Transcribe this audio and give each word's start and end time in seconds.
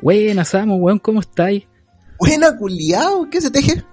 Buena, 0.00 0.44
Samu, 0.44 0.76
weón, 0.76 0.98
¿cómo 0.98 1.20
estáis? 1.20 1.66
Buena, 2.18 2.56
culiao, 2.56 3.28
¿qué 3.30 3.40
se 3.40 3.50
teje? 3.50 3.84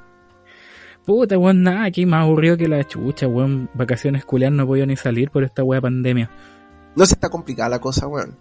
Puta, 1.06 1.38
weón, 1.38 1.64
nada, 1.64 1.86
aquí 1.86 2.06
más 2.06 2.24
aburrido 2.24 2.58
que 2.58 2.68
la 2.68 2.84
chucha, 2.84 3.28
weón. 3.28 3.70
Vacaciones 3.74 4.26
culiar 4.26 4.52
no 4.52 4.66
podía 4.66 4.86
ni 4.86 4.96
salir 4.96 5.30
por 5.30 5.44
esta 5.44 5.64
weá 5.64 5.82
pandemia. 5.82 6.30
No 6.96 7.06
se 7.06 7.14
está 7.14 7.30
complicada 7.30 7.70
la 7.70 7.80
cosa, 7.80 8.08
weón. 8.08 8.38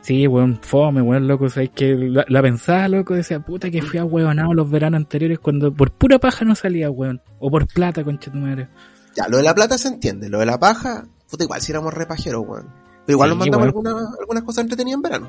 Sí, 0.00 0.26
weón, 0.28 0.58
fome, 0.62 1.02
weón, 1.02 1.26
loco, 1.26 1.48
sabes 1.48 1.70
que 1.70 1.94
la, 1.96 2.24
la, 2.28 2.42
pensaba, 2.42 2.88
loco, 2.88 3.14
decía, 3.14 3.40
puta 3.40 3.70
que 3.70 3.82
fui 3.82 3.98
a 3.98 4.04
huevonado 4.04 4.54
los 4.54 4.70
veranos 4.70 4.98
anteriores 4.98 5.38
cuando 5.40 5.72
por 5.74 5.90
pura 5.92 6.18
paja 6.20 6.44
no 6.44 6.54
salía, 6.54 6.90
weón. 6.90 7.20
O 7.40 7.50
por 7.50 7.66
plata, 7.66 8.04
concha 8.04 8.30
tu 8.30 8.38
madre. 8.38 8.68
Ya, 9.16 9.26
lo 9.28 9.38
de 9.38 9.42
la 9.42 9.54
plata 9.54 9.76
se 9.78 9.88
entiende, 9.88 10.28
lo 10.28 10.38
de 10.38 10.46
la 10.46 10.58
paja, 10.58 11.04
puta, 11.28 11.42
igual 11.44 11.60
si 11.60 11.72
éramos 11.72 11.92
repajeros, 11.94 12.44
weón. 12.46 12.66
Pero 13.04 13.16
igual 13.16 13.30
Sí, 13.30 13.36
nos 13.36 13.38
mandamos 13.46 13.66
alguna- 13.66 14.10
algunas 14.20 14.42
cosas 14.44 14.62
entretenidas 14.62 14.96
en 14.96 15.02
verano. 15.02 15.28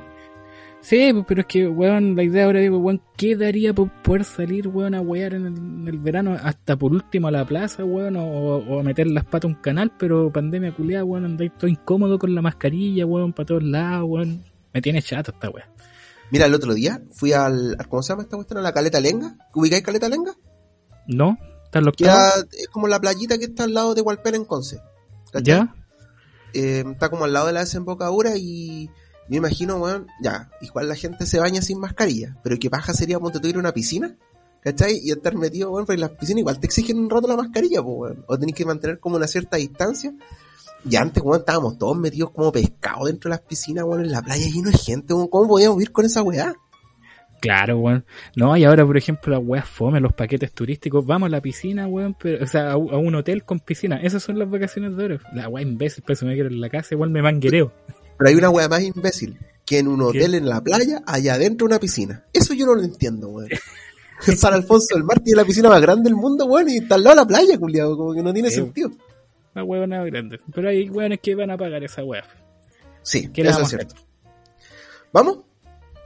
Sí, 0.81 1.11
pues, 1.11 1.25
pero 1.27 1.41
es 1.41 1.47
que, 1.47 1.67
weón, 1.67 2.15
la 2.15 2.23
idea 2.23 2.45
ahora 2.45 2.59
digo, 2.59 2.77
weón, 2.77 3.01
¿qué 3.17 3.35
daría 3.35 3.73
por 3.73 3.91
poder 4.03 4.23
salir, 4.23 4.67
weón, 4.67 4.95
a 4.95 5.01
wear 5.01 5.33
en 5.33 5.45
el, 5.47 5.57
en 5.57 5.87
el 5.87 5.99
verano 5.99 6.37
hasta 6.41 6.77
por 6.77 6.93
último 6.93 7.27
a 7.27 7.31
la 7.31 7.45
plaza, 7.45 7.83
weón, 7.83 8.15
o, 8.15 8.23
o 8.23 8.79
a 8.79 8.83
meter 8.83 9.07
las 9.07 9.25
patas 9.25 9.45
a 9.45 9.47
un 9.47 9.61
canal, 9.61 9.91
pero 9.97 10.31
pandemia 10.31 10.73
culiada, 10.75 11.03
weón, 11.03 11.25
andáis 11.25 11.51
todo 11.57 11.67
incómodo 11.67 12.17
con 12.17 12.33
la 12.33 12.41
mascarilla, 12.41 13.05
weón, 13.05 13.33
para 13.33 13.47
todos 13.47 13.63
lados, 13.63 14.05
weón. 14.07 14.45
Me 14.73 14.81
tiene 14.81 15.01
chato 15.01 15.31
esta 15.31 15.49
weá. 15.49 15.67
Mira, 16.29 16.45
el 16.45 16.53
otro 16.53 16.73
día 16.73 17.01
fui 17.11 17.33
al, 17.33 17.77
¿cómo 17.89 18.03
se 18.03 18.09
llama 18.09 18.23
esta 18.23 18.35
cuestión? 18.35 18.59
A 18.59 18.61
la 18.61 18.73
Caleta 18.73 18.99
Lenga. 18.99 19.35
¿Ubicáis 19.55 19.83
Caleta 19.83 20.09
Lenga? 20.09 20.33
¿No? 21.07 21.37
¿Están 21.63 21.85
los 21.85 21.95
Queda, 21.95 22.31
es 22.51 22.67
como 22.67 22.87
la 22.87 22.99
playita 22.99 23.37
que 23.37 23.45
está 23.45 23.63
al 23.63 23.73
lado 23.73 23.95
de 23.95 24.01
Hualpén 24.01 24.35
en 24.35 24.45
Conce. 24.45 24.79
¿cachai? 25.31 25.55
¿Ya? 25.55 25.75
Eh, 26.53 26.83
está 26.91 27.09
como 27.09 27.25
al 27.25 27.33
lado 27.33 27.47
de 27.47 27.53
la 27.53 27.61
desembocadura 27.61 28.31
y 28.37 28.89
me 29.29 29.37
imagino, 29.37 29.77
weón, 29.77 30.07
ya, 30.21 30.49
igual 30.61 30.87
la 30.89 30.95
gente 30.95 31.25
se 31.25 31.39
baña 31.39 31.61
sin 31.61 31.79
mascarilla, 31.79 32.37
pero 32.43 32.57
qué 32.59 32.69
paja 32.69 32.93
sería 32.93 33.19
ponte 33.19 33.39
tú 33.39 33.47
ir 33.47 33.55
a 33.55 33.59
una 33.59 33.73
piscina, 33.73 34.15
¿cachai? 34.61 34.99
Y 35.03 35.11
estar 35.11 35.35
metido, 35.35 35.71
weón, 35.71 35.85
porque 35.85 35.99
las 35.99 36.11
piscinas 36.11 36.39
igual 36.39 36.59
te 36.59 36.67
exigen 36.67 36.99
un 36.99 37.09
rato 37.09 37.27
la 37.27 37.35
mascarilla, 37.35 37.81
pues, 37.83 37.95
weón, 37.97 38.25
o 38.27 38.37
tenés 38.37 38.55
que 38.55 38.65
mantener 38.65 38.99
como 38.99 39.17
una 39.17 39.27
cierta 39.27 39.57
distancia. 39.57 40.13
Y 40.89 40.95
antes, 40.95 41.21
weón, 41.23 41.39
estábamos 41.39 41.77
todos 41.77 41.97
metidos 41.97 42.31
como 42.31 42.51
pescados 42.51 43.07
dentro 43.07 43.29
de 43.29 43.37
las 43.37 43.41
piscinas, 43.45 43.83
weón, 43.83 44.05
en 44.05 44.11
la 44.11 44.21
playa 44.21 44.47
lleno 44.47 44.69
de 44.71 44.77
gente, 44.77 45.13
weón, 45.13 45.27
¿cómo 45.27 45.47
podíamos 45.47 45.77
vivir 45.77 45.91
con 45.91 46.05
esa 46.05 46.21
weá? 46.21 46.53
Claro, 47.39 47.77
weón. 47.77 48.05
No, 48.35 48.57
y 48.57 48.63
ahora, 48.63 48.85
por 48.85 48.97
ejemplo, 48.97 49.31
las 49.37 49.45
weas 49.45 49.67
fome, 49.67 49.99
los 49.99 50.13
paquetes 50.13 50.51
turísticos, 50.53 51.05
vamos 51.05 51.27
a 51.27 51.29
la 51.29 51.41
piscina, 51.41 51.87
weón, 51.87 52.15
pero, 52.19 52.43
o 52.43 52.47
sea, 52.47 52.71
a, 52.71 52.77
un- 52.77 53.15
hotel 53.15 53.43
con 53.43 53.59
piscina. 53.59 53.97
Esas 53.97 54.23
son 54.23 54.39
las 54.39 54.49
vacaciones 54.49 54.95
de 54.97 55.05
oro. 55.05 55.19
La 55.33 55.47
wea 55.47 55.63
imbécil, 55.63 56.03
pues 56.05 56.23
me 56.23 56.33
quiero 56.33 56.49
en 56.49 56.59
la 56.59 56.69
casa, 56.69 56.95
igual 56.95 57.09
me 57.11 57.21
manguereo. 57.21 57.71
Pero 58.17 58.29
hay 58.29 58.35
una 58.35 58.49
weá 58.49 58.67
más 58.67 58.81
imbécil, 58.81 59.37
que 59.65 59.79
en 59.79 59.87
un 59.87 60.01
hotel 60.01 60.35
en 60.35 60.47
la 60.47 60.61
playa, 60.61 61.01
allá 61.05 61.35
adentro 61.35 61.67
una 61.67 61.79
piscina. 61.79 62.25
Eso 62.33 62.53
yo 62.53 62.65
no 62.65 62.75
lo 62.75 62.83
entiendo, 62.83 63.29
weón. 63.29 63.49
San 64.19 64.53
Alfonso 64.53 64.95
del 64.95 65.03
Mar 65.03 65.19
tiene 65.19 65.41
la 65.41 65.45
piscina 65.45 65.69
más 65.69 65.81
grande 65.81 66.09
del 66.09 66.15
mundo, 66.15 66.45
weón, 66.45 66.69
y 66.69 66.77
está 66.77 66.95
al 66.95 67.03
lado 67.03 67.15
de 67.17 67.21
la 67.21 67.27
playa, 67.27 67.57
culiado, 67.57 67.95
como 67.95 68.13
que 68.13 68.23
no 68.23 68.33
tiene 68.33 68.49
sentido. 68.49 68.89
La 69.53 69.63
huevona 69.63 70.03
grande. 70.03 70.39
Pero 70.53 70.69
hay 70.69 70.89
weones 70.89 71.19
que 71.21 71.35
van 71.35 71.51
a 71.51 71.57
pagar 71.57 71.83
esa 71.83 72.03
wea. 72.03 72.23
Sí, 73.01 73.29
¿Qué 73.29 73.43
le 73.43 73.49
eso 73.49 73.61
es 73.61 73.69
cierto. 73.69 73.95
¿Vamos? 75.13 75.39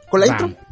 ¿Con 0.09 0.19
la 0.21 0.27
Vamos. 0.27 0.51
intro? 0.51 0.65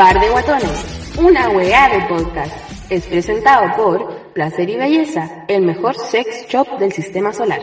Par 0.00 0.18
de 0.18 0.30
Guatones, 0.30 1.18
una 1.18 1.50
weá 1.50 1.90
de 1.90 2.08
podcast. 2.08 2.54
Es 2.88 3.04
presentado 3.04 3.76
por 3.76 4.32
Placer 4.32 4.70
y 4.70 4.76
Belleza, 4.78 5.44
el 5.46 5.60
mejor 5.60 5.94
sex 5.94 6.46
shop 6.48 6.78
del 6.78 6.90
sistema 6.90 7.34
solar. 7.34 7.60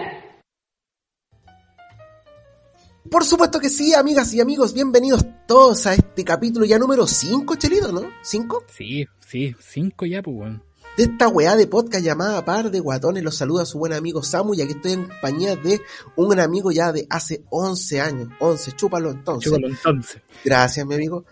Por 3.09 3.25
supuesto 3.25 3.59
que 3.59 3.69
sí, 3.69 3.95
amigas 3.95 4.35
y 4.35 4.39
amigos, 4.39 4.75
bienvenidos 4.75 5.25
todos 5.47 5.87
a 5.87 5.95
este 5.95 6.23
capítulo 6.23 6.63
ya 6.63 6.77
número 6.77 7.07
5, 7.07 7.55
Chelito, 7.55 7.91
¿no? 7.91 8.01
¿5? 8.01 8.65
Sí, 8.67 9.07
sí, 9.27 9.55
cinco 9.59 10.05
ya, 10.05 10.21
pues. 10.21 10.59
De 10.95 11.05
esta 11.05 11.27
weá 11.29 11.55
de 11.55 11.65
podcast 11.65 12.05
llamada 12.05 12.45
Par 12.45 12.69
de 12.69 12.79
Guatones, 12.79 13.23
los 13.23 13.35
saluda 13.35 13.65
su 13.65 13.79
buen 13.79 13.93
amigo 13.93 14.21
Samu, 14.21 14.53
y 14.53 14.61
aquí 14.61 14.73
estoy 14.73 14.91
en 14.91 15.05
compañía 15.05 15.55
de 15.55 15.81
un 16.15 16.29
gran 16.29 16.45
amigo 16.45 16.71
ya 16.71 16.91
de 16.91 17.07
hace 17.09 17.43
11 17.49 18.01
años. 18.01 18.29
11, 18.39 18.73
chúpalo 18.73 19.09
entonces. 19.09 19.51
Chúpalo 19.51 19.67
entonces. 19.67 20.21
Gracias, 20.43 20.85
mi 20.85 20.93
amigo. 20.93 21.25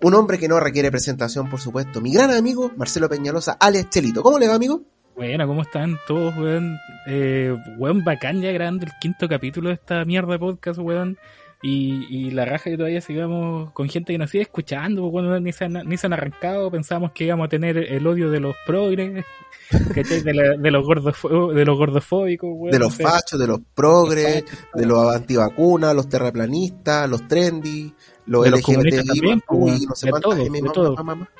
Un 0.00 0.14
hombre 0.14 0.38
que 0.38 0.48
no 0.48 0.60
requiere 0.60 0.90
presentación, 0.90 1.50
por 1.50 1.60
supuesto. 1.60 2.00
Mi 2.00 2.12
gran 2.12 2.30
amigo, 2.30 2.70
Marcelo 2.76 3.08
Peñalosa, 3.08 3.56
alias 3.60 3.90
Chelito. 3.90 4.22
¿Cómo 4.22 4.38
le 4.38 4.46
va, 4.48 4.54
amigo? 4.54 4.82
Bueno, 5.16 5.46
¿cómo 5.48 5.62
están 5.62 5.98
todos, 6.06 6.36
weón? 6.36 6.78
Eh, 7.08 7.52
weón, 7.76 8.04
bacán 8.04 8.40
ya 8.40 8.52
grabando 8.52 8.86
el 8.86 8.92
quinto 9.00 9.28
capítulo 9.28 9.68
de 9.70 9.74
esta 9.74 10.04
mierda 10.04 10.32
de 10.34 10.38
podcast, 10.38 10.78
weón. 10.78 11.18
Y, 11.60 12.06
y 12.08 12.30
la 12.30 12.44
raja 12.44 12.70
que 12.70 12.76
todavía 12.76 13.00
sigamos 13.00 13.72
con 13.72 13.88
gente 13.88 14.12
que 14.12 14.18
nos 14.18 14.30
sigue 14.30 14.42
escuchando, 14.44 15.10
pues, 15.10 15.24
weón, 15.26 15.42
ni 15.42 15.52
se 15.52 15.64
han, 15.64 15.72
ni 15.86 15.96
se 15.96 16.06
han 16.06 16.12
arrancado, 16.12 16.70
pensábamos 16.70 17.10
que 17.10 17.24
íbamos 17.24 17.46
a 17.46 17.48
tener 17.48 17.76
el 17.78 18.06
odio 18.06 18.30
de 18.30 18.38
los 18.38 18.54
progres. 18.64 19.24
De, 19.70 20.32
la- 20.32 20.56
de 20.56 20.70
los 20.70 20.82
gordofo- 20.86 21.52
de 21.52 21.64
los 21.66 21.76
gordofóbicos, 21.76 22.48
weón. 22.54 22.70
De 22.70 22.78
los 22.78 22.94
o 22.94 22.96
sea, 22.96 23.10
fachos, 23.10 23.38
de 23.38 23.46
los 23.48 23.60
progres, 23.74 24.42
los 24.44 24.50
fachos, 24.50 24.70
de 24.80 24.86
los 24.86 25.14
antivacunas, 25.14 25.94
los 25.94 26.08
terraplanistas, 26.08 27.10
los 27.10 27.26
trendy, 27.28 27.92
los 28.28 28.44
De 28.44 28.50
los 28.50 28.62
comunistas 28.62 29.04
LGBTI, 29.04 29.18
también, 29.20 29.40
pues, 29.46 29.60
weón. 29.60 29.78
no 29.88 29.94
sé 29.94 30.06
De 30.06 30.10
cuántas 30.10 30.30
todo, 30.30 30.40
M, 30.46 30.56
de 30.56 30.62
mamá, 30.62 30.72
todo. 30.72 30.94
mamá, 30.96 31.14
mamá. 31.14 31.30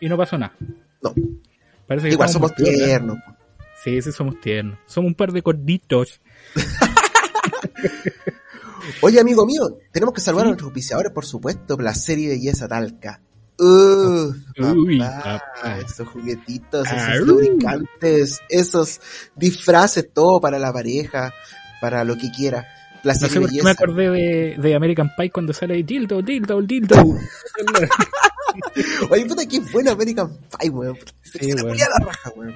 Y 0.00 0.08
no 0.08 0.16
pasó 0.16 0.38
nada. 0.38 0.54
No. 1.02 1.14
Parece 1.86 2.08
que 2.08 2.14
Igual 2.14 2.28
somos 2.28 2.52
piola. 2.52 2.72
tiernos. 2.72 3.18
Sí, 3.84 4.02
sí, 4.02 4.12
somos 4.12 4.40
tiernos. 4.40 4.78
Somos 4.86 5.08
un 5.08 5.14
par 5.14 5.32
de 5.32 5.40
gorditos. 5.40 6.20
Oye, 9.02 9.20
amigo 9.20 9.44
mío, 9.46 9.62
tenemos 9.92 10.14
que 10.14 10.20
saludar 10.20 10.44
Sí. 10.44 10.48
a 10.48 10.50
nuestros 10.50 10.68
auspiciadores, 10.68 11.12
por 11.12 11.24
supuesto, 11.26 11.76
Placer 11.76 12.18
y 12.18 12.26
Belleza 12.28 12.66
Talca. 12.68 13.20
Uh, 13.60 14.32
Uy, 14.60 14.98
papá, 14.98 15.42
papá. 15.56 15.78
esos 15.78 16.08
juguetitos, 16.08 16.86
esos 16.90 17.26
lubricantes, 17.26 18.40
esos 18.48 19.00
disfraces, 19.34 20.08
todo 20.12 20.40
para 20.40 20.58
la 20.60 20.72
pareja, 20.72 21.32
para 21.80 22.04
lo 22.04 22.16
que 22.16 22.30
quiera. 22.30 22.66
No 23.14 23.28
sé 23.28 23.40
y 23.52 23.62
me 23.62 23.70
acordé 23.70 24.10
de, 24.10 24.56
de 24.58 24.74
American 24.74 25.10
Pie 25.16 25.30
cuando 25.30 25.52
sale 25.52 25.82
dildo, 25.82 26.22
dildo, 26.22 26.60
dildo. 26.62 26.96
Oye, 29.10 29.26
puta, 29.26 29.46
qué 29.46 29.60
buena 29.60 29.92
American 29.92 30.38
Pie, 30.58 30.70
weón. 30.70 30.98
Sí, 31.22 31.52
Se 31.52 31.62
weón. 31.62 31.76
la 31.76 32.04
raja, 32.04 32.32
weón. 32.36 32.54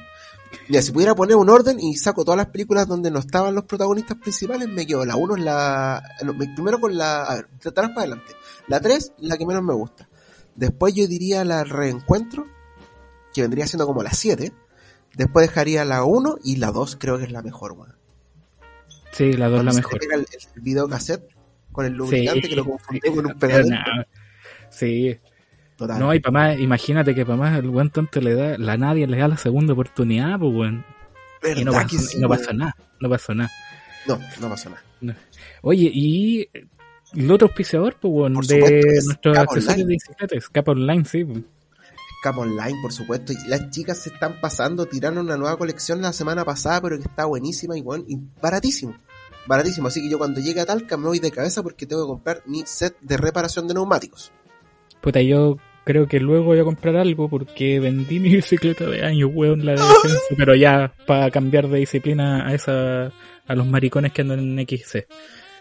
Mira, 0.69 0.83
si 0.83 0.93
pudiera 0.93 1.15
poner 1.15 1.37
un 1.37 1.49
orden 1.49 1.79
y 1.81 1.97
saco 1.97 2.25
todas 2.25 2.39
las 2.39 2.49
películas 2.49 2.87
donde 2.87 3.11
no 3.11 3.19
estaban 3.19 3.55
los 3.55 3.65
protagonistas 3.65 4.19
principales, 4.19 4.69
me 4.69 4.87
quedo 4.87 5.05
la 5.05 5.17
1 5.17 5.37
es 5.37 5.43
la... 5.43 6.03
primero 6.55 6.81
con 6.81 6.97
la... 6.97 7.25
A 7.25 7.35
ver, 7.37 7.49
de 7.63 7.71
atrás 7.71 7.89
para 7.89 8.03
adelante. 8.03 8.35
La 8.69 8.81
3, 8.81 9.13
la 9.19 9.37
que 9.37 9.47
menos 9.47 9.63
me 9.63 9.75
gusta. 9.75 10.09
Después 10.55 10.95
yo 10.95 11.07
diría 11.07 11.45
la 11.45 11.65
Reencuentro, 11.65 12.47
que 13.35 13.43
vendría 13.43 13.67
siendo 13.67 13.87
como 13.87 14.03
la 14.03 14.13
7. 14.13 14.53
Después 15.15 15.47
dejaría 15.47 15.85
la 15.85 16.05
1 16.05 16.37
y 16.45 16.57
la 16.57 16.71
2 16.71 16.97
creo 16.99 17.19
que 17.19 17.25
es 17.25 17.33
la 17.33 17.43
mejor, 17.43 17.73
weón. 17.73 17.97
Sí, 19.13 19.33
la 19.35 19.49
dos 19.49 19.65
la 19.65 19.71
Cuando 19.71 19.73
se 19.73 19.79
mejor. 19.79 19.99
pega 20.01 20.15
el, 20.17 20.27
el 20.55 20.61
videocassette 20.63 21.25
con 21.71 21.87
el 21.87 21.93
lubricante 21.93 22.49
que 22.49 22.57
lo 22.57 22.65
confundió 22.65 23.15
con 23.15 23.27
un 23.27 23.33
sí, 23.33 23.39
pegamento. 23.39 23.75
no, 23.97 24.05
Sí, 24.71 25.19
Total. 25.77 25.99
no, 25.99 26.15
y 26.15 26.21
para 26.21 26.33
más, 26.33 26.59
imagínate 26.59 27.15
que 27.15 27.25
para 27.27 27.37
más 27.37 27.59
el 27.59 27.69
buen 27.69 27.91
tonto 27.91 28.21
le 28.21 28.35
da, 28.35 28.57
la 28.59 28.77
nadie 28.77 29.07
le 29.07 29.19
da 29.19 29.29
la 29.29 29.37
segunda 29.37 29.73
oportunidad, 29.75 30.39
pues 30.39 30.53
weón. 30.55 30.85
Y 31.57 31.65
no 31.65 31.73
¿Verdad 31.73 31.89
pasó, 31.91 31.99
sí, 31.99 32.19
no 32.21 32.29
pasó 32.29 32.53
nada, 32.53 32.77
no 33.01 33.09
pasó 33.11 33.35
nada. 33.35 33.51
No, 34.07 34.19
no 34.41 34.49
pasó 34.49 34.71
nada. 34.71 35.19
Oye, 35.63 35.91
y 35.93 36.49
el 37.15 37.31
otro 37.31 37.49
auspiciador, 37.49 37.97
pues, 38.01 38.33
Por 38.33 38.47
de 38.47 39.01
nuestros 39.05 39.37
accesorios 39.39 39.87
de 39.87 39.93
bicicletas, 39.95 40.49
Cap 40.49 40.69
Online, 40.69 41.05
sí. 41.05 41.27
Cap 42.23 42.39
Online, 42.39 42.79
por 42.81 42.93
supuesto. 42.93 43.33
Y 43.33 43.49
las 43.49 43.71
chicas 43.71 43.99
se 43.99 44.11
están 44.11 44.41
pasando, 44.41 44.87
tiraron 44.87 45.19
una 45.19 45.37
nueva 45.37 45.59
colección 45.59 46.01
la 46.01 46.13
semana 46.13 46.45
pasada, 46.45 46.81
pero 46.81 46.97
que 46.97 47.05
está 47.05 47.27
buenísima 47.27 47.77
y, 47.77 47.83
bueno, 47.83 48.05
y 48.07 48.17
baratísimo. 48.41 48.95
Baratísimo. 49.47 49.89
Así 49.89 50.01
que 50.01 50.09
yo 50.09 50.19
cuando 50.19 50.41
llegue 50.41 50.61
a 50.61 50.67
Talca 50.67 50.97
me 50.97 51.09
voy 51.09 51.19
de 51.19 51.33
cabeza 51.33 51.63
porque 51.63 51.85
tengo 51.85 52.05
que 52.05 52.09
comprar 52.09 52.43
mi 52.47 52.63
set 52.65 52.97
de 53.01 53.17
reparación 53.17 53.67
de 53.67 53.75
neumáticos. 53.75 54.31
Puta, 55.01 55.21
yo 55.21 55.57
creo 55.85 56.07
que 56.07 56.21
luego 56.21 56.45
voy 56.45 56.61
a 56.61 56.65
comprar 56.65 56.97
algo 56.97 57.29
porque 57.29 57.81
vendí 57.81 58.21
mi 58.21 58.37
bicicleta 58.37 58.87
de 58.87 59.05
años, 59.05 59.31
weón, 59.35 59.67
la 59.67 59.73
de 59.73 59.83
descenso, 59.83 60.21
pero 60.37 60.55
ya 60.55 60.95
para 61.07 61.29
cambiar 61.33 61.69
de 61.69 61.81
disciplina 61.81 62.47
a 62.47 62.55
esa 62.55 63.11
a 63.47 63.55
los 63.57 63.67
maricones 63.67 64.13
que 64.13 64.23
andan 64.23 64.39
en 64.39 64.67
XC. 64.67 65.09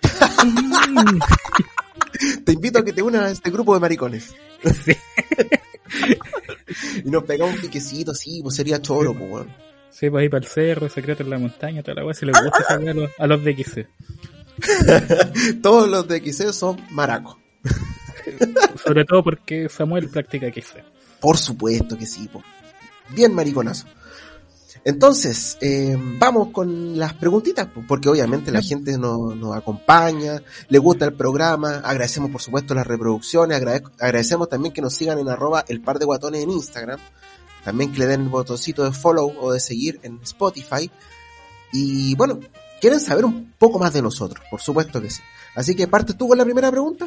Te 2.45 2.51
invito 2.51 2.79
a 2.79 2.85
que 2.85 2.93
te 2.93 3.01
unas 3.01 3.21
a 3.23 3.31
este 3.31 3.49
grupo 3.49 3.73
de 3.73 3.79
maricones. 3.79 4.35
Sí. 4.63 4.91
y 7.03 7.09
nos 7.09 7.23
pegamos 7.23 7.55
un 7.55 7.61
piquecito, 7.61 8.13
sí, 8.13 8.41
pues 8.41 8.55
sería 8.55 8.81
choro, 8.81 9.13
pues, 9.13 9.31
weón. 9.31 9.49
Sí, 9.89 10.09
pues 10.09 10.21
ahí 10.21 10.29
para 10.29 10.43
el 10.43 10.49
cerro, 10.49 10.89
secreto 10.89 11.23
en 11.23 11.29
la 11.29 11.37
montaña, 11.37 11.83
toda 11.83 11.95
la 11.95 12.05
weá, 12.05 12.13
si 12.13 12.25
les 12.25 12.41
gusta 12.41 12.63
saber 12.63 12.89
a 12.89 12.93
los, 12.93 13.11
a 13.17 13.27
los 13.27 13.43
de 13.43 13.63
XC. 13.63 13.87
Todos 15.61 15.89
los 15.89 16.07
de 16.07 16.19
XC 16.19 16.53
son 16.53 16.81
maracos. 16.91 17.37
Sobre 18.83 19.05
todo 19.05 19.23
porque 19.23 19.69
Samuel 19.69 20.09
practica 20.09 20.47
XC. 20.47 20.83
Por 21.19 21.37
supuesto 21.37 21.97
que 21.97 22.05
sí, 22.05 22.27
po. 22.27 22.43
bien 23.09 23.33
mariconazo. 23.33 23.87
Entonces, 24.83 25.57
eh, 25.61 25.95
vamos 26.19 26.49
con 26.51 26.97
las 26.97 27.13
preguntitas, 27.13 27.67
po, 27.67 27.83
porque 27.87 28.09
obviamente 28.09 28.51
la 28.51 28.61
gente 28.63 28.97
nos, 28.97 29.35
nos 29.35 29.55
acompaña, 29.55 30.41
le 30.69 30.79
gusta 30.79 31.05
el 31.05 31.13
programa, 31.13 31.77
agradecemos 31.83 32.31
por 32.31 32.41
supuesto 32.41 32.73
las 32.73 32.87
reproducciones, 32.87 33.61
agrade- 33.61 33.83
agradecemos 33.99 34.49
también 34.49 34.73
que 34.73 34.81
nos 34.81 34.93
sigan 34.95 35.19
en 35.19 35.29
arroba 35.29 35.63
el 35.67 35.81
par 35.81 35.99
de 35.99 36.05
guatones 36.05 36.41
en 36.43 36.49
Instagram, 36.49 36.99
también 37.63 37.91
que 37.91 37.99
le 37.99 38.07
den 38.07 38.21
el 38.21 38.29
botoncito 38.29 38.83
de 38.83 38.91
follow 38.91 39.31
o 39.39 39.51
de 39.53 39.59
seguir 39.59 39.99
en 40.01 40.19
Spotify. 40.23 40.89
Y 41.71 42.15
bueno, 42.15 42.39
quieren 42.79 42.99
saber 42.99 43.23
un 43.25 43.53
poco 43.59 43.77
más 43.77 43.93
de 43.93 44.01
nosotros, 44.01 44.43
por 44.49 44.61
supuesto 44.61 44.99
que 44.99 45.11
sí. 45.11 45.21
Así 45.55 45.75
que 45.75 45.87
partes 45.87 46.17
tú 46.17 46.27
con 46.27 46.37
la 46.39 46.43
primera 46.43 46.71
pregunta. 46.71 47.05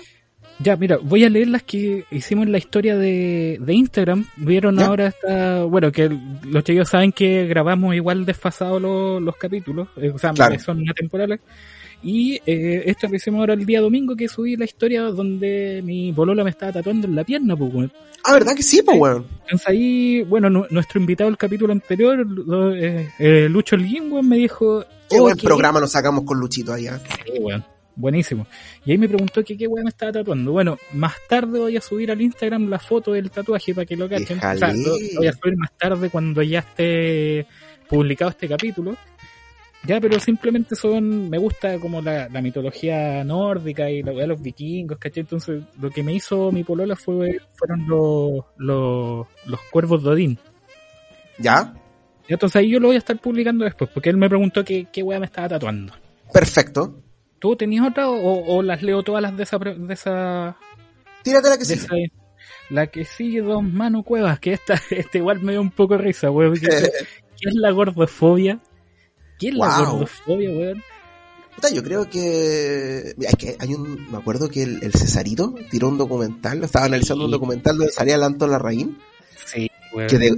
Ya, 0.61 0.77
mira, 0.77 0.99
voy 1.03 1.25
a 1.25 1.29
leer 1.29 1.49
las 1.49 1.65
que 1.65 2.05
hicimos 2.11 2.47
en 2.47 2.53
la 2.53 2.59
historia 2.59 2.97
de, 2.97 3.59
de 3.61 3.75
Instagram. 3.75 4.25
Vieron 4.37 4.77
Ya. 4.79 4.87
ahora 4.87 5.09
esta, 5.09 5.65
bueno, 5.65 5.91
que 5.91 6.09
los 6.45 6.63
chicos 6.65 6.89
saben 6.89 7.11
que 7.13 7.47
grabamos 7.47 7.95
igual 7.95 8.25
desfasados 8.25 8.81
los, 8.81 9.21
los 9.21 9.37
capítulos, 9.37 9.89
eh, 9.97 10.11
o 10.15 10.19
sea, 10.19 10.33
Claro. 10.33 10.59
son 10.61 10.89
atemporales. 10.89 11.41
Y 12.03 12.35
eh, 12.47 12.83
esto 12.87 13.09
lo 13.09 13.17
hicimos 13.17 13.41
ahora 13.41 13.55
el 13.55 13.65
día 13.67 13.81
domingo 13.81 14.15
que 14.15 14.29
subí 14.29 14.57
la 14.57 14.65
historia 14.67 15.03
donde 15.05 15.81
mi 15.85 16.13
bolola 16.13 16.45
me 16.45 16.51
estaba 16.51 16.71
tatuando 16.73 17.07
en 17.09 17.17
la 17.17 17.25
pierna, 17.25 17.57
pues, 17.57 17.73
weón. 17.75 17.93
Ah, 18.25 18.35
¿verdad 18.35 18.55
que 18.55 18.63
sí, 18.63 18.81
pues, 18.83 18.97
weón? 18.99 19.27
Entonces 19.45 19.69
ahí, 19.69 20.23
bueno, 20.23 20.49
nu- 20.51 20.67
nuestro 20.71 21.01
invitado 21.01 21.31
del 21.31 21.39
capítulo 21.39 21.73
anterior, 21.73 22.25
lo- 22.27 22.75
eh, 22.75 23.09
eh, 23.19 23.49
Lucho 23.51 23.75
Olguín, 23.77 24.13
weón, 24.13 24.29
me 24.29 24.37
dijo... 24.37 24.85
Qué 25.11 25.19
"Oh, 25.19 25.23
buen 25.23 25.37
programa 25.37 25.81
nos 25.81 25.93
sacamos 25.93 26.25
con 26.25 26.39
Luchito 26.39 26.73
allá. 26.73 26.99
Sí, 27.25 27.33
weón. 27.41 27.65
Buenísimo. 27.97 28.47
Y 28.85 28.93
ahí 28.93 28.99
me 28.99 29.09
preguntó 29.09 29.45
que 29.45 29.57
qué 29.57 29.67
weón 29.67 29.85
me 29.85 29.91
estaba 29.91 30.13
tatuando. 30.13 30.53
Bueno, 30.53 30.77
más 30.93 31.15
tarde 31.29 31.59
voy 31.59 31.77
a 31.77 31.81
subir 31.81 32.11
al 32.11 32.21
Instagram 32.21 32.69
la 32.69 32.79
foto 32.79 33.13
del 33.13 33.31
tatuaje 33.31 33.75
para 33.75 33.87
que 33.87 33.97
lo 33.97 34.09
cachen. 34.09 34.39
O 34.39 34.41
sea, 34.41 34.73
lo, 34.73 34.99
lo 34.99 35.19
voy 35.19 35.27
a 35.29 35.33
subir 35.33 35.57
más 35.57 35.73
tarde 35.79 36.11
cuando 36.11 36.43
ya 36.43 36.61
esté 36.61 37.47
publicado 37.89 38.31
este 38.31 38.49
capítulo. 38.49 38.97
Ya, 39.87 40.01
pero 40.01 40.19
simplemente 40.19 40.75
son, 40.75 41.29
me 41.29 41.37
gusta 41.37 41.79
como 41.79 42.01
la, 42.01 42.29
la 42.31 42.41
mitología 42.41 43.23
nórdica 43.23 43.91
y 43.91 44.03
la 44.03 44.13
weá 44.13 44.23
de 44.23 44.29
los 44.29 44.41
vikingos, 44.41 44.99
¿cachai? 44.99 45.21
Entonces, 45.21 45.63
lo 45.79 45.91
que 45.91 46.03
me 46.03 46.15
hizo 46.15 46.51
mi 46.51 46.65
polola 46.65 46.97
fue, 46.97 47.39
fueron 47.53 47.87
los, 47.87 48.45
los, 48.57 49.27
los 49.47 49.61
cuervos 49.71 50.03
de 50.03 50.11
Odín. 50.11 50.39
¿Ya? 51.39 51.75
Y 52.27 52.33
entonces 52.33 52.57
ahí 52.57 52.71
yo 52.71 52.81
lo 52.81 52.89
voy 52.89 52.97
a 52.97 52.99
estar 52.99 53.19
publicando 53.19 53.67
después, 53.67 53.91
porque 53.93 54.09
él 54.09 54.17
me 54.17 54.29
preguntó 54.29 54.65
qué, 54.65 54.87
qué 54.91 55.03
weá 55.03 55.21
me 55.21 55.27
estaba 55.27 55.51
tatuando. 55.51 55.93
Perfecto. 56.33 57.04
¿Tú 57.45 57.55
tenías 57.57 57.87
otra 57.87 58.09
o, 58.09 58.57
o 58.57 58.63
las 58.63 58.83
leo 58.83 59.03
todas 59.03 59.21
las 59.21 59.37
de 59.37 59.43
esa, 59.43 59.59
de 59.59 59.93
esa, 59.93 60.57
Tírate 61.23 61.51
la 61.51 61.59
que 61.59 61.65
esa- 61.65 61.95
la 62.71 62.87
que 62.87 63.05
sigue 63.05 63.43
dos 63.43 63.63
manos 63.63 64.03
cuevas, 64.03 64.41
que 64.41 64.55
esta, 64.55 64.81
este 64.91 65.19
igual 65.19 65.43
me 65.43 65.53
dio 65.53 65.61
un 65.61 65.71
poco 65.71 65.93
de 65.99 66.05
risa, 66.05 66.31
weón. 66.31 66.55
¿Qué, 66.59 66.69
es- 66.69 67.55
la 67.57 67.71
gordofobia? 67.71 68.63
¿Qué 69.39 69.49
es 69.49 69.55
la 69.57 69.79
gordofobia, 69.79 70.49
weón? 70.53 70.83
Yo 71.75 71.83
creo 71.83 72.09
que. 72.09 73.13
Mira, 73.19 73.31
es 73.33 73.37
que 73.37 73.57
hay 73.59 73.75
un. 73.75 74.11
Me 74.11 74.17
acuerdo 74.17 74.49
que 74.49 74.63
el, 74.63 74.83
el 74.83 74.93
Cesarito 74.95 75.55
tiró 75.71 75.91
un 75.91 75.99
documental, 75.99 76.65
estaba 76.65 76.87
analizando 76.87 77.27
un 77.27 77.31
documental 77.31 77.77
donde 77.77 77.93
salía 77.93 78.15
el 78.15 78.23
Anton 78.23 78.51
Larraín, 78.53 78.97
Sí, 79.45 79.71
weón. 79.93 80.09
que 80.09 80.19
de. 80.19 80.37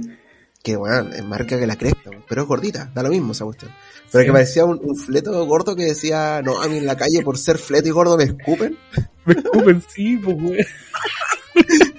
Que 0.61 0.75
bueno, 0.75 1.09
es 1.13 1.23
marca 1.23 1.57
que 1.57 1.67
la 1.67 1.77
cresta, 1.77 2.09
pero 2.27 2.43
es 2.43 2.47
gordita, 2.47 2.89
da 2.93 3.03
lo 3.03 3.09
mismo 3.09 3.31
esa 3.31 3.45
cuestión. 3.45 3.71
Pero 4.11 4.21
Sí. 4.21 4.25
que 4.27 4.31
parecía 4.33 4.65
un, 4.65 4.79
un 4.81 4.95
fleto 4.95 5.45
gordo 5.45 5.75
que 5.75 5.83
decía, 5.83 6.41
no, 6.43 6.61
a 6.61 6.67
mí 6.67 6.77
en 6.77 6.85
la 6.85 6.95
calle 6.95 7.21
por 7.23 7.37
ser 7.37 7.57
fleto 7.57 7.87
y 7.87 7.91
gordo 7.91 8.17
me 8.17 8.23
escupen. 8.25 8.77
Me 9.25 9.33
escupen, 9.33 9.81
sí, 9.89 10.17
pues, 10.17 10.37
weón. 10.39 10.57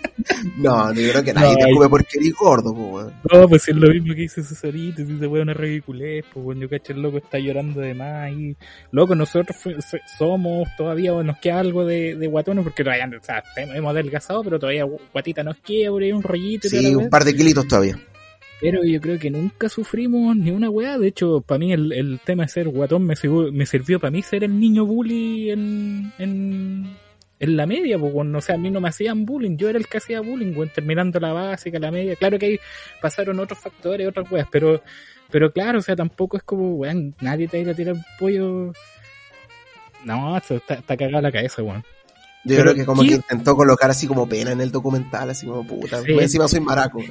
No, 0.56 0.92
yo 0.92 1.10
creo 1.10 1.25
que 1.25 1.32
nadie 1.32 1.52
No, 1.52 1.56
te 1.56 1.70
escupe 1.70 1.88
porque 1.88 2.19
eres 2.19 2.34
gordo, 2.34 2.75
pues, 2.75 2.86
weón. 2.92 3.12
No, 3.32 3.48
pues 3.48 3.69
es 3.69 3.76
lo 3.76 3.88
mismo 3.88 4.14
que 4.14 4.22
dice 4.22 4.42
Cesarito, 4.42 5.02
dice 5.04 5.26
weón 5.26 5.42
una 5.44 5.54
ridiculez, 5.54 6.25
pues 6.32 6.44
weón, 6.44 6.60
yo 6.60 6.69
cacho 6.69 6.92
el 6.92 7.02
loco 7.02 7.19
está 7.19 7.38
llorando 7.38 7.80
de 7.80 7.94
más 7.94 8.30
y 8.32 8.56
loco, 8.92 9.14
nosotros 9.14 9.56
somos 10.19 10.69
todavía, 10.76 11.12
o 11.12 11.22
nos 11.22 11.38
queda 11.38 11.60
algo 11.60 11.84
de, 11.84 12.16
de 12.16 12.26
guatones 12.26 12.64
porque 12.64 12.84
todavía, 12.84 13.08
o 13.20 13.25
sea, 13.25 13.42
hemos 13.56 13.90
adelgazado, 13.90 14.42
pero 14.42 14.58
todavía 14.58 14.84
guatita 15.12 15.42
nos 15.42 15.56
queda, 15.58 15.92
un 15.92 16.22
rollito 16.22 16.69
Sí, 16.69 16.94
un 16.94 17.08
par 17.08 17.25
de 17.25 17.34
kilitos 17.34 17.66
todavía. 17.66 17.98
Pero 18.60 18.84
yo 18.84 19.00
creo 19.00 19.19
que 19.20 19.31
nunca 19.31 19.69
sufrimos 19.69 20.37
ni 20.37 20.50
una 20.50 20.69
weá. 20.69 20.99
De 20.99 21.06
hecho, 21.08 21.40
para 21.43 21.60
mí 21.60 21.72
el, 21.72 21.93
el 21.93 22.19
tema 22.25 22.43
de 22.43 22.49
ser 22.49 22.69
guatón 22.69 23.05
me, 23.05 23.14
sirvió- 23.14 23.52
me 23.52 23.66
sirvió 23.66 24.00
para 24.00 24.10
mí 24.10 24.20
ser 24.22 24.43
el 24.43 24.58
niño 24.58 24.84
bully 24.84 25.50
en, 25.52 26.12
en, 26.19 26.96
en 27.38 27.56
la 27.56 27.66
media. 27.66 27.99
Pues, 28.00 28.12
weón. 28.12 28.34
o 28.34 28.40
sea, 28.40 28.56
a 28.56 28.58
mí 28.58 28.69
no 28.70 28.81
me 28.81 28.88
hacían 28.88 29.25
bullying. 29.25 29.56
Yo 29.56 29.69
era 29.69 29.78
el 29.78 29.87
que 29.87 29.99
hacía 29.99 30.20
bullying, 30.20 30.56
weón, 30.56 30.70
terminando 30.75 31.20
la 31.20 31.32
básica, 31.32 31.78
la 31.78 31.93
media. 31.93 32.16
Claro 32.16 32.37
que 32.38 32.46
ahí 32.46 32.58
pasaron 33.00 33.38
otros 33.38 33.60
factores, 33.60 34.08
otras 34.08 34.28
weas. 34.31 34.49
Pero, 34.50 34.82
pero 35.31 35.52
claro, 35.52 35.78
o 35.78 35.82
sea, 35.82 35.94
tampoco 35.94 36.37
es 36.37 36.43
como, 36.43 36.75
weón, 36.75 37.14
nadie 37.20 37.46
te 37.46 37.58
va 37.58 37.61
a 37.61 37.62
ir 37.64 37.70
a 37.70 37.75
tirar 37.75 37.94
un 37.94 38.04
pollo. 38.19 38.72
No, 40.04 40.37
está, 40.37 40.56
está 40.75 40.96
cagada 40.96 41.22
la 41.22 41.31
cabeza, 41.32 41.62
weón. 41.62 41.84
Yo 42.44 42.61
creo 42.62 42.75
que 42.75 42.85
como 42.85 43.02
que 43.02 43.14
intentó 43.14 43.56
colocar 43.56 43.90
así 43.90 44.06
como 44.06 44.29
pena 44.29 44.52
en 44.52 44.61
el 44.61 44.70
documental, 44.70 45.31
así 45.31 45.46
como 45.46 45.67
puta. 45.67 46.00
Sí. 46.02 46.12
Encima 46.12 46.46
soy 46.49 46.61
maraco. 46.61 47.00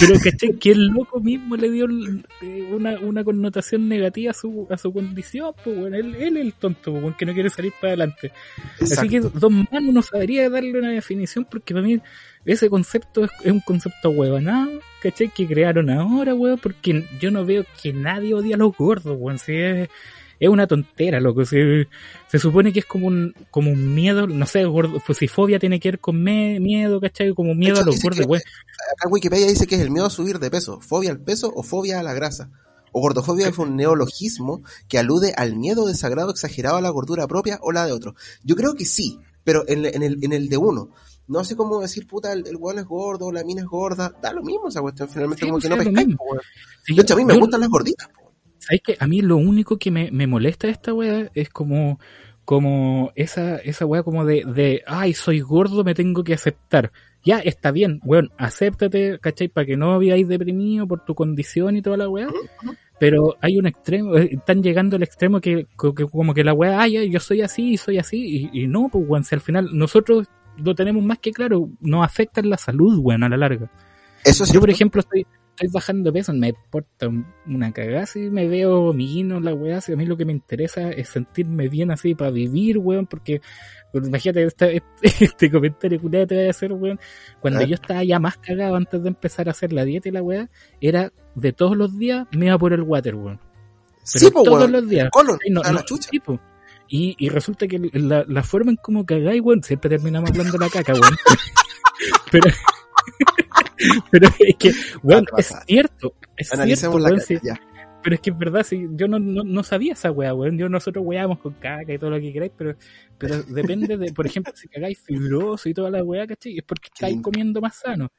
Pero 0.00 0.20
caché 0.22 0.56
que 0.58 0.72
el 0.72 0.86
loco 0.88 1.18
mismo 1.20 1.56
le 1.56 1.70
dio 1.70 1.86
eh, 2.42 2.68
una, 2.70 3.00
una 3.00 3.24
connotación 3.24 3.88
negativa 3.88 4.30
a 4.30 4.34
su, 4.34 4.66
a 4.70 4.76
su 4.76 4.92
condición, 4.92 5.52
pues 5.64 5.76
bueno, 5.78 5.96
él, 5.96 6.14
él 6.14 6.36
es 6.36 6.42
el 6.44 6.52
tonto, 6.52 6.92
pues, 6.92 7.16
que 7.16 7.26
no 7.26 7.32
quiere 7.32 7.50
salir 7.50 7.72
para 7.80 7.94
adelante. 7.94 8.30
Así 8.80 9.08
que. 9.08 9.20
Don 9.20 9.66
Manu 9.70 9.90
no 9.90 10.02
sabría 10.02 10.48
darle 10.48 10.78
una 10.78 10.90
definición 10.90 11.46
porque 11.50 11.74
para 11.74 11.86
mí 11.86 12.00
ese 12.44 12.68
concepto 12.70 13.24
es, 13.24 13.30
es 13.42 13.50
un 13.50 13.60
concepto 13.60 14.10
huevonado, 14.10 14.80
caché 15.02 15.28
que 15.28 15.46
crearon 15.46 15.90
ahora, 15.90 16.34
weón, 16.34 16.58
porque 16.58 17.04
yo 17.18 17.30
no 17.30 17.44
veo 17.44 17.64
que 17.82 17.92
nadie 17.92 18.34
odia 18.34 18.56
a 18.56 18.58
los 18.58 18.76
gordos, 18.76 19.16
weón, 19.18 19.38
si 19.38 19.54
es, 19.54 19.88
es 20.40 20.48
una 20.48 20.66
tontera, 20.66 21.20
loco, 21.20 21.44
se, 21.44 21.88
se 22.30 22.38
supone 22.38 22.72
que 22.72 22.80
es 22.80 22.84
como 22.86 23.06
un, 23.06 23.34
como 23.50 23.70
un 23.70 23.94
miedo, 23.94 24.26
no 24.26 24.46
sé, 24.46 24.64
gordo, 24.64 25.00
pues 25.06 25.18
si 25.18 25.28
fobia 25.28 25.58
tiene 25.58 25.80
que 25.80 25.92
ver 25.92 25.98
con 26.00 26.22
me- 26.22 26.60
miedo, 26.60 27.00
¿cachai? 27.00 27.34
Como 27.34 27.54
miedo 27.54 27.74
hecho, 27.74 27.82
a 27.82 27.86
los 27.86 28.02
gordos, 28.02 28.26
weón. 28.26 28.42
Acá 28.96 29.08
Wikipedia 29.08 29.46
dice 29.46 29.66
que 29.66 29.74
es 29.76 29.80
el 29.80 29.90
miedo 29.90 30.06
a 30.06 30.10
subir 30.10 30.38
de 30.38 30.50
peso, 30.50 30.80
fobia 30.80 31.10
al 31.10 31.20
peso 31.20 31.52
o 31.54 31.62
fobia 31.62 32.00
a 32.00 32.02
la 32.02 32.12
grasa. 32.14 32.50
O 32.96 33.00
gordofobia 33.00 33.48
es 33.48 33.58
un 33.58 33.74
neologismo 33.74 34.62
que 34.86 34.98
alude 34.98 35.32
al 35.36 35.56
miedo 35.56 35.84
desagrado 35.86 36.30
exagerado 36.30 36.76
a 36.76 36.80
la 36.80 36.90
gordura 36.90 37.26
propia 37.26 37.58
o 37.60 37.72
la 37.72 37.86
de 37.86 37.92
otro. 37.92 38.14
Yo 38.44 38.54
creo 38.54 38.74
que 38.74 38.84
sí, 38.84 39.18
pero 39.42 39.64
en, 39.66 39.84
en 39.84 40.02
el, 40.04 40.22
en 40.24 40.32
el 40.32 40.48
de 40.48 40.56
uno. 40.58 40.90
No 41.26 41.42
sé 41.42 41.56
cómo 41.56 41.80
decir, 41.80 42.06
puta, 42.06 42.32
el, 42.32 42.46
el 42.46 42.54
weón 42.56 42.78
es 42.78 42.84
gordo, 42.84 43.32
la 43.32 43.42
mina 43.42 43.62
es 43.62 43.66
gorda. 43.66 44.14
Da 44.22 44.32
lo 44.32 44.42
mismo 44.42 44.68
esa 44.68 44.80
cuestión, 44.80 45.08
finalmente 45.08 45.40
Sí, 45.40 45.46
como 45.50 45.54
pues, 45.58 45.64
que 45.64 45.70
no 45.70 45.76
pescáis. 45.76 46.16
Sí, 46.84 46.94
De 46.94 47.02
hecho, 47.02 47.14
a 47.14 47.16
mí 47.16 47.24
me 47.24 47.34
yo- 47.34 47.40
gustan 47.40 47.60
las 47.62 47.70
gorditas. 47.70 48.08
po. 48.08 48.23
¿Sabes 48.64 48.80
que 48.82 48.96
A 48.98 49.06
mí 49.06 49.20
lo 49.20 49.36
único 49.36 49.76
que 49.76 49.90
me, 49.90 50.10
me 50.10 50.26
molesta 50.26 50.66
de 50.66 50.72
esta 50.72 50.94
weá 50.94 51.30
es 51.34 51.50
como, 51.50 52.00
como 52.46 53.12
esa, 53.14 53.56
esa 53.56 53.84
weá 53.84 54.02
como 54.02 54.24
de, 54.24 54.44
de, 54.46 54.82
ay, 54.86 55.12
soy 55.12 55.40
gordo, 55.40 55.84
me 55.84 55.94
tengo 55.94 56.24
que 56.24 56.32
aceptar. 56.32 56.90
Ya, 57.22 57.40
está 57.40 57.72
bien, 57.72 58.00
weón, 58.04 58.30
acéptate, 58.38 59.18
¿cachai? 59.18 59.48
Para 59.48 59.66
que 59.66 59.76
no 59.76 59.98
viváis 59.98 60.26
deprimido 60.28 60.86
por 60.86 61.04
tu 61.04 61.14
condición 61.14 61.76
y 61.76 61.82
toda 61.82 61.98
la 61.98 62.08
weá. 62.08 62.28
Pero 62.98 63.36
hay 63.42 63.58
un 63.58 63.66
extremo, 63.66 64.16
eh, 64.16 64.30
están 64.32 64.62
llegando 64.62 64.96
al 64.96 65.02
extremo 65.02 65.40
que, 65.40 65.66
que 65.78 66.06
como 66.06 66.32
que 66.32 66.44
la 66.44 66.54
weá, 66.54 66.80
ay, 66.80 67.10
yo 67.10 67.20
soy 67.20 67.42
así 67.42 67.76
soy 67.76 67.98
así. 67.98 68.50
Y, 68.52 68.62
y 68.62 68.66
no, 68.66 68.88
pues 68.90 69.04
weón, 69.06 69.24
si 69.24 69.34
al 69.34 69.42
final 69.42 69.68
nosotros 69.74 70.26
lo 70.56 70.74
tenemos 70.74 71.04
más 71.04 71.18
que 71.18 71.32
claro, 71.32 71.68
nos 71.80 72.02
afecta 72.02 72.40
en 72.40 72.48
la 72.48 72.56
salud, 72.56 72.98
weón, 72.98 73.24
a 73.24 73.28
la 73.28 73.36
larga. 73.36 73.70
Eso 74.24 74.44
es 74.44 74.52
Yo, 74.52 74.60
por 74.60 74.70
ejemplo, 74.70 75.00
estoy, 75.00 75.26
estoy 75.54 75.68
bajando 75.72 76.12
peso, 76.12 76.32
me 76.32 76.48
importa 76.48 77.08
una 77.46 77.72
cagada 77.72 78.06
si 78.06 78.18
me 78.30 78.48
veo 78.48 78.92
mino 78.92 79.38
la 79.40 79.54
weá, 79.54 79.80
si 79.80 79.92
a 79.92 79.96
mí 79.96 80.04
lo 80.04 80.16
que 80.16 80.24
me 80.24 80.32
interesa 80.32 80.90
es 80.90 81.08
sentirme 81.10 81.68
bien 81.68 81.90
así 81.92 82.14
para 82.14 82.30
vivir, 82.30 82.78
weón, 82.78 83.06
porque 83.06 83.40
pues, 83.92 84.08
imagínate 84.08 84.42
este, 84.44 84.82
este, 85.02 85.50
comentario 85.50 86.00
que 86.00 86.26
te 86.26 86.34
voy 86.34 86.46
a 86.46 86.50
hacer, 86.50 86.72
weón. 86.72 86.98
Cuando 87.40 87.60
¿Ah? 87.60 87.64
yo 87.64 87.74
estaba 87.74 88.02
ya 88.02 88.18
más 88.18 88.36
cagado 88.38 88.74
antes 88.74 89.00
de 89.02 89.08
empezar 89.08 89.46
a 89.48 89.52
hacer 89.52 89.72
la 89.72 89.84
dieta 89.84 90.08
y 90.08 90.12
la 90.12 90.22
weá, 90.22 90.50
era 90.80 91.12
de 91.36 91.52
todos 91.52 91.76
los 91.76 91.96
días 91.96 92.26
me 92.32 92.46
iba 92.46 92.58
por 92.58 92.72
el 92.72 92.82
water, 92.82 93.14
weón. 93.14 93.38
Pero 93.38 94.26
Sí, 94.26 94.30
todos 94.32 94.48
weón. 94.48 94.72
los 94.72 94.88
días. 94.88 95.08
colon, 95.10 95.38
no, 95.50 95.60
a 95.62 95.68
la 95.72 95.72
no, 95.80 95.84
chucha. 95.84 96.08
sí, 96.10 96.18
po. 96.20 96.40
Y, 96.88 97.14
y 97.18 97.28
resulta 97.30 97.66
que 97.66 97.78
la, 97.94 98.24
la 98.28 98.42
forma 98.42 98.72
en 98.72 98.76
cómo 98.76 99.06
cagáis, 99.06 99.40
weón, 99.40 99.62
siempre 99.62 99.88
terminamos 99.88 100.30
hablando 100.30 100.52
de 100.52 100.58
la 100.58 100.68
caca, 100.68 100.92
weón. 100.92 101.14
pero, 102.32 102.50
pero 104.10 104.28
es 104.38 104.56
que, 104.56 104.72
Ah, 105.32 105.40
es 105.40 105.54
cierto, 105.66 106.14
es 106.36 106.52
Analicemos 106.52 106.96
cierto, 106.96 106.98
la 107.02 107.10
weón, 107.10 107.20
caca, 107.20 107.26
sí. 107.26 107.38
ya. 107.42 107.60
pero 108.02 108.14
es 108.16 108.20
que 108.22 108.30
es 108.30 108.38
verdad, 108.38 108.62
sí, 108.64 108.86
yo 108.92 109.08
no, 109.08 109.18
no, 109.18 109.44
no 109.44 109.62
sabía 109.64 109.94
esa 109.94 110.10
weá, 110.12 110.34
weón, 110.34 110.58
yo 110.58 110.68
nosotros 110.68 111.04
weábamos 111.06 111.40
con 111.40 111.54
caca 111.54 111.92
y 111.92 111.98
todo 111.98 112.10
lo 112.10 112.20
que 112.20 112.32
queráis, 112.32 112.52
pero, 112.56 112.76
pero 113.18 113.42
depende 113.48 113.96
de, 113.96 114.12
por 114.12 114.26
ejemplo, 114.26 114.52
si 114.56 114.68
cagáis 114.68 115.00
fibroso 115.00 115.68
y 115.68 115.74
toda 115.74 115.90
la 115.90 116.04
weá, 116.04 116.26
¿cachai? 116.26 116.58
Es 116.58 116.64
porque 116.64 116.88
estáis 116.94 117.16
lindo. 117.16 117.22
comiendo 117.22 117.60
más 117.60 117.76
sano. 117.76 118.12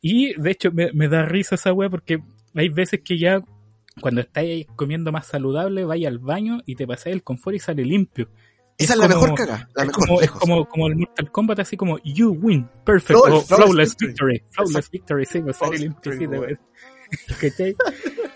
Y, 0.00 0.40
de 0.40 0.50
hecho, 0.50 0.72
me, 0.72 0.92
me 0.92 1.08
da 1.08 1.24
risa 1.26 1.56
esa 1.56 1.72
weá 1.72 1.90
porque 1.90 2.20
hay 2.54 2.68
veces 2.68 3.00
que 3.04 3.18
ya 3.18 3.40
cuando 4.00 4.20
estáis 4.20 4.66
comiendo 4.76 5.12
más 5.12 5.26
saludable, 5.26 5.84
vais 5.84 6.06
al 6.06 6.18
baño 6.18 6.60
y 6.66 6.74
te 6.76 6.86
pasáis 6.86 7.16
el 7.16 7.22
confort 7.22 7.56
y 7.56 7.60
sale 7.60 7.84
limpio. 7.84 8.28
Esa 8.78 8.84
es 8.84 8.90
es 8.90 8.96
la 8.96 9.08
mejor 9.08 9.34
caga, 9.34 9.68
la 9.74 9.82
es 9.82 9.88
mejor, 9.88 10.06
como, 10.06 10.20
es 10.20 10.30
como, 10.30 10.68
como 10.68 10.86
el 10.88 10.96
Mortal 10.96 11.32
Kombat, 11.32 11.58
así 11.60 11.76
como 11.76 11.98
you 12.04 12.30
win, 12.30 12.68
perfect, 12.84 13.18
Flawless- 13.18 13.52
o 13.52 13.56
flawless, 13.56 13.96
victory, 13.98 14.42
flawless 14.50 14.90
victory, 14.90 15.26
sí, 15.26 15.38
limpiecito, 15.38 15.70
victory, 15.78 16.26
weón. 16.26 16.60
¿Cachai? 17.40 17.76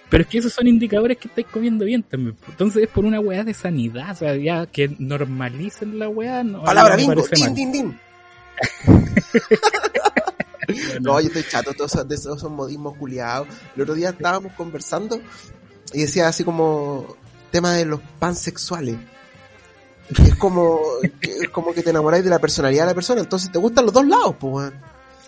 Pero 0.09 0.23
es 0.23 0.28
que 0.28 0.38
esos 0.38 0.52
son 0.52 0.66
indicadores 0.66 1.18
que 1.18 1.28
estáis 1.28 1.47
comiendo 1.49 1.85
bien 1.85 2.02
también. 2.02 2.37
Entonces 2.49 2.85
es 2.85 2.88
por 2.88 3.04
una 3.04 3.20
weá 3.20 3.44
de 3.44 3.52
sanidad, 3.52 4.12
o 4.12 4.14
sea, 4.14 4.37
ya 4.37 4.66
que 4.66 4.94
normalicen 4.99 5.99
la 5.99 6.09
weá. 6.09 6.42
No, 6.42 6.64
Palabra 6.64 6.97
bingo, 6.97 7.23
din, 7.32 7.54
din, 7.54 7.73
din. 7.73 8.00
No, 11.00 11.20
yo 11.20 11.26
estoy 11.28 11.42
chato 11.42 11.73
todos 11.75 11.94
esos, 11.94 12.09
de 12.09 12.14
esos 12.14 12.37
esos 12.38 12.50
modismos 12.50 12.97
culiados. 12.97 13.49
El 13.75 13.82
otro 13.82 13.94
día 13.94 14.11
estábamos 14.11 14.52
conversando 14.52 15.20
y 15.92 16.02
decía 16.02 16.28
así 16.28 16.44
como 16.44 17.16
tema 17.50 17.73
de 17.73 17.87
los 17.87 18.00
pansexuales. 18.18 18.97
Es 20.18 20.34
como, 20.36 20.80
es 21.20 21.48
como 21.50 21.72
que 21.72 21.82
te 21.82 21.90
enamoráis 21.90 22.24
de 22.24 22.30
la 22.30 22.38
personalidad 22.38 22.82
de 22.84 22.88
la 22.90 22.94
persona, 22.94 23.20
entonces 23.20 23.50
te 23.52 23.58
gustan 23.58 23.84
los 23.84 23.94
dos 23.94 24.06
lados, 24.06 24.34
pues 24.38 24.52
weón. 24.54 24.74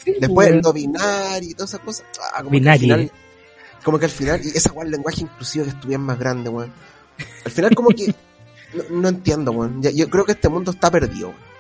Sí, 0.05 0.15
Después 0.21 0.49
el 0.49 0.61
no 0.61 0.73
binario 0.73 1.51
y 1.51 1.55
todas 1.55 1.71
esas 1.71 1.81
cosas. 1.81 2.07
ah, 2.35 2.39
como 2.39 2.51
Binario. 2.51 2.89
Que 2.89 2.93
al 2.93 3.01
final, 3.09 3.13
como 3.85 3.99
que 4.01 4.05
al 4.07 4.11
final, 4.11 4.41
y 4.45 4.49
esa 4.49 4.73
weón, 4.73 4.87
el 4.87 4.93
lenguaje 4.93 5.21
inclusivo 5.23 5.65
que 5.65 5.71
estuviera 5.71 6.03
más 6.03 6.19
grande, 6.19 6.51
weón. 6.51 6.73
Al 7.45 7.53
final 7.53 7.75
como 7.75 7.89
que 7.91 8.13
no, 8.75 8.83
no 9.01 9.09
entiendo, 9.09 9.53
weón. 9.53 9.81
Yo 9.83 10.11
creo 10.11 10.25
que 10.25 10.33
este 10.33 10.49
mundo 10.49 10.73
está 10.73 10.91
perdido. 10.91 11.29
weón. 11.29 11.53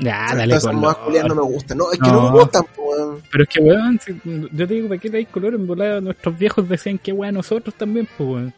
Ya, 0.00 0.26
dale 0.32 0.60
color. 0.60 0.96
no 1.26 1.34
me 1.34 1.42
gustan. 1.42 1.78
No, 1.78 1.90
es 1.90 1.98
que 1.98 2.06
no, 2.08 2.22
No. 2.22 2.30
me 2.32 2.38
gustan, 2.38 2.62
pues, 2.76 2.98
weón. 3.00 3.22
Pero 3.32 3.42
es 3.44 3.50
que, 3.50 3.60
weón, 3.60 4.00
si- 4.04 4.48
yo 4.52 4.68
te 4.68 4.74
digo, 4.74 4.88
¿para 4.88 5.00
qué 5.00 5.08
le 5.08 5.12
dais 5.14 5.28
color? 5.28 5.54
En 5.54 5.66
volada, 5.66 6.00
nuestros 6.00 6.38
viejos 6.38 6.68
decían 6.68 6.98
que 6.98 7.10
weón 7.12 7.34
nosotros 7.34 7.74
también, 7.74 8.08
pues, 8.16 8.28
weón. 8.30 8.54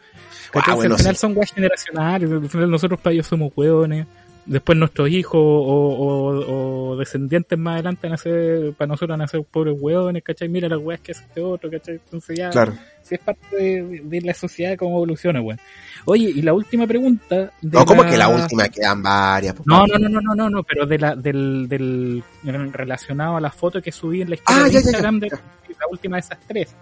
Ah, 0.55 0.75
bueno, 0.75 0.95
al 0.95 1.01
final 1.01 1.15
sí. 1.15 1.21
son 1.21 1.37
weas 1.37 1.53
generacionales, 1.53 2.31
al 2.31 2.49
final 2.49 2.71
nosotros 2.71 3.01
para 3.01 3.15
ellos 3.15 3.27
somos 3.27 3.53
weones. 3.57 4.07
Después 4.47 4.77
nuestros 4.79 5.09
hijos 5.11 5.39
o, 5.39 5.41
o- 5.45 6.91
o 6.93 6.97
descendientes 6.97 7.57
más 7.59 7.75
adelante 7.75 8.07
van 8.09 8.15
a 8.15 8.17
ser, 8.17 8.73
para 8.73 8.89
nosotros 8.89 9.11
van 9.11 9.21
a 9.23 9.29
ser 9.29 9.45
pobres 9.45 9.77
weones, 9.79 10.25
¿cachai? 10.25 10.49
Mira 10.49 10.67
las 10.69 10.79
weas 10.81 10.99
que 11.01 11.13
hace 11.13 11.23
este 11.25 11.41
otro, 11.43 11.71
¿cachai? 11.71 11.97
Entonces 11.97 12.39
ya, 12.39 12.51
Claro. 12.51 12.73
si 13.03 13.15
es 13.17 13.21
parte 13.21 13.55
de, 13.55 14.01
de 14.03 14.21
la 14.23 14.35
sociedad, 14.35 14.77
cómo 14.79 14.97
evoluciona, 14.97 15.41
weón. 15.43 15.61
Oye, 16.07 16.31
y 16.35 16.43
la 16.43 16.55
última 16.55 16.87
pregunta. 16.87 17.53
De 17.61 17.79
No, 17.79 17.85
como 17.85 18.03
que 18.05 18.17
la 18.17 18.29
última 18.29 18.69
quedan 18.71 19.03
varias. 19.03 19.55
pues, 19.55 19.67
No, 19.67 19.87
no, 19.87 19.99
no, 19.99 20.09
no, 20.09 20.21
no, 20.21 20.35
no, 20.35 20.51
no, 20.51 20.63
pero 20.65 20.87
de 20.87 20.99
la, 20.99 21.15
del, 21.15 21.69
del, 21.69 22.25
relacionado 22.73 23.37
a 23.37 23.41
la 23.41 23.51
foto 23.51 23.81
que 23.83 23.93
subí 23.93 24.23
en 24.23 24.31
la 24.31 24.35
historia 24.37 24.63
Ah, 24.63 24.65
de 24.65 24.71
ya, 24.73 24.79
ya, 24.81 24.85
ya, 24.85 24.89
Instagram 24.91 25.21
de 25.21 25.29
la 25.29 25.87
última 25.91 26.17
de 26.17 26.21
esas 26.21 26.39
tres. 26.49 26.75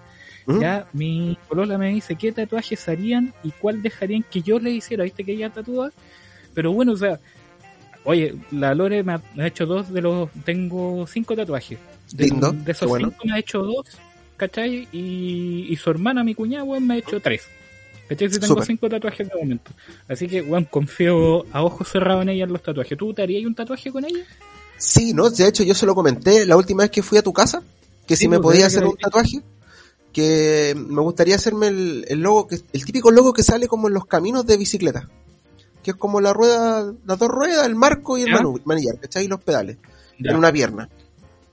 ¿Mm? 0.48 0.60
Ya, 0.60 0.88
mi 0.94 1.36
polola 1.46 1.76
me 1.76 1.90
dice 1.90 2.16
qué 2.16 2.32
tatuajes 2.32 2.88
harían 2.88 3.34
y 3.44 3.50
cuál 3.50 3.82
dejarían 3.82 4.24
que 4.28 4.40
yo 4.40 4.58
le 4.58 4.70
hiciera. 4.70 5.04
¿Viste 5.04 5.22
que 5.22 5.32
ella 5.32 5.50
tatúa? 5.50 5.92
Pero 6.54 6.72
bueno, 6.72 6.92
o 6.92 6.96
sea, 6.96 7.20
oye, 8.04 8.34
la 8.50 8.74
Lore 8.74 9.02
me 9.02 9.12
ha, 9.12 9.22
me 9.34 9.44
ha 9.44 9.46
hecho 9.46 9.66
dos 9.66 9.92
de 9.92 10.00
los. 10.00 10.30
Tengo 10.46 11.06
cinco 11.06 11.36
tatuajes. 11.36 11.78
De, 12.12 12.24
Lindo, 12.24 12.50
De 12.52 12.72
esos 12.72 12.88
bueno. 12.88 13.10
cinco 13.10 13.24
me 13.26 13.34
ha 13.34 13.38
hecho 13.38 13.62
dos, 13.62 13.86
¿cachai? 14.38 14.88
Y, 14.90 15.66
y 15.68 15.76
su 15.76 15.90
hermana, 15.90 16.24
mi 16.24 16.34
cuñada, 16.34 16.64
weón, 16.64 16.86
me 16.86 16.94
ha 16.94 16.96
hecho 16.96 17.20
tres. 17.20 17.42
¿Cachai? 18.08 18.30
Si 18.30 18.40
tengo 18.40 18.62
cinco 18.62 18.88
tatuajes 18.88 19.28
de 19.28 19.34
momento. 19.38 19.70
Así 20.08 20.26
que, 20.26 20.40
weón, 20.40 20.64
confío 20.64 21.44
a 21.52 21.62
ojos 21.62 21.88
cerrados 21.88 22.22
en 22.22 22.30
ella 22.30 22.44
en 22.44 22.52
los 22.54 22.62
tatuajes. 22.62 22.96
¿Tú 22.96 23.12
te 23.12 23.20
harías 23.20 23.44
un 23.44 23.54
tatuaje 23.54 23.92
con 23.92 24.02
ella? 24.06 24.24
Sí, 24.78 25.12
no, 25.12 25.28
de 25.28 25.46
hecho 25.46 25.62
yo 25.62 25.74
se 25.74 25.84
lo 25.84 25.94
comenté 25.94 26.46
la 26.46 26.56
última 26.56 26.84
vez 26.84 26.90
que 26.90 27.02
fui 27.02 27.18
a 27.18 27.22
tu 27.22 27.34
casa, 27.34 27.62
que 28.06 28.16
si 28.16 28.28
me 28.28 28.38
pues, 28.38 28.54
podía 28.54 28.66
hacer 28.68 28.86
un 28.86 28.96
tatuaje, 28.96 29.42
que 30.18 30.74
me 30.76 31.00
gustaría 31.02 31.36
hacerme 31.36 31.68
el, 31.68 32.04
el 32.08 32.20
logo, 32.20 32.46
que 32.48 32.60
el 32.72 32.84
típico 32.84 33.10
logo 33.10 33.32
que 33.32 33.42
sale 33.42 33.68
como 33.68 33.88
en 33.88 33.94
los 33.94 34.06
caminos 34.06 34.44
de 34.46 34.56
bicicleta, 34.56 35.08
que 35.82 35.92
es 35.92 35.96
como 35.96 36.20
la 36.20 36.32
rueda, 36.32 36.92
las 37.06 37.18
dos 37.18 37.28
ruedas, 37.28 37.66
el 37.66 37.74
marco 37.76 38.18
y 38.18 38.22
el 38.22 38.30
manillar, 38.64 38.98
¿cachai? 39.00 39.24
Y 39.24 39.28
los 39.28 39.40
pedales, 39.42 39.78
Ya. 40.18 40.30
en 40.32 40.36
una 40.36 40.52
pierna, 40.52 40.88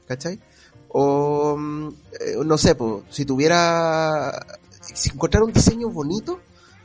¿cachai? 0.07 0.39
O, 0.89 1.57
eh, 2.19 2.35
no 2.45 2.57
sé, 2.57 2.73
pues, 2.75 3.03
si 3.09 3.25
tuviera, 3.25 4.31
si 4.93 5.09
encontrara 5.09 5.45
un 5.45 5.53
diseño 5.53 5.89
bonito, 5.89 6.39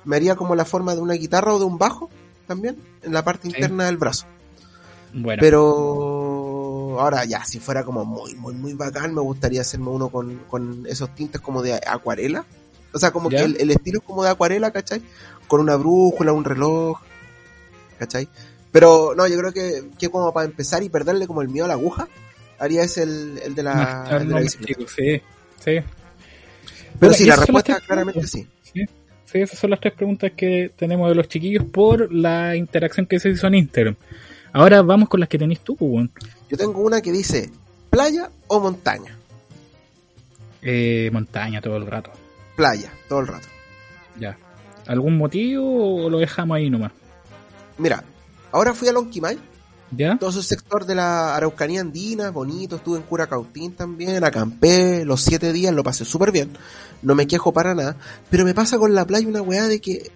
me 0.04 0.16
haría 0.16 0.34
como 0.36 0.54
la 0.54 0.64
forma 0.64 0.94
de 0.94 1.00
una 1.00 1.14
guitarra 1.14 1.54
o 1.54 1.58
de 1.58 1.64
un 1.64 1.78
bajo, 1.78 2.10
también, 2.46 2.76
en 3.02 3.12
la 3.12 3.24
parte 3.24 3.48
Sí. 3.48 3.54
interna 3.54 3.84
del 3.86 3.96
brazo. 3.96 4.26
Bueno, 5.12 5.40
Pero 5.40 6.19
ahora 6.98 7.24
ya, 7.26 7.44
si 7.44 7.60
fuera 7.60 7.84
como 7.84 8.04
muy, 8.04 8.34
muy, 8.34 8.54
muy 8.54 8.72
bacán, 8.72 9.14
me 9.14 9.20
gustaría 9.20 9.60
hacerme 9.60 9.88
uno 9.90 10.08
con, 10.08 10.38
con 10.48 10.86
esos 10.88 11.14
tintes 11.14 11.40
como 11.40 11.60
de 11.62 11.74
acuarela. 11.74 12.44
O 12.92 12.98
sea, 12.98 13.10
como 13.12 13.30
¿Ya? 13.30 13.38
que 13.38 13.44
el, 13.44 13.56
el 13.60 13.70
estilo 13.70 13.98
es 13.98 14.04
como 14.04 14.24
de 14.24 14.30
acuarela, 14.30 14.70
¿cachai? 14.70 15.02
Con 15.46 15.60
una 15.60 15.76
brújula, 15.76 16.32
un 16.32 16.44
reloj, 16.44 16.98
¿cachai? 17.98 18.28
Pero 18.72 19.14
no, 19.16 19.26
yo 19.28 19.36
creo 19.38 19.52
que, 19.52 19.84
que 19.98 20.08
como 20.08 20.32
para 20.32 20.46
empezar 20.46 20.82
y 20.82 20.88
perderle 20.88 21.26
como 21.26 21.42
el 21.42 21.48
miedo 21.48 21.66
a 21.66 21.68
la 21.68 21.74
aguja, 21.74 22.08
haría 22.58 22.82
ese 22.82 23.02
el, 23.02 23.38
el 23.44 23.54
de 23.54 23.62
la, 23.62 23.74
más- 23.74 24.12
el 24.12 24.18
de 24.20 24.24
la 24.26 24.34
más 24.34 24.42
bicicleta. 24.42 24.78
chico, 24.78 24.90
sí, 24.96 25.22
sí. 25.64 25.80
Pero 26.98 27.12
sí, 27.14 27.24
la 27.26 27.36
respuesta 27.36 27.80
claramente 27.80 28.26
sí. 28.26 28.46
Sí, 28.72 28.84
sí, 29.24 29.38
esas 29.40 29.58
son 29.58 29.70
las 29.70 29.80
tres 29.80 29.94
preguntas 29.94 30.32
que 30.36 30.72
tenemos 30.76 31.08
de 31.08 31.14
los 31.14 31.28
chiquillos 31.28 31.64
por 31.64 32.12
la 32.12 32.54
interacción 32.56 33.06
que 33.06 33.18
se 33.18 33.30
hizo 33.30 33.46
en 33.46 33.54
Instagram. 33.54 33.96
Ahora 34.52 34.82
vamos 34.82 35.08
con 35.08 35.20
las 35.20 35.28
que 35.28 35.38
tenés 35.38 35.60
tú, 35.60 35.76
pues, 35.76 35.90
weón. 35.90 36.10
Yo 36.50 36.56
tengo 36.56 36.80
una 36.80 37.00
que 37.00 37.12
dice, 37.12 37.48
¿playa 37.90 38.28
o 38.48 38.58
montaña? 38.58 39.16
Eh, 40.62 41.08
montaña 41.12 41.60
todo 41.60 41.76
el 41.76 41.86
rato. 41.86 42.10
Playa, 42.56 42.92
todo 43.08 43.20
el 43.20 43.28
rato. 43.28 43.46
Ya. 44.18 44.36
¿Algún 44.86 45.16
motivo 45.16 46.04
o 46.04 46.10
lo 46.10 46.18
dejamos 46.18 46.56
ahí 46.56 46.68
nomás? 46.68 46.90
Mira, 47.78 48.02
ahora 48.50 48.74
fui 48.74 48.88
a 48.88 48.92
Lonquimay, 48.92 49.38
¿Ya? 49.96 50.18
todo 50.18 50.30
ese 50.30 50.42
sector 50.42 50.86
de 50.86 50.96
la 50.96 51.36
Araucanía 51.36 51.80
andina, 51.80 52.30
bonito, 52.30 52.76
estuve 52.76 52.98
en 52.98 53.04
Curacautín 53.04 53.72
también, 53.74 54.24
acampé 54.24 55.04
los 55.04 55.22
siete 55.22 55.52
días, 55.52 55.72
lo 55.72 55.84
pasé 55.84 56.04
súper 56.04 56.32
bien, 56.32 56.50
no 57.02 57.14
me 57.14 57.28
quejo 57.28 57.52
para 57.52 57.76
nada, 57.76 57.96
pero 58.28 58.44
me 58.44 58.54
pasa 58.54 58.76
con 58.76 58.92
la 58.92 59.06
playa 59.06 59.28
una 59.28 59.40
weá 59.40 59.68
de 59.68 59.80
que, 59.80 60.10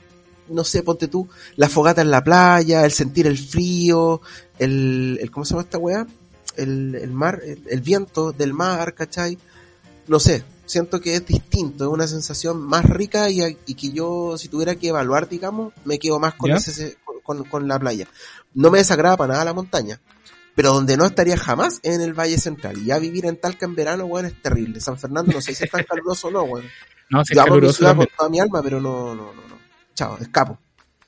no 0.49 0.65
sé, 0.65 0.83
ponte 0.83 1.07
tú, 1.07 1.29
la 1.57 1.69
fogata 1.69 2.03
en 2.03 2.11
la 2.11 2.25
playa, 2.25 2.85
el 2.85 2.93
sentir 2.93 3.29
el 3.29 3.39
frío, 3.39 4.21
el, 4.59 5.19
el 5.23 5.31
¿cómo 5.31 5.45
se 5.45 5.55
llama 5.55 5.63
esta 5.63 5.79
weá? 5.79 6.07
El, 6.57 6.95
el 6.95 7.11
mar, 7.13 7.41
el, 7.45 7.63
el 7.69 7.81
viento 7.81 8.33
del 8.33 8.53
mar, 8.53 8.95
¿cachai? 8.95 9.39
No 10.07 10.21
sé, 10.21 10.45
siento 10.67 11.01
que 11.01 11.15
es 11.15 11.27
distinto, 11.27 11.85
es 11.85 11.91
una 11.91 12.07
sensación 12.07 12.61
más 12.61 12.85
rica 12.85 13.31
y, 13.31 13.41
y 13.67 13.75
que 13.75 13.91
yo, 13.91 14.37
si 14.39 14.49
tuviera 14.49 14.75
que 14.77 14.89
evaluar, 14.89 15.29
digamos, 15.29 15.73
me 15.85 15.99
quedo 15.99 16.19
más 16.19 16.35
con, 16.35 16.51
¿Ya? 16.51 16.57
ese, 16.57 16.97
con, 17.23 17.45
con- 17.45 17.69
la 17.69 17.79
playa. 17.79 18.07
No 18.55 18.71
me 18.71 18.79
desagrada 18.79 19.17
para 19.17 19.33
nada 19.35 19.45
la 19.47 19.55
montaña, 19.55 20.01
pero 20.55 20.73
donde 20.73 20.97
no 20.97 21.07
estaría 21.07 21.37
jamás 21.37 21.81
es 21.83 21.95
en 21.95 22.01
el 22.03 22.13
Valle 22.15 22.39
Central. 22.39 22.79
Y 22.79 22.87
ya 22.87 22.99
vivir 22.99 23.27
en 23.27 23.37
Talca 23.41 23.67
en 23.67 23.75
verano, 23.75 24.05
weón, 24.05 24.27
es 24.27 24.41
terrible. 24.43 24.81
San 24.81 24.99
Fernando 24.99 25.33
no 25.33 25.41
sé 25.41 25.55
si 25.55 25.65
es 25.65 25.71
tan 25.71 25.85
caluroso 25.89 26.29
o 26.29 26.31
no, 26.31 26.43
weón. 26.43 26.67
No, 27.11 27.25
sí, 27.25 27.35
Yo 27.35 27.43
amo 27.43 27.57
mi 27.57 27.73
ciudad 27.73 27.97
con 27.97 28.07
toda 28.17 28.29
mi 28.31 28.41
alma, 28.41 28.63
pero 28.63 28.81
no, 28.81 29.15
no, 29.15 29.33
no, 29.33 29.43
no. 29.49 29.59
Chao, 29.95 30.17
escapo. 30.19 30.59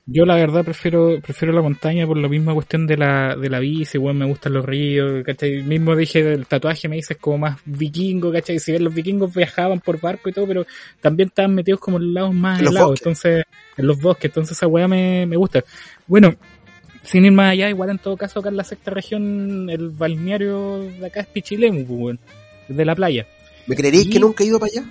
Yo 0.09 0.25
la 0.25 0.37
verdad 0.37 0.65
prefiero 0.65 1.21
prefiero 1.21 1.53
la 1.53 1.63
montaña 1.63 2.07
por 2.07 2.17
la 2.17 2.29
misma 2.29 2.55
cuestión 2.55 2.87
de 2.87 2.97
la, 2.97 3.35
de 3.35 3.51
la 3.51 3.59
bici, 3.59 3.99
weón, 3.99 4.17
me 4.19 4.25
gustan 4.25 4.53
los 4.53 4.65
ríos, 4.65 5.25
¿cachai? 5.25 5.65
Mismo 5.65 5.97
dije 5.97 6.23
del 6.23 6.47
tatuaje, 6.47 6.89
me 6.89 6.95
dices 6.95 7.17
como 7.21 7.39
más 7.39 7.59
vikingo, 7.65 8.31
¿cachai? 8.31 8.61
Si 8.61 8.71
bien 8.71 8.85
los 8.85 8.95
vikingos 8.95 9.35
viajaban 9.35 9.81
por 9.81 10.01
barco 10.01 10.29
y 10.29 10.33
todo, 10.33 10.47
pero 10.47 10.65
también 11.01 11.29
estaban 11.31 11.57
metidos 11.57 11.81
como 11.81 11.97
en 11.97 12.05
los 12.05 12.13
lados 12.15 12.35
más 12.35 12.63
los 12.63 12.71
helados, 12.71 12.89
bosques. 12.91 13.07
entonces, 13.07 13.45
en 13.77 13.87
los 13.87 14.01
bosques, 14.01 14.25
entonces 14.31 14.57
esa 14.57 14.69
weá 14.69 14.87
me, 14.87 15.27
me 15.27 15.37
gusta. 15.37 15.65
Bueno, 16.07 16.37
sin 17.03 17.25
ir 17.25 17.33
más 17.33 17.51
allá, 17.51 17.69
igual 17.69 17.91
en 17.91 17.99
todo 17.99 18.17
caso 18.17 18.39
acá 18.39 18.49
en 18.49 18.57
la 18.59 18.65
sexta 18.65 18.93
región, 18.93 19.69
el 19.71 19.91
balneario 19.91 20.79
de 21.01 21.05
acá 21.05 21.21
es 21.23 21.27
Pichilemu, 21.27 21.83
weón, 21.89 22.21
de 22.69 22.85
la 22.85 22.95
playa. 22.95 23.27
¿Me 23.67 23.75
creeréis 23.75 24.07
Y- 24.07 24.11
que 24.11 24.21
nunca 24.21 24.45
he 24.45 24.47
ido 24.47 24.61
para 24.61 24.71
allá? 24.71 24.85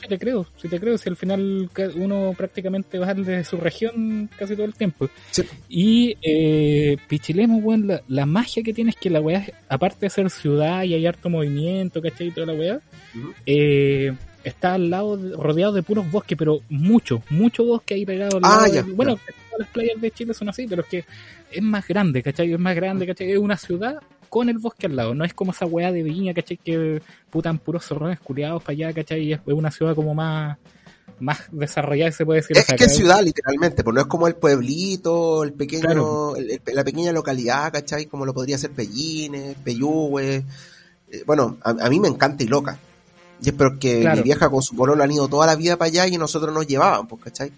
Si 0.00 0.08
te 0.08 0.18
creo, 0.18 0.46
si 0.56 0.68
te 0.68 0.78
creo, 0.80 0.96
si 0.98 1.08
al 1.08 1.16
final 1.16 1.68
uno 1.96 2.34
prácticamente 2.36 2.98
va 2.98 3.14
de 3.14 3.44
su 3.44 3.56
región 3.56 4.28
casi 4.38 4.54
todo 4.54 4.66
el 4.66 4.74
tiempo. 4.74 5.08
Sí. 5.30 5.42
Y 5.68 6.16
eh, 6.22 6.96
Pichilemu, 7.08 7.58
weón, 7.60 7.86
la, 7.88 8.02
la 8.08 8.26
magia 8.26 8.62
que 8.62 8.72
tiene 8.74 8.90
es 8.90 8.96
que 8.96 9.10
la 9.10 9.20
weá, 9.20 9.44
aparte 9.68 10.06
de 10.06 10.10
ser 10.10 10.30
ciudad 10.30 10.82
y 10.84 10.94
hay 10.94 11.06
harto 11.06 11.28
movimiento, 11.30 12.00
¿cachai? 12.02 12.28
Y 12.28 12.30
toda 12.30 12.46
la 12.48 12.54
weá, 12.54 12.80
eh, 13.44 14.12
está 14.44 14.74
al 14.74 14.90
lado, 14.90 15.16
de- 15.16 15.36
rodeado 15.36 15.72
de 15.72 15.82
puros 15.82 16.10
bosques, 16.10 16.36
pero 16.38 16.60
mucho, 16.68 17.22
mucho 17.30 17.64
bosque 17.64 17.94
ahí 17.94 18.06
pegado 18.06 18.36
al 18.38 18.44
Ah, 18.44 18.60
lado. 18.62 18.74
ya, 18.74 18.82
de- 18.82 18.92
bueno, 18.92 19.16
ya. 19.16 19.22
todas 19.50 19.58
las 19.60 19.68
playas 19.70 20.00
de 20.00 20.10
Chile 20.10 20.34
son 20.34 20.48
así, 20.48 20.66
pero 20.68 20.82
es 20.82 20.88
que 20.88 21.04
es 21.50 21.62
más 21.62 21.86
grande, 21.86 22.22
¿cachai? 22.22 22.52
Es 22.52 22.58
más 22.58 22.74
grande, 22.76 23.06
¿cachai? 23.06 23.32
Es 23.32 23.38
una 23.38 23.56
ciudad 23.56 23.96
con 24.38 24.48
el 24.48 24.58
bosque 24.58 24.86
al 24.86 24.96
lado, 24.96 25.14
no 25.14 25.24
es 25.24 25.34
como 25.34 25.52
esa 25.52 25.66
weá 25.66 25.90
de 25.92 26.02
Viña, 26.02 26.34
¿cachai? 26.34 26.56
Que 26.58 27.00
putan 27.30 27.58
puros 27.58 27.84
zorrones 27.84 28.20
culiados 28.20 28.62
para 28.62 28.72
allá, 28.72 28.92
¿cachai? 28.92 29.22
Y 29.22 29.32
es 29.32 29.40
una 29.46 29.70
ciudad 29.70 29.94
como 29.94 30.14
más 30.14 30.58
más 31.18 31.38
desarrollada, 31.50 32.12
se 32.12 32.26
puede 32.26 32.40
decir. 32.40 32.56
Es 32.58 32.64
o 32.64 32.66
sea, 32.66 32.76
que 32.76 32.84
es 32.84 32.94
ciudad, 32.96 33.22
literalmente, 33.22 33.82
pues 33.82 33.94
no 33.94 34.00
es 34.02 34.06
como 34.06 34.26
el 34.28 34.34
pueblito, 34.34 35.44
el 35.44 35.54
pequeño, 35.54 35.80
Claro. 35.82 36.36
el- 36.36 36.50
el- 36.50 36.60
la 36.74 36.84
pequeña 36.84 37.10
localidad, 37.12 37.72
¿cachai? 37.72 38.04
Como 38.06 38.26
lo 38.26 38.34
podría 38.34 38.58
ser 38.58 38.72
Pellines, 38.72 39.56
Peyúgue. 39.64 40.44
Eh, 41.10 41.22
bueno, 41.24 41.56
a, 41.62 41.70
a 41.70 41.88
mí 41.88 42.00
me 42.00 42.08
encanta 42.08 42.44
y 42.44 42.48
loca. 42.48 42.78
Y 43.42 43.48
es 43.48 43.54
porque 43.54 44.00
Claro. 44.00 44.16
mi 44.18 44.22
vieja 44.24 44.50
con 44.50 44.60
su 44.62 44.76
pololo 44.76 45.02
han 45.02 45.10
ido 45.10 45.26
toda 45.28 45.46
la 45.46 45.56
vida 45.56 45.76
para 45.78 45.86
allá 45.88 46.06
y 46.06 46.18
nosotros 46.18 46.52
nos 46.52 46.66
llevaban, 46.66 47.06
pues, 47.08 47.22
¿cachai? 47.22 47.50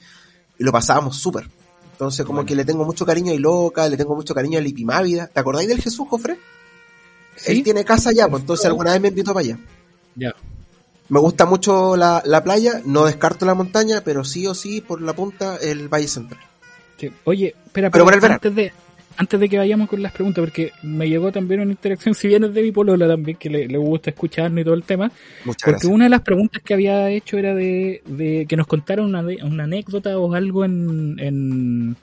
Y 0.59 0.63
lo 0.63 0.71
pasábamos 0.71 1.17
súper. 1.17 1.49
Entonces, 1.93 2.25
como 2.25 2.45
que 2.45 2.55
le 2.55 2.65
tengo 2.65 2.85
mucho 2.85 3.05
cariño 3.05 3.33
a 3.33 3.35
Iloca, 3.35 3.89
le 3.89 3.97
tengo 3.97 4.15
mucho 4.15 4.33
cariño 4.35 4.59
a 4.59 4.63
Lipimávida. 4.63 5.27
¿Te 5.27 5.41
acordáis 5.41 5.69
del 5.69 5.81
Jesús, 5.83 6.07
Jofre? 6.09 6.39
Sí. 7.39 7.53
Él 7.53 7.63
tiene 7.63 7.85
casa 7.85 8.11
allá, 8.11 8.29
pues 8.29 8.43
entonces 8.43 8.67
alguna 8.67 8.93
vez 8.93 9.01
me 9.01 9.09
invitó 9.09 9.33
para 9.33 9.45
allá. 9.47 9.59
Ya. 10.15 10.35
Me 11.09 11.21
gusta 11.21 11.47
mucho 11.47 11.97
la, 11.97 12.23
la 12.27 12.45
playa, 12.45 12.83
no 12.85 13.07
descarto 13.07 13.47
la 13.47 13.55
montaña, 13.55 14.03
pero 14.05 14.25
sí 14.25 14.47
o 14.47 14.55
sí, 14.55 14.81
por 14.81 15.01
la 15.01 15.15
punta, 15.15 15.57
el 15.63 15.89
Valle 15.89 16.09
Central. 16.09 16.41
Sí. 16.99 17.11
Oye, 17.25 17.55
espera, 17.65 17.91
Pero 17.91 18.05
por 18.05 18.13
el 18.15 18.21
verano. 18.21 18.35
antes 18.35 18.55
de 18.55 18.73
antes 19.21 19.41
de 19.41 19.49
que 19.49 19.59
vayamos 19.59 19.89
con 19.89 20.01
las 20.01 20.13
preguntas, 20.13 20.43
porque 20.43 20.71
me 20.85 21.09
llegó 21.09 21.33
también 21.33 21.61
una 21.61 21.73
interacción, 21.73 22.15
si 22.17 22.29
bien 22.29 22.45
es 22.45 22.55
de 22.55 22.63
mi 22.63 22.71
polola 22.73 23.09
también, 23.09 23.37
que 23.37 23.49
le, 23.51 23.67
le 23.67 23.79
gusta 23.79 24.11
escucharnos 24.11 24.61
y 24.61 24.65
todo 24.65 24.75
el 24.75 24.85
tema, 24.85 25.11
Muchas 25.45 25.63
porque 25.65 25.71
gracias. 25.73 25.93
una 25.93 26.05
de 26.05 26.11
las 26.11 26.21
preguntas 26.21 26.63
que 26.63 26.75
había 26.75 27.11
hecho 27.11 27.37
era 27.39 27.53
de, 27.55 28.01
de 28.07 28.47
que 28.49 28.57
nos 28.57 28.67
contaron 28.69 29.07
una, 29.07 29.23
de- 29.25 29.39
una 29.43 29.65
anécdota 29.65 30.17
o 30.19 30.33
algo 30.35 30.65
en, 30.65 31.17
en, 31.19 31.97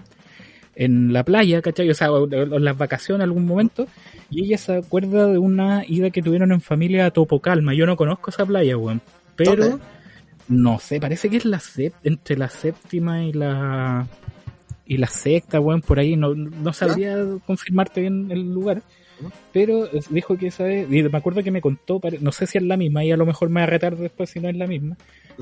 en 0.76 1.14
la 1.14 1.24
playa, 1.24 1.62
¿cachai? 1.62 1.90
O 1.90 1.94
sea, 1.94 2.12
o, 2.12 2.24
o 2.24 2.28
en 2.34 2.66
las 2.66 2.78
vacaciones 2.78 3.20
en 3.20 3.30
algún 3.30 3.46
momento, 3.46 3.88
y 4.30 4.46
ella 4.46 4.58
se 4.58 4.78
acuerda 4.78 5.28
de 5.28 5.38
una 5.38 5.84
ida 5.88 6.10
que 6.10 6.22
tuvieron 6.22 6.52
en 6.52 6.62
familia 6.62 7.06
a 7.06 7.12
Topocalma. 7.12 7.74
Yo 7.74 7.86
no 7.86 7.96
conozco 7.96 8.30
esa 8.30 8.46
playa, 8.46 8.78
weón, 8.78 9.02
pero 9.36 9.56
¿Dónde? 9.56 9.84
no 10.48 10.80
sé, 10.80 11.00
parece 11.00 11.30
que 11.30 11.38
es 11.38 11.46
la 11.46 11.62
entre 12.04 12.38
la 12.38 12.50
séptima 12.50 13.24
y 13.24 13.34
la 13.34 14.08
y 14.86 14.98
la 14.98 15.08
sexta, 15.08 15.60
weón, 15.60 15.82
por 15.82 16.00
ahí, 16.00 16.16
no, 16.16 16.36
no 16.36 16.74
sabría 16.74 17.18
confirmarte 17.46 18.02
bien 18.02 18.28
el 18.32 18.54
lugar. 18.54 18.84
Pero 19.52 19.88
dijo 20.10 20.38
que 20.38 20.48
esa 20.48 20.66
vez, 20.66 20.88
y 20.92 21.04
me 21.04 21.18
acuerdo 21.18 21.42
que 21.42 21.52
me 21.52 21.62
contó, 21.62 22.02
no 22.20 22.32
sé 22.32 22.46
si 22.46 22.58
es 22.58 22.64
la 22.64 22.78
misma, 22.78 23.04
y 23.04 23.12
a 23.12 23.18
lo 23.18 23.26
mejor 23.26 23.50
me 23.50 23.62
va 23.62 23.64
a 23.64 23.70
retar 23.70 23.96
después 23.96 24.30
si 24.30 24.40
no 24.40 24.50
es 24.50 24.56
la 24.56 24.68
misma, 24.68 24.98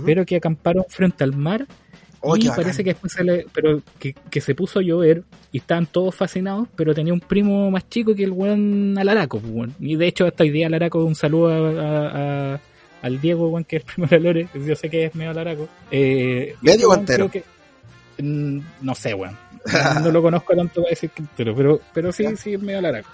pero 0.05 0.25
que 0.25 0.35
acamparon 0.35 0.85
frente 0.87 1.23
al 1.23 1.35
mar 1.35 1.67
Oh, 2.25 2.37
y 2.37 2.47
parece 2.47 2.83
que 2.85 2.91
después 2.91 3.11
se 3.11 3.23
le, 3.23 3.45
pero 3.53 3.81
que, 3.99 4.15
que 4.29 4.39
se 4.39 4.55
puso 4.55 4.79
a 4.79 4.81
llover 4.81 5.23
y 5.51 5.57
estaban 5.57 5.85
todos 5.87 6.15
fascinados, 6.15 6.69
pero 6.75 6.93
tenía 6.93 7.11
un 7.13 7.19
primo 7.19 7.69
más 7.69 7.89
chico 7.89 8.15
que 8.15 8.23
el 8.23 8.31
weón 8.31 8.97
Alaraco, 8.97 9.39
pues, 9.39 9.53
weón. 9.53 9.75
y 9.79 9.97
de 9.97 10.07
hecho 10.07 10.25
hasta 10.25 10.43
hoy 10.43 10.49
día 10.51 10.67
Alaraco 10.67 11.03
un 11.03 11.15
saludo 11.15 11.49
a, 11.49 11.81
a- 11.81 12.53
a- 12.55 12.59
al 13.01 13.19
Diego, 13.19 13.49
weón, 13.49 13.65
que 13.65 13.75
es 13.77 13.83
el 13.83 13.93
primo 13.93 14.07
de 14.07 14.19
Lore, 14.21 14.47
yo 14.53 14.75
sé 14.77 14.89
que 14.89 15.05
es 15.07 15.15
medio 15.15 15.31
Alaraco. 15.31 15.67
Eh, 15.91 16.55
¿Medio 16.61 16.73
este 16.75 16.85
o 16.85 16.89
weón 16.89 16.99
entero? 17.01 17.29
creo 17.29 17.43
que- 18.17 18.23
mm, 18.23 18.59
no 18.81 18.95
sé, 18.95 19.13
weón. 19.13 19.37
No, 19.93 19.99
no 19.99 20.11
lo 20.11 20.21
conozco 20.21 20.55
tanto 20.55 20.81
para 20.81 20.89
decir 20.91 21.09
que 21.09 21.21
entero, 21.23 21.53
pero, 21.55 21.81
pero 21.93 22.11
sí, 22.13 22.23
Ya. 22.23 22.35
sí 22.37 22.53
es 22.53 22.61
medio 22.61 22.79
Alaraco. 22.79 23.09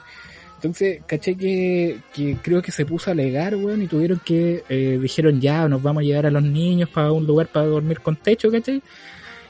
Entonces, 0.59 1.01
caché 1.07 1.35
que, 1.37 1.99
que 2.13 2.35
creo 2.41 2.61
que 2.61 2.73
se 2.73 2.85
puso 2.85 3.09
a 3.09 3.13
alegar, 3.13 3.55
weón, 3.55 3.81
y 3.81 3.87
tuvieron 3.87 4.19
que, 4.25 4.61
eh, 4.67 4.99
dijeron 5.01 5.39
ya, 5.39 5.69
nos 5.69 5.81
vamos 5.81 6.01
a 6.01 6.03
llevar 6.03 6.25
a 6.25 6.31
los 6.31 6.43
niños 6.43 6.89
para 6.89 7.13
un 7.13 7.25
lugar 7.25 7.47
para 7.47 7.65
dormir 7.65 8.01
con 8.01 8.17
techo, 8.17 8.51
¿cachai? 8.51 8.81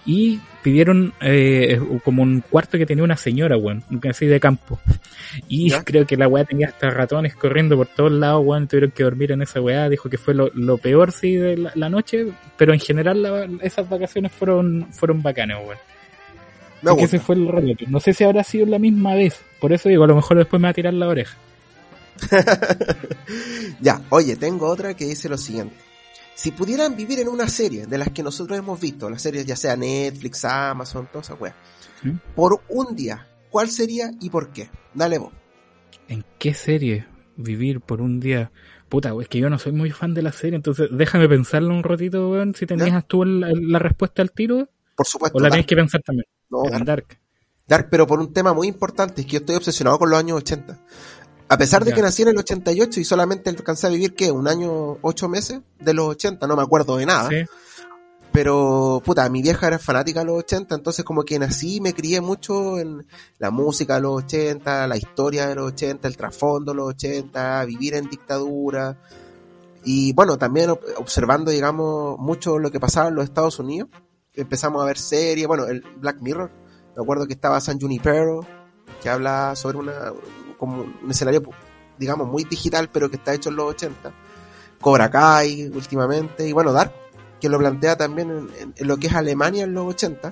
Y 0.06 0.40
pidieron 0.64 1.12
eh, 1.20 1.80
como 2.04 2.22
un 2.22 2.42
cuarto 2.42 2.78
que 2.78 2.86
tenía 2.86 3.04
una 3.04 3.18
señora, 3.18 3.58
weón, 3.58 3.84
así 4.08 4.28
de 4.28 4.40
campo. 4.40 4.80
Y 5.48 5.70
¿Ya? 5.72 5.84
creo 5.84 6.06
que 6.06 6.16
la 6.16 6.28
weá 6.28 6.46
tenía 6.46 6.68
hasta 6.68 6.90
ratones 6.92 7.36
corriendo 7.36 7.76
por 7.76 7.88
todos 7.88 8.12
lados, 8.12 8.44
weón, 8.46 8.68
tuvieron 8.68 8.92
que 8.92 9.04
dormir 9.04 9.32
en 9.32 9.42
esa 9.42 9.62
weá. 9.62 9.90
Dijo 9.90 10.10
que 10.10 10.18
fue 10.20 10.36
lo, 10.36 10.50
lo 10.54 10.78
peor, 10.78 11.12
sí, 11.12 11.36
de 11.36 11.58
la, 11.58 11.72
la 11.74 11.90
noche, 11.90 12.28
pero 12.56 12.72
en 12.74 12.80
general 12.80 13.22
la- 13.22 13.48
esas 13.62 13.90
vacaciones 13.90 14.32
fueron, 14.32 14.88
fueron 14.92 15.22
bacanas, 15.24 15.58
weón. 15.66 15.78
Me 16.82 16.92
Porque 16.92 17.06
ese 17.06 17.20
fue 17.20 17.36
el 17.36 17.48
relato. 17.48 17.86
No 17.88 18.00
sé 18.00 18.14
si 18.14 18.24
habrá 18.24 18.44
sido 18.44 18.66
la 18.66 18.80
misma 18.80 19.14
vez. 19.16 19.42
Por 19.60 19.74
eso 19.74 19.90
digo, 19.90 20.04
a 20.06 20.08
lo 20.08 20.16
mejor 20.16 20.38
después 20.38 20.62
me 20.62 20.68
va 20.68 20.72
a 20.72 20.74
tirar 20.74 20.94
la 20.94 21.08
oreja. 21.08 21.38
Ya, 23.82 24.02
oye, 24.10 24.36
tengo 24.36 24.68
otra 24.68 24.94
que 24.94 25.06
dice 25.06 25.30
lo 25.30 25.38
siguiente. 25.38 25.76
Si 26.36 26.52
pudieran 26.52 26.96
vivir 26.96 27.20
en 27.20 27.28
una 27.28 27.48
serie 27.48 27.86
de 27.86 27.98
las 27.98 28.10
que 28.10 28.24
nosotros 28.24 28.58
hemos 28.58 28.80
visto, 28.80 29.10
las 29.10 29.22
series 29.22 29.46
ya 29.46 29.56
sea 29.56 29.76
Netflix, 29.76 30.46
Amazon, 30.46 31.08
todas 31.12 31.28
esas 31.28 31.40
weas, 31.40 31.56
por 32.36 32.62
un 32.70 32.96
día, 32.96 33.28
¿cuál 33.50 33.70
sería 33.70 34.12
y 34.22 34.30
por 34.30 34.52
qué? 34.52 34.70
Dale 34.94 35.18
vos. 35.18 35.34
¿En 36.08 36.26
qué 36.38 36.54
serie 36.54 37.08
vivir 37.36 37.82
por 37.82 38.02
un 38.02 38.20
día? 38.20 38.52
Puta, 38.88 39.14
es 39.22 39.28
que 39.28 39.40
yo 39.40 39.50
no 39.50 39.60
soy 39.60 39.74
muy 39.74 39.92
fan 39.92 40.14
de 40.14 40.22
la 40.22 40.32
serie, 40.32 40.56
entonces 40.56 40.90
déjame 40.92 41.28
pensarlo 41.28 41.74
un 41.74 41.84
ratito, 41.84 42.30
weón, 42.30 42.56
si 42.56 42.66
tenías 42.66 43.06
tú 43.06 43.26
la 43.26 43.80
respuesta 43.80 44.22
al 44.22 44.32
tiro, 44.32 44.70
Por 44.96 45.06
supuesto, 45.06 45.38
o 45.38 45.42
la 45.42 45.50
tienes 45.50 45.68
que 45.68 45.76
pensar 45.76 46.02
también. 46.02 46.26
No, 46.50 46.64
Dark. 46.70 46.86
Dark. 46.86 47.20
Dark, 47.68 47.88
pero 47.92 48.08
por 48.08 48.20
un 48.20 48.34
tema 48.34 48.54
muy 48.54 48.68
importante, 48.68 49.22
es 49.22 49.28
que 49.28 49.34
yo 49.34 49.40
estoy 49.40 49.56
obsesionado 49.56 50.00
con 50.00 50.10
los 50.10 50.18
años 50.20 50.38
80. 50.38 50.80
A 51.52 51.58
pesar 51.58 51.84
de 51.84 51.92
Ya. 51.92 51.96
que 51.98 52.02
nací 52.02 52.22
en 52.24 52.30
el 52.30 52.38
88 52.38 53.00
y 53.00 53.04
solamente 53.06 53.50
alcancé 53.50 53.88
a 53.88 53.90
vivir, 53.90 54.16
¿qué? 54.16 54.32
Un 54.32 54.48
año, 54.48 54.98
ocho 55.02 55.28
meses 55.30 55.62
de 55.80 55.94
los 55.94 56.08
80, 56.10 56.46
no 56.48 56.56
me 56.56 56.64
acuerdo 56.64 56.98
de 56.98 57.06
nada. 57.06 57.30
Sí. 57.30 57.44
Pero, 58.32 59.02
puta, 59.04 59.28
mi 59.30 59.42
vieja 59.42 59.68
era 59.68 59.80
fanática 59.80 60.20
de 60.20 60.28
los 60.28 60.38
80, 60.40 60.76
entonces 60.76 61.04
como 61.04 61.24
que 61.24 61.40
nací 61.40 61.78
y 61.78 61.82
me 61.82 61.94
crié 61.96 62.22
mucho 62.22 62.78
en 62.78 63.08
la 63.40 63.50
música 63.50 63.96
de 63.96 64.02
los 64.02 64.24
80, 64.24 64.88
la 64.88 64.98
historia 64.98 65.48
de 65.48 65.56
los 65.56 65.72
80, 65.72 66.08
el 66.08 66.16
trasfondo 66.16 66.72
de 66.72 66.76
los 66.78 66.90
80, 66.90 67.66
vivir 67.66 67.96
en 67.96 68.08
dictadura. 68.10 68.98
Y 69.84 70.14
bueno, 70.14 70.38
también 70.38 70.70
ob- 70.70 70.80
observando, 70.98 71.50
digamos, 71.50 72.20
mucho 72.20 72.60
lo 72.60 72.70
que 72.70 72.80
pasaba 72.80 73.08
en 73.10 73.16
los 73.16 73.24
Estados 73.26 73.58
Unidos. 73.58 73.90
Empezamos 74.42 74.82
a 74.82 74.86
ver 74.86 74.98
series, 74.98 75.48
bueno, 75.48 75.66
el 75.66 75.82
Black 75.98 76.22
Mirror. 76.22 76.52
Me 76.96 77.04
acuerdo 77.04 77.28
que 77.28 77.34
estaba 77.34 77.60
San 77.62 77.80
Junipero, 77.80 78.42
que 79.02 79.10
habla 79.10 79.56
sobre 79.56 79.78
una, 79.78 80.14
como 80.58 80.84
un 80.84 81.12
escenario, 81.12 81.42
digamos, 81.98 82.28
muy 82.28 82.44
digital, 82.44 82.90
pero 82.92 83.10
que 83.10 83.18
está 83.18 83.34
hecho 83.34 83.50
en 83.50 83.56
los 83.56 83.70
80. 83.72 84.14
Cobra 84.80 85.10
Kai 85.10 85.70
últimamente, 85.74 86.48
y 86.48 86.54
bueno, 86.54 86.72
Dark, 86.72 86.94
que 87.40 87.50
lo 87.50 87.58
plantea 87.58 87.98
también 87.98 88.50
en, 88.60 88.88
lo 88.88 88.98
que 88.98 89.08
es 89.08 89.14
Alemania 89.14 89.64
en 89.64 89.74
los 89.74 89.88
80, 89.88 90.30
eh, 90.30 90.32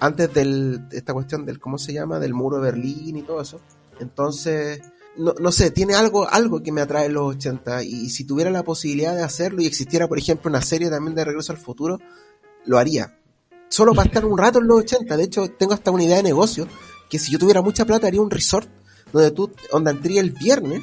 antes 0.00 0.32
del, 0.32 0.88
de 0.88 0.98
esta 0.98 1.12
cuestión 1.14 1.46
del, 1.46 1.58
¿cómo 1.58 1.78
se 1.78 1.92
llama? 1.92 2.18
Del 2.18 2.34
muro 2.34 2.56
de 2.56 2.70
Berlín 2.70 3.16
y 3.16 3.22
todo 3.22 3.40
eso. 3.40 3.60
Entonces, 3.98 4.82
no, 5.16 5.34
no 5.40 5.52
sé, 5.52 5.70
tiene 5.70 5.94
algo, 5.94 6.28
algo 6.28 6.62
que 6.62 6.72
me 6.72 6.82
atrae 6.82 7.06
en 7.06 7.14
los 7.14 7.36
80, 7.36 7.82
y 7.84 8.10
si 8.10 8.24
tuviera 8.24 8.50
la 8.50 8.62
posibilidad 8.62 9.14
de 9.14 9.22
hacerlo 9.22 9.62
y 9.62 9.66
existiera, 9.66 10.06
por 10.06 10.18
ejemplo, 10.18 10.50
una 10.50 10.60
serie 10.62 10.90
también 10.90 11.14
de 11.14 11.24
Regreso 11.24 11.52
al 11.52 11.58
Futuro, 11.58 11.98
lo 12.66 12.78
haría. 12.78 13.18
Solo 13.68 13.94
para 13.94 14.08
estar 14.08 14.24
un 14.24 14.38
rato 14.38 14.58
en 14.60 14.66
los 14.66 14.80
80, 14.80 15.16
de 15.16 15.24
hecho, 15.24 15.48
tengo 15.50 15.72
hasta 15.72 15.90
una 15.90 16.04
idea 16.04 16.16
de 16.16 16.22
negocio, 16.22 16.68
que 17.10 17.18
si 17.18 17.32
yo 17.32 17.38
tuviera 17.38 17.62
mucha 17.62 17.84
plata 17.84 18.06
haría 18.06 18.20
un 18.20 18.30
resort 18.30 18.68
donde 19.12 19.30
tú, 19.30 19.50
donde 19.72 19.90
entré 19.90 20.18
el 20.18 20.32
viernes, 20.32 20.82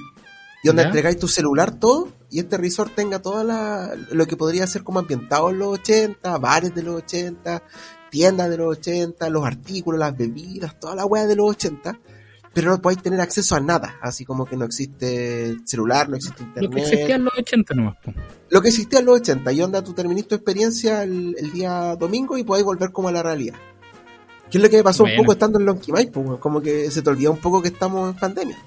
y 0.63 0.67
donde 0.67 0.83
¿Ya? 0.83 0.87
entregáis 0.87 1.19
tu 1.19 1.27
celular 1.27 1.77
todo, 1.79 2.09
y 2.29 2.39
este 2.39 2.57
resort 2.57 2.95
tenga 2.95 3.21
toda 3.21 3.43
la, 3.43 3.95
lo 4.11 4.25
que 4.25 4.37
podría 4.37 4.65
ser 4.65 4.83
como 4.83 4.99
ambientado 4.99 5.49
en 5.49 5.59
los 5.59 5.79
80, 5.79 6.37
bares 6.37 6.73
de 6.73 6.83
los 6.83 6.95
80, 6.95 7.63
tiendas 8.09 8.49
de 8.49 8.57
los 8.57 8.77
80, 8.77 9.29
los 9.29 9.45
artículos, 9.45 9.99
las 9.99 10.15
bebidas, 10.17 10.79
toda 10.79 10.95
la 10.95 11.05
weá 11.05 11.25
de 11.25 11.35
los 11.35 11.49
80, 11.49 11.99
pero 12.53 12.69
no 12.71 12.81
podéis 12.81 13.01
tener 13.01 13.19
acceso 13.19 13.55
a 13.55 13.59
nada, 13.59 13.95
así 14.01 14.25
como 14.25 14.45
que 14.45 14.55
no 14.55 14.65
existe 14.65 15.55
celular, 15.65 16.07
no 16.09 16.15
existe 16.15 16.43
Lo 16.43 16.53
que 16.53 16.65
internet. 16.65 16.83
existía 16.85 17.15
en 17.15 17.23
los 17.25 17.33
80 17.37 17.73
nomás. 17.75 17.95
Lo 18.49 18.61
que 18.61 18.67
existía 18.69 18.99
en 18.99 19.05
los 19.05 19.15
80, 19.19 19.51
y 19.53 19.61
onda, 19.61 19.83
tú 19.83 19.93
terminaste 19.93 20.29
tu 20.29 20.35
experiencia 20.35 21.03
el, 21.03 21.35
el 21.39 21.51
día 21.51 21.95
domingo 21.95 22.37
y 22.37 22.43
podéis 22.43 22.65
volver 22.65 22.91
como 22.91 23.07
a 23.07 23.11
la 23.11 23.23
realidad. 23.23 23.55
¿Qué 24.51 24.59
es 24.59 24.63
lo 24.63 24.69
que 24.69 24.77
me 24.77 24.83
pasó 24.83 25.03
Bueno. 25.03 25.19
un 25.19 25.25
poco 25.25 25.33
estando 25.33 25.59
en 25.59 25.65
Lonquimay? 25.65 26.11
Pues, 26.11 26.39
como 26.39 26.61
que 26.61 26.91
se 26.91 27.01
te 27.01 27.09
olvida 27.09 27.31
un 27.31 27.39
poco 27.39 27.59
que 27.61 27.69
estamos 27.69 28.13
en 28.13 28.19
pandemia. 28.19 28.57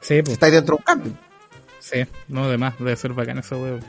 Sí, 0.00 0.20
pues, 0.22 0.32
Estáis 0.32 0.54
dentro 0.54 0.74
de 0.74 0.80
un 0.80 0.84
cambio. 0.84 1.12
sí, 1.78 2.04
no, 2.28 2.44
además 2.44 2.74
debe 2.80 2.96
ser 2.96 3.12
bacán 3.12 3.38
eso, 3.38 3.56
weón. 3.62 3.80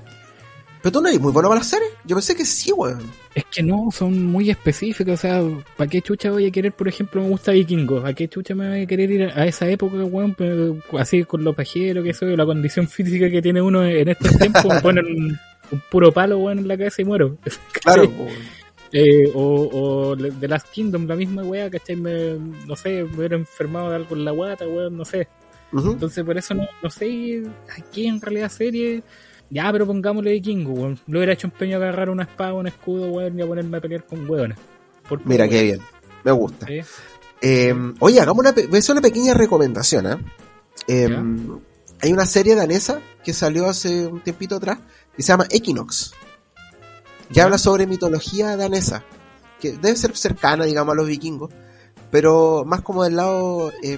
Pero 0.86 1.00
tú 1.00 1.02
no 1.02 1.10
eres 1.10 1.19
muy 1.19 1.32
bueno 1.32 1.50
para 1.50 1.62
las 1.62 1.67
series. 1.67 1.89
Yo 2.04 2.15
pensé 2.15 2.36
que 2.36 2.45
sí, 2.45 2.71
weón. 2.71 3.12
Es 3.34 3.43
que 3.45 3.63
no, 3.63 3.89
son 3.91 4.24
muy 4.28 4.52
específicos, 4.52 5.15
o 5.15 5.17
sea, 5.17 5.41
¿para 5.76 5.89
qué 5.89 6.00
chucha 6.00 6.30
voy 6.30 6.45
a 6.45 6.52
querer, 6.52 6.74
por 6.74 6.88
ejemplo, 6.88 7.24
me 7.24 7.30
gusta 7.30 7.54
Vikingo? 7.54 8.06
¿A 8.06 8.13
qué 8.13 8.28
chucha 8.28 8.54
me 8.54 8.69
voy 8.69 8.82
a 8.82 8.86
querer 8.86 9.10
ir 9.10 9.24
a 9.24 9.48
esa 9.48 9.67
época, 9.67 9.95
weón? 9.95 10.36
Así 11.00 11.24
con 11.24 11.43
lo 11.43 11.54
pajero 11.54 12.04
que 12.04 12.13
soy, 12.13 12.38
la 12.38 12.45
condición 12.45 12.88
física 12.88 13.32
que 13.32 13.41
tiene 13.41 13.63
uno 13.63 13.84
en 13.84 14.10
estos 14.10 14.38
tiempos, 14.38 14.63
me 14.63 14.80
ponen 14.80 15.06
un 15.71 15.82
puro 15.89 16.12
palo, 16.12 16.38
weón, 16.38 16.60
en 16.60 16.67
la 16.67 16.78
cabeza 16.78 17.02
y 17.02 17.06
muero. 17.06 17.36
Claro. 17.82 18.04
Eh, 18.91 19.32
o, 19.34 19.69
o 19.74 20.15
The 20.15 20.48
Last 20.48 20.69
Kingdom, 20.69 21.08
la 21.08 21.15
misma 21.15 21.43
weá, 21.43 21.67
¿cachai? 21.67 21.95
Me, 21.95 22.36
no 22.67 22.76
sé, 22.76 23.04
me 23.06 23.17
hubiera 23.17 23.36
enfermado 23.36 23.89
de 23.89 23.95
algo 23.95 24.15
en 24.15 24.24
la 24.24 24.30
guata, 24.30 24.67
weón, 24.67 24.98
no 24.98 25.04
sé. 25.04 25.28
Entonces 25.74 26.24
por 26.24 26.38
eso 26.38 26.54
no, 26.54 26.67
no 26.84 26.89
sé 26.91 27.41
a 27.76 27.82
qué 27.91 28.06
en 28.06 28.21
realidad 28.21 28.50
serie. 28.50 29.02
Ya, 29.49 29.71
pero 29.71 29.86
pongámosle 29.86 30.31
vikingo, 30.31 30.73
weón. 30.73 30.99
Le 31.08 31.17
hubiera 31.17 31.34
hecho 31.34 31.47
empeño 31.47 31.75
a 31.77 31.79
agarrar 31.81 32.10
una 32.10 32.23
espada, 32.23 32.53
un 32.53 32.67
escudo, 32.67 33.08
weón, 33.08 33.38
y 33.38 33.41
a 33.41 33.47
ponerme 33.47 33.77
a 33.77 33.81
pelear 33.81 34.05
con 34.05 34.27
weones. 34.29 34.58
Mira, 35.25 35.43
weón. 35.45 35.49
qué 35.49 35.63
bien. 35.63 35.79
Me 36.23 36.31
gusta. 36.31 36.65
Sí. 36.67 36.81
Eh, 37.41 37.75
oye, 37.99 38.19
hagamos 38.19 38.39
una, 38.39 38.49
hacer 38.77 38.93
una 38.93 39.01
pequeña 39.01 39.34
recomendación. 39.34 40.08
¿eh? 40.08 40.17
Eh, 40.88 41.08
Ya. 41.10 41.23
hay 42.01 42.13
una 42.13 42.25
serie 42.25 42.55
danesa 42.55 42.99
que 43.23 43.34
salió 43.34 43.67
hace 43.67 44.08
un 44.08 44.21
tiempito 44.21 44.55
atrás 44.55 44.79
que 45.15 45.21
se 45.21 45.27
llama 45.27 45.45
Equinox. 45.51 46.13
Que 47.27 47.36
Ya. 47.36 47.43
habla 47.43 47.58
sobre 47.60 47.86
mitología 47.88 48.58
danesa. 48.58 49.03
Que 49.60 49.73
debe 49.73 49.95
ser 49.95 50.15
cercana, 50.17 50.65
digamos, 50.65 50.93
a 50.93 50.95
los 50.95 51.08
vikingos. 51.08 51.51
Pero 52.12 52.63
más 52.65 52.81
como 52.81 53.03
del 53.03 53.15
lado. 53.15 53.71
Eh, 53.84 53.97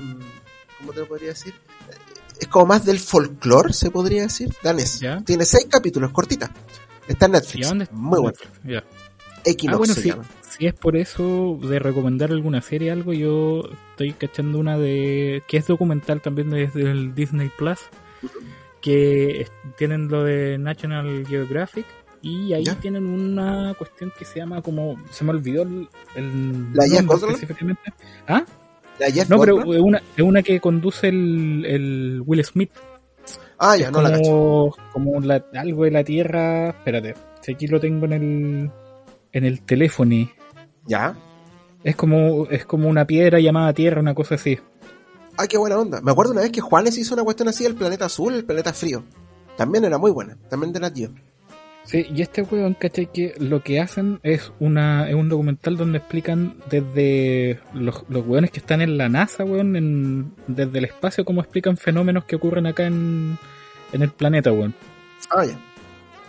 ¿Cómo 0.79 0.91
te 0.93 0.99
lo 0.99 1.07
podría 1.07 1.29
decir? 1.29 1.53
Es 2.39 2.47
como 2.47 2.67
más 2.67 2.85
del 2.85 2.99
folclore, 2.99 3.73
se 3.73 3.89
podría 3.91 4.23
decir, 4.23 4.53
danés. 4.63 5.01
Tiene 5.25 5.45
seis 5.45 5.67
capítulos, 5.69 6.11
cortita. 6.11 6.51
Está 7.07 7.25
en 7.25 7.31
¿Y 7.31 7.33
Netflix. 7.33 7.65
a 7.65 7.69
dónde 7.69 7.83
está? 7.85 7.95
Muy 7.95 8.19
bueno. 8.19 8.37
Ya. 8.63 8.83
Equinox 9.45 9.75
Ah, 9.75 9.77
bueno, 9.77 9.93
se 9.93 10.01
sí. 10.01 10.09
llama. 10.09 10.23
Si 10.57 10.65
es 10.65 10.73
por 10.73 10.97
eso 10.97 11.59
de 11.61 11.79
recomendar 11.79 12.31
alguna 12.31 12.61
serie 12.61 12.91
algo, 12.91 13.13
yo 13.13 13.63
estoy 13.91 14.13
cachando 14.13 14.57
una 14.59 14.77
de 14.77 15.43
que 15.47 15.57
es 15.57 15.67
documental 15.67 16.21
también 16.21 16.49
desde 16.49 16.81
el 16.89 17.13
Disney 17.13 17.49
Plus, 17.57 17.79
que 18.81 19.47
tienen 19.77 20.07
lo 20.07 20.23
de 20.23 20.57
National 20.57 21.25
Geographic 21.27 21.85
y 22.21 22.53
ahí 22.53 22.63
Ya. 22.65 22.75
tienen 22.79 23.05
una 23.05 23.73
cuestión 23.75 24.11
que 24.17 24.25
se 24.25 24.39
llama 24.39 24.61
como 24.61 24.99
se 25.11 25.23
me 25.23 25.29
olvidó 25.31 25.61
el, 25.63 25.87
el 26.15 26.73
¿La 26.73 26.87
nombre 26.87 27.17
específicamente. 27.17 27.93
¿Ah? 28.27 28.43
La 28.99 29.11
Jeff 29.11 29.29
No, 29.29 29.39
pero 29.39 29.61
es 29.73 30.21
una, 30.23 30.41
que 30.43 30.59
conduce 30.59 31.07
el, 31.09 31.65
el 31.65 32.23
Will 32.25 32.43
Smith. 32.43 32.71
Ah, 33.59 33.75
ya, 33.77 33.87
Es 33.87 33.91
no 33.91 34.01
la 34.01 34.11
cacho. 34.11 34.23
como, 34.23 34.75
como 34.93 35.19
la- 35.21 35.45
algo 35.55 35.83
de 35.83 35.91
la 35.91 36.03
Tierra. 36.03 36.69
Espérate, 36.69 37.15
si 37.41 37.53
aquí 37.53 37.67
lo 37.67 37.79
tengo 37.79 38.05
en 38.05 38.13
el 38.13 38.71
en 39.33 39.45
el 39.45 39.61
teléfono. 39.61 40.15
Ya. 40.85 41.15
Es 41.83 41.95
como, 41.95 42.47
es 42.49 42.65
como 42.65 42.87
una 42.89 43.05
piedra 43.05 43.39
llamada 43.39 43.73
Tierra, 43.73 44.01
una 44.01 44.15
cosa 44.15 44.35
así. 44.35 44.57
Ah, 45.37 45.45
qué 45.47 45.57
buena 45.57 45.77
onda. 45.77 46.01
Me 46.01 46.11
acuerdo 46.11 46.31
una 46.31 46.41
vez 46.41 46.51
que 46.51 46.61
Juanes 46.61 46.97
hizo 46.97 47.13
una 47.13 47.23
cuestión 47.23 47.47
así 47.49 47.63
del 47.63 47.75
planeta 47.75 48.05
azul, 48.05 48.33
el 48.33 48.45
planeta 48.45 48.73
frío. 48.73 49.03
También 49.57 49.85
era 49.85 49.97
muy 49.97 50.11
buena. 50.11 50.37
También 50.49 50.73
de 50.73 50.79
la 50.79 50.91
tío. 50.91 51.09
Sí, 51.87 52.05
y 52.13 52.21
este 52.21 52.41
weón, 52.41 52.73
¿cachai? 52.73 53.05
Que 53.13 53.33
lo 53.39 53.63
que 53.63 53.79
hacen 53.79 54.19
es 54.21 54.51
una 54.59 55.07
es 55.09 55.15
un 55.15 55.29
documental 55.29 55.77
donde 55.77 55.99
explican 55.99 56.55
desde 56.69 57.59
los, 57.73 58.03
los 58.09 58.27
weones 58.27 58.51
que 58.51 58.59
están 58.59 58.81
en 58.81 58.97
la 58.97 59.07
NASA, 59.07 59.45
weón, 59.45 59.75
en, 59.77 60.33
desde 60.47 60.79
el 60.79 60.83
espacio, 60.85 61.23
cómo 61.23 61.39
explican 61.39 61.77
fenómenos 61.77 62.25
que 62.25 62.35
ocurren 62.35 62.67
acá 62.67 62.85
en, 62.87 63.37
en 63.93 64.01
el 64.01 64.09
planeta, 64.11 64.51
weón. 64.51 64.73
Ah, 65.31 65.45
ya. 65.45 65.57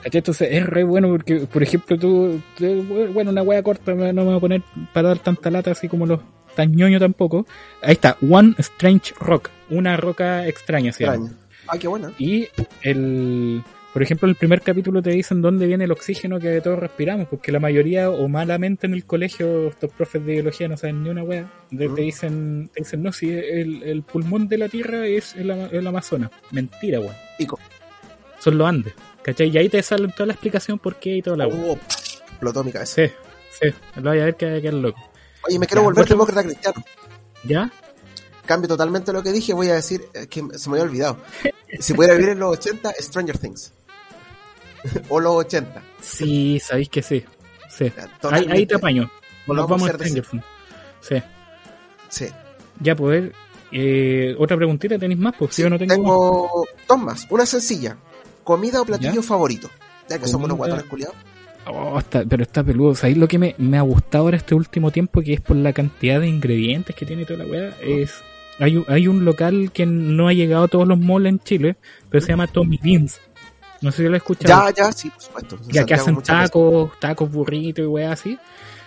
¿Cachai? 0.04 0.18
Entonces 0.20 0.48
es 0.52 0.64
re 0.64 0.84
bueno 0.84 1.08
porque, 1.08 1.40
por 1.40 1.60
ejemplo, 1.64 1.98
tú, 1.98 2.40
tú- 2.56 3.10
bueno, 3.12 3.32
una 3.32 3.42
wea 3.42 3.60
corta, 3.64 3.94
no 3.94 4.12
me 4.12 4.22
voy 4.24 4.36
a 4.36 4.40
poner 4.40 4.62
para 4.92 5.08
dar 5.08 5.18
tanta 5.18 5.50
lata 5.50 5.72
así 5.72 5.88
como 5.88 6.06
los 6.06 6.20
tan 6.54 6.70
ñoño 6.72 7.00
tampoco. 7.00 7.46
Ahí 7.82 7.92
está, 7.94 8.16
One 8.22 8.54
Strange 8.58 9.12
Rock, 9.18 9.50
una 9.70 9.96
roca 9.96 10.46
extraña, 10.46 10.92
se 10.92 11.04
llama. 11.04 11.30
Ah, 11.66 11.76
qué 11.78 11.88
buena. 11.88 12.12
Y 12.16 12.46
el, 12.82 13.62
por 13.98 14.02
ejemplo, 14.04 14.28
el 14.28 14.36
primer 14.36 14.60
capítulo 14.62 15.02
te 15.02 15.10
dicen 15.10 15.42
dónde 15.42 15.66
viene 15.66 15.82
el 15.82 15.90
oxígeno 15.90 16.38
que 16.38 16.60
todos 16.60 16.78
respiramos, 16.78 17.26
porque 17.26 17.50
la 17.50 17.58
mayoría, 17.58 18.10
o 18.10 18.28
malamente 18.28 18.86
en 18.86 18.94
el 18.94 19.04
colegio, 19.04 19.66
estos 19.70 19.90
profes 19.92 20.24
de 20.24 20.34
biología 20.34 20.68
no 20.68 20.76
saben 20.76 21.02
ni 21.02 21.10
una 21.10 21.24
wea, 21.24 21.50
Mm. 21.72 21.76
te 21.78 21.88
dicen, 22.00 22.70
te 22.72 22.82
dicen, 22.82 23.02
no, 23.02 23.10
si 23.12 23.28
el, 23.30 23.82
el 23.82 24.02
pulmón 24.04 24.46
de 24.46 24.58
la 24.58 24.68
Tierra 24.68 25.04
es 25.04 25.34
el, 25.34 25.50
Ama- 25.50 25.68
el 25.72 25.84
Amazonas. 25.84 26.30
Mentira, 26.52 27.00
weón. 27.00 27.12
Pico. 27.36 27.58
Son 28.38 28.56
los 28.56 28.68
Andes. 28.68 28.94
¿Cachai? 29.22 29.48
Y 29.48 29.58
ahí 29.58 29.68
te 29.68 29.82
sale 29.82 30.06
toda 30.16 30.26
la 30.26 30.32
explicación 30.34 30.78
por 30.78 30.94
qué 31.00 31.16
y 31.16 31.22
toda 31.22 31.36
la 31.36 31.48
wea. 31.48 31.72
Oh, 31.72 31.72
explotó 31.72 32.62
mi 32.62 32.70
cabeza. 32.70 33.02
Sí, 33.04 33.12
sí, 33.60 33.74
lo 33.96 34.10
voy 34.10 34.20
a 34.20 34.24
ver 34.26 34.36
que 34.36 34.60
que 34.62 34.68
es 34.68 34.74
loco. 34.74 35.00
Oye, 35.48 35.58
me 35.58 35.66
quiero 35.66 35.80
Ya, 35.82 35.84
volver 35.86 36.02
otro- 36.04 36.14
demócrata 36.14 36.44
cristiano. 36.44 36.84
¿Ya? 37.42 37.72
Cambio 38.46 38.68
totalmente 38.68 39.12
lo 39.12 39.22
que 39.24 39.32
dije. 39.32 39.52
Voy 39.52 39.68
a 39.70 39.74
decir 39.74 40.02
eh, 40.14 40.28
que 40.28 40.42
se 40.56 40.70
me 40.70 40.76
había 40.76 40.88
olvidado. 40.88 41.18
Si 41.80 41.92
pudiera 41.94 42.14
vivir 42.14 42.30
en 42.30 42.38
los 42.38 42.52
80, 42.56 42.92
Stranger 42.98 43.36
Things. 43.38 43.74
O 45.08 45.20
los 45.20 45.32
80. 45.34 45.82
Sí, 46.00 46.60
sabéis 46.60 46.88
que 46.88 47.02
sí. 47.02 47.24
Sí. 47.70 47.92
Ahí, 48.30 48.46
ahí 48.50 48.66
te 48.66 48.74
apaño. 48.76 49.10
Nos 49.46 49.56
por 49.66 49.68
vamos 49.70 49.88
a 49.90 49.92
Stranger 49.94 50.24
Things. 50.26 50.44
Sí. 51.00 51.16
Sí. 52.08 52.26
Ya 52.80 52.94
poder. 52.96 53.32
Eh, 53.70 54.34
otra 54.38 54.56
preguntita 54.56 54.98
tenéis 54.98 55.20
más, 55.20 55.34
pues 55.38 55.56
yo 55.56 55.68
no 55.68 55.78
tengo. 55.78 55.94
Tengo 55.94 56.66
dos 56.88 56.98
más. 56.98 57.26
Una 57.30 57.44
sencilla. 57.46 57.96
Comida 58.44 58.80
o 58.80 58.84
platillo 58.86 59.14
¿Ya? 59.14 59.22
favorito. 59.22 59.68
Ya 60.08 60.18
que 60.18 60.26
somos 60.26 60.46
unos 60.46 60.56
guatones 60.56 60.84
culiados. 60.84 61.14
Oh, 61.66 61.98
está- 61.98 62.24
pero 62.24 62.42
está 62.44 62.64
peludo. 62.64 62.94
¿Sabéis 62.94 63.18
lo 63.18 63.28
que 63.28 63.38
me, 63.38 63.54
me 63.58 63.76
ha 63.76 63.82
gustado 63.82 64.24
ahora 64.24 64.38
este 64.38 64.54
último 64.54 64.90
tiempo? 64.90 65.20
Que 65.20 65.34
es 65.34 65.40
por 65.42 65.56
la 65.56 65.74
cantidad 65.74 66.18
de 66.18 66.26
ingredientes 66.28 66.96
que 66.96 67.04
tiene 67.04 67.26
toda 67.26 67.44
la 67.44 67.50
weá. 67.50 67.76
Es. 67.82 68.14
Hay, 68.58 68.76
un- 68.78 68.86
hay 68.88 69.06
un 69.06 69.24
local 69.26 69.70
que 69.72 69.84
no 69.84 70.28
ha 70.28 70.32
llegado 70.32 70.64
a 70.64 70.68
todos 70.68 70.88
los 70.88 70.98
malls 70.98 71.26
en 71.26 71.38
Chile, 71.40 71.76
pero 72.08 72.22
se 72.24 72.28
llama 72.32 72.46
Tommy 72.46 72.78
Beans. 72.82 73.20
No 73.80 73.90
sé 73.92 73.98
si 73.98 74.08
lo 74.08 74.14
he 74.14 74.18
escuchado. 74.18 74.68
Ya, 74.70 74.74
ya, 74.86 74.92
sí, 74.92 75.10
por 75.10 75.22
supuesto. 75.22 75.56
En 75.64 75.70
ya 75.70 75.84
que 75.86 75.94
hacen 75.94 76.14
veces. 76.16 76.28
tacos, 76.28 76.90
tacos 77.00 77.30
burritos 77.30 77.82
y 77.84 77.86
weá 77.86 78.12
así. 78.12 78.38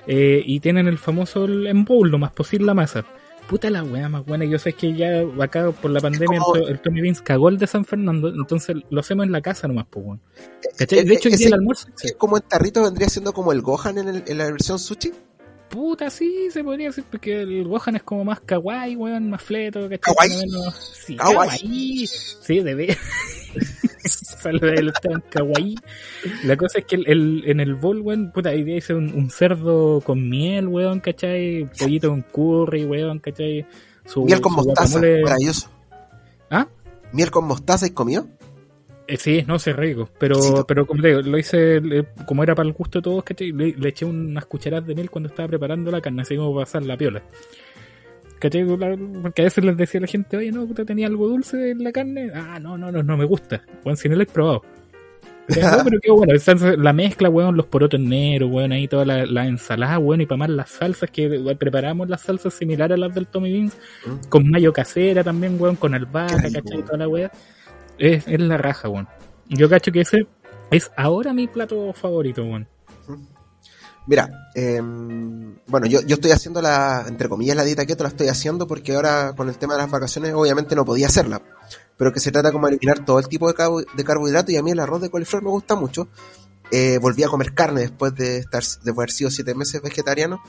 Eh, 0.07 0.41
y 0.45 0.59
tienen 0.59 0.87
el 0.87 0.97
famoso 0.97 1.45
el 1.45 1.63
lo 1.87 2.17
más 2.17 2.31
posible 2.31 2.65
la 2.65 2.73
masa. 2.73 3.05
Puta 3.47 3.69
la 3.69 3.83
weá 3.83 4.07
más 4.09 4.25
buena. 4.25 4.45
Yo 4.45 4.57
sé 4.59 4.73
que 4.73 4.93
ya 4.95 5.23
acá 5.41 5.71
por 5.71 5.91
la 5.91 5.99
pandemia 5.99 6.39
como- 6.39 6.55
el, 6.55 6.69
el 6.69 6.79
Tommy 6.79 7.01
Beans 7.01 7.21
cagó 7.21 7.49
el 7.49 7.57
de 7.57 7.67
San 7.67 7.83
Fernando, 7.85 8.29
entonces 8.29 8.77
lo 8.89 8.99
hacemos 9.01 9.25
en 9.25 9.31
la 9.31 9.41
casa 9.41 9.67
nomás, 9.67 9.85
pues 9.89 10.05
weón. 10.05 10.21
¿Cachai? 10.77 11.03
De 11.03 11.13
hecho, 11.13 11.27
el 11.29 11.35
día 11.37 11.47
del 11.47 11.53
almuerzo, 11.55 11.87
que 12.01 12.13
como 12.13 12.37
en 12.37 12.43
tarrito 12.43 12.81
vendría 12.83 13.09
siendo 13.09 13.33
como 13.33 13.51
el 13.51 13.61
Gohan 13.61 13.97
en, 13.97 14.07
el- 14.07 14.23
en 14.25 14.37
la 14.37 14.45
versión 14.51 14.79
sushi. 14.79 15.11
puta, 15.69 16.09
sí, 16.09 16.49
se 16.51 16.63
podría 16.63 16.87
decir, 16.87 17.03
porque 17.09 17.41
el 17.41 17.65
Gohan 17.67 17.95
es 17.97 18.03
como 18.03 18.23
más 18.25 18.39
kawaii, 18.41 18.95
weón, 18.95 19.29
más 19.29 19.41
fleto, 19.41 19.81
¿cachai? 19.83 19.99
Kawaii. 19.99 20.37
Menos- 20.37 20.93
Sí, 21.05 21.15
Kawaii. 21.15 21.35
kawaii. 21.59 22.07
Sí, 22.07 22.59
de 22.61 22.75
ver. 22.75 22.97
El 24.49 24.91
tan 25.01 25.23
kawaii. 25.29 25.75
La 26.45 26.55
cosa 26.57 26.79
es 26.79 26.85
que 26.85 26.95
el, 26.95 27.07
el- 27.07 27.43
en 27.45 27.59
el 27.59 27.75
bowl, 27.75 28.01
weón, 28.01 28.31
puta, 28.31 28.49
ahí 28.49 28.63
dice 28.63 28.93
un, 28.93 29.13
un 29.13 29.29
cerdo 29.29 30.01
con 30.01 30.29
miel, 30.29 30.67
weón, 30.67 30.99
¿cachai? 30.99 31.69
Pollito 31.79 32.09
con 32.09 32.21
curry, 32.21 32.85
weón, 32.85 33.19
¿cachai? 33.19 33.65
Su, 34.05 34.25
Miel 34.25 34.41
con 34.41 34.53
su 34.53 34.57
mostaza. 34.65 34.99
guacamole- 34.99 35.23
Maravilloso. 35.23 35.69
¿Ah? 36.49 36.67
Miel 37.13 37.31
con 37.31 37.45
mostaza 37.45 37.87
y 37.87 37.91
comió. 37.91 38.27
Eh, 39.07 39.17
sí, 39.17 39.43
no 39.45 39.59
sé, 39.59 39.73
rico. 39.73 40.09
Pero, 40.19 40.65
pero 40.65 40.85
como 40.87 41.01
te 41.01 41.09
digo, 41.09 41.21
lo 41.21 41.37
hice, 41.37 41.81
como 42.25 42.43
era 42.43 42.55
para 42.55 42.67
el 42.67 42.73
gusto 42.73 42.99
de 42.99 43.03
todos, 43.03 43.23
¿cachai? 43.23 43.51
Le, 43.51 43.73
le 43.77 43.89
eché 43.89 44.05
unas 44.05 44.45
cucharadas 44.45 44.87
de 44.87 44.95
miel 44.95 45.09
cuando 45.09 45.27
estaba 45.29 45.49
preparando 45.49 45.91
la 45.91 45.99
carne, 46.01 46.21
así 46.21 46.35
como 46.37 46.53
para 46.53 46.65
pasar 46.65 46.83
la 46.83 46.95
piola. 46.97 47.21
¿Cachai? 48.41 48.65
Porque 48.65 49.41
a 49.43 49.45
veces 49.45 49.63
les 49.63 49.77
decía 49.77 49.99
a 49.99 50.01
la 50.01 50.07
gente, 50.07 50.35
oye, 50.35 50.51
no, 50.51 50.65
puta, 50.65 50.83
tenía 50.83 51.05
algo 51.05 51.27
dulce 51.27 51.69
en 51.71 51.83
la 51.83 51.91
carne. 51.91 52.31
Ah, 52.33 52.59
no, 52.59 52.75
no, 52.77 52.91
no, 52.91 53.03
no 53.03 53.15
me 53.15 53.25
gusta. 53.25 53.61
Bueno, 53.83 53.95
si 53.95 54.09
no 54.09 54.15
lo 54.15 54.23
he 54.23 54.25
probado. 54.25 54.63
Pero, 55.47 55.61
no, 55.77 55.83
pero 55.83 55.99
qué 56.01 56.11
bueno, 56.11 56.33
la 56.77 56.93
mezcla, 56.93 57.29
weón, 57.29 57.55
los 57.55 57.67
porotos 57.67 57.99
negros, 57.99 58.49
weón, 58.51 58.71
ahí 58.71 58.87
toda 58.87 59.05
la, 59.05 59.25
la 59.27 59.45
ensalada, 59.45 59.99
weón, 59.99 60.21
y 60.21 60.25
para 60.25 60.37
más 60.39 60.49
las 60.49 60.69
salsas, 60.71 61.11
que 61.11 61.23
igual 61.23 61.57
preparamos 61.57 62.09
las 62.09 62.21
salsas 62.21 62.53
similares 62.55 62.95
a 62.95 62.99
las 62.99 63.13
del 63.13 63.27
Tommy 63.27 63.51
Beans, 63.53 63.77
Mm. 64.07 64.27
con 64.29 64.49
mayo 64.49 64.73
casera 64.73 65.23
también, 65.23 65.57
weón, 65.61 65.75
con 65.75 65.93
albahaca, 65.93 66.41
¿cachai? 66.41 66.61
weón. 66.77 66.85
Toda 66.85 66.97
la 66.97 67.07
weá. 67.07 67.31
Es, 67.99 68.27
es 68.27 68.39
la 68.39 68.57
raja, 68.57 68.89
weón. 68.89 69.07
Yo 69.49 69.69
cacho 69.69 69.91
que 69.91 70.01
ese 70.01 70.25
es 70.71 70.91
ahora 70.97 71.31
mi 71.33 71.47
plato 71.47 71.93
favorito, 71.93 72.43
weón. 72.43 72.67
Mira, 74.07 74.49
em, 74.55 75.57
bueno, 75.67 75.85
yo, 75.85 76.01
yo 76.01 76.15
estoy 76.15 76.31
haciendo 76.31 76.61
la, 76.61 77.05
entre 77.07 77.29
comillas, 77.29 77.55
la 77.55 77.63
dieta 77.63 77.85
keto, 77.85 78.03
la 78.03 78.09
estoy 78.09 78.27
haciendo 78.29 78.67
porque 78.67 78.95
ahora 78.95 79.33
con 79.35 79.47
el 79.47 79.57
tema 79.57 79.75
de 79.75 79.81
las 79.81 79.91
vacaciones 79.91 80.33
obviamente 80.33 80.75
no 80.75 80.83
podía 80.85 81.07
hacerla. 81.07 81.41
Pero 81.97 82.11
que 82.11 82.19
se 82.19 82.31
trata 82.31 82.51
como 82.51 82.65
de 82.67 82.73
eliminar 82.73 83.05
todo 83.05 83.19
el 83.19 83.27
tipo 83.27 83.47
de, 83.47 83.53
carbo- 83.53 83.85
de 83.95 84.03
carbohidratos 84.03 84.49
y 84.51 84.57
a 84.57 84.63
mí 84.63 84.71
el 84.71 84.79
arroz 84.79 85.01
de 85.01 85.09
coliflor 85.11 85.43
me 85.43 85.49
gusta 85.51 85.75
mucho. 85.75 86.07
Eh, 86.71 86.97
volví 86.99 87.23
a 87.23 87.27
comer 87.27 87.53
carne 87.53 87.81
después 87.81 88.15
de 88.15 88.37
estar 88.37 88.63
de 88.83 88.91
haber 88.91 89.11
sido 89.11 89.29
siete 89.29 89.53
meses 89.53 89.81
vegetariano. 89.81 90.41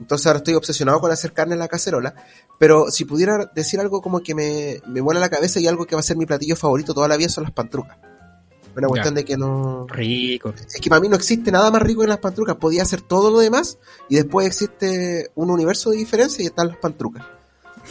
Entonces 0.00 0.26
ahora 0.26 0.38
estoy 0.38 0.54
obsesionado 0.54 1.00
con 1.00 1.10
hacer 1.12 1.32
carne 1.32 1.52
en 1.54 1.58
la 1.58 1.68
cacerola. 1.68 2.14
Pero 2.58 2.90
si 2.90 3.04
pudiera 3.04 3.50
decir 3.54 3.78
algo 3.78 4.00
como 4.00 4.20
que 4.20 4.34
me, 4.34 4.80
me 4.86 5.02
vuela 5.02 5.20
la 5.20 5.28
cabeza 5.28 5.60
y 5.60 5.66
algo 5.66 5.84
que 5.86 5.94
va 5.96 6.00
a 6.00 6.02
ser 6.02 6.16
mi 6.16 6.24
platillo 6.24 6.56
favorito 6.56 6.94
toda 6.94 7.08
la 7.08 7.16
vida 7.18 7.28
son 7.28 7.44
las 7.44 7.52
pantrucas. 7.52 7.98
Una 8.76 8.88
cuestión 8.88 9.14
de 9.14 9.24
que 9.24 9.36
no... 9.36 9.86
Rico. 9.88 10.52
Es 10.56 10.80
que 10.80 10.90
para 10.90 11.00
mí 11.00 11.08
no 11.08 11.16
existe 11.16 11.50
nada 11.50 11.70
más 11.70 11.80
rico 11.82 12.02
que 12.02 12.08
las 12.08 12.18
pantrucas. 12.18 12.56
Podía 12.56 12.82
hacer 12.82 13.00
todo 13.00 13.30
lo 13.30 13.38
demás 13.38 13.78
y 14.08 14.16
después 14.16 14.46
existe 14.46 15.30
un 15.34 15.50
universo 15.50 15.90
de 15.90 15.96
diferencia 15.96 16.42
y 16.42 16.46
están 16.46 16.68
las 16.68 16.76
pantrucas. 16.76 17.24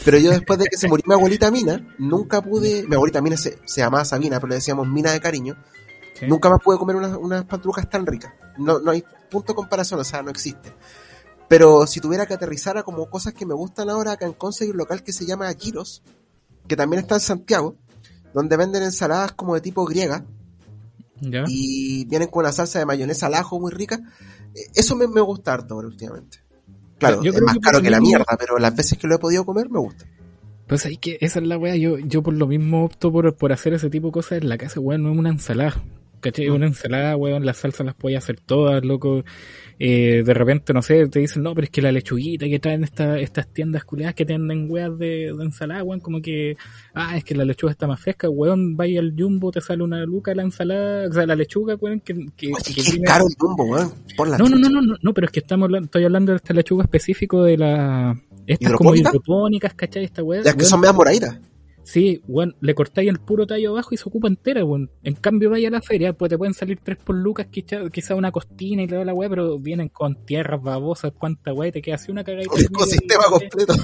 Pero 0.04 0.18
yo 0.18 0.30
después 0.30 0.58
de 0.58 0.66
que 0.66 0.76
se 0.76 0.88
murió 0.88 1.04
mi 1.06 1.14
abuelita 1.14 1.50
Mina, 1.50 1.94
nunca 1.98 2.40
pude... 2.40 2.86
Mi 2.86 2.94
abuelita 2.94 3.20
Mina 3.20 3.36
se, 3.36 3.58
se 3.64 3.80
llamaba 3.80 4.04
Sabina, 4.04 4.38
pero 4.38 4.50
le 4.50 4.56
decíamos 4.56 4.86
Mina 4.86 5.10
de 5.10 5.20
cariño. 5.20 5.56
Nunca 6.22 6.48
más 6.48 6.60
pude 6.62 6.78
comer 6.78 6.96
unas, 6.96 7.16
unas 7.16 7.44
pantrucas 7.44 7.90
tan 7.90 8.06
ricas. 8.06 8.32
No, 8.56 8.78
no 8.78 8.92
hay 8.92 9.02
punto 9.30 9.52
de 9.52 9.56
comparación, 9.56 9.98
o 9.98 10.04
sea, 10.04 10.22
no 10.22 10.30
existe. 10.30 10.72
Pero 11.48 11.86
si 11.86 12.00
tuviera 12.00 12.26
que 12.26 12.34
aterrizar 12.34 12.78
a 12.78 12.82
como 12.82 13.08
cosas 13.10 13.34
que 13.34 13.46
me 13.46 13.54
gustan 13.54 13.90
ahora, 13.90 14.12
acá 14.12 14.26
en 14.26 14.32
Conce 14.32 14.64
hay 14.64 14.70
un 14.70 14.76
local 14.76 15.02
que 15.02 15.12
se 15.12 15.26
llama 15.26 15.52
Giros, 15.54 16.02
que 16.66 16.76
también 16.76 17.00
está 17.02 17.16
en 17.16 17.20
Santiago, 17.20 17.76
donde 18.34 18.56
venden 18.56 18.82
ensaladas 18.82 19.32
como 19.32 19.54
de 19.54 19.60
tipo 19.60 19.84
griega 19.84 20.24
¿Ya? 21.20 21.44
y 21.48 22.04
vienen 22.04 22.28
con 22.28 22.44
una 22.44 22.52
salsa 22.52 22.78
de 22.78 22.86
mayonesa 22.86 23.26
al 23.26 23.34
ajo 23.34 23.58
muy 23.58 23.70
rica. 23.72 24.00
Eh, 24.54 24.60
Eso 24.74 24.96
me, 24.96 25.06
me 25.08 25.20
gusta 25.20 25.54
harto 25.54 25.74
ahora 25.74 25.88
últimamente. 25.88 26.38
Claro, 26.98 27.22
Yo 27.22 27.32
es 27.32 27.40
más 27.42 27.54
que 27.54 27.60
caro 27.60 27.80
que 27.82 27.90
la 27.90 28.00
mismo- 28.00 28.16
mierda, 28.18 28.36
pero 28.38 28.58
las 28.58 28.74
veces 28.74 28.98
que 28.98 29.06
lo 29.06 29.14
he 29.14 29.18
podido 29.18 29.44
comer 29.44 29.68
me 29.70 29.78
gusta. 29.78 30.06
Pues 30.66 30.84
ahí 30.86 30.96
que 30.96 31.18
esa 31.20 31.38
es 31.38 31.46
la 31.46 31.56
weá, 31.58 31.76
yo, 31.76 31.98
yo 31.98 32.22
por 32.22 32.34
lo 32.34 32.46
mismo 32.46 32.84
opto 32.84 33.12
por, 33.12 33.34
por 33.36 33.52
hacer 33.52 33.74
ese 33.74 33.88
tipo 33.90 34.08
de 34.08 34.12
cosas 34.12 34.42
en 34.42 34.48
la 34.48 34.58
casa, 34.58 34.80
weón, 34.80 35.02
no 35.04 35.12
es 35.12 35.18
una 35.18 35.30
ensalada. 35.30 35.80
¿Cachai? 36.30 36.48
Una 36.48 36.66
ensalada, 36.66 37.16
weón, 37.16 37.46
las 37.46 37.58
salsas 37.58 37.86
las 37.86 37.94
puedes 37.94 38.18
hacer 38.18 38.40
todas, 38.40 38.84
loco. 38.84 39.24
Eh, 39.78 40.22
de 40.24 40.34
repente, 40.34 40.72
no 40.72 40.80
sé, 40.82 41.06
te 41.08 41.20
dicen, 41.20 41.42
no, 41.42 41.54
pero 41.54 41.66
es 41.66 41.70
que 41.70 41.82
la 41.82 41.92
lechuguita 41.92 42.46
que 42.46 42.58
traen 42.58 42.82
esta, 42.82 43.18
estas 43.20 43.46
tiendas 43.52 43.84
culiadas 43.84 44.14
que 44.14 44.24
tienen 44.24 44.66
weas 44.70 44.98
de, 44.98 45.32
de 45.36 45.44
ensalada, 45.44 45.84
weón, 45.84 46.00
como 46.00 46.20
que, 46.22 46.56
ah, 46.94 47.16
es 47.16 47.22
que 47.24 47.34
la 47.34 47.44
lechuga 47.44 47.72
está 47.72 47.86
más 47.86 48.00
fresca, 48.00 48.28
weón, 48.30 48.76
vaya 48.76 49.00
al 49.00 49.14
jumbo, 49.16 49.50
te 49.52 49.60
sale 49.60 49.82
una 49.84 50.04
luca 50.04 50.34
la 50.34 50.42
ensalada, 50.42 51.08
o 51.08 51.12
sea, 51.12 51.26
la 51.26 51.36
lechuga, 51.36 51.74
weón, 51.76 52.00
que, 52.00 52.14
que, 52.36 52.46
Oye, 52.48 52.74
que 52.74 52.82
tiene- 52.82 53.04
caro 53.04 53.26
el 53.28 53.34
jumbo, 53.38 53.64
weón. 53.64 53.92
Por 54.16 54.28
la 54.28 54.38
no, 54.38 54.48
no, 54.48 54.56
no, 54.56 54.68
no, 54.70 54.80
no, 54.82 54.96
no, 55.00 55.14
pero 55.14 55.26
es 55.26 55.30
que 55.32 55.40
estamos 55.40 55.66
hablando, 55.66 55.84
estoy 55.86 56.04
hablando 56.04 56.32
de 56.32 56.36
esta 56.36 56.54
lechuga 56.54 56.84
específico 56.84 57.42
de 57.44 57.58
la, 57.58 58.18
estas 58.46 58.72
como 58.72 58.94
¿Hidropónica? 58.94 59.10
hidropónicas, 59.10 59.74
¿cachai? 59.74 60.04
Esta. 60.04 60.22
Ya 60.22 60.38
es 60.38 60.44
que 60.44 60.50
weón, 60.56 60.64
son 60.64 60.80
medias 60.80 60.96
moraditas. 60.96 61.38
Sí, 61.86 62.20
weón, 62.26 62.56
le 62.60 62.74
cortáis 62.74 63.08
el 63.08 63.20
puro 63.20 63.46
tallo 63.46 63.70
abajo 63.70 63.90
y 63.92 63.96
se 63.96 64.08
ocupa 64.08 64.26
entera, 64.26 64.64
weón. 64.64 64.90
En 65.04 65.14
cambio, 65.14 65.50
vaya 65.50 65.68
a 65.68 65.70
la 65.70 65.80
feria, 65.80 66.12
pues 66.12 66.30
te 66.30 66.36
pueden 66.36 66.52
salir 66.52 66.80
tres 66.82 66.96
por 66.96 67.14
lucas, 67.14 67.46
quizá, 67.48 67.88
quizá 67.90 68.16
una 68.16 68.32
costina 68.32 68.82
y 68.82 68.88
toda 68.88 69.04
la 69.04 69.14
weá, 69.14 69.30
pero 69.30 69.56
vienen 69.60 69.88
con 69.90 70.26
tierras 70.26 70.60
babosas, 70.60 71.12
cuánta 71.16 71.52
weá, 71.52 71.68
y 71.68 71.72
te 71.72 71.80
queda 71.80 71.94
así 71.94 72.10
una 72.10 72.24
cagadita. 72.24 72.52
Un 72.52 72.60
ecosistema 72.60 73.24
completo. 73.30 73.74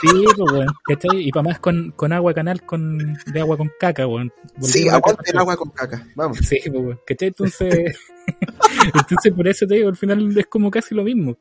Sí, 0.00 0.24
pues 0.36 0.52
weón, 0.52 0.68
¿cachai? 0.84 1.26
Y 1.26 1.32
para 1.32 1.42
más 1.42 1.58
con, 1.58 1.90
con 1.90 2.12
agua 2.12 2.32
canal 2.32 2.62
con, 2.64 3.18
de 3.26 3.40
agua 3.40 3.56
con 3.56 3.72
caca, 3.80 4.06
weón. 4.06 4.32
Sí, 4.60 4.88
aguante 4.88 5.32
el 5.32 5.38
agua 5.38 5.56
con 5.56 5.70
caca. 5.70 6.06
Vamos. 6.14 6.38
Sí, 6.38 6.60
pues 6.64 6.84
weón, 6.84 7.00
¿cachai? 7.04 7.28
Entonces, 7.28 7.98
entonces 8.94 9.32
por 9.34 9.48
eso 9.48 9.66
te 9.66 9.74
digo, 9.74 9.88
al 9.88 9.96
final 9.96 10.38
es 10.38 10.46
como 10.46 10.70
casi 10.70 10.94
lo 10.94 11.02
mismo. 11.02 11.36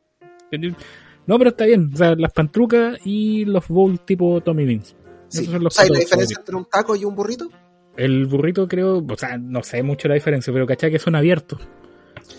No, 1.28 1.38
pero 1.38 1.52
está 1.52 1.65
bien, 1.65 1.91
o 1.93 1.98
sea, 1.98 2.15
las 2.15 2.34
pantrucas 2.34 2.98
y 3.06 3.45
los 3.45 3.67
bowls 3.67 4.04
tipo 4.08 4.41
Tommy 4.41 4.65
Beans. 4.65 4.95
Sí. 5.30 5.39
Esos 5.42 5.54
son 5.54 5.63
los 5.63 5.74
¿Sabes 5.74 5.92
la 5.92 6.00
diferencia 6.00 6.36
entre 6.38 6.56
un 6.56 6.65
taco 6.65 6.96
y 6.96 7.06
un 7.06 7.15
burrito? 7.15 7.50
El 7.98 8.26
burrito 8.28 8.68
creo, 8.68 8.98
o 9.08 9.18
sea, 9.18 9.38
no 9.38 9.63
sé 9.63 9.84
mucho 9.84 10.08
la 10.08 10.15
diferencia, 10.15 10.52
pero 10.54 10.65
cachai 10.68 10.92
que 10.92 11.00
son 11.00 11.15
abiertos. 11.15 11.60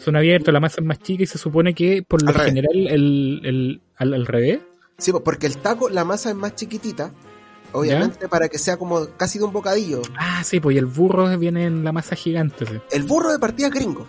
Son 0.04 0.16
abiertos, 0.16 0.52
la 0.52 0.60
masa 0.60 0.80
es 0.80 0.86
más 0.86 0.98
chica 1.00 1.22
y 1.22 1.26
se 1.26 1.38
supone 1.38 1.74
que 1.74 2.02
por 2.02 2.22
lo 2.22 2.28
Al 2.28 2.34
revés. 2.34 2.48
general 2.50 2.86
el, 2.88 3.40
el, 3.44 3.80
al, 3.96 4.14
al 4.14 4.26
revés. 4.26 4.60
Sí, 4.98 5.12
porque 5.24 5.46
el 5.46 5.56
taco, 5.58 5.88
la 5.88 6.04
masa 6.04 6.30
es 6.30 6.36
más 6.36 6.54
chiquitita. 6.54 7.12
Obviamente 7.72 8.28
para 8.28 8.48
que 8.48 8.58
sea 8.58 8.76
como 8.76 9.06
casi 9.16 9.38
de 9.38 9.44
un 9.44 9.52
bocadillo. 9.52 10.02
Ah, 10.18 10.42
sí, 10.44 10.58
pues 10.58 10.74
y 10.74 10.78
el 10.78 10.86
burro 10.86 11.36
viene 11.38 11.66
en 11.66 11.84
la 11.84 11.92
masa 11.92 12.16
gigante. 12.16 12.66
sí. 12.66 12.74
El 12.90 13.04
burro 13.04 13.30
de 13.30 13.38
partida 13.38 13.68
es 13.68 13.72
gringo. 13.74 14.06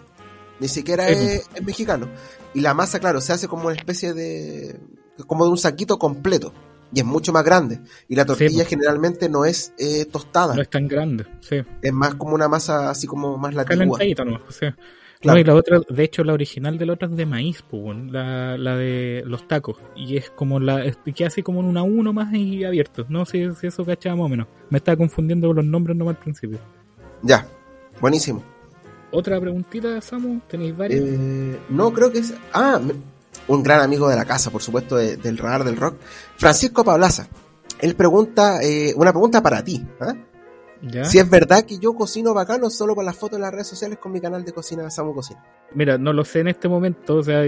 Ni 0.60 0.68
siquiera 0.68 1.08
es 1.10 1.48
mexicano. 1.64 2.08
Y 2.54 2.62
la 2.62 2.74
masa, 2.74 3.00
claro, 3.00 3.22
se 3.22 3.34
hace 3.34 3.48
como 3.48 3.68
una 3.68 3.76
especie 3.76 4.14
de... 4.14 4.80
como 5.28 5.46
de 5.46 5.52
un 5.52 5.58
saquito 5.58 5.98
completo. 6.00 6.54
Y 6.94 7.00
es 7.00 7.06
mucho 7.06 7.32
más 7.32 7.44
grande. 7.44 7.80
Y 8.08 8.16
la 8.16 8.26
tortilla 8.26 8.64
pues. 8.64 8.68
generalmente 8.68 9.30
no 9.30 9.46
es 9.46 9.74
eh, 9.78 10.06
tostada. 10.06 10.56
No 10.56 10.62
es 10.62 10.70
tan 10.70 10.88
grande, 10.88 11.26
sí. 11.40 11.58
Es 11.82 11.94
más 11.94 12.16
como 12.16 12.36
una 12.36 12.48
masa 12.48 12.90
así 12.90 13.08
como 13.08 13.38
más 13.38 13.54
latigua. 13.54 13.78
Calentadita 13.78 14.26
nomás, 14.26 14.42
o 14.48 14.52
sea. 14.52 14.76
Claro. 15.22 15.36
No, 15.36 15.42
y 15.42 15.44
la 15.44 15.54
otra, 15.54 15.80
de 15.88 16.04
hecho, 16.04 16.24
la 16.24 16.34
original 16.34 16.80
de 16.80 16.86
la 16.88 16.94
otra 16.94 17.08
es 17.08 17.16
de 17.16 17.28
maíz, 17.28 17.64
pues, 17.70 17.84
weón, 17.84 18.12
la, 18.12 18.58
la 18.58 18.76
de 18.76 19.22
los 19.28 19.48
tacos. 19.48 19.78
Y 19.96 20.18
es 20.18 20.32
como 20.32 20.60
la, 20.60 20.84
queda 21.16 21.28
así 21.28 21.44
como 21.44 21.60
en 21.60 21.68
una 21.68 21.84
uno 21.84 22.12
más 22.12 22.34
y 22.34 22.64
abierto. 22.64 23.06
No 23.08 23.24
sé 23.26 23.54
si 23.54 23.68
eso 23.68 23.86
cachaba 23.86 24.16
más 24.16 24.26
o 24.26 24.30
menos. 24.30 24.48
Me 24.72 24.80
estaba 24.80 24.98
confundiendo 24.98 25.48
con 25.48 25.58
los 25.58 25.66
nombres 25.66 25.96
nomás 25.96 26.16
al 26.16 26.24
principio. 26.24 26.58
Ya, 27.22 27.46
buenísimo. 28.00 28.44
Otra 29.12 29.40
preguntita, 29.40 30.02
Samu, 30.02 30.40
¿tenéis 30.48 30.76
varias? 30.76 31.02
Eh, 31.02 31.60
no, 31.70 31.94
creo 31.94 32.12
que 32.12 32.20
es... 32.20 32.34
Ah, 32.52 32.82
un 33.48 33.64
gran 33.64 33.82
amigo 33.82 34.08
de 34.10 34.16
la 34.16 34.26
casa, 34.26 34.50
por 34.52 34.62
supuesto, 34.62 34.96
de- 34.98 35.18
del 35.18 35.38
radar 35.38 35.64
del 35.64 35.78
rock. 35.78 35.96
Francisco 36.38 36.84
Pablaza. 36.84 37.28
Él 37.80 37.96
pregunta, 37.96 38.62
eh, 38.62 38.94
una 38.96 39.12
pregunta 39.12 39.42
para 39.42 39.64
ti. 39.64 39.84
¿Ya? 40.84 41.06
Si 41.06 41.20
es 41.20 41.30
verdad 41.30 41.64
que 41.64 41.78
yo 41.78 41.94
cocino 41.94 42.34
bacano 42.34 42.72
solo 42.72 42.96
con 42.96 43.06
las 43.06 43.16
fotos 43.16 43.38
en 43.38 43.44
las 43.44 43.52
redes 43.52 43.68
sociales 43.68 44.00
con 44.00 44.12
mi 44.12 44.20
canal 44.20 44.44
de 44.44 44.52
cocina 44.52 44.90
Samu 44.90 45.14
Cocina. 45.14 45.44
Mira, 45.76 46.00
no 46.00 46.12
lo 46.12 46.26
sé 46.26 46.40
en 46.40 46.48
este 46.48 46.68
momento, 46.68 47.18
o 47.18 47.24
sea, 47.24 47.44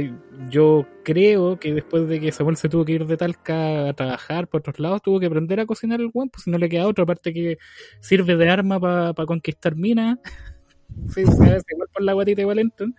yo 0.51 0.85
creo 1.03 1.59
que 1.59 1.73
después 1.73 2.07
de 2.07 2.19
que 2.19 2.31
Samuel 2.31 2.57
se 2.57 2.69
tuvo 2.69 2.85
que 2.85 2.91
ir 2.91 3.07
de 3.07 3.17
Talca 3.17 3.89
a 3.89 3.93
trabajar 3.93 4.47
por 4.47 4.59
otros 4.59 4.79
lados, 4.79 5.01
tuvo 5.01 5.19
que 5.19 5.25
aprender 5.25 5.59
a 5.59 5.65
cocinar 5.65 5.99
el 5.99 6.09
guan, 6.11 6.29
pues 6.29 6.43
si 6.43 6.51
no 6.51 6.59
le 6.59 6.69
queda 6.69 6.87
otra 6.87 7.07
parte 7.07 7.33
que 7.33 7.57
sirve 8.01 8.35
de 8.35 8.49
arma 8.49 8.79
para 8.79 9.25
conquistar 9.25 9.75
minas. 9.75 10.19
sí, 11.09 11.21
igual 11.21 11.89
por 11.91 12.03
la 12.03 12.13
guatita 12.13 12.41
de 12.41 12.45
Valenton. 12.45 12.95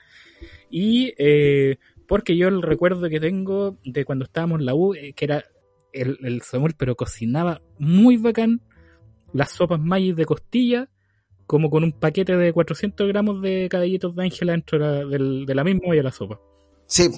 Y 0.69 1.15
eh, 1.17 1.79
porque 2.07 2.37
yo 2.37 2.49
el 2.49 2.63
recuerdo 2.63 3.09
que 3.09 3.21
tengo 3.21 3.79
de 3.85 4.05
cuando 4.05 4.25
estábamos 4.25 4.61
en 4.61 4.67
la 4.67 4.75
U, 4.75 4.95
eh, 4.95 5.13
que 5.15 5.25
era 5.25 5.45
el, 5.93 6.19
el 6.23 6.43
Samuel, 6.43 6.75
pero 6.77 6.97
cocinaba 6.97 7.61
muy 7.79 8.17
bacán 8.17 8.61
las 9.33 9.51
sopas 9.51 9.81
Maggi 9.81 10.13
de 10.13 10.25
costilla, 10.27 10.89
como 11.47 11.71
con 11.71 11.85
un 11.85 11.93
paquete 11.93 12.37
de 12.37 12.53
400 12.53 13.07
gramos 13.09 13.43
de 13.43 13.69
cadillitos 13.71 14.15
de 14.17 14.23
ángela 14.25 14.53
dentro 14.53 14.79
de 14.79 15.19
la, 15.19 15.45
de 15.47 15.55
la 15.55 15.65
misma 15.65 15.83
olla 15.89 15.99
de 15.99 16.03
la 16.05 16.13
sopa. 16.13 16.41
Sí, 16.87 17.09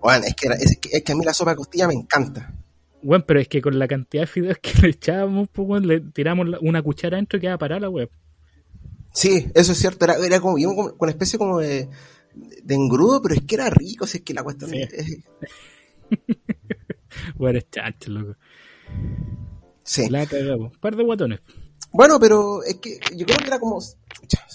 bueno, 0.00 0.24
es 0.26 0.34
que, 0.34 0.46
era- 0.46 0.56
es, 0.56 0.78
que, 0.80 0.88
es 0.96 1.02
que 1.02 1.12
a 1.12 1.16
mí 1.16 1.24
la 1.24 1.34
sopa 1.34 1.50
de 1.52 1.56
costilla 1.56 1.86
me 1.88 1.94
encanta. 1.94 2.52
Bueno, 3.02 3.24
pero 3.26 3.38
es 3.40 3.48
que 3.48 3.62
con 3.62 3.78
la 3.78 3.86
cantidad 3.86 4.22
de 4.24 4.26
fideos 4.26 4.58
que 4.62 4.72
le 4.82 4.88
echábamos, 4.90 5.48
pues, 5.52 5.84
le 5.84 6.00
tiramos 6.00 6.46
una 6.62 6.82
cuchara 6.82 7.16
dentro 7.16 7.36
y 7.38 7.40
quedaba 7.42 7.58
parada 7.58 7.80
la 7.82 7.90
web. 7.90 8.10
Sí, 9.12 9.46
eso 9.54 9.72
es 9.72 9.78
cierto, 9.78 10.04
era, 10.04 10.14
era 10.24 10.40
como, 10.40 10.58
yo 10.58 10.68
como- 10.70 10.90
con 10.90 10.98
una 11.06 11.10
especie 11.12 11.38
como 11.38 11.58
de, 11.58 11.88
de 12.62 12.74
engrudo, 12.74 13.20
pero 13.22 13.34
es 13.34 13.42
que 13.42 13.54
era 13.56 13.70
rico, 13.70 14.06
si 14.06 14.18
es 14.18 14.24
que 14.24 14.34
la 14.34 14.42
cuestión 14.42 14.70
Sí. 14.70 14.80
es- 14.92 15.18
Bueno, 17.36 17.58
chacho, 17.70 18.10
loco. 18.10 18.36
Sí. 19.82 20.08
La 20.10 20.26
cagamos. 20.26 20.76
Par 20.78 20.96
de 20.96 21.04
guatones. 21.04 21.40
Bueno, 21.92 22.18
pero 22.20 22.62
es 22.62 22.76
que 22.76 22.98
yo 23.16 23.24
creo 23.24 23.38
que 23.38 23.46
era 23.46 23.58
como... 23.58 23.80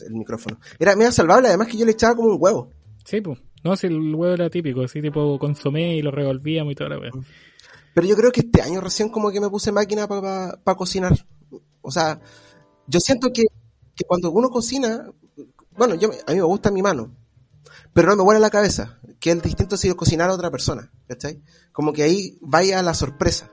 El 0.06 0.14
micrófono. 0.14 0.60
Era 0.80 0.96
medio 0.96 1.12
salvable, 1.12 1.48
además 1.48 1.68
que 1.68 1.78
yo 1.78 1.86
le 1.86 1.92
echaba 1.94 2.16
como 2.16 2.30
un 2.30 2.38
huevo. 2.40 2.70
Sí, 3.06 3.22
pues. 3.22 3.40
No, 3.64 3.76
si 3.76 3.88
el 3.88 4.14
huevo 4.14 4.34
era 4.34 4.50
típico, 4.50 4.82
así 4.84 5.02
tipo 5.02 5.40
consomé 5.40 5.96
y 5.96 6.02
lo 6.02 6.12
revolvíamos 6.12 6.74
y 6.74 6.76
toda 6.76 6.92
la 6.92 7.00
wea. 7.00 7.12
Pero 7.94 8.08
yo 8.08 8.16
creo 8.16 8.32
que 8.32 8.42
este 8.42 8.62
año 8.62 8.82
recién 8.82 9.10
como 9.10 9.32
que 9.32 9.40
me 9.40 9.50
puse 9.50 9.72
máquina 9.72 10.08
para 10.08 10.58
cocinar. 10.78 11.14
O 11.82 11.92
sea, 11.92 12.20
yo 12.88 13.00
siento 13.00 13.32
que, 13.32 13.44
que 13.96 14.04
cuando 14.06 14.32
uno 14.32 14.50
cocina, 14.50 15.10
bueno, 15.72 15.96
yo, 15.96 16.10
a 16.28 16.32
mí 16.32 16.38
me 16.38 16.44
gusta 16.44 16.72
mi 16.72 16.82
mano, 16.82 17.16
pero 17.94 18.10
no 18.10 18.16
me 18.18 18.24
vuela 18.24 18.40
la 18.40 18.50
cabeza, 18.50 19.00
que 19.20 19.32
es 19.32 19.42
distinto 19.42 19.78
si 19.78 19.88
yo 19.88 19.96
cocinara 19.98 20.32
a 20.32 20.36
otra 20.36 20.52
persona, 20.52 20.92
¿cachai? 21.08 21.42
Como 21.72 21.94
que 21.94 22.04
ahí 22.04 22.38
vaya 22.42 22.82
la 22.82 22.94
sorpresa. 22.94 23.52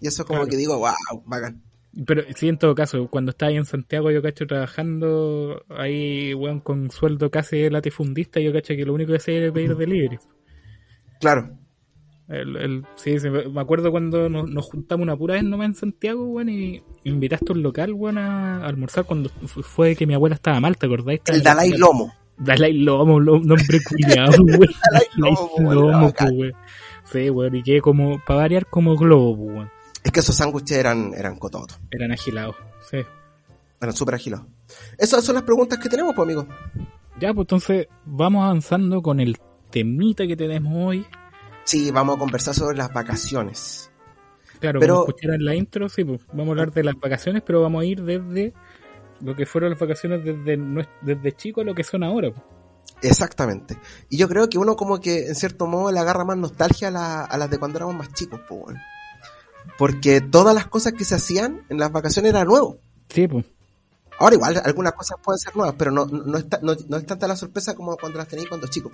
Y 0.00 0.08
eso 0.08 0.24
como 0.26 0.40
Claro. 0.40 0.50
que 0.50 0.56
digo, 0.56 0.78
wow, 0.78 1.22
bacán. 1.24 1.62
Pero 2.06 2.22
sí, 2.36 2.48
en 2.48 2.58
todo 2.58 2.74
caso, 2.74 3.08
cuando 3.08 3.30
estaba 3.30 3.48
ahí 3.48 3.56
en 3.56 3.64
Santiago, 3.64 4.10
yo 4.10 4.20
cacho 4.20 4.46
trabajando 4.46 5.62
ahí, 5.70 6.34
weón, 6.34 6.60
con 6.60 6.90
sueldo 6.90 7.30
casi 7.30 7.70
latifundista, 7.70 8.38
yo 8.40 8.52
cacho 8.52 8.74
que 8.76 8.84
lo 8.84 8.92
único 8.92 9.12
que 9.12 9.16
hacía 9.16 9.34
era 9.38 9.52
pedir 9.52 9.74
delivery. 9.76 10.18
Claro. 11.20 11.56
El, 12.28 12.56
el- 12.56 12.84
sí, 12.96 13.18
sí, 13.20 13.30
me 13.30 13.60
acuerdo 13.60 13.90
cuando 13.92 14.28
nos, 14.28 14.50
nos 14.50 14.66
juntamos 14.66 15.04
una 15.04 15.16
pura 15.16 15.34
vez 15.34 15.44
nomás 15.44 15.68
en 15.68 15.74
Santiago, 15.76 16.24
weón, 16.26 16.48
y 16.50 16.82
invitaste 17.04 17.46
a 17.50 17.54
un 17.54 17.62
local, 17.62 17.92
weón, 17.94 18.18
a 18.18 18.66
almorzar 18.66 19.04
cuando 19.04 19.28
fu- 19.30 19.62
fue 19.62 19.94
que 19.96 20.06
mi 20.06 20.12
abuela 20.14 20.34
estaba 20.34 20.60
mal, 20.60 20.76
¿te 20.76 20.86
acordáis? 20.86 21.20
El 21.26 21.42
Dalai 21.42 21.70
Lomo. 21.78 22.12
Dalai 22.38 22.72
Lomo, 22.74 23.18
lo- 23.20 23.38
nombre 23.40 23.80
culiado, 23.82 24.42
weón. 24.44 24.68
Dalai 24.90 25.06
Lomo, 25.16 26.12
pues, 26.16 26.32
weón. 26.32 26.52
Sí, 27.04 27.30
weón, 27.30 27.54
y 27.56 27.62
que 27.62 27.80
como, 27.80 28.20
para 28.26 28.40
variar, 28.40 28.66
como 28.66 28.96
globo, 28.96 29.36
pues, 29.36 29.48
weón. 29.56 29.70
Es 30.04 30.12
que 30.12 30.20
esos 30.20 30.36
sándwiches 30.36 30.76
eran, 30.78 31.12
eran 31.16 31.36
cototos, 31.36 31.78
Eran 31.90 32.12
agilados, 32.12 32.54
sí. 32.90 32.98
eran 33.80 33.94
súper 33.96 34.14
agilados. 34.14 34.46
Esas 34.98 35.24
son 35.24 35.34
las 35.34 35.44
preguntas 35.44 35.78
que 35.78 35.88
tenemos, 35.88 36.14
pues, 36.14 36.24
amigos. 36.26 36.46
Ya, 37.18 37.32
pues 37.32 37.44
entonces 37.44 37.86
vamos 38.04 38.44
avanzando 38.44 39.00
con 39.02 39.20
el 39.20 39.38
temita 39.70 40.26
que 40.26 40.36
tenemos 40.36 40.72
hoy. 40.76 41.06
Sí, 41.64 41.90
vamos 41.90 42.16
a 42.16 42.18
conversar 42.18 42.54
sobre 42.54 42.76
las 42.76 42.92
vacaciones. 42.92 43.90
Claro, 44.60 44.80
Pero- 44.80 44.94
como 45.00 45.08
escucharon 45.08 45.44
la 45.44 45.54
intro, 45.54 45.88
sí, 45.88 46.04
pues 46.04 46.20
vamos 46.28 46.48
a 46.48 46.50
hablar 46.52 46.72
de 46.72 46.84
las 46.84 46.94
vacaciones, 47.00 47.42
pero 47.44 47.60
vamos 47.62 47.82
a 47.82 47.84
ir 47.84 48.02
desde 48.02 48.52
lo 49.20 49.34
que 49.36 49.46
fueron 49.46 49.70
las 49.70 49.78
vacaciones 49.78 50.24
desde, 50.24 50.58
desde 51.02 51.32
chico 51.36 51.60
a 51.60 51.64
lo 51.64 51.74
que 51.74 51.84
son 51.84 52.02
ahora. 52.02 52.30
Exactamente. 53.02 53.76
Y 54.08 54.16
yo 54.16 54.28
creo 54.28 54.48
que 54.48 54.58
uno 54.58 54.76
como 54.76 55.00
que 55.00 55.26
en 55.28 55.34
cierto 55.34 55.66
modo 55.66 55.92
le 55.92 55.98
agarra 56.00 56.24
más 56.24 56.36
nostalgia 56.36 56.88
a, 56.88 56.90
la- 56.90 57.24
a 57.24 57.36
las 57.38 57.50
de 57.50 57.58
cuando 57.58 57.78
éramos 57.78 57.96
más 57.96 58.12
chicos, 58.12 58.40
pues. 58.48 58.76
Porque 59.78 60.20
todas 60.20 60.54
las 60.54 60.66
cosas 60.66 60.92
que 60.92 61.04
se 61.04 61.16
hacían 61.16 61.62
en 61.68 61.78
las 61.78 61.92
vacaciones 61.92 62.30
era 62.30 62.44
nuevo. 62.44 62.78
Sí, 63.08 63.26
pues. 63.28 63.44
Ahora 64.18 64.36
igual, 64.36 64.62
algunas 64.64 64.94
cosas 64.94 65.18
pueden 65.22 65.38
ser 65.38 65.54
nuevas, 65.54 65.74
pero 65.76 65.90
no, 65.90 66.06
no, 66.06 66.38
es, 66.38 66.48
ta- 66.48 66.60
no, 66.62 66.74
no 66.88 66.96
es 66.96 67.04
tanta 67.04 67.28
la 67.28 67.36
sorpresa 67.36 67.74
como 67.74 67.96
cuando 67.96 68.18
las 68.18 68.28
tenéis 68.28 68.48
cuando 68.48 68.66
chico. 68.68 68.90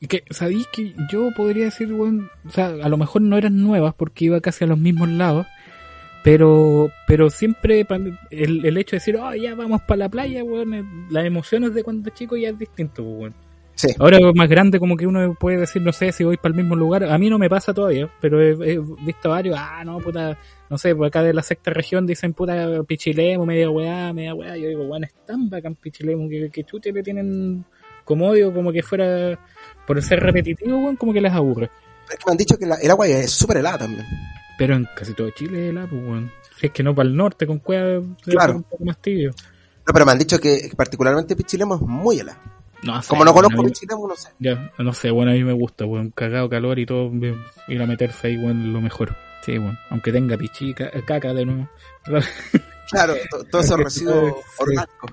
Y 0.00 0.06
que, 0.06 0.22
¿sabéis 0.30 0.68
que 0.68 0.94
yo 1.10 1.30
podría 1.36 1.64
decir, 1.64 1.92
weón? 1.92 2.30
O 2.46 2.50
sea, 2.50 2.66
a 2.68 2.88
lo 2.88 2.96
mejor 2.96 3.22
no 3.22 3.36
eran 3.36 3.60
nuevas 3.60 3.94
porque 3.94 4.26
iba 4.26 4.40
casi 4.40 4.62
a 4.64 4.68
los 4.68 4.78
mismos 4.78 5.08
lados. 5.08 5.46
Pero, 6.24 6.90
pero 7.06 7.30
siempre 7.30 7.86
el, 8.30 8.64
el 8.64 8.76
hecho 8.76 8.96
de 8.96 8.98
decir, 8.98 9.16
oh, 9.16 9.34
ya 9.34 9.54
vamos 9.54 9.80
para 9.82 9.98
la 9.98 10.08
playa, 10.08 10.42
weón, 10.44 11.06
las 11.10 11.24
emociones 11.24 11.74
de 11.74 11.82
cuando 11.84 12.10
chico 12.10 12.36
ya 12.36 12.50
es 12.50 12.58
distinto, 12.58 13.02
pues, 13.04 13.16
weón. 13.20 13.34
Sí. 13.74 13.94
Ahora 14.00 14.18
más 14.34 14.48
grande 14.48 14.80
como 14.80 14.96
que 14.96 15.06
uno 15.06 15.36
puede 15.38 15.58
decir, 15.58 15.80
no 15.82 15.92
sé, 15.92 16.10
si 16.10 16.24
voy 16.24 16.36
para 16.36 16.50
el 16.52 16.56
mismo 16.60 16.74
lugar. 16.74 17.04
A 17.04 17.16
mí 17.16 17.30
no 17.30 17.38
me 17.38 17.48
pasa 17.48 17.72
todavía, 17.72 18.10
pero 18.20 18.42
he, 18.42 18.72
he 18.72 18.80
visto 19.06 19.28
varios, 19.30 19.56
ah, 19.56 19.84
no, 19.84 19.98
puta, 20.00 20.36
no 20.68 20.76
sé, 20.76 20.96
por 20.96 21.06
acá 21.06 21.22
de 21.22 21.32
la 21.32 21.42
sexta 21.42 21.70
región 21.70 22.04
dicen, 22.04 22.32
puta, 22.34 22.82
pichilemo, 22.82 23.46
media 23.46 23.70
weá, 23.70 24.12
media 24.12 24.34
weá. 24.34 24.56
Yo 24.56 24.68
digo, 24.68 24.84
bueno, 24.88 25.06
es 25.06 25.14
tan 25.24 25.48
bacán 25.48 25.76
pichilemo 25.76 26.28
que, 26.28 26.50
que 26.50 26.64
chuche 26.64 26.90
le 26.92 27.04
tienen 27.04 27.64
como 28.04 28.26
odio, 28.26 28.52
como 28.52 28.72
que 28.72 28.82
fuera, 28.82 29.38
por 29.86 30.02
ser 30.02 30.18
repetitivo, 30.18 30.76
weón, 30.78 30.96
como 30.96 31.12
que 31.12 31.20
les 31.20 31.32
aburre. 31.32 31.70
Es 32.10 32.16
que 32.16 32.24
me 32.26 32.32
han 32.32 32.38
dicho 32.38 32.58
que 32.58 32.66
la- 32.66 32.76
el 32.82 32.90
agua 32.90 33.06
es 33.06 33.30
súper 33.30 33.58
helada 33.58 33.78
también. 33.78 34.04
Pero 34.58 34.74
en 34.76 34.86
casi 34.94 35.14
todo 35.14 35.30
Chile 35.30 35.64
es 35.66 35.70
helado, 35.70 35.88
pues, 35.88 36.02
weón. 36.02 36.32
Si 36.58 36.66
es 36.66 36.72
que 36.72 36.82
no 36.82 36.94
para 36.94 37.08
el 37.08 37.16
norte, 37.16 37.46
con 37.46 37.60
cueva, 37.60 38.02
Claro. 38.24 38.56
un 38.56 38.62
poco 38.64 38.84
más 38.84 38.98
tibio. 39.00 39.30
No, 39.86 39.92
pero 39.94 40.04
me 40.04 40.12
han 40.12 40.18
dicho 40.18 40.38
que 40.38 40.70
particularmente 40.76 41.34
Pichilemo 41.36 41.76
es 41.76 41.80
muy 41.80 42.18
helada. 42.20 42.42
No 42.82 43.00
sé, 43.02 43.08
Como 43.08 43.24
no 43.24 43.32
conozco 43.32 43.62
mí- 43.62 43.70
Pichilemo, 43.70 44.06
no 44.06 44.14
sé. 44.16 44.28
Ya, 44.38 44.70
no 44.78 44.92
sé, 44.92 45.10
bueno, 45.10 45.30
a 45.30 45.34
mí 45.34 45.42
me 45.44 45.52
gusta, 45.54 45.86
weón. 45.86 46.10
Cagado 46.10 46.48
calor 46.50 46.78
y 46.78 46.84
todo, 46.86 47.10
ir 47.68 47.80
a 47.82 47.86
meterse 47.86 48.26
ahí, 48.26 48.36
weón, 48.36 48.72
lo 48.72 48.80
mejor. 48.80 49.16
Sí, 49.46 49.58
weón. 49.58 49.78
Aunque 49.90 50.12
tenga 50.12 50.36
pichi, 50.36 50.74
ca- 50.74 50.90
caca 51.06 51.32
de 51.32 51.46
nuevo. 51.46 51.68
Claro, 52.90 53.14
to- 53.30 53.44
todos 53.44 53.66
esos 53.66 53.78
residuos 53.78 54.34
orgánicos. 54.58 55.10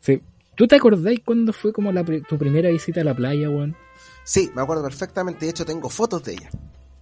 sí. 0.00 0.20
¿Tú 0.54 0.66
te 0.66 0.76
acordáis 0.76 1.20
cuándo 1.24 1.52
fue 1.54 1.72
como 1.72 1.90
la 1.90 2.04
tu 2.04 2.36
primera 2.36 2.68
visita 2.68 3.00
a 3.00 3.04
la 3.04 3.14
playa, 3.14 3.48
weón? 3.48 3.74
Sí, 4.24 4.50
me 4.54 4.60
acuerdo 4.62 4.82
perfectamente. 4.84 5.46
De 5.46 5.50
hecho, 5.50 5.64
tengo 5.64 5.88
fotos 5.88 6.22
de 6.24 6.32
ella. 6.34 6.50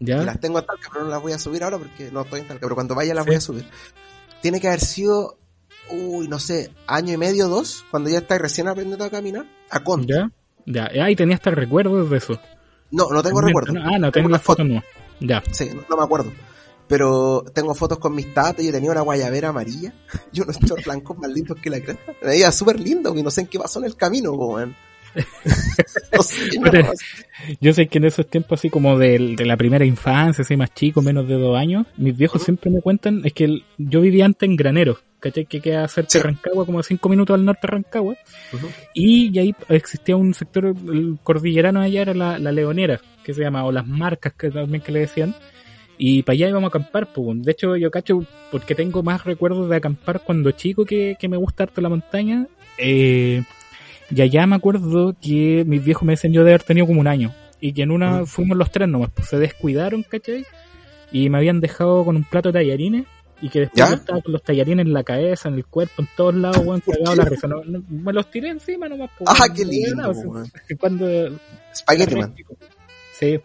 Y 0.00 0.06
¿Ya? 0.06 0.16
las 0.22 0.40
tengo 0.40 0.58
en 0.58 0.66
Talca, 0.66 0.88
pero 0.92 1.04
no 1.04 1.10
las 1.10 1.22
voy 1.22 1.32
a 1.32 1.38
subir 1.38 1.62
ahora 1.62 1.78
porque 1.78 2.10
no 2.10 2.22
estoy 2.22 2.40
en 2.40 2.48
Talca. 2.48 2.62
Pero 2.62 2.74
cuando 2.74 2.94
vaya 2.94 3.14
las 3.14 3.24
Sí. 3.24 3.28
voy 3.28 3.36
a 3.36 3.40
subir. 3.40 3.68
Tiene 4.42 4.60
que 4.60 4.66
haber 4.68 4.80
sido, 4.80 5.38
uy, 5.90 6.26
no 6.26 6.38
sé, 6.38 6.72
año 6.86 7.12
y 7.14 7.16
medio, 7.16 7.48
dos, 7.48 7.84
cuando 7.90 8.10
ya 8.10 8.18
estáis 8.18 8.40
recién 8.40 8.66
aprendiendo 8.66 9.04
a 9.04 9.10
caminar. 9.10 9.46
A 9.70 9.84
Conte. 9.84 10.12
¿Ya? 10.14 10.30
Ya. 10.66 11.04
Ah, 11.04 11.10
y 11.10 11.16
tenía 11.16 11.36
hasta 11.36 11.50
recuerdos 11.50 12.08
de 12.10 12.16
eso. 12.16 12.40
No, 12.90 13.08
no 13.10 13.22
tengo 13.22 13.40
recuerdo. 13.40 13.74
Ah, 13.84 13.98
no, 13.98 14.10
tengo 14.10 14.28
las 14.28 14.42
fotos, 14.42 14.66
no. 14.66 14.82
Ya. 15.20 15.42
Sí, 15.52 15.70
no, 15.74 15.82
no 15.88 15.96
me 15.96 16.02
acuerdo. 16.02 16.32
Pero 16.88 17.44
tengo 17.54 17.72
fotos 17.74 17.98
con 17.98 18.14
mis 18.14 18.34
tatas, 18.34 18.64
yo 18.64 18.72
tenía 18.72 18.90
una 18.90 19.02
guayabera 19.02 19.50
amarilla 19.50 19.92
y 20.32 20.40
unos 20.40 20.58
shorts 20.58 20.84
blancos 20.86 21.16
más 21.18 21.30
lindos 21.30 21.56
que 21.62 21.70
la 21.70 21.78
cresta. 21.80 22.14
Me 22.22 22.28
veía 22.30 22.50
súper 22.50 22.80
lindo 22.80 23.14
y 23.16 23.22
no 23.22 23.30
sé 23.30 23.42
en 23.42 23.46
qué 23.46 23.60
pasó 23.60 23.78
en 23.78 23.84
el 23.84 23.94
camino, 23.96 24.32
weón. 24.32 24.74
no 26.16 26.22
sé. 26.22 26.50
Yo 27.60 27.72
sé 27.72 27.86
que 27.88 27.98
en 27.98 28.04
esos 28.04 28.26
tiempos 28.28 28.58
así 28.60 28.70
como 28.70 28.98
de, 28.98 29.18
la 29.44 29.56
primera 29.56 29.84
infancia, 29.84 30.42
así 30.42 30.56
más 30.56 30.72
chico, 30.74 31.02
menos 31.02 31.26
de 31.28 31.34
dos 31.34 31.56
años, 31.58 31.86
mis 31.96 32.16
viejos 32.16 32.42
siempre 32.42 32.70
me 32.70 32.80
cuentan, 32.80 33.22
es 33.24 33.32
que 33.32 33.44
el- 33.44 33.64
yo 33.78 34.00
vivía 34.00 34.24
antes 34.26 34.48
en 34.48 34.56
Granero, 34.56 34.98
¿cachai? 35.20 35.46
Que 35.46 35.60
queda 35.60 35.86
cerca 35.88 36.10
Sí. 36.10 36.18
de 36.18 36.24
Rancagua, 36.24 36.66
como 36.66 36.80
a 36.80 36.82
cinco 36.82 37.08
minutos 37.08 37.34
al 37.34 37.44
norte 37.44 37.60
de 37.66 37.68
Rancagua, 37.72 38.16
y, 38.94 39.34
y 39.34 39.38
ahí 39.38 39.54
existía 39.68 40.16
un 40.16 40.34
sector, 40.34 40.66
el 40.66 41.18
cordillerano 41.22 41.80
allá 41.80 42.02
era 42.02 42.14
la, 42.14 42.38
la 42.38 42.52
Leonera, 42.52 43.00
que 43.24 43.32
se 43.34 43.42
llama, 43.42 43.64
o 43.64 43.72
las 43.72 43.86
marcas 43.86 44.34
que 44.34 44.50
también 44.50 44.82
que 44.82 44.92
le 44.92 45.00
decían, 45.00 45.34
y 45.98 46.22
para 46.22 46.34
allá 46.34 46.48
íbamos 46.48 46.68
a 46.68 46.76
acampar, 46.76 47.12
pues. 47.12 47.42
De 47.42 47.52
hecho, 47.52 47.76
yo 47.76 47.90
cacho, 47.90 48.24
porque 48.50 48.74
tengo 48.74 49.02
más 49.02 49.24
recuerdos 49.24 49.68
de 49.68 49.76
acampar 49.76 50.22
cuando 50.24 50.50
chico 50.52 50.84
que, 50.86 51.16
que 51.18 51.28
me 51.28 51.36
gusta 51.36 51.64
harto 51.64 51.82
la 51.82 51.90
montaña. 51.90 52.46
Eh, 52.78 53.42
y 54.14 54.20
allá 54.22 54.46
me 54.46 54.56
acuerdo 54.56 55.14
que 55.20 55.64
mis 55.66 55.84
viejos 55.84 56.02
me 56.04 56.12
decían 56.14 56.32
yo 56.32 56.42
de 56.44 56.50
haber 56.50 56.62
tenido 56.62 56.86
como 56.86 57.00
un 57.00 57.06
año. 57.06 57.32
Y 57.60 57.72
que 57.72 57.82
en 57.82 57.90
una 57.90 58.24
fuimos 58.26 58.56
los 58.56 58.70
tres 58.70 58.88
nomás, 58.88 59.10
pues 59.14 59.28
se 59.28 59.38
descuidaron, 59.38 60.02
¿cachai? 60.02 60.44
Y 61.12 61.28
me 61.28 61.38
habían 61.38 61.60
dejado 61.60 62.04
con 62.04 62.16
un 62.16 62.24
plato 62.24 62.50
de 62.50 62.60
tallarines. 62.60 63.04
Y 63.42 63.48
que 63.48 63.60
después 63.60 63.78
¿Ya? 63.78 63.88
yo 63.88 63.94
estaba 63.96 64.20
con 64.20 64.32
los 64.32 64.42
tallarines 64.42 64.84
en 64.84 64.92
la 64.92 65.02
cabeza, 65.02 65.48
en 65.48 65.54
el 65.54 65.64
cuerpo, 65.64 66.02
en 66.02 66.08
todos 66.14 66.34
lados, 66.34 66.58
weón, 66.64 66.80
cagado 66.80 67.16
la 67.16 67.24
risa. 67.24 67.46
No, 67.48 67.62
no, 67.64 67.82
me 67.88 68.12
los 68.12 68.30
tiré 68.30 68.48
encima 68.50 68.86
nomás, 68.88 69.10
pues, 69.18 69.30
Ah, 69.30 69.46
qué 69.54 69.64
lindo, 69.64 70.12
pues, 70.12 70.52
Cuando, 70.78 71.06
Spaghetti 71.74 72.16
Man. 72.16 72.34
Sí. 73.18 73.38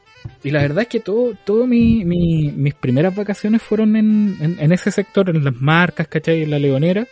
Y 0.44 0.52
la 0.52 0.62
verdad 0.62 0.82
es 0.84 0.88
que 0.88 1.00
todo, 1.00 1.34
todo 1.46 1.66
mi, 1.68 2.04
mi- 2.06 2.52
mis 2.52 2.74
primeras 2.74 3.16
vacaciones 3.16 3.62
fueron 3.62 3.96
en, 3.96 4.38
en, 4.42 4.58
en 4.60 4.72
ese 4.72 4.92
sector, 4.92 5.30
en 5.30 5.44
las 5.44 5.56
marcas, 5.56 6.08
¿cachai? 6.08 6.44
En 6.44 6.52
la 6.52 6.60
leonera. 6.60 7.08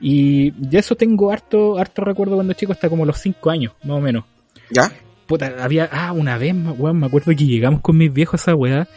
Y 0.00 0.50
de 0.52 0.78
eso 0.78 0.96
tengo 0.96 1.30
harto, 1.30 1.78
harto 1.78 2.02
recuerdo 2.02 2.34
cuando 2.36 2.52
chico, 2.54 2.72
hasta 2.72 2.88
como 2.88 3.04
los 3.04 3.18
cinco 3.18 3.50
años, 3.50 3.72
más 3.84 3.98
o 3.98 4.00
menos. 4.00 4.24
¿Ya? 4.70 4.90
Puta, 5.26 5.54
había, 5.62 5.88
ah, 5.92 6.12
una 6.12 6.38
vez, 6.38 6.54
weón, 6.78 6.98
me 6.98 7.06
acuerdo 7.06 7.32
que 7.36 7.44
llegamos 7.46 7.80
con 7.82 7.96
mis 7.96 8.12
viejos 8.12 8.40
a 8.40 8.42
esa 8.42 8.54
weá. 8.54 8.88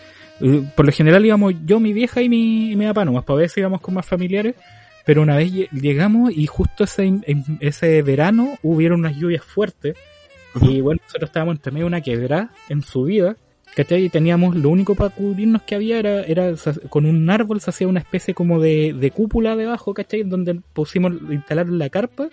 Eh, 0.41 0.63
Por 0.75 0.85
lo 0.85 0.91
general 0.91 1.25
íbamos 1.25 1.53
yo, 1.65 1.79
mi 1.79 1.93
vieja 1.93 2.21
y 2.21 2.29
mi, 2.29 2.71
y 2.71 2.75
mi 2.75 2.85
papá 2.85 3.05
nomás, 3.05 3.23
para 3.23 3.47
si 3.47 3.59
íbamos 3.59 3.81
con 3.81 3.93
más 3.93 4.05
familiares. 4.05 4.55
Pero 5.05 5.21
una 5.21 5.35
vez 5.35 5.51
lle- 5.51 5.69
llegamos 5.71 6.31
y 6.35 6.47
justo 6.47 6.85
ese, 6.85 7.11
ese 7.59 8.01
verano 8.01 8.57
hubieron 8.63 9.01
unas 9.01 9.15
lluvias 9.17 9.43
fuertes. 9.43 9.97
Y 10.61 10.79
bueno, 10.81 11.01
nosotros 11.03 11.29
estábamos 11.29 11.55
entre 11.55 11.71
medio 11.73 11.85
de 11.85 11.87
una 11.87 12.01
quebrada 12.01 12.51
en 12.69 12.81
subida, 12.83 13.35
¿cachai? 13.75 14.05
Y 14.05 14.09
teníamos, 14.09 14.55
lo 14.55 14.69
único 14.69 14.95
para 14.95 15.09
cubrirnos 15.09 15.61
que 15.63 15.75
había 15.75 15.99
era, 15.99 16.23
era 16.23 16.53
con 16.89 17.05
un 17.05 17.29
árbol 17.29 17.61
se 17.61 17.69
hacía 17.69 17.87
una 17.87 17.99
especie 17.99 18.33
como 18.33 18.59
de, 18.59 18.93
de 18.93 19.11
cúpula 19.11 19.55
debajo, 19.55 19.93
¿cachai? 19.93 20.23
Donde 20.23 20.55
pusimos, 20.73 21.13
instalaron 21.29 21.77
la 21.79 21.89
carpa. 21.89 22.29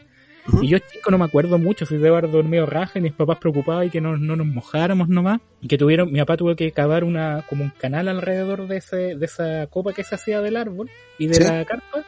Y 0.62 0.68
yo 0.68 0.78
chico 0.78 1.10
no 1.10 1.18
me 1.18 1.26
acuerdo 1.26 1.58
mucho, 1.58 1.84
si 1.86 1.96
debo 1.96 2.16
haber 2.16 2.30
dormido 2.30 2.66
raja 2.66 2.98
y 2.98 3.02
mis 3.02 3.12
papás 3.12 3.38
preocupados 3.38 3.86
y 3.86 3.90
que 3.90 4.00
no, 4.00 4.16
no 4.16 4.36
nos 4.36 4.46
mojáramos 4.46 5.08
nomás. 5.08 5.40
Y 5.60 5.68
que 5.68 5.78
tuvieron, 5.78 6.10
mi 6.10 6.18
papá 6.18 6.36
tuvo 6.36 6.56
que 6.56 6.72
cavar 6.72 7.04
una, 7.04 7.44
como 7.48 7.64
un 7.64 7.70
canal 7.70 8.08
alrededor 8.08 8.66
de 8.66 8.78
ese, 8.78 9.14
de 9.16 9.26
esa 9.26 9.66
copa 9.68 9.92
que 9.92 10.02
se 10.02 10.14
hacía 10.14 10.40
del 10.40 10.56
árbol 10.56 10.90
y 11.18 11.26
de 11.28 11.34
Sí. 11.34 11.42
la 11.44 11.64
carpa 11.64 12.04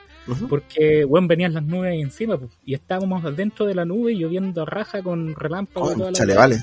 porque 0.48 1.04
bueno, 1.04 1.26
venían 1.26 1.54
las 1.54 1.64
nubes 1.64 1.92
ahí 1.92 2.00
encima 2.00 2.38
pues, 2.38 2.50
y 2.64 2.74
estábamos 2.74 3.24
dentro 3.36 3.66
de 3.66 3.74
la 3.74 3.84
nube 3.84 4.14
lloviendo 4.14 4.62
a 4.62 4.64
raja 4.64 5.02
con 5.02 5.34
relámpagos 5.34 5.96
la 5.96 6.12
Chale, 6.12 6.34
vale. 6.34 6.56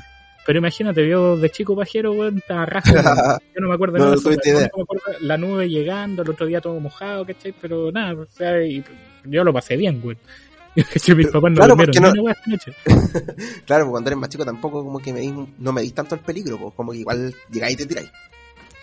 Pero 0.50 0.58
imagínate 0.58 1.08
yo 1.08 1.38
de 1.38 1.52
chico 1.52 1.76
pajero 1.76 2.12
weón, 2.14 2.40
estaba 2.40 2.64
a 2.64 2.66
raja 2.66 2.92
yo 3.56 3.62
no 3.62 3.68
me 3.68 3.76
acuerdo 3.76 4.00
No, 4.00 4.06
nada 4.06 4.16
no 4.16 4.22
pero 4.24 4.36
idea. 4.44 4.72
me 4.76 4.82
acuerdo 4.82 5.04
la 5.22 5.38
nube 5.38 5.70
llegando 5.70 6.24
el 6.24 6.30
otro 6.32 6.48
día 6.48 6.60
todo 6.60 6.80
mojado 6.80 7.24
¿cachai? 7.24 7.54
pero 7.62 7.92
nada 7.92 8.20
o 8.20 8.26
sea, 8.26 8.60
y 8.66 8.84
yo 9.26 9.44
lo 9.44 9.54
pasé 9.54 9.78
bien 9.78 10.02
¿Cachai? 10.92 11.16
mis 11.16 11.28
papás 11.28 11.52
no 11.52 11.58
Claro, 11.58 11.78
porque 11.78 12.00
no- 12.00 12.12
Claro, 13.66 13.86
pues 13.86 13.92
cuando 13.92 14.10
eres 14.10 14.18
más 14.18 14.30
chico 14.30 14.44
tampoco 14.44 14.84
como 14.84 14.98
que 14.98 15.14
medís- 15.14 15.54
no 15.60 15.72
medís 15.72 15.94
tanto 15.94 16.16
el 16.16 16.22
peligro, 16.22 16.58
pues 16.58 16.74
como 16.74 16.94
que 16.94 16.98
igual 16.98 17.32
llegáis 17.52 17.76
y 17.76 17.78
te 17.78 17.86
tiráis. 17.86 18.12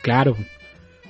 claro 0.02 0.36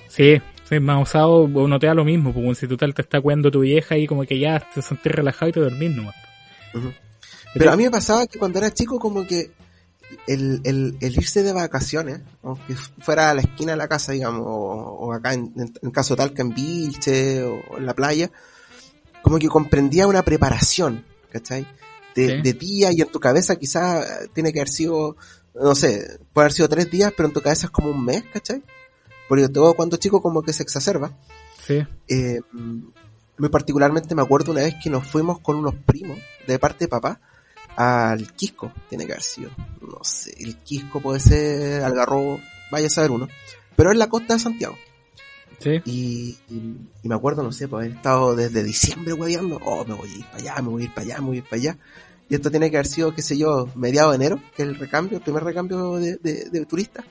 sí 0.09 0.41
sí, 0.67 0.81
más 0.81 1.03
osado 1.03 1.41
uno 1.41 1.79
te 1.79 1.87
da 1.87 1.93
lo 1.93 2.05
mismo 2.07 2.33
porque 2.33 2.55
si 2.55 2.67
total 2.67 2.95
te 2.95 3.03
está 3.03 3.21
cuidando 3.21 3.51
tu 3.51 3.61
vieja 3.61 3.99
y 3.99 4.07
como 4.07 4.25
que 4.25 4.39
ya 4.39 4.59
te 4.75 4.81
sentís 4.81 5.13
relajado 5.13 5.51
y 5.51 5.53
te 5.53 5.61
dormís 5.61 5.95
nomás 5.95 6.15
Ujú. 6.75 6.93
Pero 7.55 7.73
a 7.73 7.77
mí 7.77 7.85
me 7.85 7.91
pasaba 7.91 8.27
que 8.27 8.39
cuando 8.39 8.59
era 8.59 8.71
chico 8.71 8.99
como 8.99 9.27
que 9.27 9.51
el, 10.27 10.61
el, 10.65 10.97
el 11.01 11.13
irse 11.17 11.43
de 11.43 11.53
vacaciones, 11.53 12.21
aunque 12.43 12.75
fuera 12.77 13.31
a 13.31 13.35
la 13.35 13.41
esquina 13.43 13.73
de 13.73 13.79
la 13.79 13.89
casa, 13.89 14.13
digamos, 14.13 14.43
o, 14.47 14.51
o 14.53 15.13
acá 15.13 15.35
en, 15.35 15.53
en, 15.57 15.73
en 15.83 15.91
caso 15.91 16.17
tal 16.17 16.33
que 16.33 16.43
en 16.43 16.55
Vilche 16.55 17.43
o 17.45 17.79
en 17.79 17.87
la 17.87 17.95
playa, 17.95 18.31
como 19.23 19.39
que 19.39 19.49
comprendía 19.49 20.07
una 20.07 20.23
preparación, 20.23 21.05
¿cachai? 21.31 21.67
De, 22.15 22.29
Sí. 22.29 22.43
de 22.43 22.53
día 22.55 22.93
y 22.93 23.03
en 23.03 23.09
tu 23.09 23.21
cabeza 23.21 23.57
quizás 23.57 24.07
tiene 24.33 24.53
que 24.53 24.61
haber 24.61 24.71
sido, 24.71 25.17
no 25.55 25.75
sé, 25.75 26.19
puede 26.33 26.45
haber 26.47 26.53
sido 26.53 26.69
tres 26.69 26.91
días, 26.91 27.13
pero 27.15 27.29
en 27.29 27.35
tu 27.35 27.43
cabeza 27.43 27.67
es 27.67 27.71
como 27.71 27.91
un 27.91 28.03
mes, 28.05 28.25
¿cachai? 28.33 28.63
Porque 29.29 29.49
todo 29.49 29.75
cuando 29.75 29.97
chico 29.99 30.23
como 30.23 30.43
que 30.43 30.53
se 30.53 30.63
exacerba. 30.63 31.13
sí 31.67 31.85
Eh, 32.09 32.41
muy 33.39 33.49
particularmente 33.51 34.15
me 34.15 34.23
acuerdo 34.23 34.53
una 34.53 34.63
vez 34.63 34.77
que 34.83 34.89
nos 34.89 35.07
fuimos 35.07 35.41
con 35.41 35.57
unos 35.57 35.75
primos 35.75 36.19
de 36.47 36.59
parte 36.59 36.85
de 36.87 36.89
papá 36.89 37.21
al 37.77 38.33
Quisco, 38.33 38.73
tiene 38.89 39.07
que 39.07 39.13
haber 39.13 39.23
sido. 39.23 39.51
No 39.81 40.03
sé, 40.03 40.35
el 40.39 40.57
Quisco 40.57 41.01
puede 41.01 41.21
ser 41.21 41.83
Algarrobo, 41.85 42.41
vaya 42.71 42.87
a 42.87 42.91
saber 42.91 43.11
uno. 43.11 43.29
Pero 43.77 43.91
es 43.93 43.99
la 43.99 44.09
costa 44.09 44.35
de 44.35 44.41
Santiago. 44.41 44.77
sí 45.61 45.81
Y, 45.85 46.39
y, 46.49 46.77
y 47.03 47.09
me 47.09 47.15
acuerdo, 47.15 47.43
no 47.43 47.53
sé, 47.53 47.69
pues 47.69 47.85
haber 47.85 47.97
estado 47.97 48.35
desde 48.35 48.63
diciembre 48.65 49.13
hueveando, 49.13 49.61
oh, 49.65 49.85
me 49.85 49.95
voy 49.95 50.09
a 50.11 50.17
ir 50.17 50.25
para 50.27 50.37
allá, 50.39 50.63
me 50.63 50.69
voy 50.71 50.83
a 50.83 50.85
ir 50.87 50.95
para 50.95 51.03
allá, 51.07 51.19
me 51.21 51.27
voy 51.27 51.37
a 51.37 51.39
ir 51.39 51.45
para 51.45 51.57
allá. 51.57 51.79
Y 52.29 52.35
esto 52.35 52.51
tiene 52.51 52.71
que 52.71 52.77
haber 52.77 52.87
sido, 52.89 53.15
qué 53.15 53.23
sé 53.23 53.39
yo, 53.39 53.69
mediado 53.77 54.11
de 54.11 54.17
enero, 54.17 54.41
que 54.57 54.63
es 54.65 54.69
el 54.69 54.75
recambio, 54.77 55.19
el 55.19 55.23
primer 55.23 55.45
recambio 55.45 55.93
de, 55.97 56.17
de, 56.17 56.49
de 56.51 56.67
turistas. 56.67 57.05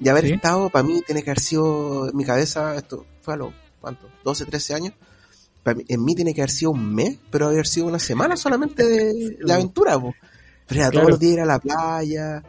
Y 0.00 0.08
haber 0.08 0.26
Sí. 0.26 0.32
estado, 0.32 0.70
para 0.70 0.82
mí, 0.82 1.02
tiene 1.04 1.22
que 1.22 1.30
haber 1.30 1.40
sido, 1.40 2.08
en 2.10 2.16
mi 2.16 2.24
cabeza, 2.24 2.74
esto 2.76 3.04
fue 3.20 3.34
a 3.34 3.36
los, 3.38 3.52
¿cuánto? 3.80 4.08
12, 4.24 4.44
13 4.46 4.74
años. 4.74 4.94
En 5.88 6.04
mí 6.04 6.14
tiene 6.14 6.34
que 6.34 6.42
haber 6.42 6.50
sido 6.50 6.70
un 6.72 6.94
mes, 6.94 7.18
pero 7.30 7.48
haber 7.48 7.66
sido 7.66 7.86
una 7.86 7.98
semana 7.98 8.36
solamente 8.36 8.84
de, 8.86 9.36
de 9.44 9.52
aventura, 9.52 9.98
po. 9.98 10.14
Pero 10.66 10.80
era 10.80 10.90
Claro. 10.90 11.06
todos 11.06 11.10
los 11.10 11.20
días 11.20 11.32
ir 11.34 11.40
a 11.40 11.46
la 11.46 11.58
playa, 11.58 12.42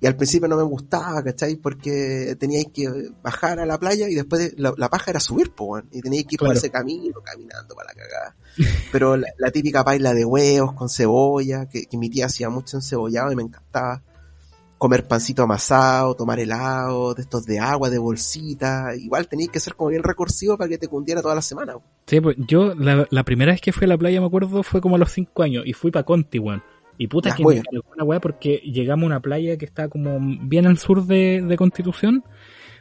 Y 0.00 0.06
al 0.06 0.14
principio 0.16 0.46
no 0.48 0.56
me 0.56 0.62
gustaba, 0.62 1.22
¿cachai? 1.24 1.56
Porque 1.56 2.36
teníais 2.38 2.68
que 2.72 2.88
bajar 3.20 3.58
a 3.58 3.66
la 3.66 3.78
playa 3.78 4.08
y 4.08 4.14
después 4.14 4.40
de- 4.54 4.54
la, 4.62 4.72
la 4.76 4.88
paja 4.88 5.10
era 5.10 5.18
subir, 5.20 5.50
po. 5.50 5.78
Y 5.90 6.00
teníais 6.00 6.24
que 6.24 6.36
ir 6.36 6.38
por 6.38 6.46
Claro. 6.48 6.58
ese 6.58 6.70
camino 6.70 7.20
caminando 7.20 7.74
para 7.74 7.92
la 7.92 7.94
cagada. 8.00 8.36
Pero 8.92 9.16
la, 9.16 9.26
la 9.38 9.50
típica 9.50 9.82
paila 9.84 10.14
de 10.14 10.24
huevos 10.24 10.72
con 10.74 10.88
cebolla, 10.88 11.68
que, 11.68 11.86
que 11.86 11.98
mi 11.98 12.08
tía 12.10 12.26
hacía 12.26 12.48
mucho 12.48 12.76
encebollado 12.76 13.32
y 13.32 13.36
me 13.36 13.42
encantaba. 13.42 14.02
Comer 14.78 15.06
pancito 15.06 15.42
amasado, 15.42 16.14
tomar 16.14 16.38
helado, 16.38 17.14
de 17.14 17.22
estos 17.22 17.44
de 17.44 17.58
agua, 17.58 17.90
de 17.90 17.98
bolsita. 17.98 18.94
Igual 18.96 19.28
teníais 19.28 19.50
que 19.50 19.60
ser 19.60 19.74
como 19.74 19.90
bien 19.90 20.02
recursivo 20.02 20.56
para 20.56 20.70
que 20.70 20.78
te 20.78 20.88
cundiera 20.88 21.20
toda 21.20 21.34
la 21.34 21.42
semana. 21.42 21.74
Sí, 22.06 22.20
pues 22.20 22.36
yo 22.38 22.74
la, 22.74 23.06
la 23.10 23.24
primera 23.24 23.52
vez 23.52 23.60
que 23.60 23.72
fui 23.72 23.84
a 23.84 23.88
la 23.88 23.98
playa, 23.98 24.20
me 24.20 24.26
acuerdo, 24.26 24.62
fue 24.62 24.80
como 24.80 24.94
a 24.94 24.98
los 24.98 25.10
5 25.10 25.42
años 25.42 25.64
y 25.66 25.72
fui 25.72 25.90
para 25.90 26.04
Conti, 26.04 26.38
weón. 26.38 26.62
Y 26.96 27.06
puta 27.06 27.34
que 27.34 27.44
muy 27.44 27.56
me 27.56 27.62
la 27.96 28.04
weá 28.04 28.20
porque 28.20 28.56
llegamos 28.56 29.04
a 29.04 29.06
una 29.06 29.20
playa 29.20 29.56
que 29.56 29.64
está 29.64 29.88
como 29.88 30.18
bien 30.20 30.66
al 30.66 30.78
sur 30.78 31.06
de, 31.06 31.42
de 31.46 31.56
Constitución. 31.56 32.24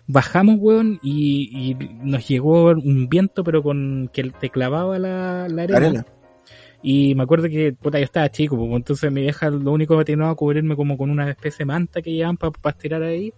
Bajamos, 0.08 0.56
weón, 0.60 1.00
y, 1.04 1.50
y 1.52 1.76
nos 2.02 2.28
llegó 2.28 2.72
un 2.72 3.10
viento, 3.10 3.44
pero 3.44 3.62
con 3.62 4.10
que 4.12 4.32
te 4.32 4.50
clavaba 4.50 4.98
la, 4.98 5.48
la 5.50 5.64
arena. 5.64 5.78
Arena. 5.78 6.06
Y 6.90 7.16
me 7.16 7.24
acuerdo 7.24 7.50
que, 7.50 7.74
puta, 7.74 8.00
yo 8.00 8.06
estaba 8.06 8.32
chico, 8.32 8.56
pues, 8.56 8.72
entonces 8.72 9.12
mi 9.12 9.20
vieja 9.20 9.50
lo 9.50 9.74
único 9.74 9.98
que 9.98 10.06
tenía 10.06 10.30
a 10.30 10.36
cubrirme 10.36 10.78
como 10.78 10.98
con 10.98 11.10
una 11.10 11.30
especie 11.30 11.58
de 11.60 11.66
manta 11.66 12.02
que 12.02 12.14
llevaban 12.14 12.38
para 12.38 12.54
estirar 12.70 13.04
ahí, 13.04 13.34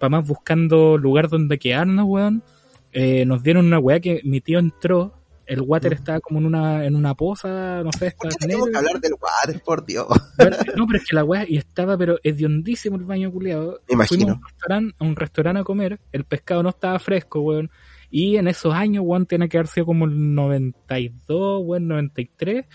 para 0.00 0.10
más 0.10 0.26
buscando 0.26 0.98
lugar 0.98 1.28
donde 1.28 1.56
quedarnos, 1.56 2.04
weón. 2.08 2.42
Eh, 2.90 3.24
nos 3.26 3.44
dieron 3.44 3.66
una 3.66 3.78
weá 3.78 4.00
que 4.00 4.20
mi 4.24 4.40
tío 4.40 4.58
entró, 4.58 5.14
el 5.46 5.60
water 5.60 5.92
Mm. 5.92 5.94
estaba 5.94 6.20
como 6.20 6.40
en 6.40 6.46
una, 6.46 6.84
en 6.84 6.96
una 6.96 7.14
poza, 7.14 7.84
no 7.84 7.92
sé, 7.92 8.10
¿Por 8.18 8.26
estaba 8.26 8.30
qué 8.30 8.36
tenemos 8.40 8.68
que 8.68 8.76
hablar 8.76 9.00
del 9.00 9.12
water, 9.12 9.62
por 9.62 9.86
Dios? 9.86 10.08
No, 10.74 10.86
pero 10.88 10.96
es 10.98 11.04
que 11.08 11.14
la 11.14 11.22
weá, 11.22 11.44
y 11.48 11.58
estaba, 11.58 11.96
pero 11.96 12.18
hediondísimo 12.24 12.96
el 12.96 13.04
baño 13.04 13.30
culiado. 13.30 13.82
Imagino. 13.88 14.26
Fuimos 14.26 14.34
a 14.34 14.34
un 14.34 14.42
restaurante, 14.48 14.96
a 14.98 15.04
un 15.04 15.14
restaurante 15.14 15.60
a 15.60 15.64
comer, 15.64 16.00
el 16.10 16.24
pescado 16.24 16.64
no 16.64 16.70
estaba 16.70 16.98
fresco, 16.98 17.40
weón. 17.40 17.70
Y 18.10 18.36
en 18.36 18.48
esos 18.48 18.74
años, 18.74 19.04
weón, 19.06 19.26
tiene 19.26 19.48
que 19.48 19.56
haber 19.58 19.68
sido 19.68 19.86
como 19.86 20.04
el 20.04 20.34
92, 20.34 21.62
weón, 21.64 21.86
93, 21.88 22.66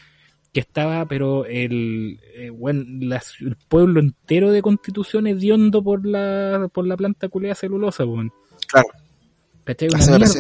que 0.54 0.60
estaba, 0.62 1.06
pero 1.08 1.46
el, 1.46 2.20
eh, 2.34 2.50
weón, 2.50 3.00
la- 3.02 3.22
el 3.42 3.58
pueblo 3.68 4.00
entero 4.00 4.52
de 4.52 4.62
Constitución 4.62 5.28
hediondo 5.28 5.84
por 5.84 6.06
la, 6.06 6.70
por 6.74 6.88
la 6.88 6.96
planta 6.96 7.28
culiada 7.28 7.56
celulosa, 7.56 8.06
weón. 8.06 8.32
Claro. 8.68 8.88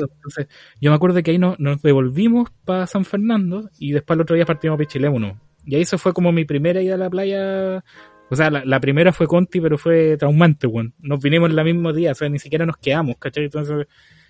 Entonces, 0.03 0.47
yo 0.79 0.91
me 0.91 0.95
acuerdo 0.95 1.21
que 1.23 1.31
ahí 1.31 1.37
nos, 1.39 1.59
nos 1.59 1.81
devolvimos 1.81 2.49
para 2.63 2.85
San 2.87 3.05
Fernando 3.05 3.69
y 3.79 3.91
después 3.91 4.15
el 4.15 4.21
otro 4.21 4.35
día 4.35 4.45
partimos 4.45 4.75
a 4.75 4.77
Pichilémono. 4.77 5.39
Y 5.65 5.75
ahí 5.75 5.81
eso 5.81 5.97
fue 5.97 6.13
como 6.13 6.31
mi 6.31 6.45
primera 6.45 6.81
ida 6.81 6.93
a 6.93 6.97
la 6.97 7.09
playa. 7.09 7.83
O 8.29 8.35
sea, 8.35 8.49
la, 8.51 8.63
la 8.63 8.79
primera 8.79 9.11
fue 9.11 9.25
Conti, 9.27 9.59
pero 9.59 9.77
fue 9.79 10.15
traumante, 10.17 10.67
weón. 10.67 10.93
Nos 10.99 11.19
vinimos 11.19 11.49
el 11.49 11.63
mismo 11.65 11.91
día, 11.91 12.11
o 12.11 12.15
sea, 12.15 12.29
ni 12.29 12.37
siquiera 12.39 12.65
nos 12.67 12.77
quedamos, 12.77 13.17
¿cachai? 13.17 13.45
Entonces, 13.45 13.87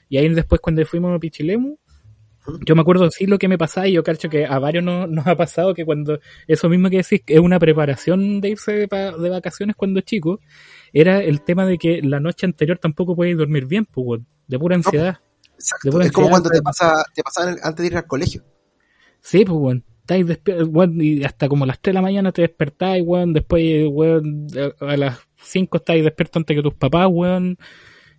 y 0.10 0.18
ahí 0.18 0.30
después 0.30 0.62
cuando 0.62 0.86
fuimos 0.86 1.16
a 1.16 1.20
Pichilemu, 1.20 1.78
yo 2.64 2.76
me 2.76 2.82
acuerdo 2.82 3.10
sí 3.10 3.26
lo 3.26 3.39
que 3.39 3.47
me 3.47 3.58
pasaba 3.58 3.88
y 3.88 3.93
yo 3.93 4.03
cacho 4.03 4.30
que 4.30 4.45
a 4.45 4.60
varios 4.60 4.84
no- 4.84 5.08
nos 5.08 5.26
ha 5.28 5.36
pasado 5.36 5.74
que 5.74 5.84
cuando, 5.86 6.20
eso 6.47 6.70
mismo 6.70 6.89
que 6.89 6.97
decís, 6.97 7.22
que 7.26 7.34
es 7.36 7.39
una 7.39 7.60
preparación 7.60 8.39
de 8.41 8.49
irse 8.49 8.72
de, 8.74 8.88
de 8.88 9.30
vacaciones 9.30 9.76
cuando 9.76 9.99
es 9.99 10.06
chico, 10.06 10.39
era 10.93 11.20
el 11.24 11.41
tema 11.41 11.66
de 11.66 11.78
que 11.78 12.01
la 12.01 12.20
noche 12.20 12.45
anterior 12.45 12.78
tampoco 12.78 13.16
podéis 13.16 13.38
dormir 13.38 13.66
bien, 13.66 13.86
pues, 13.86 14.22
de 14.47 14.60
pura 14.60 14.76
ansiedad. 14.76 15.18
Exacto. 15.56 15.89
pura 15.89 16.06
Es 16.06 16.12
como 16.12 16.28
ansiedad, 16.28 16.30
cuando 16.30 16.49
te 16.49 16.62
pasa, 16.62 17.06
te 17.14 17.24
pasaban 17.24 17.58
antes 17.64 17.82
de 17.84 17.88
ir 17.88 17.97
al 17.97 18.08
colegio. 18.08 18.43
Sí, 19.22 19.43
pues, 19.43 19.58
weón. 19.58 19.84
Estáis 20.01 20.26
weón, 20.68 21.01
y 21.01 21.24
hasta 21.24 21.49
como 21.49 21.66
las 21.66 21.80
3 21.82 21.91
de 21.91 21.95
la 21.95 22.01
mañana 22.03 22.32
te 22.32 22.43
despertáis, 22.43 23.03
weón. 23.03 23.34
Después, 23.34 23.88
weón, 23.89 24.45
a 24.80 24.86
a 24.93 24.97
las 24.97 25.18
5 25.41 25.78
estáis 25.78 26.03
despierto 26.03 26.38
antes 26.38 26.56
que 26.56 26.62
tus 26.62 26.76
papás, 26.76 27.08
weón. 27.10 27.58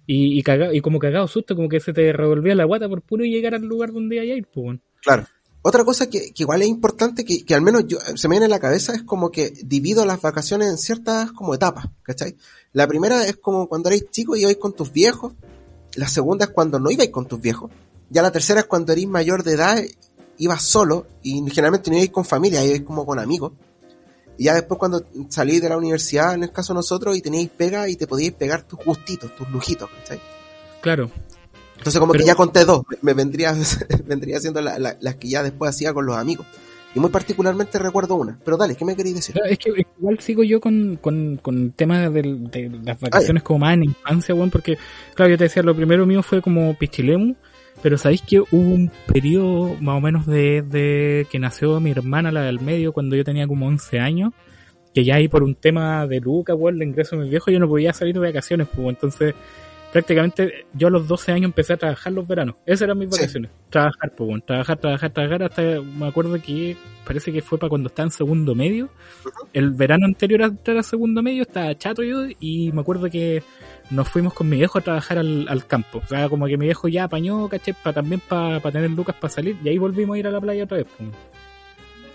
Y, 0.06 0.40
y, 0.40 0.44
y 0.72 0.80
como 0.80 0.98
cagado 0.98 1.26
susto, 1.26 1.56
como 1.56 1.68
que 1.68 1.80
se 1.80 1.92
te 1.92 2.12
revolvía 2.12 2.54
la 2.54 2.64
guata 2.64 2.88
por 2.88 3.02
puro 3.02 3.24
llegar 3.24 3.54
al 3.54 3.62
lugar 3.62 3.92
donde 3.92 4.20
a 4.20 4.24
ir, 4.24 4.46
pues. 4.46 4.78
Claro. 5.02 5.26
Otra 5.68 5.84
cosa 5.84 6.08
que, 6.08 6.32
igual 6.36 6.62
es 6.62 6.68
importante, 6.68 7.24
que, 7.24 7.52
al 7.52 7.60
menos 7.60 7.88
yo, 7.88 7.98
se 8.14 8.28
me 8.28 8.34
viene 8.34 8.44
en 8.44 8.52
la 8.52 8.60
cabeza, 8.60 8.94
es 8.94 9.02
como 9.02 9.32
que 9.32 9.52
divido 9.64 10.06
las 10.06 10.22
vacaciones 10.22 10.68
en 10.70 10.78
ciertas 10.78 11.32
como 11.32 11.54
etapas, 11.54 11.86
¿cachai? 12.04 12.36
La 12.72 12.86
primera 12.86 13.26
es 13.26 13.38
como 13.38 13.68
cuando 13.68 13.88
eres 13.88 14.08
chico 14.10 14.36
y 14.36 14.42
ibais 14.42 14.58
con 14.58 14.74
tus 14.74 14.92
viejos. 14.92 15.32
La 15.96 16.06
segunda 16.06 16.44
es 16.44 16.50
cuando 16.52 16.78
no 16.78 16.88
ibais 16.88 17.10
con 17.10 17.26
tus 17.26 17.40
viejos. 17.40 17.72
Ya 18.10 18.22
la 18.22 18.30
tercera 18.30 18.60
es 18.60 18.66
cuando 18.66 18.92
eres 18.92 19.08
mayor 19.08 19.42
de 19.42 19.54
edad, 19.54 19.82
ibas 20.38 20.62
solo 20.62 21.08
y 21.24 21.42
generalmente 21.50 21.90
no 21.90 21.96
ibais 21.96 22.10
con 22.10 22.24
familia, 22.24 22.64
ibais 22.64 22.82
como 22.82 23.04
con 23.04 23.18
amigos. 23.18 23.52
Y 24.38 24.44
ya 24.44 24.54
después 24.54 24.78
cuando 24.78 25.04
salís 25.28 25.62
de 25.62 25.68
la 25.68 25.76
universidad, 25.76 26.34
en 26.34 26.42
el 26.44 26.52
caso 26.52 26.72
de 26.72 26.78
nosotros, 26.78 27.16
y 27.16 27.20
teníais 27.22 27.48
pega 27.48 27.88
y 27.88 27.96
te 27.96 28.06
podíais 28.06 28.32
pegar 28.34 28.62
tus 28.62 28.78
gustitos, 28.84 29.34
tus 29.34 29.48
lujitos, 29.50 29.88
¿cachai? 29.90 30.20
Claro. 30.80 31.10
Entonces 31.78 32.00
como 32.00 32.12
Pero- 32.12 32.24
que 32.24 32.28
ya 32.28 32.34
conté 32.34 32.64
dos, 32.64 32.82
me, 33.02 33.14
vendría, 33.14 33.54
vendría 34.06 34.40
siendo 34.40 34.60
la- 34.60 34.78
la- 34.78 34.96
las 35.00 35.16
que 35.16 35.28
ya 35.28 35.42
después 35.42 35.70
hacía 35.70 35.92
con 35.92 36.06
los 36.06 36.16
amigos. 36.16 36.46
Y 36.94 36.98
muy 37.00 37.10
particularmente 37.10 37.78
recuerdo 37.78 38.14
una. 38.14 38.38
Pero 38.42 38.56
dale, 38.56 38.74
¿qué 38.74 38.84
me 38.86 38.96
queréis 38.96 39.16
decir? 39.16 39.36
Es 39.50 39.58
que 39.58 39.70
igual 39.98 40.18
sigo 40.20 40.42
yo 40.42 40.60
con, 40.62 40.96
con, 40.96 41.36
con 41.42 41.58
el 41.64 41.72
tema 41.74 42.08
del- 42.08 42.50
de, 42.50 42.70
las 42.82 42.98
vacaciones 42.98 43.42
como 43.42 43.58
más 43.60 43.74
en 43.74 43.84
infancia, 43.84 44.34
weón, 44.34 44.50
porque, 44.50 44.78
claro, 45.14 45.30
yo 45.32 45.36
te 45.36 45.44
decía, 45.44 45.62
lo 45.62 45.76
primero 45.76 46.06
mío 46.06 46.22
fue 46.22 46.40
como 46.40 46.74
Pichilemu, 46.78 47.34
pero 47.82 47.98
sabéis 47.98 48.22
que 48.22 48.40
hubo 48.40 48.48
un 48.52 48.90
periodo 49.12 49.76
más 49.80 49.96
o 49.96 50.00
menos 50.00 50.26
de, 50.26 50.62
de 50.62 51.26
que 51.30 51.38
nació 51.38 51.78
mi 51.80 51.90
hermana, 51.90 52.32
la 52.32 52.42
del 52.42 52.60
medio, 52.60 52.92
cuando 52.92 53.16
yo 53.16 53.24
tenía 53.24 53.46
como 53.46 53.66
11 53.66 53.98
años, 54.00 54.32
que 54.94 55.04
ya 55.04 55.16
ahí 55.16 55.28
por 55.28 55.42
un 55.42 55.54
tema 55.54 56.06
de 56.06 56.20
Lucas, 56.20 56.56
weón, 56.58 56.78
de 56.78 56.86
ingreso 56.86 57.16
de 57.16 57.22
mis 57.22 57.30
viejos, 57.30 57.52
yo 57.52 57.60
no 57.60 57.68
podía 57.68 57.92
salir 57.92 58.14
de 58.14 58.20
vacaciones, 58.20 58.66
pues, 58.74 58.88
entonces 58.88 59.34
prácticamente 59.92 60.66
yo 60.74 60.88
a 60.88 60.90
los 60.90 61.06
12 61.08 61.32
años 61.32 61.44
empecé 61.46 61.72
a 61.74 61.76
trabajar 61.76 62.12
los 62.12 62.26
veranos. 62.26 62.56
Esas 62.66 62.82
eran 62.82 62.98
mis 62.98 63.08
Sí. 63.14 63.20
vacaciones. 63.20 63.50
Trabajar, 63.70 64.12
pues, 64.16 64.28
bueno, 64.28 64.44
trabajar, 64.46 64.78
trabajar, 64.78 65.10
trabajar, 65.10 65.42
hasta 65.44 65.62
me 65.80 66.06
acuerdo 66.06 66.40
que 66.42 66.76
parece 67.06 67.32
que 67.32 67.40
fue 67.40 67.58
para 67.58 67.70
cuando 67.70 67.88
estaba 67.88 68.06
en 68.06 68.10
segundo 68.10 68.54
medio. 68.54 68.90
El 69.52 69.70
verano 69.70 70.04
anterior 70.06 70.42
a 70.42 70.46
entrar 70.46 70.76
a 70.78 70.82
segundo 70.82 71.22
medio 71.22 71.42
estaba 71.42 71.74
chato 71.76 72.02
yo 72.02 72.26
y 72.40 72.72
me 72.72 72.80
acuerdo 72.80 73.08
que 73.08 73.42
nos 73.90 74.08
fuimos 74.08 74.34
con 74.34 74.48
mi 74.48 74.56
viejo 74.56 74.78
a 74.78 74.82
trabajar 74.82 75.18
al, 75.18 75.46
al 75.48 75.66
campo. 75.66 75.98
O 76.04 76.06
sea, 76.06 76.28
como 76.28 76.46
que 76.46 76.56
mi 76.56 76.66
viejo 76.66 76.88
ya 76.88 77.04
apañó, 77.04 77.48
caché, 77.48 77.74
para 77.74 77.94
también 77.94 78.20
para 78.20 78.60
tener 78.60 78.90
lucas 78.90 79.16
para 79.20 79.32
salir 79.32 79.56
y 79.62 79.68
ahí 79.68 79.78
volvimos 79.78 80.16
a 80.16 80.18
ir 80.18 80.26
a 80.26 80.30
la 80.30 80.40
playa 80.40 80.64
otra 80.64 80.78
vez. 80.78 80.86
pues. 80.96 81.10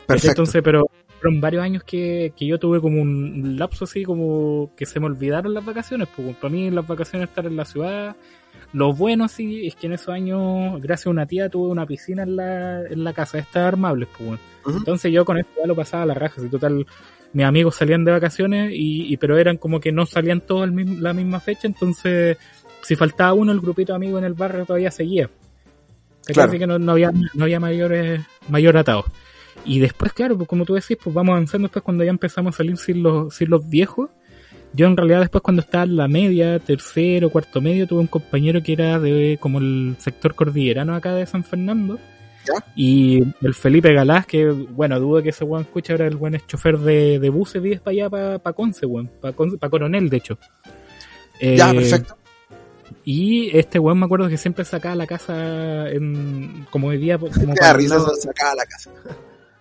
Perfecto. 0.07 0.29
Entonces, 0.29 0.61
pero 0.63 0.89
fueron 1.21 1.39
varios 1.39 1.63
años 1.63 1.83
que, 1.83 2.33
que 2.35 2.45
yo 2.45 2.57
tuve 2.57 2.81
como 2.81 3.01
un 3.01 3.55
lapso 3.57 3.85
así, 3.85 4.03
como 4.03 4.71
que 4.75 4.85
se 4.85 4.99
me 4.99 5.05
olvidaron 5.05 5.53
las 5.53 5.63
vacaciones. 5.63 6.07
Pues 6.15 6.35
para 6.35 6.51
mí 6.51 6.69
las 6.71 6.85
vacaciones 6.85 7.29
estar 7.29 7.45
en 7.45 7.55
la 7.55 7.65
ciudad. 7.65 8.15
Lo 8.73 8.93
bueno 8.93 9.27
sí 9.27 9.67
es 9.67 9.75
que 9.75 9.87
en 9.87 9.93
esos 9.93 10.09
años, 10.09 10.81
gracias 10.81 11.07
a 11.07 11.11
una 11.11 11.25
tía, 11.25 11.49
tuve 11.49 11.69
una 11.69 11.85
piscina 11.85 12.23
en 12.23 12.35
la, 12.35 12.81
en 12.83 13.03
la 13.03 13.13
casa, 13.13 13.37
estas 13.37 13.67
armables. 13.67 14.09
Pues. 14.17 14.39
Ujú. 14.65 14.77
Entonces 14.77 15.11
yo 15.11 15.23
con 15.23 15.37
esto 15.37 15.51
ya 15.61 15.67
lo 15.67 15.75
pasaba 15.75 16.03
a 16.03 16.07
la 16.07 16.13
raja. 16.13 16.41
Si 16.41 16.49
total, 16.49 16.85
mis 17.33 17.45
amigos 17.45 17.75
salían 17.75 18.03
de 18.03 18.11
vacaciones, 18.11 18.71
y, 18.73 19.11
y 19.11 19.17
pero 19.17 19.37
eran 19.37 19.57
como 19.57 19.79
que 19.79 19.91
no 19.91 20.05
salían 20.05 20.41
todos 20.41 20.63
al 20.63 20.71
mismo- 20.71 20.99
la 20.99 21.13
misma 21.13 21.39
fecha. 21.39 21.67
Entonces, 21.67 22.37
si 22.81 22.95
faltaba 22.95 23.33
uno, 23.33 23.51
el 23.51 23.59
grupito 23.61 23.93
de 23.93 23.97
amigos 23.97 24.19
en 24.19 24.25
el 24.25 24.33
barrio 24.33 24.65
todavía 24.65 24.91
seguía. 24.91 25.29
Claro. 26.25 26.49
Así 26.49 26.59
que 26.59 26.67
no, 26.67 26.77
no 26.77 26.91
había, 26.91 27.11
no 27.33 27.43
había 27.43 27.59
mayores, 27.59 28.21
mayor 28.47 28.77
atados. 28.77 29.05
Y 29.65 29.79
después, 29.79 30.13
claro, 30.13 30.37
pues 30.37 30.47
como 30.47 30.65
tú 30.65 30.73
decís, 30.73 30.97
pues 31.03 31.13
vamos 31.13 31.33
avanzando 31.33 31.67
después 31.67 31.83
cuando 31.83 32.03
ya 32.03 32.09
empezamos 32.09 32.55
a 32.55 32.57
salir 32.57 32.77
sin 32.77 33.03
los, 33.03 33.33
sin 33.35 33.49
los 33.49 33.67
viejos. 33.69 34.09
Yo 34.73 34.87
en 34.87 34.95
realidad 34.95 35.19
después 35.19 35.41
cuando 35.41 35.61
estaba 35.61 35.83
en 35.83 35.97
la 35.97 36.07
media, 36.07 36.57
tercero, 36.59 37.29
cuarto 37.29 37.59
medio, 37.59 37.87
tuve 37.87 37.99
un 37.99 38.07
compañero 38.07 38.63
que 38.63 38.73
era 38.73 38.99
de 38.99 39.37
como 39.39 39.59
el 39.59 39.95
sector 39.99 40.33
cordillerano 40.33 40.95
acá 40.95 41.13
de 41.13 41.25
San 41.25 41.43
Fernando. 41.43 41.99
¿Ya? 42.45 42.65
Y 42.75 43.23
el 43.41 43.53
Felipe 43.53 43.93
Galás, 43.93 44.25
que 44.25 44.47
bueno, 44.49 44.99
dudo 44.99 45.21
que 45.21 45.29
ese 45.29 45.43
weón 45.43 45.63
escuche 45.63 45.93
ahora 45.93 46.07
el 46.07 46.15
buen 46.17 46.35
es 46.35 46.45
chofer 46.47 46.77
de, 46.79 47.19
de 47.19 47.29
buses, 47.29 47.61
vives 47.61 47.79
para 47.81 47.91
allá, 47.91 48.09
para 48.09 48.39
pa 48.39 48.53
Conce, 48.53 48.85
weón, 48.85 49.09
para 49.19 49.69
Coronel, 49.69 50.09
de 50.09 50.17
hecho. 50.17 50.37
ya, 51.39 51.71
Eh, 51.71 51.75
perfecto. 51.75 52.17
Y 53.03 53.55
este 53.57 53.79
weón 53.79 53.99
me 53.99 54.05
acuerdo 54.05 54.27
que 54.27 54.37
siempre 54.37 54.63
sacaba 54.65 54.95
la 54.95 55.07
casa 55.07 55.89
en, 55.89 56.67
como 56.69 56.89
vivía 56.89 57.17
como 57.19 57.31
para 57.55 57.79
lado- 57.79 58.15
sacaba 58.15 58.55
la 58.55 58.65
casa. 58.65 58.91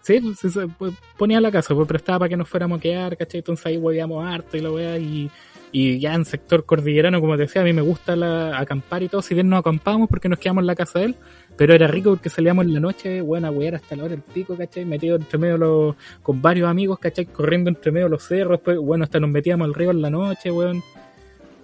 Sí, 0.02 0.18
pues, 0.40 0.58
pues, 0.78 0.94
ponía 1.18 1.40
la 1.40 1.50
casa, 1.50 1.74
pues 1.74 1.86
prestaba 1.86 2.20
para 2.20 2.28
que 2.30 2.36
nos 2.36 2.48
fuéramos 2.48 2.78
a 2.78 2.80
quedar, 2.80 3.16
¿cachai? 3.18 3.38
Entonces 3.40 3.66
ahí 3.66 3.76
hueveamos 3.76 4.24
harto 4.26 4.56
y 4.56 4.60
la 4.60 4.70
weá, 4.70 4.98
y, 4.98 5.30
y 5.72 6.00
ya 6.00 6.14
en 6.14 6.24
sector 6.24 6.64
cordillerano, 6.64 7.20
como 7.20 7.36
te 7.36 7.42
decía, 7.42 7.62
a 7.62 7.64
mí 7.64 7.72
me 7.72 7.82
gusta 7.82 8.16
la, 8.16 8.58
acampar 8.58 9.02
y 9.02 9.08
todo, 9.08 9.22
si 9.22 9.34
bien 9.34 9.48
no 9.48 9.56
acampábamos 9.56 10.08
porque 10.08 10.28
nos 10.28 10.38
quedamos 10.38 10.62
en 10.62 10.66
la 10.66 10.74
casa 10.74 10.98
de 10.98 11.04
él, 11.06 11.16
pero 11.56 11.74
era 11.74 11.86
rico 11.86 12.10
porque 12.10 12.28
salíamos 12.28 12.64
en 12.64 12.74
la 12.74 12.80
noche, 12.80 13.20
bueno, 13.20 13.46
a 13.46 13.50
wear 13.50 13.76
hasta 13.76 13.94
la 13.94 14.04
hora 14.04 14.10
del 14.12 14.22
pico, 14.22 14.56
¿cachai? 14.56 14.84
Metido 14.84 15.16
entre 15.16 15.38
medio 15.38 15.58
los, 15.58 15.96
con 16.22 16.42
varios 16.42 16.68
amigos, 16.68 16.98
¿cachai? 16.98 17.26
Corriendo 17.26 17.70
entre 17.70 17.92
medio 17.92 18.08
los 18.08 18.26
cerros, 18.26 18.60
pues, 18.64 18.78
bueno, 18.78 19.04
hasta 19.04 19.20
nos 19.20 19.30
metíamos 19.30 19.66
al 19.66 19.74
río 19.74 19.90
en 19.90 20.02
la 20.02 20.10
noche, 20.10 20.50
weón. 20.50 20.82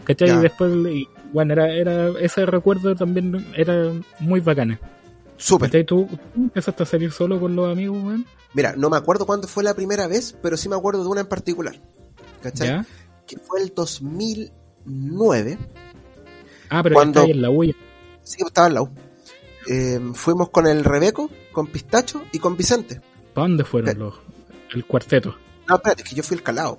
¿Cachai? 0.04 0.28
Ya. 0.28 0.36
Y 0.36 0.38
después, 0.38 0.72
y, 0.72 1.09
bueno, 1.32 1.54
era, 1.54 1.74
era, 1.74 2.09
ese 2.20 2.46
recuerdo 2.46 2.94
también 2.94 3.44
era 3.57 3.90
muy 4.20 4.38
bacana. 4.38 4.78
Súper. 5.36 5.68
¿Cachai? 5.68 5.84
¿Tú 5.84 6.07
tú 6.07 6.42
empezaste 6.42 6.84
a 6.84 6.86
salir 6.86 7.11
solo 7.11 7.40
con 7.40 7.57
los 7.57 7.72
amigos, 7.72 7.98
weón? 8.04 8.26
Mira, 8.54 8.74
no 8.76 8.88
me 8.88 8.96
acuerdo 8.96 9.26
cuándo 9.26 9.48
fue 9.48 9.64
la 9.64 9.74
primera 9.74 10.07
vez, 10.07 10.36
pero 10.42 10.57
sí 10.57 10.68
me 10.68 10.76
acuerdo 10.76 11.02
de 11.02 11.09
una 11.09 11.22
en 11.22 11.26
particular. 11.26 11.74
¿Cachai? 12.42 12.68
¿Ya? 12.68 12.86
Que 13.27 13.39
fue 13.39 13.61
el 13.62 13.72
2009. 13.74 15.59
Ah, 16.70 16.83
pero 16.83 16.95
Cuando- 16.95 17.20
está 17.20 17.27
ahí 17.27 17.31
en 17.33 17.43
la 17.43 17.51
huella. 17.51 17.74
Sí, 18.22 18.43
estaba 18.45 18.68
en 18.68 18.74
la 18.74 18.83
U. 18.83 18.91
Eh, 19.68 20.01
fuimos 20.14 20.51
con 20.51 20.66
el 20.66 20.85
Rebeco, 20.85 21.31
con 21.53 21.66
Pistacho 21.66 22.22
y 22.33 22.39
con 22.39 22.57
Vicente. 22.57 23.01
¿Para 23.35 23.49
dónde 23.49 23.64
fueron 23.64 23.91
Eh. 23.91 23.95
los, 23.95 24.14
el 24.74 24.85
cuarteto? 24.87 25.37
No, 25.68 25.77
espérate, 25.77 26.03
que 26.05 26.14
yo 26.14 26.22
fui 26.22 26.37
el 26.37 26.43
calado, 26.43 26.79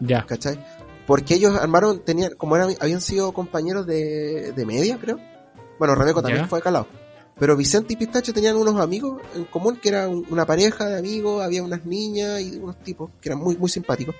Ya. 0.00 0.24
¿cachai? 0.24 0.58
Porque 1.06 1.34
ellos 1.34 1.56
armaron, 1.56 2.04
tenían, 2.04 2.34
como 2.36 2.54
eran, 2.56 2.74
habían 2.80 3.00
sido 3.00 3.32
compañeros 3.32 3.86
de, 3.86 4.52
de 4.52 4.66
media, 4.66 4.98
creo. 5.00 5.18
Bueno, 5.78 5.94
Rebeco 5.94 6.22
también 6.22 6.44
Ya. 6.44 6.48
fue 6.48 6.60
calado. 6.62 6.86
Pero 7.38 7.56
Vicente 7.56 7.92
y 7.92 7.96
Pistacho 7.96 8.32
tenían 8.32 8.56
unos 8.56 8.76
amigos 8.80 9.20
en 9.34 9.44
común 9.44 9.76
que 9.76 9.88
era 9.90 10.08
un- 10.08 10.26
una 10.28 10.44
pareja 10.44 10.86
de 10.86 10.98
amigos, 10.98 11.42
había 11.42 11.62
unas 11.62 11.84
niñas 11.86 12.40
y 12.40 12.56
unos 12.58 12.76
tipos 12.82 13.10
que 13.20 13.28
eran 13.28 13.38
muy, 13.40 13.56
muy 13.56 13.68
simpáticos. 13.70 14.14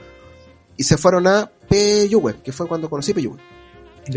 Y 0.78 0.84
se 0.84 0.96
fueron 0.96 1.26
a 1.26 1.50
Peyúgue, 1.68 2.36
que 2.42 2.52
fue 2.52 2.66
cuando 2.66 2.88
conocí 2.88 3.12
Peyúgue. 3.12 3.40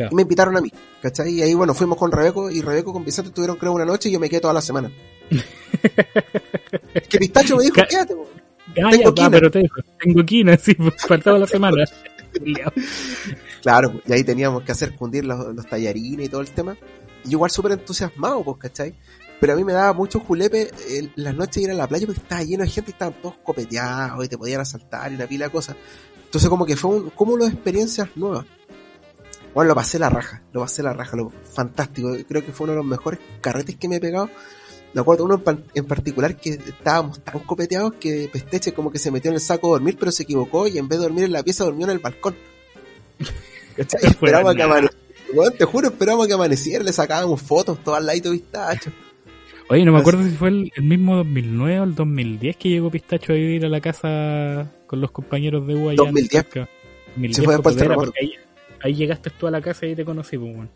Y 0.09 0.15
me 0.15 0.21
invitaron 0.21 0.55
a 0.55 0.61
mí, 0.61 0.71
¿cachai? 1.01 1.33
Y 1.33 1.41
ahí, 1.41 1.53
bueno, 1.53 1.73
fuimos 1.73 1.97
con 1.97 2.09
Rebeco 2.13 2.49
y 2.49 2.61
Rebeco 2.61 2.93
con 2.93 3.03
Vicente 3.03 3.31
tuvieron, 3.31 3.57
creo, 3.57 3.73
una 3.73 3.83
noche 3.83 4.07
y 4.07 4.13
yo 4.13 4.19
me 4.21 4.29
quedé 4.29 4.39
toda 4.39 4.53
la 4.53 4.61
semana. 4.61 4.89
que 7.09 7.17
Pistacho 7.17 7.57
me 7.57 7.63
dijo, 7.63 7.75
Ca- 7.75 7.87
quédate, 7.87 8.15
po". 8.15 8.29
Tengo 8.73 9.13
quina. 9.13 9.29
pero 9.29 9.51
te 9.51 9.59
dijo, 9.59 9.81
tengo 9.99 10.23
quina, 10.25 10.57
sí, 10.61 10.73
pues, 10.75 10.93
faltaba 11.05 11.37
la 11.39 11.47
semana. 11.47 11.83
Claro, 13.61 14.01
y 14.07 14.13
ahí 14.13 14.23
teníamos 14.23 14.63
que 14.63 14.71
hacer 14.71 14.95
cundir 14.95 15.25
los, 15.25 15.53
los 15.53 15.67
tallarines 15.67 16.25
y 16.27 16.29
todo 16.29 16.41
el 16.41 16.49
tema. 16.49 16.77
Y 17.25 17.31
igual 17.31 17.51
súper 17.51 17.73
entusiasmado, 17.73 18.43
pues, 18.43 18.57
¿cachai? 18.57 18.95
Pero 19.39 19.53
a 19.53 19.55
mí 19.55 19.63
me 19.63 19.73
daba 19.73 19.91
mucho 19.93 20.19
julepe 20.19 20.71
las 21.15 21.35
noches 21.35 21.63
ir 21.63 21.71
a 21.71 21.73
la 21.73 21.87
playa 21.87 22.05
porque 22.05 22.21
estaba 22.21 22.43
lleno 22.43 22.63
de 22.63 22.69
gente 22.69 22.91
y 22.91 22.93
estaban 22.93 23.15
todos 23.21 23.35
copeteados 23.43 24.23
y 24.23 24.29
te 24.29 24.37
podían 24.37 24.61
asaltar 24.61 25.11
y 25.11 25.15
una 25.15 25.27
pila 25.27 25.45
de 25.45 25.51
cosas. 25.51 25.75
Entonces 26.31 26.49
como 26.49 26.65
que 26.65 26.77
fue 26.77 26.91
un 26.91 27.09
cúmulo 27.09 27.43
de 27.43 27.51
experiencias 27.51 28.07
nuevas. 28.15 28.45
Bueno, 29.53 29.67
lo 29.67 29.75
pasé 29.75 29.99
la 29.99 30.09
raja, 30.09 30.41
lo 30.53 30.61
pasé 30.61 30.81
la 30.81 30.93
raja, 30.93 31.17
lo 31.17 31.29
fantástico. 31.29 32.15
Creo 32.25 32.45
que 32.45 32.53
fue 32.53 32.63
uno 32.63 32.71
de 32.71 32.77
los 32.77 32.85
mejores 32.85 33.19
carretes 33.41 33.75
que 33.75 33.89
me 33.89 33.97
he 33.97 33.99
pegado. 33.99 34.29
Me 34.93 35.01
acuerdo 35.01 35.25
uno 35.25 35.43
en, 35.45 35.65
en 35.73 35.85
particular 35.85 36.37
que 36.37 36.51
estábamos 36.51 37.19
tan 37.19 37.39
copeteados 37.39 37.95
que 37.95 38.29
Pesteche 38.31 38.71
como 38.71 38.93
que 38.93 38.97
se 38.97 39.11
metió 39.11 39.27
en 39.27 39.35
el 39.35 39.41
saco 39.41 39.67
a 39.67 39.71
dormir, 39.71 39.97
pero 39.99 40.09
se 40.13 40.23
equivocó 40.23 40.69
y 40.69 40.77
en 40.77 40.87
vez 40.87 40.99
de 40.99 41.03
dormir 41.03 41.25
en 41.25 41.33
la 41.33 41.43
pieza 41.43 41.65
durmió 41.65 41.85
en 41.87 41.91
el 41.91 41.99
balcón. 41.99 42.37
¿Cachai? 43.75 43.99
Esperaba 44.03 44.55
que 44.55 44.63
amaneciera. 44.63 44.95
Te 45.57 45.65
juro, 45.65 45.89
esperábamos 45.89 46.27
que 46.27 46.33
amaneciera, 46.33 46.81
le 46.81 46.93
sacábamos 46.93 47.41
fotos, 47.41 47.83
todo 47.83 47.95
al 47.95 48.05
ladito 48.05 48.31
pistacho. 48.31 48.89
Oye, 49.67 49.83
no 49.83 49.91
me 49.91 49.99
acuerdo 49.99 50.23
si 50.23 50.29
fue 50.29 50.47
el, 50.47 50.71
el 50.77 50.83
mismo 50.83 51.17
2009 51.17 51.79
o 51.81 51.83
el 51.83 51.95
2010 51.95 52.55
que 52.55 52.69
llegó 52.69 52.89
Pistacho 52.89 53.33
a 53.33 53.35
vivir 53.35 53.65
a 53.65 53.69
la 53.69 53.79
casa 53.79 54.69
con 54.91 55.01
los 55.01 55.09
compañeros 55.11 55.65
de 55.65 55.73
U 55.75 55.89
allá 55.89 55.91
en 55.93 56.13
2010. 56.13 56.29
cerca. 56.29 56.69
2010, 57.15 57.35
Sí, 57.37 57.43
fue 57.45 57.53
después 57.55 57.55
del 57.55 57.61
pues, 57.61 57.75
era, 57.75 57.95
terremoto. 57.95 58.11
porque 58.11 58.19
ahí, 58.25 58.33
ahí 58.83 58.93
llegaste 58.95 59.29
tú 59.31 59.47
a 59.47 59.51
la 59.51 59.61
casa 59.61 59.85
y 59.87 59.95
te 59.95 60.03
conocí, 60.05 60.37
pues, 60.37 60.53
bueno. 60.55 60.69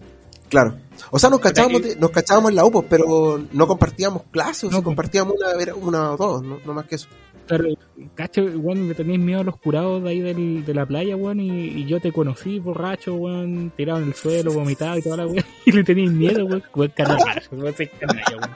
Claro. 0.49 0.75
O 1.11 1.19
sea, 1.19 1.29
nos 1.29 1.39
cachábamos, 1.41 1.81
de- 1.81 1.95
nos 1.97 2.11
cachábamos 2.11 2.49
en 2.51 2.55
la 2.55 2.65
UPO, 2.65 2.83
pero 2.89 3.41
no 3.51 3.67
compartíamos 3.67 4.23
clases, 4.31 4.71
No, 4.71 4.77
pues. 4.77 4.83
compartíamos 4.85 5.33
una, 5.37 5.75
una 5.75 6.11
o 6.13 6.17
dos, 6.17 6.43
no, 6.43 6.59
no 6.65 6.73
más 6.73 6.85
que 6.85 6.95
eso. 6.95 7.07
Claro, 7.47 7.65
cacho, 8.15 8.41
weón, 8.43 8.87
le 8.87 8.95
tenéis 8.95 9.19
miedo 9.19 9.41
a 9.41 9.43
los 9.43 9.57
curados 9.57 10.01
de 10.03 10.09
ahí 10.09 10.19
del, 10.19 10.65
de 10.65 10.73
la 10.73 10.85
playa, 10.87 11.15
weón, 11.15 11.39
y, 11.39 11.49
y 11.51 11.85
yo 11.85 11.99
te 11.99 12.11
conocí, 12.11 12.57
borracho, 12.59 13.13
weón, 13.15 13.71
tirado 13.77 13.99
en 14.01 14.07
el 14.07 14.13
suelo, 14.15 14.51
vomitado 14.53 14.97
y 14.97 15.01
toda 15.03 15.17
la 15.17 15.27
weón, 15.27 15.43
y 15.65 15.71
le 15.71 15.83
tenéis 15.83 16.11
miedo, 16.11 16.45
weón, 16.45 16.63
weón, 16.73 16.91
canalla, 16.95 17.41
weón, 17.51 17.73
canalla, 17.99 18.37
weón. 18.37 18.55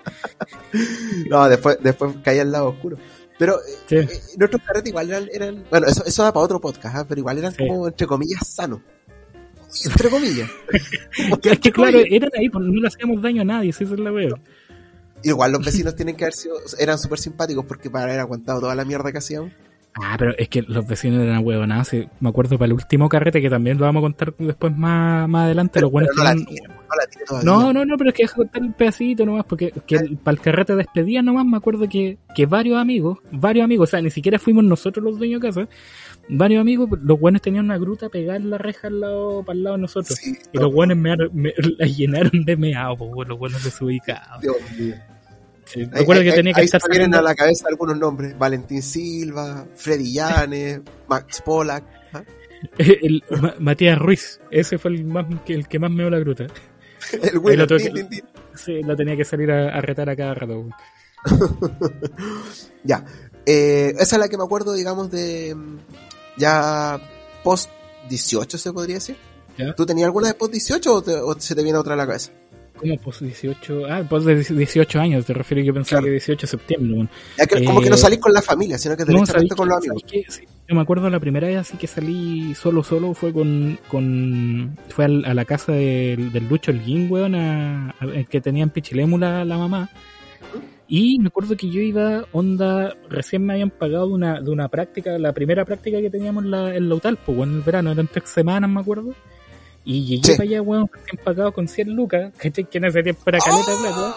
No, 1.29 1.49
después, 1.49 1.77
después 1.81 2.15
caía 2.23 2.41
al 2.43 2.51
lado 2.51 2.69
oscuro. 2.69 2.97
Pero 3.39 3.55
eh, 3.55 3.73
Sí. 3.87 3.95
eh, 3.95 4.07
nuestros 4.37 4.61
carretes 4.61 4.89
igual 4.89 5.09
eran, 5.09 5.27
eran 5.33 5.63
bueno, 5.71 5.87
eso, 5.87 6.05
eso 6.05 6.21
da 6.23 6.31
para 6.31 6.43
otro 6.45 6.59
podcast, 6.61 6.95
¿ah? 6.95 7.05
pero 7.09 7.19
igual 7.19 7.37
eran 7.39 7.53
Sí. 7.53 7.65
como, 7.67 7.87
entre 7.87 8.05
comillas, 8.05 8.45
sanos. 8.47 8.81
Entre 9.85 10.09
comillas. 10.09 10.49
Porque, 11.29 11.49
Es 11.53 11.59
que 11.59 11.71
claro, 11.71 11.99
eran 11.99 12.29
ahí, 12.37 12.49
pues, 12.49 12.65
no 12.65 12.81
le 12.81 12.87
hacíamos 12.87 13.21
daño 13.21 13.41
a 13.41 13.45
nadie, 13.45 13.71
si 13.73 13.83
esa 13.85 13.93
es 13.95 13.99
la 13.99 14.11
weón. 14.11 14.39
Igual 15.23 15.51
los 15.53 15.65
vecinos 15.65 15.95
tienen 15.95 16.15
que 16.15 16.25
haber 16.25 16.33
sido, 16.33 16.55
eran 16.77 16.97
súper 16.99 17.19
simpáticos 17.19 17.65
porque 17.65 17.89
para 17.89 18.05
haber 18.05 18.19
aguantado 18.19 18.59
toda 18.61 18.75
la 18.75 18.85
mierda 18.85 19.11
que 19.11 19.17
hacíamos. 19.17 19.51
Ah, 19.95 20.15
pero 20.17 20.33
es 20.37 20.47
que 20.49 20.61
los 20.61 20.87
vecinos 20.87 21.21
eran 21.21 21.43
huevonados. 21.45 21.87
sí. 21.89 22.07
Me 22.19 22.29
acuerdo 22.29 22.57
para 22.57 22.67
el 22.67 22.73
último 22.73 23.09
carrete, 23.09 23.41
que 23.41 23.49
también 23.49 23.77
lo 23.77 23.85
vamos 23.85 24.01
a 24.01 24.03
contar 24.03 24.33
después 24.37 24.75
más, 24.77 25.27
más 25.27 25.45
adelante. 25.45 25.81
los 25.81 25.91
buenos 25.91 26.11
no 26.15 26.23
no. 26.23 26.41
No, 27.43 27.73
no, 27.73 27.85
no, 27.85 27.97
pero 27.97 28.09
es 28.09 28.15
que 28.15 28.23
deja 28.23 28.35
contar 28.35 28.61
un 28.61 28.73
pedacito 28.73 29.25
nomás, 29.25 29.45
porque 29.45 29.71
que 29.85 29.95
el- 29.95 30.17
para 30.17 30.35
el 30.35 30.41
carrete 30.41 30.73
de 30.73 30.77
despedida 30.79 31.21
nomás 31.21 31.45
me 31.45 31.57
acuerdo 31.57 31.87
que, 31.87 32.17
que 32.35 32.45
varios 32.45 32.77
amigos, 32.79 33.19
varios 33.31 33.63
amigos, 33.65 33.89
o 33.89 33.91
sea, 33.91 34.01
ni 34.01 34.09
siquiera 34.09 34.39
fuimos 34.39 34.63
nosotros 34.63 35.03
los 35.03 35.17
dueños 35.17 35.41
de 35.41 35.47
casa, 35.47 35.67
varios 36.29 36.61
amigos, 36.61 36.89
los 37.03 37.19
buenos 37.19 37.41
tenían 37.41 37.65
una 37.65 37.77
gruta 37.77 38.09
pegada 38.09 38.37
en 38.37 38.49
la 38.49 38.57
reja 38.57 38.87
al 38.87 38.99
lado, 39.01 39.43
para 39.43 39.57
el 39.57 39.63
lado 39.63 39.75
de 39.75 39.81
nosotros. 39.83 40.17
Sí, 40.17 40.35
Y 40.51 40.57
los 40.57 40.73
buenos 40.73 40.97
me, 40.97 41.15
me- 41.33 41.53
la 41.77 41.85
llenaron 41.87 42.43
de 42.45 42.55
meado, 42.57 42.95
los 43.27 43.37
buenos 43.39 43.63
desubicados. 43.63 44.41
Dios 44.41 44.55
mío. 44.77 44.95
Sí, 45.71 45.87
acuerdo 45.93 46.23
que 46.23 46.31
tenía 46.31 46.53
que 46.53 46.61
ahí 46.61 46.65
estar 46.65 46.81
se 46.81 46.89
vienen 46.89 47.13
a 47.13 47.21
la 47.21 47.35
cabeza 47.35 47.67
algunos 47.69 47.97
nombres. 47.97 48.37
Valentín 48.37 48.81
Silva, 48.81 49.67
Freddy 49.75 50.13
Llanes, 50.13 50.81
Max 51.07 51.41
Pollack. 51.45 51.83
¿ah? 52.13 52.23
el, 52.79 53.23
Ma- 53.41 53.53
Matías 53.59 53.99
Ruiz, 53.99 54.39
ese 54.49 54.77
fue 54.79 54.91
el, 54.91 55.05
más, 55.05 55.25
el 55.47 55.67
que 55.67 55.77
más 55.79 55.91
me 55.91 55.97
dio 56.03 56.09
la 56.09 56.19
gruta. 56.19 56.47
El 57.23 58.09
tin. 58.09 58.23
Sí, 58.55 58.81
lo 58.83 58.95
tenía 58.95 59.15
que 59.15 59.23
salir 59.23 59.49
a, 59.51 59.69
a 59.77 59.79
retar 59.81 60.09
a 60.09 60.15
cada 60.15 60.33
rato. 60.33 60.67
Ya. 62.83 63.03
Eh, 63.45 63.93
esa 63.97 64.15
es 64.15 64.19
la 64.19 64.27
que 64.29 64.37
me 64.37 64.43
acuerdo, 64.43 64.73
digamos, 64.73 65.09
de 65.11 65.53
mm, 65.55 65.77
ya 66.37 66.99
post 67.43 67.69
18, 68.09 68.57
se 68.57 68.73
podría 68.73 68.95
decir. 68.95 69.15
Ya. 69.57 69.73
¿Tú 69.75 69.85
tenías 69.85 70.05
alguna 70.07 70.27
de 70.29 70.33
post 70.35 70.51
18 70.51 70.93
o, 70.93 71.01
te- 71.01 71.15
o 71.15 71.39
se 71.39 71.55
te 71.55 71.63
viene 71.63 71.77
otra 71.77 71.93
a 71.93 71.97
la 71.97 72.05
cabeza? 72.07 72.31
¿Cómo 72.79 72.97
pos 72.97 73.19
18? 73.19 73.85
Ah, 73.89 74.03
pos 74.09 74.23
de 74.25 74.35
18 74.43 74.99
años, 74.99 75.25
te 75.25 75.33
refiero 75.33 75.61
yo 75.63 75.73
pensaba 75.73 75.99
Claro. 76.01 76.05
que 76.05 76.11
18 76.11 76.41
de 76.41 76.47
septiembre. 76.47 76.93
weón. 76.93 77.09
Ya 77.37 77.45
que, 77.45 77.63
como 77.65 77.81
que 77.81 77.89
no 77.89 77.95
Eh, 77.95 77.99
salís 77.99 78.19
con 78.19 78.33
la 78.33 78.41
familia, 78.41 78.77
sino 78.77 78.95
que 78.95 79.03
No, 79.03 79.07
directamente 79.07 79.33
¿sabéis 79.49 79.53
con 79.55 79.67
los 79.67 79.77
amigos. 79.77 80.03
Sí, 80.07 80.43
yo 80.67 80.75
me 80.75 80.81
acuerdo 80.81 81.09
la 81.09 81.19
primera 81.19 81.47
vez 81.47 81.57
así 81.57 81.77
que 81.77 81.87
salí 81.87 82.55
solo, 82.55 82.83
solo, 82.83 83.13
fue 83.13 83.33
con, 83.33 83.77
con 83.89 84.77
fue 84.89 85.05
al- 85.05 85.25
a 85.25 85.33
la 85.33 85.43
casa 85.45 85.73
del, 85.73 86.31
del 86.31 86.47
Lucho 86.47 86.71
Elguín, 86.71 87.11
weón, 87.11 87.35
a, 87.35 87.89
a- 87.99 88.05
el 88.05 88.27
que 88.27 88.39
tenía 88.39 88.63
en 88.63 88.69
Pichilemu 88.69 89.17
la, 89.17 89.43
la 89.43 89.57
mamá. 89.57 89.89
Y 90.87 91.19
me 91.19 91.27
acuerdo 91.27 91.55
que 91.55 91.69
yo 91.69 91.81
iba, 91.81 92.25
onda, 92.31 92.95
recién 93.09 93.45
me 93.45 93.53
habían 93.53 93.69
pagado 93.69 94.07
de 94.07 94.13
una, 94.13 94.41
de 94.41 94.49
una 94.49 94.69
práctica, 94.69 95.19
la 95.19 95.33
primera 95.33 95.63
práctica 95.65 96.01
que 96.01 96.09
teníamos 96.09 96.45
en 96.45 96.51
la, 96.51 96.75
en 96.75 96.89
la 96.89 96.95
UTAL, 96.95 97.17
pues, 97.17 97.37
en 97.39 97.55
el 97.57 97.61
verano, 97.61 97.91
eran 97.91 98.07
tres 98.11 98.29
semanas, 98.29 98.69
me 98.69 98.79
acuerdo. 98.79 99.13
Y 99.85 100.05
llegué 100.05 100.23
Sí. 100.23 100.31
para 100.37 100.43
allá, 100.49 100.61
weón, 100.61 100.89
recién 100.93 101.21
pagado 101.23 101.51
con 101.51 101.67
100 101.67 101.95
lucas, 101.95 102.33
¿cachai? 102.37 102.65
Que 102.65 102.77
en 102.77 102.85
ese 102.85 103.01
tiempo 103.03 103.21
era 103.25 103.39
caleta 103.39 103.71
de 103.71 103.77
plata. 103.77 104.15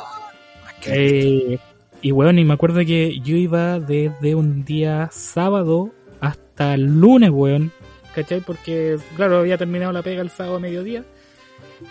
Eh, 0.86 1.58
y 2.02 2.12
weón, 2.12 2.38
y 2.38 2.44
me 2.44 2.54
acuerdo 2.54 2.80
que 2.80 3.20
yo 3.20 3.36
iba 3.36 3.78
desde 3.78 4.34
un 4.34 4.64
día 4.64 5.08
sábado 5.12 5.90
hasta 6.20 6.74
el 6.74 7.00
lunes, 7.00 7.30
weón. 7.30 7.70
¿Cachai? 8.14 8.40
Porque, 8.40 8.98
claro, 9.16 9.38
había 9.38 9.56
terminado 9.56 9.92
la 9.92 10.02
pega 10.02 10.20
el 10.20 10.30
sábado 10.30 10.56
a 10.56 10.60
mediodía. 10.60 11.04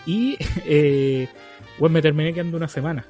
Y, 0.06 0.36
eh, 0.66 1.28
weón, 1.78 1.92
me 1.92 2.02
terminé 2.02 2.32
quedando 2.32 2.56
una 2.56 2.68
semana. 2.68 3.06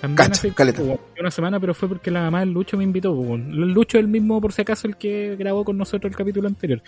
También 0.00 0.16
Cacha, 0.28 0.48
weón, 0.82 0.98
una 1.18 1.30
semana, 1.30 1.60
pero 1.60 1.72
fue 1.74 1.88
porque 1.88 2.10
la 2.10 2.22
mamá 2.22 2.40
del 2.40 2.50
Lucho 2.50 2.76
me 2.76 2.84
invitó, 2.84 3.12
weón. 3.12 3.52
El 3.52 3.72
Lucho 3.72 3.98
es 3.98 4.04
el 4.04 4.08
mismo, 4.08 4.40
por 4.40 4.52
si 4.52 4.62
acaso, 4.62 4.86
el 4.88 4.96
que 4.96 5.36
grabó 5.38 5.64
con 5.64 5.78
nosotros 5.78 6.10
el 6.10 6.16
capítulo 6.16 6.48
anterior. 6.48 6.82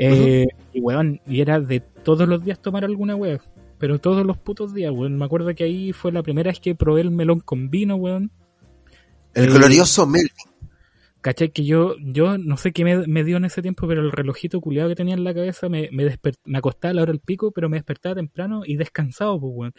Eh, 0.00 0.46
Y 0.72 0.80
weón, 0.80 1.20
y 1.26 1.40
era 1.40 1.60
de 1.60 1.80
todos 1.80 2.28
los 2.28 2.44
días 2.44 2.60
tomar 2.60 2.84
alguna 2.84 3.14
weón. 3.16 3.40
Pero 3.78 3.98
todos 3.98 4.26
los 4.26 4.36
putos 4.38 4.74
días, 4.74 4.92
weón. 4.92 5.16
Me 5.18 5.24
acuerdo 5.24 5.54
que 5.54 5.64
ahí 5.64 5.92
fue 5.92 6.12
la 6.12 6.22
primera 6.22 6.50
vez 6.50 6.60
que 6.60 6.74
probé 6.74 7.00
el 7.02 7.10
melón 7.10 7.40
con 7.40 7.70
vino, 7.70 7.96
weón. 7.96 8.30
El 9.34 9.44
Eh, 9.44 9.52
glorioso 9.52 10.06
Melvin. 10.06 10.30
¿Cachai? 11.20 11.50
Que 11.50 11.64
yo, 11.64 11.96
yo 12.00 12.38
no 12.38 12.56
sé 12.56 12.72
qué 12.72 12.82
me, 12.84 13.06
me 13.06 13.24
dio 13.24 13.36
en 13.36 13.44
ese 13.44 13.60
tiempo, 13.60 13.86
pero 13.86 14.00
el 14.00 14.10
relojito 14.10 14.60
culiado 14.60 14.88
que 14.88 14.94
tenía 14.96 15.14
en 15.14 15.24
la 15.24 15.34
cabeza 15.34 15.68
me, 15.68 15.90
me, 15.92 16.18
me 16.44 16.58
acostaba 16.58 16.90
a 16.90 16.94
la 16.94 17.02
hora 17.02 17.12
del 17.12 17.20
pico, 17.20 17.52
pero 17.52 17.68
me 17.68 17.76
despertaba 17.76 18.14
temprano 18.14 18.62
y 18.64 18.76
descansado, 18.76 19.38
pues, 19.38 19.52
weón. 19.54 19.72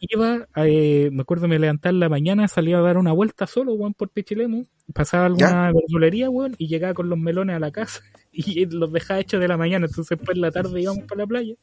Iba, 0.00 0.46
eh, 0.56 1.10
me 1.12 1.22
acuerdo, 1.22 1.48
me 1.48 1.58
levantaba 1.58 1.90
en 1.92 2.00
la 2.00 2.08
mañana, 2.08 2.48
salía 2.48 2.78
a 2.78 2.82
dar 2.82 2.96
una 2.96 3.12
vuelta 3.12 3.46
solo, 3.46 3.74
weón, 3.74 3.92
por 3.94 4.08
Pichilemu, 4.10 4.66
pasaba 4.94 5.24
a 5.24 5.26
alguna 5.26 5.72
verdulería, 5.72 6.30
weón, 6.30 6.54
y 6.56 6.68
llegaba 6.68 6.94
con 6.94 7.08
los 7.08 7.18
melones 7.18 7.56
a 7.56 7.58
la 7.58 7.70
casa 7.70 8.02
y 8.38 8.66
los 8.66 8.92
dejaba 8.92 9.20
hechos 9.20 9.40
de 9.40 9.48
la 9.48 9.56
mañana, 9.56 9.86
entonces 9.86 10.16
después 10.16 10.36
en 10.36 10.42
la 10.42 10.50
tarde 10.50 10.80
íbamos 10.80 11.04
para 11.04 11.22
la 11.22 11.26
playa, 11.26 11.54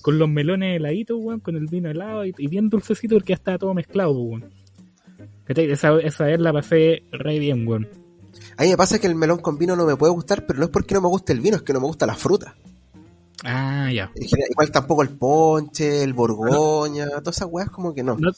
con 0.00 0.18
los 0.18 0.28
melones 0.28 0.76
heladitos, 0.76 1.18
weón, 1.20 1.40
con 1.40 1.56
el 1.56 1.66
vino 1.66 1.90
helado 1.90 2.24
y, 2.24 2.32
y 2.38 2.46
bien 2.46 2.68
dulcecito 2.68 3.16
porque 3.16 3.32
ya 3.32 3.36
estaba 3.36 3.58
todo 3.58 3.74
mezclado, 3.74 4.14
pues, 4.14 4.42
weón. 4.42 4.50
Esa, 5.48 5.98
esa 5.98 6.24
vez 6.26 6.38
la 6.38 6.52
pasé 6.52 7.02
re 7.10 7.38
bien, 7.40 7.66
weón. 7.66 7.88
A 8.56 8.62
mí 8.62 8.68
me 8.68 8.76
pasa 8.76 9.00
que 9.00 9.08
el 9.08 9.16
melón 9.16 9.38
con 9.38 9.58
vino 9.58 9.74
no 9.74 9.84
me 9.84 9.96
puede 9.96 10.12
gustar, 10.12 10.46
pero 10.46 10.60
no 10.60 10.66
es 10.66 10.70
porque 10.70 10.94
no 10.94 11.00
me 11.00 11.08
guste 11.08 11.32
el 11.32 11.40
vino, 11.40 11.56
es 11.56 11.62
que 11.62 11.72
no 11.72 11.80
me 11.80 11.86
gusta 11.86 12.06
la 12.06 12.14
fruta. 12.14 12.54
Ah, 13.42 13.90
ya. 13.92 14.12
Igual 14.14 14.70
tampoco 14.70 15.02
el 15.02 15.08
ponche, 15.08 16.04
el 16.04 16.12
borgoña, 16.12 17.08
todas 17.08 17.36
esas 17.36 17.48
weas 17.50 17.70
como 17.70 17.92
que 17.92 18.04
no. 18.04 18.16
No, 18.16 18.30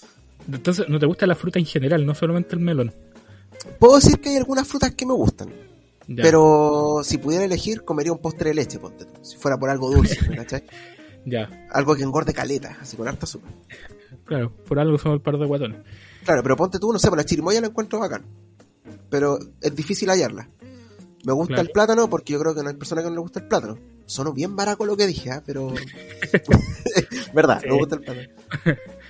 entonces, 0.51 0.89
¿no 0.89 0.99
te 0.99 1.07
gusta 1.07 1.27
la 1.27 1.35
fruta 1.35 1.59
en 1.59 1.67
general, 1.67 2.07
no 2.07 2.15
solamente 2.15 2.55
el 2.55 2.63
melón? 2.63 2.93
Puedo 3.79 3.97
decir 3.97 4.21
que 4.21 4.31
hay 4.31 4.37
algunas 4.37 4.67
frutas 4.67 4.95
que 4.95 5.05
me 5.05 5.13
gustan. 5.13 5.51
Ya, 6.09 6.23
Pero 6.23 7.01
si 7.05 7.19
pudiera 7.19 7.45
elegir, 7.45 7.85
comería 7.85 8.13
un 8.13 8.19
postre 8.19 8.51
de 8.51 8.55
leche, 8.55 8.79
ponte 8.79 9.05
tú. 9.05 9.13
Si 9.25 9.37
fuera 9.37 9.57
por 9.57 9.71
algo 9.71 9.91
dulce, 9.91 10.17
¿cachai? 10.37 10.65
Ya, 11.25 11.69
Algo 11.71 11.95
que 11.95 12.03
engorde 12.03 12.33
caleta, 12.35 12.77
así 12.81 12.97
con 12.97 13.07
harta 13.07 13.25
azúcar. 13.27 13.53
claro, 14.25 14.53
por 14.67 14.79
algo 14.81 14.99
somos 14.99 15.17
el 15.17 15.23
par 15.23 15.39
de 15.39 15.47
guatones. 15.47 15.81
Claro, 16.25 16.43
pero 16.43 16.57
ponte 16.57 16.79
tú, 16.81 16.93
no 16.93 16.99
sé, 16.99 17.09
por 17.09 17.19
la 17.19 17.25
chirimoya 17.25 17.61
la 17.61 17.69
encuentro 17.69 18.01
bacán. 18.01 18.25
Pero 19.11 19.39
es 19.61 19.75
difícil 19.77 20.09
hallarla. 20.11 20.49
Me 21.25 21.33
gusta 21.33 21.55
Claro. 21.55 21.63
el 21.69 21.71
plátano 21.73 22.11
porque 22.11 22.33
yo 22.33 22.41
creo 22.41 22.53
que 22.55 22.63
no 22.65 22.69
hay 22.71 22.75
persona 22.75 23.03
que 23.03 23.09
no 23.09 23.15
le 23.15 23.21
gusta 23.21 23.39
el 23.41 23.47
plátano. 23.47 23.79
Sonó 24.07 24.33
bien 24.33 24.57
baraco 24.57 24.85
lo 24.85 24.97
que 24.97 25.07
dije, 25.07 25.31
¿ah? 25.31 25.43
pero... 25.47 25.73
Verdad, 27.35 27.63
no 27.67 27.75
me 27.75 27.79
gusta 27.81 27.95
el 27.97 28.01
plátano. 28.03 28.29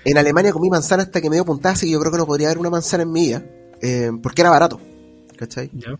En 0.05 0.18
Alemania 0.18 0.53
comí 0.53 0.68
manzana 0.68 1.05
hasta 1.05 1.20
que 1.20 1.30
me 1.30 1.36
dio 1.36 1.45
puntada, 1.47 1.72
así 1.74 1.86
que 1.86 1.93
yo 1.93 2.01
creo 2.01 2.12
que 2.12 2.18
no 2.18 2.26
podría 2.26 2.49
haber 2.49 2.59
una 2.59 2.70
manzana 2.70 3.05
en 3.05 3.12
mi 3.12 3.20
vida. 3.22 3.43
eh, 3.80 4.11
porque 4.22 4.43
era 4.43 4.51
barato. 4.51 4.80
¿Cachai? 5.36 5.70
Ya. 5.72 5.97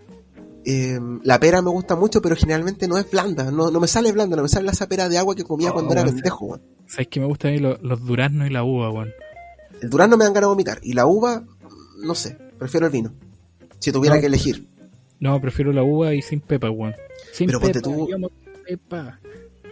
Eh, 0.65 0.99
la 1.25 1.41
pera 1.41 1.61
me 1.61 1.71
gusta 1.71 1.97
mucho, 1.97 2.23
pero 2.23 2.37
generalmente 2.37 2.87
no 2.87 2.97
es 2.99 3.11
blanda. 3.11 3.51
No, 3.51 3.71
no 3.71 3.81
me 3.81 3.89
sale 3.89 4.13
blanda, 4.13 4.37
no 4.37 4.43
me 4.43 4.49
sale 4.49 4.71
esa 4.71 4.89
pera 4.89 5.09
de 5.09 5.19
agua 5.19 5.35
que 5.35 5.45
comía 5.45 5.71
Oh, 5.71 5.75
cuando 5.75 5.93
era 5.93 6.05
pendejo, 6.05 6.45
weón. 6.47 6.63
¿Sabes 6.87 7.09
que 7.09 7.21
me 7.21 7.27
gustan 7.27 7.51
a 7.51 7.55
mí 7.55 7.61
los, 7.61 7.83
los 7.83 8.05
duraznos 8.05 8.49
y 8.49 8.53
la 8.53 8.63
uva, 8.65 8.91
weón? 8.91 9.11
El 9.81 9.91
durazno 9.91 10.17
me 10.17 10.25
dan 10.25 10.33
ganas 10.33 10.47
de 10.49 10.51
vomitar. 10.53 10.79
Y 10.83 10.93
la 10.93 11.07
uva, 11.07 11.43
no 12.05 12.15
sé, 12.15 12.37
prefiero 12.59 12.87
el 12.87 12.93
vino. 12.93 13.13
Si 13.81 13.91
tuviera 13.91 14.15
No. 14.17 14.21
que 14.21 14.27
elegir. 14.29 14.69
No, 15.19 15.41
prefiero 15.41 15.73
la 15.73 15.83
uva 15.83 16.15
y 16.15 16.23
sin 16.23 16.41
pepa, 16.41 16.71
weón. 16.71 16.95
Sin 17.33 17.47
Pero 17.47 17.59
ponte 17.61 17.81
pepa, 17.81 17.95
tú- 17.95 18.09
pepa. 18.65 19.19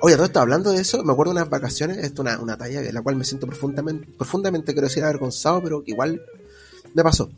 Oye, 0.02 0.14
todo 0.14 0.24
esto 0.24 0.40
hablando 0.40 0.72
de 0.72 0.80
eso, 0.80 1.04
me 1.04 1.12
acuerdo 1.12 1.34
de 1.34 1.40
unas 1.40 1.50
vacaciones, 1.50 1.98
esto 1.98 2.22
es 2.22 2.28
una, 2.32 2.40
una 2.40 2.56
talla 2.56 2.80
de 2.80 2.92
la 2.92 3.02
cual 3.02 3.16
me 3.16 3.24
siento 3.24 3.46
profundamente, 3.46 4.08
profundamente 4.16 4.72
quiero 4.72 4.88
decir 4.88 5.04
avergonzado, 5.04 5.62
pero 5.62 5.84
que 5.84 5.90
igual 5.90 6.22
me 6.94 7.02
pasó. 7.02 7.28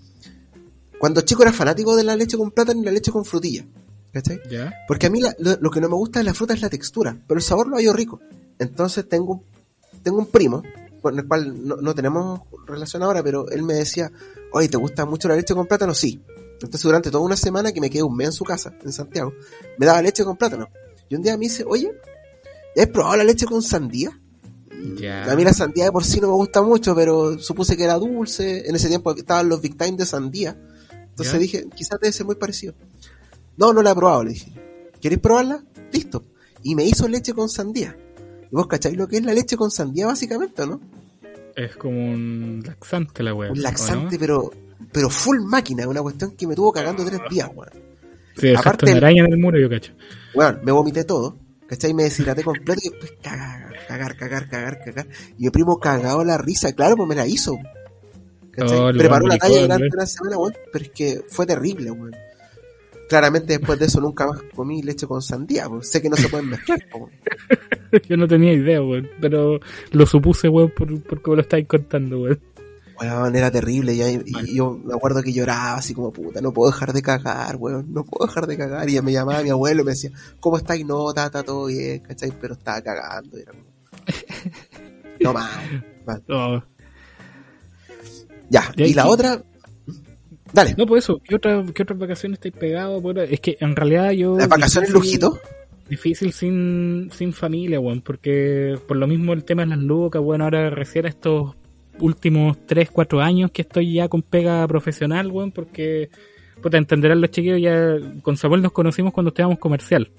Cuando 1.03 1.20
chico 1.22 1.42
era 1.42 1.53
fanático 1.53 1.96
de 1.96 2.05
la 2.05 2.14
leche 2.14 2.36
con 2.36 2.53
plátano 2.53 2.80
y 2.80 2.84
la 2.84 2.92
leche 2.92 3.11
con 3.11 3.24
frutilla. 3.24 3.66
¿Cachai? 4.12 4.40
¿Ya? 4.48 4.72
Porque 4.86 5.07
a 5.07 5.11
mí 5.11 5.20
la- 5.20 5.34
lo, 5.40 5.57
lo 5.61 5.68
que 5.68 5.80
no 5.80 5.88
me 5.88 5.96
gusta 5.96 6.20
de 6.20 6.24
la 6.26 6.32
fruta 6.32 6.55
es 6.55 6.61
la 6.62 6.68
textura, 6.70 7.18
pero 7.26 7.38
el 7.38 7.42
sabor 7.44 7.66
lo 7.66 7.74
hallo 7.76 7.92
rico. 7.92 8.20
Entonces 8.61 9.09
tengo, 9.09 9.32
un- 9.32 9.42
tengo 10.05 10.18
un 10.18 10.26
primo, 10.26 10.62
con 11.00 11.18
el 11.18 11.26
cual 11.26 11.66
no, 11.66 11.74
no 11.76 11.92
tenemos 11.92 12.42
relación 12.68 13.03
ahora, 13.03 13.20
pero 13.20 13.48
él 13.50 13.64
me 13.64 13.74
decía, 13.74 14.12
oye, 14.53 14.68
¿te 14.68 14.76
gusta 14.76 15.05
mucho 15.05 15.26
la 15.26 15.34
leche 15.34 15.55
con 15.55 15.66
plátano? 15.66 15.92
Sí. 15.92 16.22
Entonces 16.53 16.82
durante 16.82 17.11
toda 17.11 17.24
una 17.24 17.36
semana 17.36 17.72
que 17.72 17.80
me 17.80 17.90
quedé 17.90 18.05
un 18.05 18.14
mes 18.14 18.26
en 18.28 18.32
su 18.34 18.44
casa, 18.44 18.72
en 18.84 18.92
Santiago, 18.92 19.32
me 19.78 19.86
daba 19.86 20.00
leche 20.03 20.22
con 20.22 20.36
plátano. 20.36 20.68
Y 21.09 21.16
un 21.16 21.22
día 21.22 21.36
me 21.36 21.46
dice, 21.46 21.64
oye, 21.66 21.90
¿ya 22.76 22.82
has 22.84 22.88
probado 22.90 23.16
la 23.16 23.24
leche 23.24 23.46
con 23.46 23.61
sandía? 23.61 24.16
Ya. 24.96 25.24
A 25.30 25.34
mí 25.34 25.42
la 25.42 25.53
sandía 25.53 25.84
de 25.86 25.92
por 25.92 26.05
sí 26.05 26.20
no 26.20 26.28
me 26.28 26.34
gusta 26.34 26.62
mucho, 26.62 26.94
pero 26.94 27.38
supuse 27.38 27.76
que 27.76 27.84
era 27.84 27.94
dulce. 27.94 28.68
En 28.68 28.76
ese 28.76 28.88
tiempo 28.88 29.12
estaban 29.16 29.48
los 29.48 29.61
Big 29.61 29.76
Time 29.76 29.96
de 29.96 30.07
sandía. 30.07 30.57
Entonces 31.12 31.32
Ya. 31.34 31.38
dije, 31.38 31.66
quizás 31.74 31.98
debe 32.00 32.12
ser 32.12 32.26
muy 32.26 32.34
parecido. 32.36 32.74
No, 33.56 33.72
no 33.72 33.82
la 33.82 33.92
he 33.92 33.94
probado, 33.94 34.24
le 34.24 34.30
dije. 34.32 34.52
¿Queréis 35.00 35.20
probarla? 35.20 35.62
Listo. 35.92 36.24
Y 36.62 36.74
me 36.74 36.84
hizo 36.84 37.06
leche 37.08 37.32
con 37.34 37.48
sandía. 37.48 37.96
¿Y 38.50 38.54
vos 38.54 38.66
cacháis 38.66 38.96
lo 38.96 39.06
que 39.08 39.16
es 39.16 39.24
la 39.24 39.34
leche 39.34 39.56
con 39.56 39.70
sandía 39.70 40.06
básicamente, 40.06 40.62
o 40.62 40.66
no? 40.66 40.80
Es 41.56 41.76
como 41.76 41.98
un 41.98 42.62
laxante 42.64 43.22
la 43.22 43.34
weá. 43.34 43.52
Un 43.52 43.58
¿o 43.58 43.62
laxante, 43.62 44.16
no? 44.16 44.20
pero 44.20 44.50
pero 44.90 45.08
full 45.08 45.38
máquina, 45.40 45.86
una 45.88 46.02
cuestión 46.02 46.32
que 46.32 46.46
me 46.46 46.54
tuvo 46.54 46.72
cagando 46.72 47.04
tres 47.04 47.20
días, 47.30 47.48
weón. 47.54 47.70
Sí, 48.36 48.54
aparte 48.54 48.86
una 48.86 48.96
araña 48.96 49.24
en 49.24 49.32
el 49.32 49.38
muro, 49.38 49.58
yo 49.58 49.68
cacho. 49.68 49.92
Weón, 50.34 50.60
me 50.64 50.72
vomité 50.72 51.04
todo, 51.04 51.36
¿cachai? 51.66 51.94
Me 51.94 52.04
deshidraté 52.04 52.42
completo 52.42 52.80
y 52.84 52.88
después 52.90 53.12
cagar, 53.22 53.74
cagar, 53.86 54.16
cagar, 54.16 54.48
cagar, 54.48 54.84
cagar. 54.84 55.06
Y 55.38 55.44
mi 55.44 55.50
primo 55.50 55.78
cagado 55.78 56.24
la 56.24 56.38
risa, 56.38 56.72
claro, 56.72 56.96
pues 56.96 57.08
me 57.08 57.14
la 57.14 57.26
hizo. 57.26 57.56
¿Cachai? 58.53 58.78
Oh, 58.78 58.90
Preparó 58.96 59.24
weón 59.24 59.28
la 59.30 59.38
talla 59.38 59.61
durante 59.62 59.82
weón. 59.84 59.94
una 59.94 60.07
semana, 60.07 60.38
weón, 60.38 60.55
pero 60.72 60.84
es 60.84 60.90
que 60.90 61.20
fue 61.28 61.46
terrible, 61.46 61.90
weón. 61.90 62.14
Claramente 63.09 63.59
después 63.59 63.78
de 63.78 63.86
eso 63.86 64.00
nunca 64.00 64.26
más 64.26 64.40
comí 64.55 64.82
leche 64.82 65.07
con 65.07 65.20
sandía, 65.20 65.68
pues. 65.68 65.90
sé 65.90 66.00
que 66.00 66.09
no 66.09 66.16
se 66.16 66.28
pueden 66.28 66.48
mezclar, 66.50 66.80
weón. 66.94 67.11
Yo 68.09 68.16
no 68.16 68.26
tenía 68.28 68.53
idea, 68.53 68.80
weón. 68.82 69.09
Pero 69.20 69.59
lo 69.90 70.07
supuse, 70.07 70.48
weón, 70.48 70.72
por, 70.76 71.03
por 71.03 71.20
cómo 71.22 71.36
lo 71.36 71.42
estáis 71.42 71.66
contando, 71.66 72.20
weón. 72.20 72.40
Weón, 73.00 73.34
era 73.34 73.50
terrible. 73.50 73.94
Y, 73.94 74.22
y 74.24 74.55
yo 74.55 74.78
me 74.84 74.94
acuerdo 74.94 75.22
que 75.22 75.32
lloraba 75.32 75.74
así 75.74 75.92
como 75.92 76.12
puta, 76.12 76.40
no 76.40 76.53
puedo 76.53 76.70
dejar 76.70 76.92
de 76.92 77.03
cagar, 77.03 77.57
weón, 77.57 77.92
no 77.92 78.05
puedo 78.05 78.26
dejar 78.26 78.46
de 78.46 78.57
cagar. 78.57 78.88
Y 78.88 79.00
me 79.03 79.12
llamaba 79.12 79.42
mi 79.42 79.50
abuelo 79.50 79.82
y 79.82 79.84
me 79.86 79.90
decía, 79.92 80.11
¿cómo 80.40 80.57
estáis? 80.59 80.86
No, 80.86 81.09
está, 81.11 81.26
está 81.26 81.42
todo 81.42 81.66
bien, 81.66 81.98
¿cachai? 82.00 82.32
Pero 82.40 82.55
estaba 82.55 82.80
cagando. 82.80 83.38
y 83.38 83.42
era 83.42 83.53
como- 83.53 83.64
No 85.20 85.32
mal, 85.32 85.84
mal. 86.07 86.22
Oh. 86.28 86.62
Ya, 88.49 88.72
Y 88.76 88.95
la 88.95 89.07
otra. 89.07 89.43
Dale, 90.53 90.74
No, 90.76 90.86
pues 90.86 91.05
eso. 91.05 91.20
¿Qué, 91.24 91.34
otra, 91.36 91.64
¿Qué 91.74 91.82
otras 91.82 91.99
vacaciones 91.99 92.36
estáis 92.36 92.55
pegados? 92.55 93.03
Es 93.30 93.40
que 93.40 93.57
en 93.61 93.74
realidad 93.74 94.11
yo... 94.11 94.36
las 94.36 94.49
vacaciones 94.49 94.90
lujito. 94.90 95.38
Difícil 95.88 96.32
sin, 96.32 97.11
sin 97.12 97.32
familia, 97.32 97.80
weón, 97.80 98.01
porque 98.01 98.78
por 98.86 98.97
lo 98.97 99.07
mismo 99.07 99.32
el 99.32 99.45
tema 99.45 99.62
de 99.62 99.68
las 99.68 99.78
lucas, 99.78 100.22
bueno, 100.22 100.45
ahora 100.45 100.70
recién 100.70 101.07
estos 101.07 101.55
últimos 101.99 102.57
3, 102.66 102.90
4 102.90 103.20
años 103.20 103.51
que 103.51 103.62
estoy 103.62 103.95
ya 103.95 104.09
con 104.09 104.22
pega 104.22 104.66
profesional, 104.66 105.30
weón, 105.30 105.53
porque, 105.53 106.11
puta, 106.62 106.78
entenderán 106.78 107.20
los 107.20 107.30
chiquillos, 107.30 107.61
ya 107.61 107.97
con 108.22 108.36
Samuel 108.36 108.62
nos 108.62 108.72
conocimos 108.72 109.12
cuando 109.12 109.30
estábamos 109.30 109.59
comercial. 109.59 110.11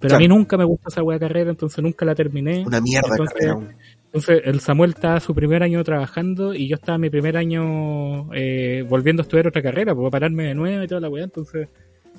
Pero 0.00 0.16
a 0.16 0.18
mí 0.18 0.28
nunca 0.28 0.56
me 0.56 0.64
gustó 0.64 0.88
esa 0.88 1.02
weá 1.02 1.18
carrera, 1.18 1.50
entonces 1.50 1.82
nunca 1.82 2.06
la 2.06 2.14
terminé. 2.14 2.64
Una 2.66 2.80
mierda 2.80 3.08
Entonces, 3.10 3.36
carrera. 3.38 3.76
Entonces 4.12 4.42
el 4.44 4.58
Samuel 4.58 4.90
estaba 4.90 5.20
su 5.20 5.34
primer 5.36 5.62
año 5.62 5.84
trabajando 5.84 6.52
y 6.52 6.66
yo 6.66 6.74
estaba 6.74 6.98
mi 6.98 7.10
primer 7.10 7.36
año 7.36 8.32
eh, 8.34 8.84
volviendo 8.88 9.22
a 9.22 9.24
estudiar 9.24 9.46
otra 9.46 9.62
carrera, 9.62 9.94
para 9.94 10.10
pararme 10.10 10.48
de 10.48 10.54
nuevo 10.54 10.82
y 10.82 10.88
toda 10.88 11.00
la 11.00 11.08
weá. 11.08 11.24
Entonces 11.24 11.68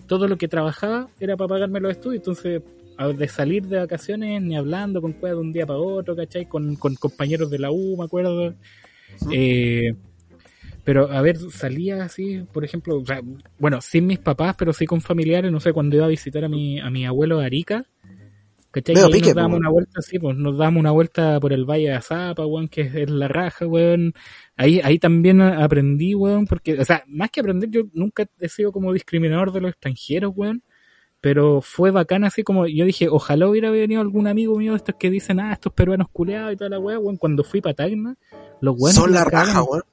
todo 0.08 0.28
lo 0.30 0.38
que 0.38 0.48
trabajaba 0.48 1.10
era 1.20 1.36
para 1.36 1.50
pagarme 1.50 1.82
los 1.82 1.92
estudios. 1.92 2.22
Entonces 2.22 2.62
de 3.18 3.28
salir 3.28 3.68
de 3.68 3.78
vacaciones 3.78 4.42
ni 4.42 4.56
hablando 4.56 5.02
con 5.02 5.14
cueva 5.14 5.36
de 5.36 5.42
un 5.42 5.52
día 5.52 5.66
para 5.66 5.80
otro, 5.80 6.16
¿cachai? 6.16 6.46
Con, 6.46 6.76
con 6.76 6.96
compañeros 6.96 7.50
de 7.50 7.60
la 7.60 7.72
U, 7.72 7.98
me 7.98 8.06
acuerdo. 8.06 8.54
Eh, 9.32 9.96
pero 10.84 11.12
a 11.12 11.22
ver, 11.22 11.38
salía 11.38 12.04
así, 12.04 12.44
por 12.52 12.64
ejemplo, 12.64 13.00
o 13.00 13.06
sea, 13.06 13.22
bueno, 13.60 13.82
sin 13.82 14.08
mis 14.08 14.20
papás, 14.20 14.56
pero 14.58 14.74
sí 14.74 14.86
con 14.86 15.02
familiares, 15.02 15.52
no 15.52 15.60
sé, 15.60 15.74
cuando 15.74 15.96
iba 15.96 16.06
a 16.06 16.10
visitar 16.10 16.44
a 16.44 16.50
mi, 16.50 16.80
a 16.80 16.90
mi 16.90 17.06
abuelo 17.06 17.40
de 17.40 17.46
Arica, 17.46 17.86
¿cachai? 18.72 18.96
Ahí 18.98 19.12
pique, 19.12 19.28
nos 19.28 19.36
dábamos 19.36 19.56
po. 19.58 19.60
una 19.60 19.70
vuelta 19.70 20.00
así, 20.00 20.20
pues 20.20 20.36
nos 20.38 20.58
dábamos 20.58 20.80
una 20.80 20.92
vuelta 20.92 21.40
por 21.40 21.54
el 21.54 21.66
Valle 21.66 21.90
de 21.90 21.94
Azapa, 21.94 22.46
weón, 22.46 22.68
que 22.68 22.82
es, 22.82 23.10
la 23.10 23.28
raja, 23.28 23.68
weón. 23.68 24.14
Ahí, 24.58 24.82
ahí 24.84 24.98
también 25.00 25.42
aprendí, 25.42 26.16
weón, 26.16 26.46
porque, 26.48 26.80
o 26.80 26.86
sea, 26.86 27.04
más 27.08 27.30
que 27.32 27.42
aprender, 27.42 27.70
yo 27.70 27.84
nunca 27.94 28.26
he 28.40 28.50
sido 28.50 28.72
como 28.72 28.94
discriminador 28.94 29.52
de 29.52 29.62
los 29.62 29.72
extranjeros, 29.72 30.32
weón. 30.36 30.64
Pero 31.20 31.62
fue 31.62 31.92
bacán 31.92 32.24
así 32.24 32.42
como, 32.44 32.66
yo 32.66 32.84
dije, 32.86 33.08
ojalá 33.08 33.48
hubiera 33.48 33.70
venido 33.70 34.02
algún 34.02 34.26
amigo 34.26 34.58
mío 34.58 34.72
de 34.72 34.78
estos 34.78 34.96
que 34.98 35.12
dicen, 35.12 35.40
ah, 35.40 35.54
estos 35.54 35.72
peruanos 35.74 36.08
culeados 36.12 36.54
y 36.54 36.58
toda 36.58 36.72
la 36.72 36.80
weá, 36.80 36.98
weón. 36.98 37.18
Cuando 37.18 37.44
fui 37.44 37.62
para 37.62 37.76
Tacna, 37.76 38.16
los 38.60 38.76
weones 38.78 38.96
Son 38.96 39.12
la 39.12 39.24
raja, 39.24 39.62
weón. 39.62 39.84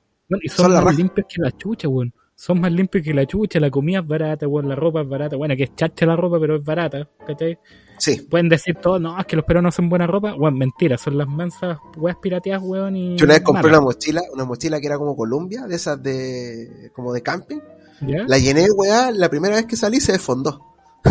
y 0.43 0.49
son, 0.49 0.65
Son 0.65 0.73
la 0.73 0.81
más 0.81 0.87
raja. 0.87 0.97
limpios 0.97 1.27
que 1.29 1.43
la 1.43 1.51
chucha, 1.53 1.87
weón. 1.89 2.15
Son 2.41 2.61
más 2.61 2.71
limpios 2.71 3.03
que 3.03 3.13
la 3.13 3.27
chucha, 3.27 3.59
la 3.59 3.69
comida 3.69 3.99
es 3.99 4.07
barata, 4.07 4.47
weón, 4.47 4.69
la 4.69 4.77
ropa 4.77 5.01
es 5.01 5.09
barata. 5.09 5.35
Bueno, 5.35 5.57
que 5.57 5.65
es 5.65 5.75
chacha 5.75 6.07
la 6.07 6.15
ropa, 6.15 6.39
pero 6.39 6.55
es 6.55 6.65
barata, 6.65 7.11
¿cachai? 7.27 7.59
Sí. 7.99 8.21
Pueden 8.31 8.49
decir 8.49 8.77
todo, 8.77 9.01
no, 9.01 9.19
es 9.19 9.27
que 9.27 9.35
los 9.35 9.45
peruanos 9.45 9.75
hacen 9.75 9.89
buena 9.89 10.07
ropa. 10.07 10.37
Weón, 10.37 10.57
mentira, 10.57 10.97
son 10.97 11.19
las 11.19 11.27
mansas 11.27 11.79
weas 11.97 12.17
pirateadas, 12.23 12.63
weón, 12.65 12.95
y... 12.95 13.17
Yo 13.17 13.25
una 13.25 13.35
vez 13.35 13.43
compré 13.43 13.69
una 13.69 13.81
mochila, 13.81 14.23
una 14.33 14.45
mochila 14.45 14.79
que 14.79 14.87
era 14.87 14.99
como 14.99 15.17
Columbia, 15.17 15.67
de 15.67 15.75
esas 15.75 16.01
de. 16.01 16.93
como 16.95 17.13
de 17.13 17.23
camping. 17.23 17.59
¿ya? 18.03 18.23
La 18.29 18.39
llené, 18.39 18.69
weá, 18.71 19.11
la 19.11 19.29
primera 19.29 19.57
vez 19.57 19.67
que 19.67 19.75
salí 19.75 19.99
se 19.99 20.13
desfondó. 20.13 20.65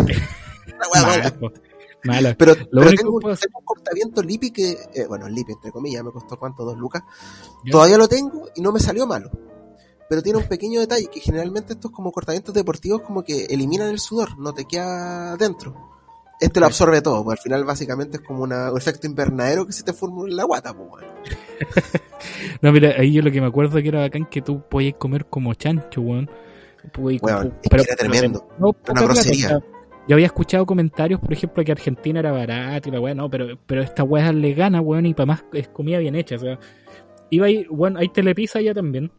Mala, 0.94 1.34
mala. 2.04 2.34
Pero, 2.38 2.54
Lo 2.70 2.84
pero 2.84 2.96
tengo, 2.96 3.20
puedo 3.20 3.36
tengo 3.36 3.58
un 3.58 3.64
cortaviento 3.66 4.22
Lipi 4.22 4.50
que, 4.50 4.70
eh, 4.94 5.04
bueno, 5.06 5.28
Lipi 5.28 5.52
entre 5.52 5.72
comillas, 5.72 6.02
me 6.02 6.10
costó 6.10 6.38
cuánto, 6.38 6.64
dos 6.64 6.78
lucas. 6.78 7.02
Ya. 7.66 7.72
Todavía 7.72 7.98
lo 7.98 8.08
tengo 8.08 8.48
y 8.54 8.62
no 8.62 8.72
me 8.72 8.80
salió 8.80 9.06
malo. 9.06 9.30
Pero 10.08 10.22
tiene 10.22 10.38
un 10.38 10.46
pequeño 10.48 10.80
detalle, 10.80 11.06
que 11.12 11.20
generalmente 11.20 11.74
estos 11.74 11.90
como 11.90 12.10
cortavientos 12.12 12.54
deportivos 12.54 13.02
como 13.02 13.22
que 13.22 13.44
eliminan 13.46 13.88
el 13.90 13.98
sudor, 13.98 14.38
no 14.38 14.52
te 14.54 14.64
queda 14.64 15.36
dentro. 15.36 15.74
Este 16.40 16.60
lo 16.60 16.66
absorbe 16.66 17.02
todo, 17.02 17.24
pues 17.24 17.38
al 17.38 17.42
final 17.42 17.64
básicamente 17.64 18.18
es 18.18 18.22
como 18.22 18.44
una- 18.44 18.70
un 18.70 18.78
efecto 18.78 19.06
invernadero 19.08 19.66
que 19.66 19.72
se 19.72 19.82
te 19.82 19.92
forma 19.92 20.22
en 20.28 20.36
la 20.36 20.44
guata, 20.44 20.72
pues, 20.72 20.88
weón. 20.90 21.04
No, 22.62 22.72
mira, 22.72 22.94
ahí 22.98 23.12
yo 23.12 23.22
lo 23.22 23.30
que 23.30 23.40
me 23.40 23.46
acuerdo 23.48 23.80
que 23.82 23.88
era 23.88 24.00
bacán 24.00 24.26
que 24.26 24.40
tú 24.42 24.62
podías 24.68 24.94
comer 24.98 25.26
como 25.26 25.54
chancho, 25.54 26.00
weón. 26.00 26.30
Que 27.60 27.68
pero- 27.68 27.82
era 27.82 27.96
tremendo. 27.96 28.48
No, 28.58 28.72
plata, 28.72 29.02
grosería. 29.04 29.60
yo 30.08 30.14
había 30.14 30.26
escuchado 30.26 30.64
comentarios, 30.64 31.20
por 31.20 31.32
ejemplo, 31.32 31.64
que 31.64 31.72
Argentina 31.72 32.20
era 32.20 32.32
barato 32.32 32.88
y 32.88 32.92
la 32.92 33.00
weá, 33.00 33.14
no, 33.14 33.28
pero, 33.28 33.58
pero 33.66 33.82
esta 33.82 34.04
weá 34.04 34.32
le 34.32 34.54
gana, 34.54 34.80
weón, 34.80 35.06
y 35.06 35.14
para 35.14 35.26
más 35.26 35.44
es 35.52 35.68
comida 35.68 35.98
bien 35.98 36.14
hecha, 36.14 36.36
o 36.36 36.38
sea, 36.38 36.58
iba 37.30 37.46
ahí, 37.46 37.66
bueno, 37.68 37.98
hay 37.98 38.08
telepizza 38.08 38.60
allá 38.60 38.72
también, 38.74 39.10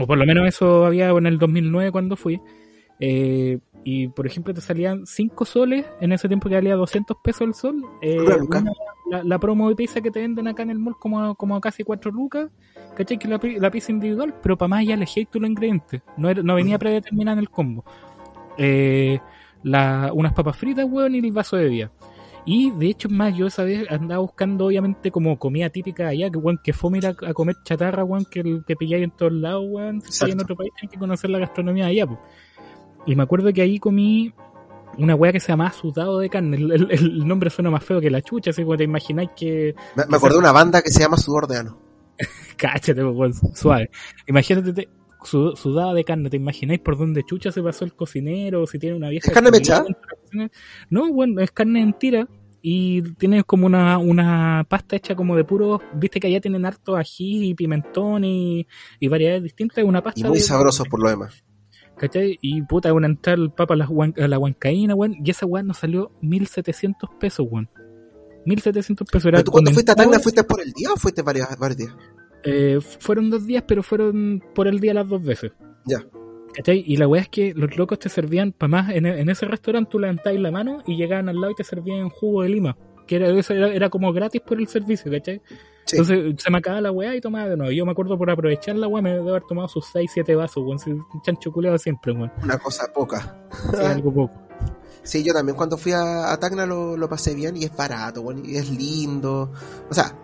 o 0.00 0.06
por 0.06 0.18
lo 0.18 0.26
menos 0.26 0.46
eso 0.48 0.84
había 0.86 1.10
en 1.10 1.26
el 1.26 1.38
2009 1.38 1.92
cuando 1.92 2.16
fui, 2.16 2.40
eh, 3.00 3.58
y 3.84 4.08
por 4.08 4.26
ejemplo 4.26 4.54
te 4.54 4.60
salían 4.60 5.04
5 5.06 5.44
soles, 5.44 5.84
en 6.00 6.12
ese 6.12 6.26
tiempo 6.28 6.48
que 6.48 6.54
valía 6.54 6.74
200 6.74 7.16
pesos 7.22 7.42
el 7.42 7.54
sol, 7.54 7.82
eh, 8.02 8.16
Una 8.60 8.72
la, 9.10 9.22
la 9.22 9.38
promo 9.38 9.68
de 9.68 9.76
pizza 9.76 10.00
que 10.00 10.10
te 10.10 10.20
venden 10.20 10.48
acá 10.48 10.62
en 10.62 10.70
el 10.70 10.78
mall 10.78 10.94
como, 10.98 11.34
como 11.34 11.56
a 11.56 11.60
casi 11.60 11.84
4 11.84 12.10
lucas, 12.10 12.50
¿cachai? 12.96 13.18
Que 13.18 13.28
la, 13.28 13.38
la 13.58 13.70
pizza 13.70 13.92
individual, 13.92 14.34
pero 14.42 14.56
para 14.56 14.68
más 14.68 14.86
ya 14.86 14.94
elegí 14.94 15.26
tú 15.26 15.38
los 15.40 15.50
ingredientes, 15.50 16.00
no, 16.16 16.30
era- 16.30 16.42
no 16.42 16.54
venía 16.54 16.78
predeterminada 16.78 17.34
en 17.34 17.38
el 17.40 17.50
combo. 17.50 17.84
Eh, 18.56 19.18
la, 19.62 20.10
unas 20.14 20.32
papas 20.32 20.56
fritas, 20.56 20.86
weón, 20.88 21.14
y 21.14 21.18
el 21.18 21.32
vaso 21.32 21.56
de 21.56 21.64
bebida. 21.64 21.90
Y 22.46 22.70
de 22.72 22.88
hecho, 22.88 23.08
es 23.08 23.14
más, 23.14 23.34
yo 23.34 23.46
esa 23.46 23.64
vez 23.64 23.90
andaba 23.90 24.20
buscando, 24.20 24.66
obviamente, 24.66 25.10
como 25.10 25.38
comida 25.38 25.70
típica 25.70 26.08
allá, 26.08 26.28
que 26.30 26.36
weón, 26.38 26.60
que 26.62 26.72
fome 26.74 26.98
ir 26.98 27.06
a, 27.06 27.16
a 27.26 27.32
comer 27.32 27.56
chatarra, 27.64 28.04
weón, 28.04 28.26
que, 28.26 28.60
que 28.66 28.76
pilláis 28.76 29.04
en 29.04 29.10
todos 29.12 29.32
lados, 29.32 29.64
weón. 29.68 30.02
Si 30.02 30.30
en 30.30 30.40
otro 30.42 30.54
país, 30.54 30.70
hay 30.82 30.88
que 30.88 30.98
conocer 30.98 31.30
la 31.30 31.38
gastronomía 31.38 31.86
allá, 31.86 32.06
pues. 32.06 32.18
Y 33.06 33.16
me 33.16 33.22
acuerdo 33.22 33.52
que 33.52 33.62
ahí 33.62 33.78
comí 33.78 34.32
una 34.98 35.14
weá 35.14 35.32
que 35.32 35.40
se 35.40 35.48
llamaba 35.48 35.72
sudado 35.72 36.18
de 36.18 36.28
carne. 36.28 36.56
El, 36.58 36.70
el- 36.72 36.90
el 36.90 37.26
nombre 37.26 37.48
suena 37.50 37.70
más 37.70 37.82
feo 37.82 38.00
que 38.00 38.10
la 38.10 38.20
chucha, 38.22 38.50
así 38.50 38.62
como 38.62 38.76
te 38.76 38.84
imagináis 38.84 39.30
que. 39.36 39.74
Me, 39.96 40.04
me 40.06 40.16
acordé 40.18 40.34
de 40.34 40.40
una 40.40 40.52
banda 40.52 40.82
que 40.82 40.90
se 40.90 41.00
llama 41.00 41.16
Sudor 41.16 41.46
de 41.46 41.56
Ano. 41.58 41.78
Cáchate, 42.56 43.02
weón, 43.04 43.32
suave. 43.54 43.90
Imagínate, 44.26 44.88
te- 45.24 45.28
su- 45.30 45.56
sudado 45.56 45.94
de 45.94 46.04
carne, 46.04 46.30
¿te 46.30 46.36
imagináis 46.36 46.80
por 46.80 46.96
dónde 46.98 47.22
chucha 47.24 47.50
se 47.50 47.62
pasó 47.62 47.84
el 47.84 47.94
cocinero? 47.94 48.66
Si 48.66 48.78
tiene 48.78 48.96
una 48.96 49.08
vieja. 49.08 49.28
¿Es 49.28 49.34
carne 49.34 49.50
mechada? 49.50 49.84
No, 50.90 51.12
bueno, 51.12 51.40
es 51.40 51.50
carne 51.50 51.82
en 51.82 51.92
tira. 51.98 52.28
Y 52.66 53.02
tiene 53.16 53.44
como 53.44 53.66
una, 53.66 53.98
una 53.98 54.64
pasta 54.66 54.96
hecha 54.96 55.14
como 55.14 55.36
de 55.36 55.44
puros, 55.44 55.82
viste 55.96 56.18
que 56.18 56.28
allá 56.28 56.40
tienen 56.40 56.64
harto 56.64 56.96
ají 56.96 57.50
y 57.50 57.54
pimentón 57.54 58.24
y, 58.24 58.66
y 58.98 59.08
variedades 59.08 59.42
distintas, 59.42 59.84
una 59.84 60.02
pasta 60.02 60.20
Y 60.20 60.24
muy 60.24 60.38
de- 60.38 60.44
sabrosos 60.44 60.88
por 60.88 61.02
lo 61.02 61.10
demás. 61.10 61.44
¿Cachai? 61.98 62.38
Y 62.40 62.62
puta, 62.62 62.90
una 62.94 63.06
entrada 63.06 63.36
al 63.42 63.52
papa 63.52 63.74
a 63.74 63.76
la, 63.76 63.86
huan- 63.86 64.14
a 64.18 64.26
la 64.28 64.38
huancaína, 64.38 64.94
weón. 64.94 65.14
Y 65.22 65.30
esa 65.30 65.44
weón 65.44 65.66
nos 65.66 65.76
salió 65.78 66.10
1700 66.22 67.10
pesos, 67.20 67.46
weón. 67.50 67.68
1700 68.46 69.06
pesos. 69.10 69.26
Era 69.26 69.36
¿Pero 69.38 69.44
tú 69.44 69.52
cuando 69.52 69.70
fuiste 69.70 69.92
a 69.92 69.94
Tacna 69.94 70.18
fuiste 70.18 70.42
por 70.44 70.60
el 70.60 70.72
día 70.72 70.90
o 70.92 70.96
fuiste 70.96 71.22
varios, 71.22 71.46
varios 71.58 71.76
días? 71.78 71.94
Eh, 72.44 72.78
fueron 72.80 73.30
dos 73.30 73.46
días, 73.46 73.64
pero 73.66 73.82
fueron 73.82 74.42
por 74.54 74.68
el 74.68 74.80
día 74.80 74.94
las 74.94 75.08
dos 75.08 75.22
veces. 75.22 75.52
Ya. 75.86 76.04
¿Cachai? 76.54 76.84
Y 76.86 76.96
la 76.96 77.08
weá 77.08 77.22
es 77.22 77.28
que 77.28 77.52
los 77.54 77.76
locos 77.76 77.98
te 77.98 78.08
servían, 78.08 78.52
para 78.52 78.68
más, 78.68 78.90
en, 78.94 79.06
en 79.06 79.28
ese 79.28 79.46
restaurante 79.46 79.90
tú 79.90 79.98
levantabas 79.98 80.38
la 80.38 80.50
mano 80.50 80.82
y 80.86 80.96
llegaban 80.96 81.28
al 81.28 81.40
lado 81.40 81.52
y 81.52 81.56
te 81.56 81.64
servían 81.64 82.10
jugo 82.10 82.42
de 82.42 82.50
lima. 82.50 82.76
Que 83.06 83.16
era, 83.16 83.28
eso 83.28 83.52
era, 83.52 83.68
era 83.68 83.90
como 83.90 84.12
gratis 84.12 84.40
por 84.40 84.58
el 84.58 84.68
servicio, 84.68 85.10
¿cachai? 85.10 85.42
Sí. 85.84 85.96
Entonces 85.96 86.42
se 86.42 86.50
me 86.50 86.58
acababa 86.58 86.80
la 86.80 86.92
weá 86.92 87.14
y 87.14 87.20
tomaba 87.20 87.48
de 87.48 87.56
nuevo. 87.56 87.72
Yo 87.72 87.84
me 87.84 87.92
acuerdo 87.92 88.16
por 88.16 88.30
aprovechar 88.30 88.76
la 88.76 88.86
weá, 88.86 89.02
me 89.02 89.12
debo 89.12 89.30
haber 89.30 89.42
tomado 89.42 89.68
sus 89.68 89.84
6, 89.86 90.10
7 90.14 90.34
vasos, 90.36 90.62
weón. 90.64 90.78
Chancho 91.22 91.52
culeado 91.52 91.76
siempre, 91.76 92.12
weón. 92.12 92.30
Una 92.42 92.58
cosa 92.58 92.90
poca. 92.92 93.36
Sí, 93.70 93.76
algo 93.84 94.14
poco. 94.14 94.34
Sí, 95.02 95.22
yo 95.22 95.34
también 95.34 95.56
cuando 95.56 95.76
fui 95.76 95.92
a, 95.92 96.32
a 96.32 96.38
Tacna 96.38 96.64
lo, 96.64 96.96
lo 96.96 97.08
pasé 97.08 97.34
bien 97.34 97.56
y 97.56 97.64
es 97.64 97.76
barato, 97.76 98.22
bueno, 98.22 98.42
y 98.44 98.56
es 98.56 98.70
lindo. 98.70 99.50
O 99.90 99.94
sea, 99.94 100.16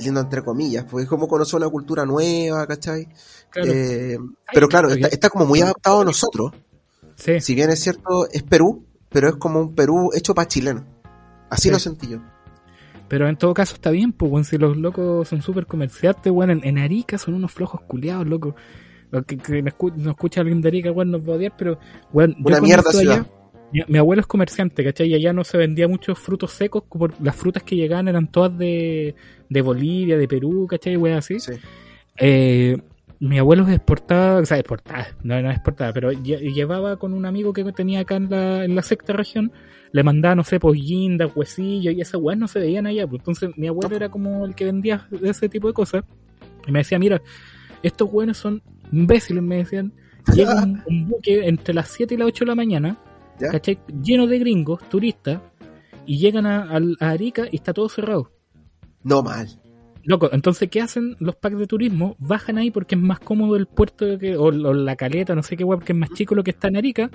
lindo 0.00 0.20
entre 0.20 0.42
comillas, 0.42 0.84
porque 0.84 1.04
es 1.04 1.08
como 1.08 1.28
conocer 1.28 1.56
una 1.58 1.68
cultura 1.68 2.04
nueva, 2.06 2.66
¿cachai? 2.66 3.08
Claro. 3.50 3.70
Eh, 3.72 4.18
pero 4.52 4.68
claro, 4.68 4.88
está, 4.90 5.08
está 5.08 5.30
como 5.30 5.46
muy 5.46 5.60
adaptado 5.60 6.00
a 6.00 6.04
nosotros. 6.04 6.52
sí. 7.16 7.40
Si 7.40 7.54
bien 7.54 7.70
es 7.70 7.80
cierto, 7.80 8.28
es 8.30 8.42
Perú, 8.42 8.84
pero 9.08 9.28
es 9.28 9.36
como 9.36 9.60
un 9.60 9.74
Perú 9.74 10.10
hecho 10.14 10.34
para 10.34 10.48
chileno. 10.48 10.84
Así 11.50 11.64
Sí. 11.68 11.70
lo 11.70 11.78
sentí 11.78 12.08
yo. 12.08 12.18
Pero 13.08 13.26
en 13.26 13.36
todo 13.38 13.54
caso 13.54 13.74
está 13.74 13.90
bien, 13.90 14.12
pues, 14.12 14.30
weón, 14.30 14.44
si 14.44 14.58
los 14.58 14.76
locos 14.76 15.26
son 15.28 15.40
súper 15.40 15.66
comerciantes, 15.66 16.30
weón, 16.30 16.50
en, 16.50 16.60
en 16.64 16.76
Arica 16.78 17.16
son 17.16 17.34
unos 17.34 17.50
flojos 17.52 17.80
culiados, 17.86 18.26
loco. 18.26 18.54
Lo 19.10 19.22
Que, 19.24 19.38
que 19.38 19.62
no, 19.62 19.70
escu- 19.70 19.94
no 19.94 20.10
escucha 20.10 20.42
alguien 20.42 20.60
de 20.60 20.68
Arica, 20.68 20.92
weón, 20.92 21.10
nos 21.10 21.22
va 21.26 21.32
a 21.32 21.36
odiar, 21.36 21.54
pero, 21.56 21.78
yo 22.12 22.26
Una 22.44 22.60
mierda 22.60 22.92
ciudad. 22.92 23.26
Mi, 23.72 23.82
mi 23.88 23.98
abuelo 23.98 24.20
es 24.20 24.26
comerciante, 24.26 24.82
¿cachai? 24.84 25.08
Y 25.08 25.14
allá 25.14 25.32
no 25.32 25.44
se 25.44 25.58
vendía 25.58 25.88
muchos 25.88 26.18
frutos 26.18 26.52
secos, 26.52 26.84
como 26.88 27.08
las 27.22 27.36
frutas 27.36 27.62
que 27.62 27.76
llegaban 27.76 28.08
eran 28.08 28.30
todas 28.30 28.56
de, 28.56 29.14
de 29.48 29.62
Bolivia, 29.62 30.16
de 30.16 30.28
Perú, 30.28 30.66
¿cachai? 30.68 30.96
Weón, 30.96 31.18
así. 31.18 31.38
Sí. 31.40 31.52
Eh, 32.18 32.76
mi 33.20 33.38
abuelo 33.38 33.68
exportaba, 33.68 34.40
o 34.40 34.44
sea, 34.46 34.58
exportaba, 34.58 35.06
no, 35.24 35.40
no 35.42 35.50
exportaba, 35.50 35.92
pero 35.92 36.12
lle- 36.12 36.52
llevaba 36.54 36.96
con 36.98 37.12
un 37.12 37.26
amigo 37.26 37.52
que 37.52 37.64
tenía 37.72 38.00
acá 38.00 38.16
en 38.16 38.30
la, 38.30 38.64
en 38.64 38.74
la 38.76 38.82
sexta 38.82 39.12
región, 39.12 39.50
le 39.90 40.02
mandaba, 40.04 40.34
no 40.36 40.44
sé, 40.44 40.60
pues 40.60 40.80
guindas, 40.80 41.32
huesillos, 41.34 41.94
y 41.94 42.00
esas 42.00 42.20
weas 42.20 42.38
no 42.38 42.46
se 42.46 42.60
veían 42.60 42.86
allá. 42.86 43.06
Pues 43.06 43.20
entonces 43.20 43.50
mi 43.56 43.66
abuelo 43.66 43.96
era 43.96 44.08
como 44.08 44.44
el 44.46 44.54
que 44.54 44.66
vendía 44.66 45.08
ese 45.22 45.48
tipo 45.48 45.66
de 45.68 45.74
cosas. 45.74 46.04
Y 46.66 46.72
me 46.72 46.80
decía, 46.80 46.98
mira, 46.98 47.20
estos 47.82 48.08
weones 48.12 48.36
son 48.36 48.62
imbéciles, 48.92 49.42
me 49.42 49.56
decían. 49.56 49.92
Llega 50.34 50.62
un, 50.62 50.82
un 50.86 51.08
buque 51.08 51.46
entre 51.48 51.74
las 51.74 51.88
7 51.88 52.14
y 52.14 52.18
las 52.18 52.28
8 52.28 52.44
de 52.44 52.48
la 52.50 52.54
mañana, 52.54 52.98
¿Ya? 53.40 53.48
¿cachai? 53.50 53.78
Lleno 54.02 54.26
de 54.26 54.38
gringos, 54.38 54.80
turistas, 54.88 55.40
y 56.06 56.18
llegan 56.18 56.46
a, 56.46 56.68
Arica 57.00 57.44
y 57.50 57.56
está 57.56 57.72
todo 57.72 57.88
cerrado. 57.88 58.32
No 59.04 59.22
mal. 59.22 59.46
Loco, 60.04 60.30
entonces, 60.32 60.70
¿qué 60.70 60.80
hacen 60.80 61.16
los 61.18 61.36
packs 61.36 61.58
de 61.58 61.66
turismo? 61.66 62.16
Bajan 62.18 62.56
ahí 62.56 62.70
porque 62.70 62.94
es 62.94 63.00
más 63.00 63.20
cómodo 63.20 63.56
el 63.56 63.66
puerto 63.66 64.18
que, 64.18 64.36
o, 64.36 64.44
o 64.44 64.50
la 64.50 64.96
caleta, 64.96 65.34
no 65.34 65.42
sé 65.42 65.56
qué 65.56 65.64
web, 65.64 65.82
que 65.84 65.92
es 65.92 65.98
más 65.98 66.10
chico 66.14 66.34
lo 66.34 66.42
que 66.42 66.52
está 66.52 66.68
en 66.68 66.76
Arica. 66.78 67.10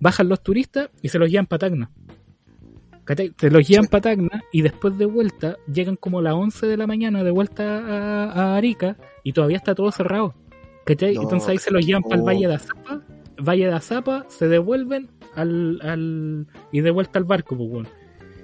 Bajan 0.00 0.28
los 0.28 0.42
turistas 0.42 0.88
y 1.02 1.08
se 1.10 1.18
los 1.18 1.30
llevan 1.30 1.46
para 1.46 1.68
Tacna. 1.68 1.90
¿Cachai? 3.04 3.30
Te 3.30 3.50
los 3.50 3.66
llevan 3.68 3.84
Sí. 3.84 3.90
para 3.90 4.00
Tacna 4.02 4.42
y 4.52 4.62
después 4.62 4.96
de 4.96 5.04
vuelta 5.04 5.56
llegan 5.70 5.96
como 5.96 6.20
a 6.20 6.22
las 6.22 6.34
11 6.34 6.66
de 6.66 6.76
la 6.76 6.86
mañana 6.86 7.22
de 7.24 7.30
vuelta 7.30 7.78
a, 7.78 8.32
a 8.32 8.56
Arica 8.56 8.96
y 9.24 9.32
todavía 9.32 9.56
está 9.58 9.74
todo 9.74 9.90
cerrado. 9.92 10.34
¿Cachai? 10.86 11.14
No, 11.14 11.22
Entonces 11.22 11.48
ahí 11.48 11.58
se 11.58 11.70
los 11.70 11.84
llevan 11.84 12.02
para 12.04 12.16
el. 12.16 12.22
Valle 12.22 12.48
de 12.48 12.54
Azapa. 12.54 13.02
Valle 13.42 13.66
de 13.66 13.72
Azapa, 13.74 14.24
se 14.28 14.48
devuelven 14.48 15.10
al, 15.34 15.80
al 15.82 16.46
y 16.72 16.80
de 16.80 16.90
vuelta 16.90 17.18
al 17.18 17.24
barco, 17.24 17.56
pues, 17.56 17.68
weón. 17.70 17.88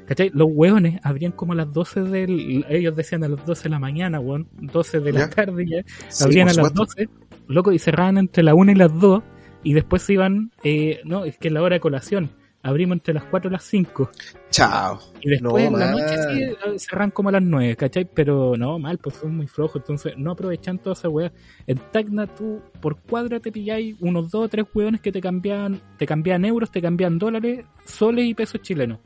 ¿Cachai? 0.07 0.30
Los 0.32 0.47
hueones 0.53 1.01
abrían 1.03 1.32
como 1.32 1.53
a 1.53 1.57
las 1.57 1.72
12 1.72 2.03
del... 2.03 2.64
Ellos 2.68 2.95
decían 2.95 3.24
a 3.24 3.28
las 3.28 3.45
12 3.45 3.64
de 3.64 3.68
la 3.70 3.80
mañana, 3.80 4.20
weón. 4.20 4.49
12 4.61 5.01
de 5.01 5.12
la 5.12 5.20
Ya. 5.20 5.30
tarde 5.30 5.66
ya. 5.68 5.82
Sí, 6.09 6.22
abrían 6.24 6.49
a 6.49 6.53
las 6.55 6.68
supuesto. 6.68 7.03
12, 7.03 7.09
loco, 7.49 7.72
y 7.72 7.80
cerraban 7.80 8.16
entre 8.18 8.45
la 8.45 8.55
1 8.55 8.70
y 8.70 8.74
las 8.76 9.01
2. 9.01 9.22
Y 9.64 9.72
después 9.74 10.03
se 10.03 10.12
iban... 10.12 10.53
Eh, 10.62 11.01
no, 11.05 11.24
es 11.24 11.37
que 11.39 11.49
es 11.49 11.55
la 11.55 11.61
hora 11.61 11.74
de 11.74 11.80
colación. 11.80 12.30
Abrimos 12.67 12.97
entre 12.97 13.14
las 13.14 13.25
4 13.25 13.49
y 13.49 13.53
las 13.53 13.62
5. 13.64 14.11
Chao. 14.51 14.99
Y 15.21 15.31
después 15.31 15.71
No, 15.71 15.79
en 15.79 15.79
la 15.81 15.93
noche 15.93 16.17
sí, 16.31 16.43
eh, 16.43 16.57
cerran 16.79 17.11
como 17.12 17.29
a 17.29 17.33
las 17.33 17.43
9, 17.43 17.77
¿cachai? 17.77 18.05
Pero 18.12 18.55
no, 18.57 18.79
mal, 18.79 18.99
pues 18.99 19.17
son 19.17 19.37
muy 19.37 19.47
flojos. 19.47 19.77
Entonces 19.77 20.14
no 20.17 20.33
aprovechan 20.33 20.79
toda 20.79 20.95
esa 20.95 21.09
weá. 21.09 21.31
En 21.67 21.79
Tacna 21.93 22.27
tú 22.27 22.61
por 22.81 22.97
cuadra 22.99 23.39
te 23.39 23.53
pilláis 23.53 23.97
unos 24.01 24.31
2 24.31 24.45
o 24.45 24.49
3 24.49 24.67
weones 24.75 25.01
que 25.01 25.12
te 25.12 25.21
cambian, 25.21 25.81
te 25.97 26.07
cambian 26.07 26.45
euros, 26.45 26.71
te 26.71 26.83
cambian 26.83 27.19
dólares, 27.19 27.64
soles 27.85 28.25
y 28.27 28.35
pesos 28.35 28.61
chilenos. 28.62 28.99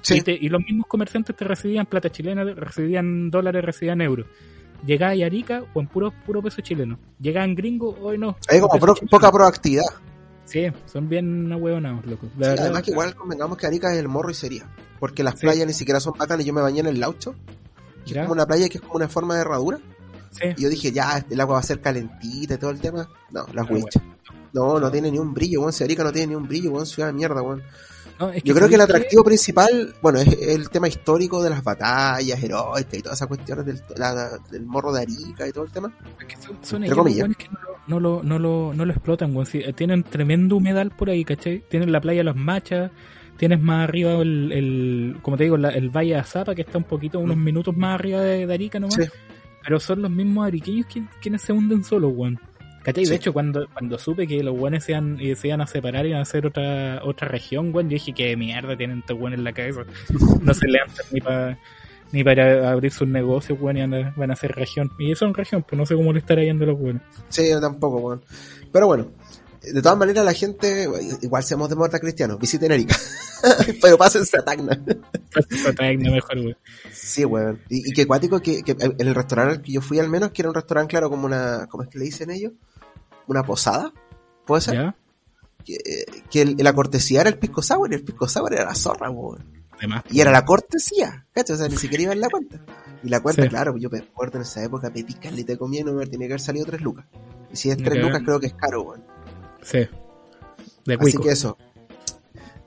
Sí. 0.00 0.18
Y, 0.18 0.20
te- 0.22 0.38
y 0.40 0.48
los 0.48 0.62
mismos 0.62 0.86
comerciantes 0.88 1.34
te 1.36 1.44
recibían 1.44 1.86
plata 1.86 2.10
chilena, 2.10 2.42
recibían 2.44 3.30
dólares, 3.30 3.64
recibían 3.64 4.00
euros. 4.00 4.26
Llegaba 4.84 5.12
a 5.12 5.26
Arica 5.26 5.62
o 5.74 5.80
en 5.80 5.86
puro, 5.86 6.12
puro 6.24 6.42
peso 6.42 6.60
chileno. 6.60 6.98
Llegaban 7.20 7.54
gringos, 7.54 7.96
hoy 8.00 8.18
no. 8.18 8.36
Hay 8.48 8.60
como 8.60 8.78
pro- 8.78 8.94
poca 9.10 9.30
proactividad. 9.32 9.84
Sí, 10.46 10.66
son 10.86 11.08
bien 11.08 11.52
ahueonados, 11.52 12.06
loco. 12.06 12.26
La 12.26 12.30
Sí, 12.32 12.38
verdad, 12.50 12.64
además 12.66 12.82
que 12.84 12.90
igual 12.92 13.14
convengamos 13.14 13.58
que 13.58 13.66
Arica 13.66 13.92
es 13.92 13.98
el 13.98 14.08
morro 14.08 14.30
y 14.30 14.34
sería. 14.34 14.66
Porque 14.98 15.22
las 15.22 15.34
Sí. 15.34 15.40
playas 15.40 15.66
ni 15.66 15.74
siquiera 15.74 16.00
son 16.00 16.14
bacanas. 16.16 16.46
Yo 16.46 16.54
me 16.54 16.62
bañé 16.62 16.80
en 16.80 16.86
el 16.86 16.98
Laucho. 17.00 17.34
Que 18.06 18.14
ya, 18.14 18.20
es 18.22 18.26
como 18.28 18.32
una 18.34 18.46
playa 18.46 18.68
que 18.68 18.78
es 18.78 18.80
como 18.82 18.94
una 18.94 19.08
forma 19.08 19.34
de 19.34 19.40
herradura. 19.42 19.78
sí. 20.30 20.48
Y 20.56 20.62
yo 20.62 20.68
dije, 20.70 20.92
ya, 20.92 21.24
el 21.28 21.40
agua 21.40 21.54
va 21.54 21.60
a 21.60 21.64
ser 21.64 21.80
calentita 21.80 22.54
y 22.54 22.58
todo 22.58 22.70
el 22.70 22.80
tema. 22.80 23.08
No, 23.30 23.46
las 23.52 23.68
winchas. 23.70 24.02
No, 24.52 24.78
no 24.80 24.90
tiene 24.90 25.10
ni 25.10 25.18
un 25.18 25.34
brillo, 25.34 25.60
weón. 25.60 25.72
Si 25.72 25.82
Arica 25.84 26.02
no 26.04 26.12
tiene 26.12 26.28
ni 26.28 26.34
un 26.34 26.46
brillo, 26.46 26.70
weón. 26.70 26.86
Ciudad 26.86 27.08
de 27.08 27.12
mierda, 27.14 27.42
weón. 27.42 27.62
No, 28.18 28.30
es 28.30 28.42
Yo 28.44 28.54
creo 28.54 28.68
que 28.68 28.76
el 28.76 28.80
atractivo 28.80 29.22
principal, 29.24 29.94
bueno, 30.00 30.18
es 30.20 30.28
el 30.40 30.70
tema 30.70 30.88
histórico 30.88 31.42
de 31.42 31.50
las 31.50 31.62
batallas 31.62 32.42
heroicas 32.42 32.94
y 32.94 33.02
todas 33.02 33.18
esas 33.18 33.28
cuestiones 33.28 33.66
del, 33.66 33.82
la- 33.96 34.38
del 34.50 34.64
morro 34.64 34.90
de 34.92 35.02
Arica 35.02 35.46
y 35.46 35.52
todo 35.52 35.64
el 35.64 35.70
tema. 35.72 35.92
Es 36.20 36.26
que 36.26 36.36
son, 36.42 36.56
son 36.62 36.84
ellos 36.84 36.96
que 37.36 37.48
no 37.48 37.58
no 37.86 38.00
lo, 38.00 38.22
no 38.22 38.38
lo, 38.38 38.72
no 38.74 38.84
lo 38.84 38.92
explotan, 38.92 39.32
weón. 39.34 39.46
Sí, 39.46 39.58
eh, 39.64 39.72
tienen 39.72 40.02
tremendo 40.02 40.56
humedal 40.56 40.90
por 40.90 41.10
ahí, 41.10 41.24
¿cachai? 41.24 41.62
Tienen 41.68 41.92
la 41.92 42.00
playa 42.00 42.22
Las 42.24 42.36
Machas, 42.36 42.90
tienes 43.36 43.60
más 43.60 43.88
arriba 43.88 44.14
el, 44.22 44.50
el 44.52 45.16
como 45.22 45.36
te 45.36 45.44
digo, 45.44 45.56
la- 45.56 45.70
el 45.70 45.90
Valle 45.90 46.14
de 46.14 46.20
Azapa, 46.20 46.54
que 46.54 46.62
está 46.62 46.78
un 46.78 46.84
poquito, 46.84 47.18
unos 47.18 47.36
Mm. 47.36 47.44
minutos 47.44 47.76
más 47.76 47.94
arriba 47.94 48.20
de, 48.20 48.46
de 48.46 48.54
Arica 48.54 48.78
nomás. 48.80 48.94
Sí. 48.96 49.04
Pero 49.62 49.80
son 49.80 50.02
los 50.02 50.10
mismos 50.10 50.46
ariqueños 50.46 50.86
quien- 50.86 51.08
quienes 51.20 51.42
se 51.42 51.52
hunden 51.52 51.82
solos, 51.84 52.12
weón. 52.14 52.38
¿Cachai? 52.82 53.04
Sí. 53.04 53.10
De 53.10 53.16
hecho, 53.16 53.32
cuando, 53.32 53.66
cuando 53.72 53.98
supe 53.98 54.28
que 54.28 54.42
los 54.44 54.54
weones 54.56 54.84
se 54.84 54.92
iban, 54.92 55.18
eh, 55.20 55.34
se 55.34 55.48
iban 55.48 55.60
a 55.60 55.66
separar 55.66 56.06
y 56.06 56.10
iban 56.10 56.20
a 56.20 56.22
hacer 56.22 56.46
otra, 56.46 57.00
otra 57.04 57.26
región, 57.26 57.74
weón, 57.74 57.88
yo 57.90 57.94
dije 57.94 58.12
que 58.12 58.36
mierda 58.36 58.76
tienen 58.76 59.00
estos 59.00 59.18
weones 59.18 59.38
en 59.38 59.44
la 59.44 59.52
cabeza. 59.52 59.80
No 60.42 60.54
se 60.54 60.68
levantan 60.68 61.04
ni 61.12 61.20
para 61.20 61.58
ni 62.12 62.22
para 62.24 62.70
abrir 62.70 62.92
sus 62.92 63.08
negocios, 63.08 63.58
weón, 63.60 63.76
y 63.76 63.80
van 63.80 63.94
a, 63.94 64.14
van 64.16 64.30
a 64.30 64.34
hacer 64.34 64.52
región. 64.52 64.90
Y 64.98 65.14
son 65.14 65.34
región, 65.34 65.64
pues 65.68 65.78
no 65.78 65.86
sé 65.86 65.94
cómo 65.94 66.12
le 66.12 66.20
estará 66.20 66.42
yendo 66.42 66.64
a 66.64 66.68
los 66.68 66.80
weones. 66.80 67.02
Sí, 67.28 67.48
yo 67.50 67.60
tampoco, 67.60 67.96
weón. 67.98 68.24
Pero 68.72 68.86
bueno, 68.86 69.08
de 69.62 69.82
todas 69.82 69.98
maneras 69.98 70.24
la 70.24 70.32
gente, 70.32 70.88
igual 71.22 71.42
seamos 71.42 71.68
de 71.68 71.74
muerta 71.76 71.98
cristianos, 71.98 72.38
visiten 72.38 72.70
Arica. 72.72 72.96
Pero 73.82 73.98
pásense 73.98 74.38
a 74.38 74.44
Tacna. 74.44 74.80
Esa 75.50 75.72
tecna 75.72 76.10
mejor, 76.10 76.36
weón. 76.38 76.56
Sí, 76.92 77.24
weón. 77.24 77.60
Y, 77.68 77.90
y 77.90 77.92
que 77.92 78.06
cuático 78.06 78.40
que, 78.40 78.62
que 78.62 78.76
en 78.80 79.06
el 79.08 79.14
restaurante 79.14 79.54
al 79.56 79.62
que 79.62 79.72
yo 79.72 79.80
fui 79.80 79.98
al 79.98 80.08
menos, 80.08 80.30
que 80.30 80.42
era 80.42 80.48
un 80.50 80.54
restaurante, 80.54 80.90
claro, 80.90 81.10
como 81.10 81.26
una, 81.26 81.66
¿cómo 81.68 81.82
es 81.82 81.88
que 81.88 81.98
le 81.98 82.04
dicen 82.06 82.30
ellos? 82.30 82.52
Una 83.26 83.42
posada, 83.42 83.92
¿puede 84.46 84.60
ser? 84.62 84.74
¿Ya? 84.74 84.96
Que, 85.64 85.78
que 86.30 86.42
el- 86.42 86.56
la 86.58 86.72
cortesía 86.72 87.22
era 87.22 87.30
el 87.30 87.38
pisco 87.38 87.60
sour 87.60 87.90
y 87.90 87.96
el 87.96 88.04
pisco 88.04 88.28
sour 88.28 88.52
era 88.54 88.64
la 88.66 88.74
zorra, 88.76 89.10
weón. 89.10 89.55
Además, 89.78 90.04
Y 90.10 90.20
era 90.20 90.30
la 90.32 90.44
cortesía, 90.44 91.26
¿cachai? 91.32 91.54
O 91.54 91.58
sea, 91.58 91.68
ni 91.68 91.76
siquiera 91.76 92.02
iba 92.04 92.12
en 92.12 92.20
la 92.20 92.28
cuenta. 92.30 92.60
Y 93.02 93.08
la 93.08 93.20
cuenta, 93.20 93.42
Sí. 93.42 93.48
claro, 93.48 93.76
yo 93.76 93.90
me 93.90 93.98
acuerdo 93.98 94.36
en 94.38 94.42
esa 94.42 94.62
época, 94.64 94.90
pedí 94.90 95.14
caleta 95.14 95.56
comida 95.56 95.80
y 95.82 95.84
no 95.84 95.92
me 95.92 96.06
tiene 96.06 96.26
que 96.26 96.32
haber 96.32 96.40
salido 96.40 96.64
3 96.66 96.80
lucas. 96.80 97.04
Y 97.52 97.56
si 97.56 97.70
es 97.70 97.76
3 97.76 98.02
lucas, 98.02 98.22
creo 98.24 98.40
que 98.40 98.46
es 98.46 98.54
caro, 98.54 98.82
weón. 98.82 99.04
Sí. 99.62 99.78
De 100.86 100.94
Así 100.94 100.98
cuico. 100.98 101.22
que 101.22 101.30
eso. 101.30 101.58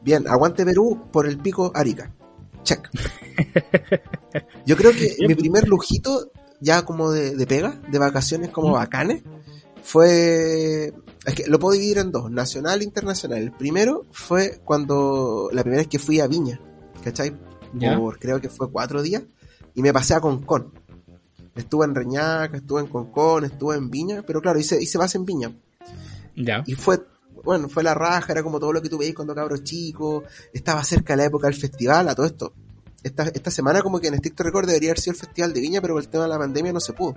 Bien, 0.02 0.28
aguante 0.28 0.64
Perú 0.66 1.08
por 1.12 1.28
el 1.28 1.38
pico 1.40 1.72
Arica. 1.74 2.14
Check. 2.64 2.90
Yo 4.66 4.78
creo 4.78 4.92
que 4.92 5.16
mi 5.28 5.36
primer 5.36 5.68
lujito, 5.68 6.32
ya 6.62 6.84
como 6.84 7.12
de, 7.12 7.36
de 7.36 7.48
pega, 7.48 7.82
de 7.90 7.98
vacaciones 8.00 8.50
como 8.50 8.70
Mm. 8.70 8.74
bacanes, 8.74 9.24
fue. 9.84 10.94
Es 11.26 11.36
que 11.36 11.48
lo 11.48 11.60
puedo 11.60 11.74
dividir 11.74 11.98
en 11.98 12.12
dos, 12.12 12.30
nacional 12.32 12.82
e 12.82 12.84
internacional. 12.84 13.40
El 13.40 13.52
primero 13.52 14.06
fue 14.12 14.60
cuando. 14.64 15.50
La 15.52 15.64
primera 15.64 15.82
vez 15.82 15.88
que 15.88 16.00
fui 16.00 16.20
a 16.20 16.28
Viña, 16.28 16.60
¿cachai? 17.04 17.36
Ya. 17.74 17.98
Por 17.98 18.20
creo 18.20 18.42
que 18.42 18.50
fue 18.50 18.72
cuatro 18.72 19.02
días, 19.02 19.24
y 19.76 19.82
me 19.82 19.94
pasé 19.94 20.14
a 20.14 20.22
Concón. 20.22 20.72
Estuve 21.56 21.86
en 21.86 21.96
Reñaca, 21.96 22.58
estuve 22.58 22.82
en 22.82 22.88
Concón, 22.88 23.46
estuve 23.46 23.76
en 23.76 23.90
Viña, 23.90 24.24
pero 24.26 24.42
claro, 24.42 24.60
hice, 24.60 24.82
hice 24.82 24.98
base 24.98 25.18
en 25.18 25.26
Viña. 25.26 25.52
Ya. 26.36 26.64
Y 26.66 26.76
fue, 26.76 27.00
bueno, 27.44 27.70
fue 27.70 27.84
la 27.84 27.94
raja, 27.94 28.32
era 28.32 28.44
como 28.44 28.60
todo 28.60 28.74
lo 28.74 28.82
que 28.82 28.90
tú 28.90 28.98
veis 28.98 29.14
cuando 29.14 29.36
cabros 29.36 29.64
chicos, 29.64 30.24
estaba 30.54 30.84
cerca 30.84 31.14
de 31.14 31.18
la 31.18 31.26
época 31.26 31.48
del 31.48 31.56
festival, 31.56 32.08
a 32.08 32.16
todo 32.16 32.26
esto. 32.26 32.54
Esta, 33.04 33.24
esta 33.24 33.52
semana 33.52 33.82
como 33.82 34.00
que 34.00 34.08
en 34.08 34.16
estricto 34.16 34.44
record 34.44 34.68
debería 34.68 34.90
haber 34.90 35.00
sido 35.00 35.14
el 35.14 35.20
festival 35.20 35.54
de 35.54 35.62
Viña, 35.62 35.82
pero 35.82 35.94
por 35.94 36.04
el 36.04 36.10
tema 36.10 36.24
de 36.24 36.30
la 36.30 36.38
pandemia 36.38 36.74
no 36.74 36.80
se 36.80 36.94
pudo. 36.94 37.16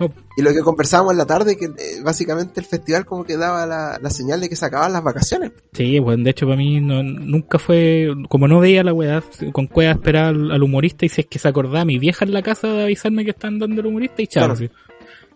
No. 0.00 0.12
Y 0.36 0.42
lo 0.42 0.52
que 0.52 0.60
conversábamos 0.60 1.12
en 1.12 1.18
la 1.18 1.26
tarde, 1.26 1.56
que 1.56 1.66
eh, 1.66 2.02
básicamente 2.04 2.60
el 2.60 2.66
festival 2.66 3.04
como 3.04 3.24
que 3.24 3.36
daba 3.36 3.66
la, 3.66 3.98
la 4.00 4.10
señal 4.10 4.40
de 4.40 4.48
que 4.48 4.56
se 4.56 4.64
acababan 4.66 4.92
las 4.92 5.02
vacaciones. 5.02 5.52
Sí, 5.72 5.98
bueno, 5.98 6.24
de 6.24 6.30
hecho 6.30 6.46
para 6.46 6.56
mí 6.58 6.80
no, 6.80 7.02
nunca 7.02 7.58
fue, 7.58 8.08
como 8.28 8.46
no 8.46 8.60
veía 8.60 8.84
la 8.84 8.92
weá, 8.92 9.22
con 9.52 9.66
cueva 9.66 9.92
esperar 9.92 10.26
al, 10.26 10.50
al 10.52 10.62
humorista 10.62 11.04
y 11.06 11.08
si 11.08 11.22
es 11.22 11.26
que 11.26 11.38
se 11.38 11.48
acordaba 11.48 11.84
mi 11.84 11.98
vieja 11.98 12.24
en 12.24 12.32
la 12.32 12.42
casa 12.42 12.68
de 12.68 12.82
avisarme 12.84 13.24
que 13.24 13.30
están 13.30 13.58
dando 13.58 13.80
el 13.80 13.86
humorista 13.86 14.22
y 14.22 14.26
chao. 14.26 14.54
Claro. 14.54 14.72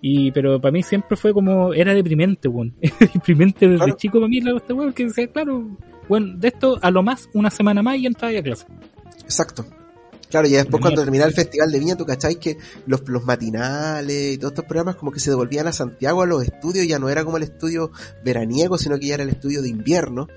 Y, 0.05 0.33
pero 0.33 0.61
para 0.61 0.73
mí 0.73 0.83
siempre 0.83 1.17
fue 1.17 1.33
como, 1.33 1.73
era 1.73 1.95
deprimente, 1.95 2.49
weón. 2.49 2.75
deprimente 3.15 3.67
desde 3.69 3.85
Claro. 3.85 3.97
chico 3.97 4.19
para 4.19 4.29
mí 4.29 4.41
la 4.41 4.57
este 4.57 4.73
weón 4.73 4.93
que 4.93 5.05
decía, 5.05 5.27
claro, 5.29 5.77
bueno, 6.09 6.37
de 6.37 6.49
esto 6.49 6.79
a 6.83 6.91
lo 6.91 7.03
más 7.03 7.29
una 7.35 7.51
semana 7.51 7.83
más 7.83 7.97
y 7.99 8.07
entraba 8.07 8.37
a 8.37 8.43
clase. 8.43 8.67
Exacto. 9.23 9.65
Claro, 10.33 10.49
y 10.49 10.53
después 10.53 10.81
De 10.81 10.81
cuando 10.81 11.03
terminaba 11.03 11.29
el 11.29 11.35
Festival 11.35 11.71
de 11.71 11.79
Viña, 11.79 11.95
tú 11.95 12.07
cacháis 12.07 12.39
que 12.39 12.57
los, 12.87 13.07
los 13.07 13.25
matinales 13.25 14.33
y 14.35 14.39
todos 14.39 14.53
estos 14.53 14.65
programas 14.65 14.97
como 14.97 15.13
que 15.13 15.21
se 15.21 15.29
devolvían 15.31 15.67
a 15.67 15.73
Santiago 15.73 16.23
a 16.23 16.27
los 16.27 16.43
estudios, 16.43 16.89
ya 16.89 16.99
no 16.99 17.11
era 17.11 17.23
como 17.23 17.37
el 17.37 17.43
estudio 17.43 17.91
veraniego, 18.25 18.79
sino 18.79 18.99
que 18.99 19.09
ya 19.09 19.15
era 19.15 19.23
el 19.25 19.29
estudio 19.29 19.61
de 19.61 19.69
invierno. 19.69 20.29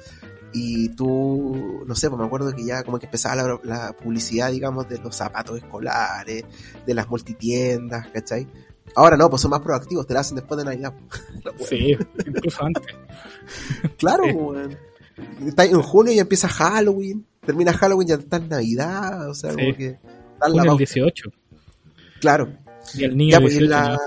Y 0.52 0.90
tú, 0.90 1.84
no 1.88 1.96
sé, 1.96 2.10
pues 2.10 2.20
me 2.20 2.26
acuerdo 2.26 2.54
que 2.54 2.66
ya 2.66 2.84
como 2.84 3.00
que 3.00 3.06
empezaba 3.06 3.36
la, 3.36 3.60
la 3.64 3.94
publicidad, 3.94 4.52
digamos, 4.52 4.88
de 4.90 5.00
los 5.00 5.16
zapatos 5.16 5.58
escolares, 5.58 6.44
de 6.86 6.94
las 6.94 7.10
multitiendas, 7.10 8.08
¿cachai? 8.10 8.48
Ahora 8.96 9.18
no, 9.18 9.30
pues 9.30 9.42
son 9.42 9.52
más 9.52 9.62
proactivos, 9.62 10.06
te 10.08 10.14
la 10.14 10.20
hacen 10.20 10.36
después 10.36 10.58
de 10.58 10.66
Navidad. 10.66 10.94
Sí, 11.70 11.96
incluso 12.26 12.64
antes. 12.66 12.84
Claro, 13.98 14.24
Sí. 14.26 14.32
weón. 14.34 14.78
Está 15.48 15.64
en 15.64 15.82
junio 15.82 16.12
y 16.12 16.20
empieza 16.20 16.50
Halloween, 16.50 17.26
termina 17.46 17.74
Halloween 17.74 18.08
ya 18.08 18.16
está 18.16 18.38
en 18.38 18.50
Navidad, 18.50 19.30
o 19.30 19.34
sea, 19.34 19.52
Sí. 19.52 19.58
como 19.58 19.76
que... 19.78 19.86
en 19.88 20.00
la 20.56 20.62
el 20.64 20.68
pauta. 20.68 20.78
18. 20.78 21.30
Claro, 22.20 22.50
Y 22.94 23.04
el 23.04 23.16
niño 23.18 23.32
Ya, 23.32 23.40
pues, 23.42 23.54
y 23.56 23.60
18, 23.60 23.70
la, 23.72 24.00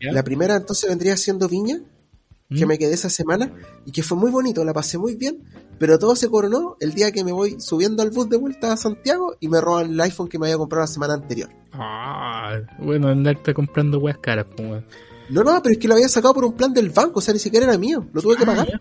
la 0.00 0.22
primera 0.24 0.56
entonces 0.56 0.88
vendría 0.88 1.16
siendo 1.16 1.48
Viña, 1.48 1.80
que 2.48 2.64
¿Mm? 2.66 2.68
me 2.68 2.78
quedé 2.78 2.94
esa 2.94 3.08
semana 3.10 3.52
y 3.86 3.92
que 3.92 4.02
fue 4.02 4.16
muy 4.18 4.30
bonito, 4.30 4.64
la 4.64 4.72
pasé 4.74 4.98
muy 4.98 5.16
bien, 5.16 5.42
pero 5.78 5.98
todo 5.98 6.14
se 6.16 6.28
coronó 6.28 6.76
el 6.80 6.92
día 6.92 7.10
que 7.12 7.24
me 7.24 7.32
voy 7.32 7.60
subiendo 7.60 8.02
al 8.02 8.10
bus 8.10 8.28
de 8.28 8.36
vuelta 8.36 8.72
a 8.72 8.76
Santiago 8.76 9.36
y 9.40 9.48
me 9.48 9.60
roban 9.60 9.90
el 9.92 10.00
iPhone 10.00 10.28
que 10.28 10.38
me 10.38 10.46
había 10.46 10.58
comprado 10.58 10.82
la 10.82 10.86
semana 10.88 11.14
anterior. 11.14 11.48
Ah, 11.72 12.58
bueno, 12.78 13.08
andarte 13.08 13.54
comprando 13.54 13.98
weas 13.98 14.18
caras, 14.18 14.46
pues. 14.56 14.82
No, 15.30 15.42
no, 15.42 15.62
pero 15.62 15.72
es 15.72 15.78
que 15.78 15.88
lo 15.88 15.94
había 15.94 16.08
sacado 16.08 16.34
por 16.34 16.44
un 16.44 16.52
plan 16.54 16.72
del 16.74 16.90
banco, 16.90 17.20
o 17.20 17.22
sea, 17.22 17.32
ni 17.32 17.40
siquiera 17.40 17.64
era 17.66 17.78
mío, 17.78 18.06
lo 18.12 18.20
tuve 18.20 18.36
que 18.36 18.42
Ah, 18.42 18.46
pagar. 18.46 18.80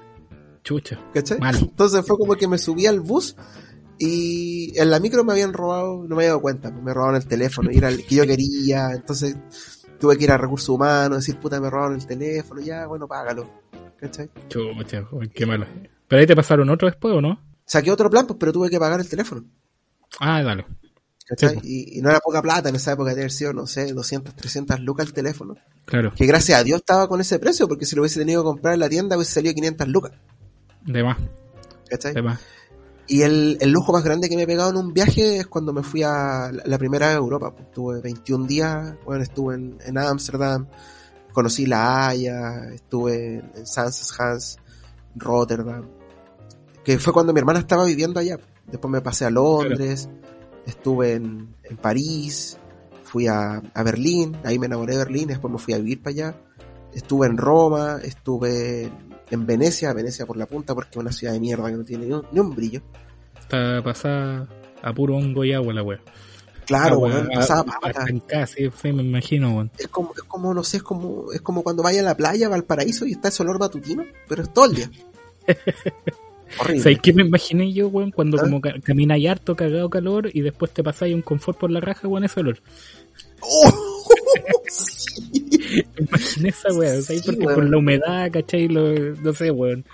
Chucha. 0.63 0.99
¿cachai? 1.13 1.39
Mal. 1.39 1.55
Entonces 1.57 2.05
fue 2.05 2.17
como 2.17 2.35
que 2.35 2.47
me 2.47 2.57
subí 2.57 2.85
al 2.85 2.99
bus 2.99 3.35
y 4.03 4.79
en 4.79 4.89
la 4.89 4.99
micro 4.99 5.23
me 5.23 5.33
habían 5.33 5.53
robado, 5.53 6.03
no 6.07 6.15
me 6.15 6.23
había 6.23 6.29
dado 6.29 6.41
cuenta, 6.41 6.71
me 6.71 6.91
robaron 6.91 7.15
el 7.17 7.27
teléfono, 7.27 7.69
y 7.71 7.77
era 7.77 7.89
el 7.89 8.03
que 8.03 8.15
yo 8.15 8.25
quería, 8.25 8.89
entonces 8.93 9.37
tuve 9.99 10.17
que 10.17 10.23
ir 10.23 10.31
a 10.31 10.37
recursos 10.37 10.69
humanos, 10.69 11.19
decir, 11.19 11.39
puta, 11.39 11.61
me 11.61 11.69
robaron 11.69 11.93
el 11.93 12.07
teléfono, 12.07 12.59
ya, 12.61 12.87
bueno, 12.87 13.07
págalo, 13.07 13.47
¿cachai? 13.99 14.27
Chucha, 14.49 15.05
qué 15.35 15.45
malo. 15.45 15.67
¿Pero 16.07 16.19
ahí 16.19 16.25
te 16.25 16.35
pasaron 16.35 16.67
otro 16.71 16.87
después 16.87 17.13
o 17.13 17.21
no? 17.21 17.39
Saqué 17.63 17.91
otro 17.91 18.09
plan, 18.09 18.25
pues, 18.25 18.37
pero 18.39 18.51
tuve 18.51 18.71
que 18.71 18.79
pagar 18.79 18.99
el 18.99 19.07
teléfono. 19.07 19.45
Ah, 20.19 20.41
dale. 20.41 20.65
¿cachai? 21.27 21.49
Sí, 21.49 21.55
pues. 21.55 21.65
y, 21.67 21.99
y 21.99 22.01
no 22.01 22.09
era 22.09 22.19
poca 22.19 22.41
plata 22.41 22.69
en 22.69 22.75
esa 22.75 22.93
época, 22.93 23.13
de 23.13 23.21
haber 23.21 23.31
sido, 23.31 23.53
no 23.53 23.67
sé, 23.67 23.93
200, 23.93 24.35
300 24.35 24.79
lucas 24.79 25.05
el 25.05 25.13
teléfono. 25.13 25.55
Claro, 25.85 26.11
Que 26.15 26.25
gracias 26.25 26.59
a 26.59 26.63
Dios 26.63 26.79
estaba 26.79 27.07
con 27.07 27.21
ese 27.21 27.37
precio, 27.37 27.67
porque 27.67 27.85
si 27.85 27.95
lo 27.95 28.01
hubiese 28.01 28.19
tenido 28.19 28.41
que 28.41 28.47
comprar 28.47 28.73
en 28.73 28.79
la 28.79 28.89
tienda 28.89 29.15
hubiese 29.15 29.33
salido 29.33 29.53
500 29.53 29.87
lucas. 29.89 30.11
de 30.85 31.03
más, 31.03 31.17
¿cachai? 31.87 32.15
de 32.15 32.21
más. 32.23 32.39
Y 33.07 33.23
el, 33.23 33.57
el 33.59 33.71
lujo 33.71 33.91
más 33.91 34.03
grande 34.03 34.29
que 34.29 34.35
me 34.35 34.43
he 34.43 34.47
pegado 34.47 34.69
en 34.69 34.77
un 34.77 34.93
viaje 34.93 35.37
es 35.37 35.47
cuando 35.47 35.73
me 35.73 35.83
fui 35.83 36.03
a 36.03 36.51
la, 36.51 36.63
la 36.65 36.77
primera 36.77 37.07
vez 37.07 37.15
a 37.15 37.19
Europa. 37.19 37.51
Pues, 37.51 37.67
Estuve 37.67 38.01
21 38.01 38.45
días, 38.45 38.95
bueno, 39.05 39.23
estuve 39.23 39.55
en 39.55 39.77
en 39.85 39.97
Ámsterdam, 39.97 40.67
conocí 41.33 41.65
La 41.65 42.07
Haya, 42.07 42.69
estuve 42.73 43.37
en, 43.37 43.51
en 43.55 43.65
Sans 43.65 44.19
Hans, 44.19 44.57
Rotterdam, 45.15 45.87
que 46.83 46.99
fue 46.99 47.13
cuando 47.13 47.33
mi 47.33 47.39
hermana 47.39 47.59
estaba 47.59 47.85
viviendo 47.85 48.19
allá. 48.19 48.37
Después 48.67 48.91
me 48.91 49.01
pasé 49.01 49.25
a 49.25 49.29
Londres, 49.29 50.09
estuve 50.65 51.13
en, 51.13 51.55
en 51.63 51.77
París, 51.77 52.57
fui 53.03 53.27
a, 53.27 53.61
a 53.73 53.83
Berlín, 53.83 54.37
ahí 54.45 54.57
me 54.57 54.67
enamoré 54.67 54.93
de 54.93 54.99
Berlín, 54.99 55.27
después 55.27 55.51
me 55.51 55.59
fui 55.59 55.73
a 55.73 55.77
vivir 55.77 56.01
para 56.01 56.11
allá. 56.11 56.35
Estuve 56.93 57.27
en 57.27 57.37
Roma, 57.37 57.99
estuve 58.03 58.91
en, 59.31 59.39
en 59.39 59.45
Venecia, 59.45 59.93
Venecia 59.93 60.25
por 60.25 60.37
la 60.37 60.45
punta, 60.45 60.73
porque 60.75 60.91
es 60.91 60.97
una 60.97 61.11
ciudad 61.11 61.33
de 61.33 61.39
mierda 61.39 61.69
que 61.69 61.77
no 61.77 61.83
tiene 61.83 62.05
ni 62.05 62.13
un, 62.13 62.23
ni 62.31 62.39
un 62.39 62.53
brillo. 62.55 62.81
Está 63.39 63.81
pasada 63.83 64.47
a 64.81 64.93
puro 64.93 65.15
hongo 65.15 65.43
y 65.43 65.53
agua 65.53 65.73
la 65.73 65.83
wea. 65.83 65.99
Claro, 66.65 66.95
Agua, 66.95 67.09
weón, 67.09 67.27
a- 67.31 67.39
pasaba 67.39 67.61
a- 67.61 67.79
pata. 67.79 68.05
sí, 68.47 68.69
sí, 68.81 68.93
me 68.93 69.03
imagino, 69.03 69.53
weón. 69.55 69.71
Es 69.77 69.87
como, 69.89 70.13
es 70.15 70.23
como, 70.23 70.53
no 70.53 70.63
sé, 70.63 70.77
es 70.77 70.83
como, 70.83 71.31
es 71.33 71.41
como 71.41 71.63
cuando 71.63 71.83
vaya 71.83 71.99
a 72.01 72.03
la 72.03 72.15
playa, 72.15 72.47
Valparaíso, 72.47 73.05
y 73.05 73.11
está 73.13 73.27
ese 73.27 73.43
olor 73.43 73.59
matutino, 73.59 74.05
pero 74.27 74.43
es 74.43 74.53
todo 74.53 74.65
el 74.65 74.75
día. 74.75 74.89
Horrible. 76.59 76.83
¿Sabes 76.83 76.99
qué 77.01 77.13
me 77.13 77.23
imaginé 77.23 77.71
yo, 77.73 77.87
weón? 77.87 78.11
Cuando 78.11 78.37
¿Ah? 78.37 78.41
como 78.43 78.61
ca- 78.61 78.75
camináis 78.83 79.27
harto, 79.29 79.55
cagado 79.55 79.89
calor, 79.89 80.29
y 80.33 80.41
después 80.41 80.71
te 80.71 80.83
pasáis 80.83 81.13
un 81.15 81.21
confort 81.21 81.57
por 81.57 81.71
la 81.71 81.79
raja, 81.81 82.07
weón, 82.07 82.23
ese 82.25 82.39
olor. 82.41 82.59
¡Oh! 83.41 84.03
Imaginé 85.97 86.49
esa 86.49 86.73
weón, 86.73 87.01
¿sabes? 87.03 87.21
Sí, 87.21 87.27
Porque 87.27 87.45
weón. 87.45 87.55
por 87.55 87.69
la 87.69 87.77
humedad, 87.77 88.31
¿cachai? 88.31 88.67
Lo, 88.67 88.93
no 89.15 89.33
sé, 89.33 89.51
weón. 89.51 89.85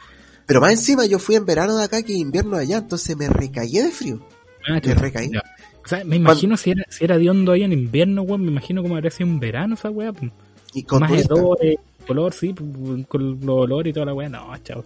Pero 0.45 0.61
más 0.61 0.71
encima 0.71 1.05
yo 1.05 1.19
fui 1.19 1.35
en 1.35 1.45
verano 1.45 1.77
de 1.77 1.83
acá 1.83 2.01
que 2.03 2.13
invierno 2.13 2.55
de 2.57 2.63
allá, 2.63 2.77
entonces 2.77 3.15
me 3.17 3.27
recaí 3.29 3.73
de 3.73 3.91
frío. 3.91 4.19
Ah, 4.67 4.73
Me 4.75 4.81
chuta, 4.81 4.95
recaí. 4.95 5.29
ya. 5.31 5.41
O 5.83 5.87
sea, 5.87 6.03
me 6.03 6.17
imagino 6.17 6.57
si 6.57 6.71
era, 6.71 6.83
si 6.89 7.05
era 7.05 7.17
de 7.17 7.29
hondo 7.29 7.51
ahí 7.53 7.63
en 7.63 7.73
invierno, 7.73 8.21
weón, 8.23 8.41
me 8.43 8.51
imagino 8.51 8.81
como 8.81 8.95
habría 8.95 9.11
sido 9.11 9.29
un 9.29 9.39
verano 9.39 9.75
esa 9.75 9.89
weá. 9.89 10.11
Y 10.73 10.83
con 10.83 10.99
Más 11.01 11.11
hedores, 11.11 11.77
color, 12.05 12.33
sí, 12.33 12.53
con 13.07 13.39
los 13.41 13.49
olores 13.57 13.91
y 13.91 13.93
toda 13.93 14.05
la 14.07 14.13
weá, 14.13 14.29
no, 14.29 14.51
chao. 14.63 14.83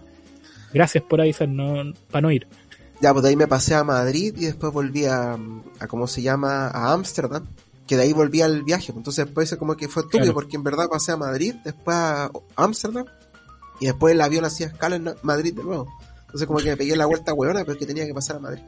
Gracias 0.72 1.04
por 1.04 1.20
avisar, 1.20 1.48
no, 1.48 1.92
para 2.10 2.22
no 2.22 2.30
ir. 2.30 2.46
Ya, 3.00 3.12
pues 3.12 3.24
de 3.24 3.30
ahí 3.30 3.36
me 3.36 3.48
pasé 3.48 3.74
a 3.74 3.82
Madrid 3.84 4.32
y 4.38 4.44
después 4.46 4.72
volví 4.72 5.04
a, 5.06 5.36
a 5.80 5.86
¿cómo 5.88 6.06
se 6.06 6.22
llama? 6.22 6.68
A 6.68 6.92
Ámsterdam. 6.92 7.46
Que 7.86 7.96
de 7.96 8.02
ahí 8.02 8.12
volví 8.12 8.40
al 8.42 8.62
viaje. 8.62 8.92
Entonces 8.94 9.24
después 9.26 9.54
como 9.56 9.76
que 9.76 9.88
fue 9.88 10.02
estúpido 10.02 10.22
Claro. 10.24 10.34
porque 10.34 10.56
en 10.56 10.62
verdad 10.62 10.88
pasé 10.90 11.12
a 11.12 11.16
Madrid, 11.16 11.54
después 11.64 11.96
a 11.96 12.30
Ámsterdam 12.56 13.04
y 13.80 13.86
después 13.86 14.14
el 14.14 14.20
avión 14.20 14.44
hacía 14.44 14.68
escala 14.68 14.96
en 14.96 15.14
Madrid 15.22 15.54
de 15.54 15.62
nuevo. 15.64 15.88
Entonces 16.22 16.46
como 16.46 16.60
que 16.60 16.70
me 16.70 16.76
pegué 16.76 16.96
la 16.96 17.06
vuelta 17.06 17.34
huevona, 17.34 17.60
pero 17.60 17.72
es 17.72 17.78
que 17.78 17.86
tenía 17.86 18.06
que 18.06 18.14
pasar 18.14 18.36
a 18.36 18.40
Madrid. 18.40 18.62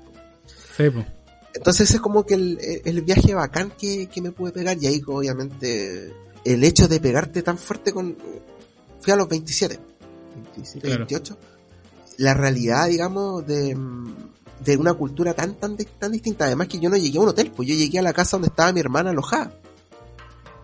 Sí, 0.77 0.91
pues. 0.91 1.07
Entonces 1.55 1.89
ese 1.89 1.97
es 1.99 2.01
como 2.03 2.27
que 2.27 2.35
el, 2.35 2.59
el 2.85 3.03
viaje 3.03 3.33
bacán 3.35 3.71
que, 3.79 4.09
que 4.09 4.21
me 4.21 4.33
pude 4.33 4.51
pegar 4.51 4.77
y 4.83 4.87
ahí 4.89 5.01
obviamente 5.07 6.13
el 6.45 6.65
hecho 6.65 6.89
de 6.89 6.99
pegarte 7.01 7.43
tan 7.43 7.57
fuerte 7.57 7.93
con... 7.93 8.17
Fui 9.01 9.13
a 9.13 9.17
los 9.17 9.29
27, 9.29 9.79
27, 10.57 10.81
Claro. 10.87 11.07
28. 11.07 11.39
La 12.19 12.35
realidad, 12.35 12.89
digamos, 12.89 13.47
de, 13.47 13.77
de 14.61 14.77
una 14.77 14.95
cultura 14.95 15.35
tan, 15.35 15.55
tan, 15.55 15.77
tan 15.77 16.13
distinta. 16.13 16.45
Además 16.47 16.69
que 16.69 16.79
yo 16.79 16.91
no 16.91 16.97
llegué 16.97 17.19
a 17.19 17.23
un 17.23 17.29
hotel, 17.29 17.51
pues 17.55 17.69
yo 17.69 17.75
llegué 17.75 17.99
a 17.99 18.03
la 18.03 18.13
casa 18.13 18.37
donde 18.37 18.49
estaba 18.49 18.73
mi 18.73 18.81
hermana 18.81 19.11
alojada. 19.11 19.59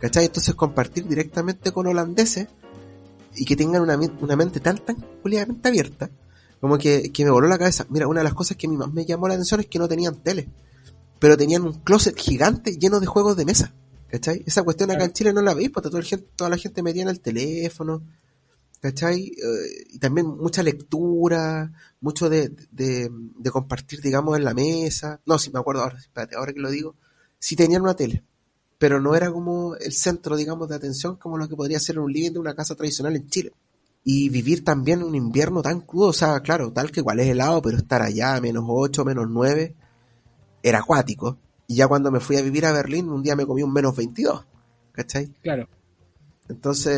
¿Cachai? 0.01 0.27
Entonces 0.27 0.55
compartir 0.55 1.07
directamente 1.07 1.73
con 1.73 1.87
holandeses 1.87 2.49
y 3.37 3.45
que 3.45 3.57
tengan 3.57 3.83
una, 3.83 3.99
una 4.21 4.37
mente 4.37 4.61
tan, 4.61 4.79
tan 4.79 4.97
culiadamente 5.23 5.69
abierta, 5.69 6.11
como 6.61 6.79
que, 6.79 7.13
que 7.13 7.25
me 7.25 7.31
voló 7.31 7.49
la 7.49 7.59
cabeza. 7.59 7.87
Mira, 7.91 8.07
una 8.07 8.21
de 8.21 8.25
las 8.25 8.35
cosas 8.35 8.57
que 8.57 8.67
más 8.69 8.93
me 8.93 9.05
llamó 9.05 9.29
la 9.29 9.35
atención 9.35 9.61
es 9.61 9.67
que 9.67 9.79
no 9.79 9.89
tenían 9.89 10.17
tele, 10.17 10.49
pero 11.19 11.37
tenían 11.37 11.63
un 11.63 11.75
closet 11.75 12.17
gigante 12.19 12.77
lleno 12.79 13.01
de 13.01 13.07
juegos 13.07 13.37
de 13.37 13.45
mesa. 13.45 13.75
¿Cachai? 14.09 14.43
Esa 14.45 14.65
cuestión 14.65 14.91
acá 14.91 15.05
en 15.05 15.13
Chile 15.13 15.33
no 15.33 15.41
la 15.41 15.55
veis, 15.55 15.71
porque 15.71 15.89
toda 15.89 16.03
la 16.03 16.09
gente, 16.09 16.27
toda 16.35 16.51
la 16.51 16.57
gente 16.57 16.83
metía 16.83 17.03
en 17.03 17.09
el 17.11 17.21
teléfono. 17.21 18.03
¿Cachai? 18.81 19.27
Eh, 19.27 19.87
y 19.91 19.99
también 19.99 20.27
mucha 20.27 20.63
lectura, 20.63 21.71
mucho 22.01 22.31
de, 22.31 22.49
de, 22.71 23.51
compartir, 23.51 24.01
digamos, 24.01 24.39
en 24.39 24.45
la 24.45 24.55
mesa. 24.55 25.21
No, 25.27 25.39
sí, 25.39 25.51
me 25.53 25.61
acuerdo 25.61 25.83
ahora, 25.83 25.99
espérate, 25.99 26.37
ahora 26.37 26.53
que 26.53 26.61
lo 26.61 26.71
digo. 26.71 26.97
Sí 27.39 27.57
tenían 27.57 27.83
una 27.83 27.95
tele, 27.95 28.25
pero 28.79 29.01
no 29.01 29.15
era 29.15 29.31
como 29.31 29.77
el 29.77 29.93
centro, 29.93 30.37
digamos, 30.37 30.69
de 30.69 30.77
atención 30.77 31.17
como 31.17 31.37
lo 31.37 31.49
que 31.49 31.57
podría 31.57 31.79
ser 31.79 31.99
un 31.99 32.11
living 32.11 32.33
de 32.33 32.39
una 32.39 32.55
casa 32.55 32.75
tradicional 32.75 33.17
en 33.17 33.29
Chile. 33.29 33.53
y 34.03 34.31
vivir 34.31 34.65
también 34.65 35.03
un 35.03 35.15
invierno 35.15 35.61
tan 35.61 35.83
crudo, 35.83 36.09
o 36.09 36.13
sea, 36.15 36.41
claro, 36.41 36.73
tal 36.73 36.91
que 36.91 37.01
igual 37.01 37.21
es 37.21 37.29
helado, 37.29 37.61
pero 37.61 37.77
estar 37.77 38.01
allá 38.01 38.35
a 38.35 38.41
menos 38.41 38.65
8, 38.67 39.05
menos 39.05 39.27
9, 39.29 39.77
era 40.63 40.79
acuático. 40.79 41.39
Y 41.67 41.77
ya 41.77 41.87
cuando 41.87 42.11
me 42.11 42.21
fui 42.21 42.37
a 42.37 42.43
vivir 42.43 42.65
a 42.65 42.73
Berlín, 42.73 43.11
un 43.11 43.23
día 43.23 43.37
me 43.37 43.47
comí 43.47 43.63
un 43.63 43.73
menos 43.73 43.95
22, 43.95 44.47
¿cachai? 44.93 45.29
Claro. 45.43 45.69
Entonces, 46.51 46.97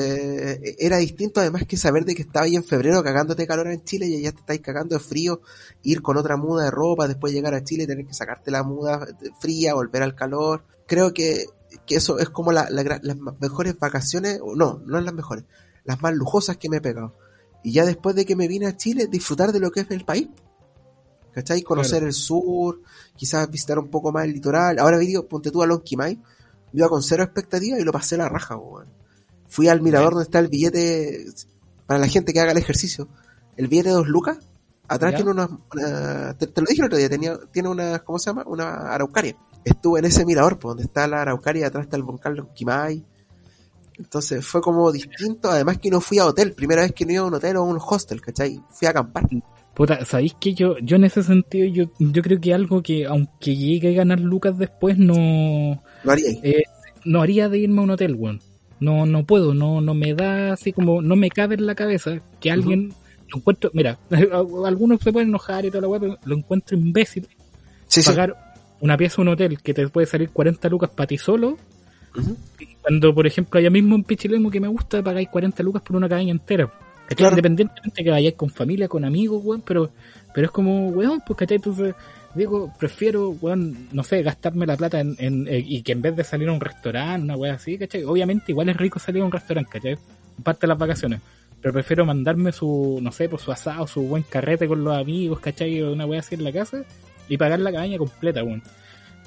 e- 0.63 0.77
era 0.79 0.97
distinto 0.97 1.41
además 1.41 1.65
que 1.67 1.77
saber 1.77 2.05
de 2.05 2.15
que 2.15 2.23
estaba 2.23 2.47
ahí 2.47 2.57
en 2.57 2.65
febrero 2.65 3.03
cagándote 3.03 3.43
de 3.43 3.47
calor 3.47 3.69
en 3.69 3.85
Chile 3.85 4.07
y 4.07 4.23
ya 4.23 4.33
te 4.33 4.39
estáis 4.41 4.61
cagando 4.61 4.97
de 4.97 5.01
frío, 5.01 5.41
ir 5.83 6.01
con 6.03 6.17
otra 6.17 6.37
muda 6.37 6.65
de 6.65 6.71
ropa, 6.71 7.07
después 7.07 7.33
llegar 7.33 7.55
a 7.55 7.63
Chile 7.63 7.85
y 7.85 7.87
tener 7.87 8.07
que 8.07 8.15
sacarte 8.15 8.51
la 8.51 8.63
muda 8.63 9.07
fría, 9.41 9.75
volver 9.75 10.03
al 10.03 10.15
calor. 10.15 10.65
Creo 10.87 11.13
que, 11.13 11.45
que 11.87 11.97
eso 11.97 12.19
es 12.19 12.31
como 12.31 12.51
la- 12.53 12.69
las 12.71 13.17
mejores 13.41 13.79
vacaciones, 13.79 14.41
o 14.43 14.57
no, 14.57 14.81
no 14.87 15.01
las 15.01 15.15
mejores, 15.15 15.45
las 15.85 16.01
más 16.01 16.15
lujosas 16.15 16.57
que 16.57 16.69
me 16.71 16.79
he 16.79 16.81
pegado. 16.81 17.15
Y 17.63 17.73
ya 17.73 17.85
después 17.85 18.17
de 18.17 18.25
que 18.25 18.35
me 18.35 18.49
vine 18.49 18.67
a 18.67 18.77
Chile, 18.77 19.07
disfrutar 19.07 19.53
de 19.53 19.61
lo 19.61 19.71
que 19.71 19.81
es 19.81 19.91
el 19.91 20.05
país. 20.05 20.29
¿Cachai? 21.33 21.63
Conocer 21.63 21.99
Claro. 22.01 22.07
el 22.09 22.13
sur, 22.13 22.81
quizás 23.17 23.49
visitar 23.51 23.79
un 23.79 23.89
poco 23.89 24.13
más 24.13 24.25
el 24.25 24.33
litoral. 24.33 24.79
Ahora 24.79 24.99
digo, 24.99 25.27
ponte 25.27 25.51
tú 25.51 25.63
a 25.63 25.67
Lonquimay, 25.67 26.21
iba 26.75 26.89
con 26.89 27.03
cero 27.03 27.23
expectativas 27.23 27.81
y 27.81 27.85
lo 27.85 27.93
pasé 27.93 28.17
la 28.17 28.29
raja, 28.29 28.57
weón. 28.57 28.87
Fui 29.53 29.69
al 29.69 29.83
mirador 29.83 30.15
donde 30.15 30.25
está 30.25 30.39
el 30.39 30.49
billete, 30.49 31.27
para 31.87 32.01
la 32.01 32.09
gente 32.09 32.33
que 32.33 32.41
haga 32.41 32.53
el 32.53 32.57
ejercicio, 32.59 33.07
el 33.59 33.69
billete 33.69 33.91
de 33.91 33.97
dos 33.97 34.09
lucas, 34.09 34.39
atrás 34.89 35.11
¿Ya? 35.13 35.17
tiene 35.19 35.31
una, 35.31 35.47
una- 35.75 36.35
te, 36.39 36.47
te 36.47 36.61
lo 36.63 36.67
dije 36.67 36.81
el 36.81 36.87
otro 36.87 36.97
día, 36.97 37.11
tenía, 37.11 37.39
tiene 37.53 37.69
una, 37.69 37.99
¿cómo 37.99 38.19
se 38.19 38.31
llama? 38.31 38.45
Una 38.47 38.95
araucaria. 38.95 39.37
Estuve 39.63 39.99
en 39.99 40.07
ese 40.07 40.25
mirador, 40.25 40.59
pues, 40.59 40.71
donde 40.71 40.85
está 40.85 41.07
la 41.07 41.21
araucaria, 41.21 41.67
atrás 41.67 41.85
está 41.85 41.99
el 41.99 42.03
volcán 42.03 42.35
Lonquimay. 42.35 43.05
Entonces 43.99 44.43
fue 44.47 44.63
como 44.63 44.91
distinto, 44.91 45.51
además 45.51 45.77
que 45.77 45.91
no 45.91 46.01
fui 46.01 46.19
a 46.19 46.25
hotel, 46.25 46.55
primera 46.55 46.81
vez 46.81 46.93
que 46.93 47.05
no 47.05 47.13
iba 47.13 47.23
a 47.23 47.27
un 47.27 47.35
hotel 47.35 47.59
o 47.59 47.61
a 47.61 47.65
un 47.65 47.79
hostel, 47.79 48.23
¿cachai? 48.23 48.59
Fui 48.71 48.87
a 48.87 48.91
acampar. 48.91 49.25
Puta, 49.75 50.03
¿sabéis 50.07 50.33
que 50.41 50.55
yo, 50.55 50.79
yo 50.83 50.97
en 50.97 51.05
ese 51.05 51.23
sentido, 51.23 51.67
yo, 51.67 51.93
yo 51.99 52.23
creo 52.23 52.41
que 52.41 52.55
algo 52.55 52.83
que, 52.83 53.05
aunque 53.05 53.55
llegue 53.55 53.91
a 53.91 53.97
ganar 53.99 54.19
lucas 54.19 54.57
después, 54.57 54.97
no, 54.97 55.83
Lo 56.05 56.11
haría 56.13 56.31
eh, 56.43 56.63
no 57.05 57.21
haría 57.21 57.51
de 57.51 57.59
irme 57.59 57.81
a 57.81 57.85
un 57.85 57.91
hotel, 57.91 58.15
weón. 58.15 58.41
No, 58.83 59.07
no 59.07 59.25
puedo, 59.25 59.55
no, 59.55 59.81
no 59.81 59.95
me 59.95 60.13
da 60.13 60.53
así 60.55 60.73
como, 60.73 61.01
no 61.03 61.15
me 61.15 61.29
cabe 61.31 61.55
en 61.55 61.67
la 61.67 61.75
cabeza 61.77 62.21
que 62.41 62.51
alguien 62.51 62.93
lo 63.29 63.39
encuentro, 63.39 63.71
mira, 63.75 63.97
algunos 64.67 65.01
se 65.01 65.13
pueden 65.13 65.29
enojar 65.29 65.65
y 65.65 65.69
toda 65.71 65.83
la 65.83 65.89
weá, 65.89 66.01
pero 66.01 66.19
lo 66.25 66.37
encuentro 66.37 66.77
imbécil 66.77 67.29
Sí, 67.87 68.03
sí. 68.03 68.11
pagar 68.11 68.55
una 68.81 68.97
pieza 68.97 69.23
en 69.23 69.29
un 69.29 69.35
hotel 69.35 69.63
que 69.63 69.73
te 69.73 69.87
puede 69.89 70.07
salir 70.09 70.31
40 70.31 70.69
lucas 70.69 70.91
para 70.91 71.07
ti 71.07 71.17
solo, 71.17 71.59
cuando 72.83 73.15
por 73.15 73.27
ejemplo 73.27 73.59
allá 73.61 73.71
mismo 73.71 73.95
en 73.95 74.03
Pichilemu 74.05 74.51
que 74.51 74.61
me 74.61 74.69
gusta 74.69 75.03
pagáis 75.03 75.29
40 75.29 75.63
lucas 75.63 75.83
por 75.83 75.97
una 75.97 76.09
cabaña 76.09 76.33
entera. 76.33 76.71
Claro. 77.17 77.33
Independientemente 77.33 78.03
que 78.03 78.11
vayáis 78.11 78.35
con 78.35 78.49
familia, 78.51 78.89
con 78.89 79.05
amigos, 79.05 79.43
weón, 79.45 79.63
pero, 79.67 79.91
pero 80.35 80.47
es 80.47 80.51
como, 80.51 80.89
weón, 80.89 81.23
pues 81.27 81.37
cachai, 81.37 81.57
entonces 81.57 81.95
digo, 82.35 82.73
prefiero, 82.79 83.31
weón, 83.31 83.89
no 83.93 84.03
sé, 84.05 84.23
gastarme 84.23 84.67
la 84.67 84.77
plata 84.77 85.01
en, 85.01 85.17
en- 85.19 85.47
eh, 85.49 85.63
y 85.67 85.83
que 85.83 85.93
en 85.93 86.03
vez 86.03 86.17
de 86.17 86.25
salir 86.25 86.49
a 86.49 86.53
un 86.53 86.61
restaurante, 86.61 87.25
una 87.25 87.37
weá 87.37 87.55
así, 87.55 87.77
cachai, 87.79 88.05
obviamente 88.05 88.53
igual 88.53 88.69
es 88.69 88.77
rico 88.77 88.99
salir 88.99 89.23
a 89.23 89.25
un 89.27 89.33
restaurante, 89.33 89.71
cachai, 89.71 89.97
parte 90.43 90.63
de 90.63 90.69
las 90.69 90.79
vacaciones. 90.79 91.21
Pero 91.61 91.75
prefiero 91.75 92.05
mandarme 92.05 92.51
su, 92.51 92.99
no 93.01 93.13
sé, 93.13 93.29
pues 93.29 93.43
su 93.43 93.53
asado, 93.53 93.87
su 93.87 94.03
buen 94.03 94.25
carrete 94.25 94.67
con 94.67 94.83
los 94.83 94.97
amigos, 94.97 95.39
¿cachai? 95.41 95.81
Una 95.83 96.07
wea 96.07 96.21
así 96.21 96.35
en 96.35 96.43
la 96.45 96.51
casa 96.53 96.83
y 97.29 97.37
pagar 97.37 97.61
la 97.61 97.71
cabaña 97.71 97.99
completa, 97.99 98.43
weón. 98.43 98.63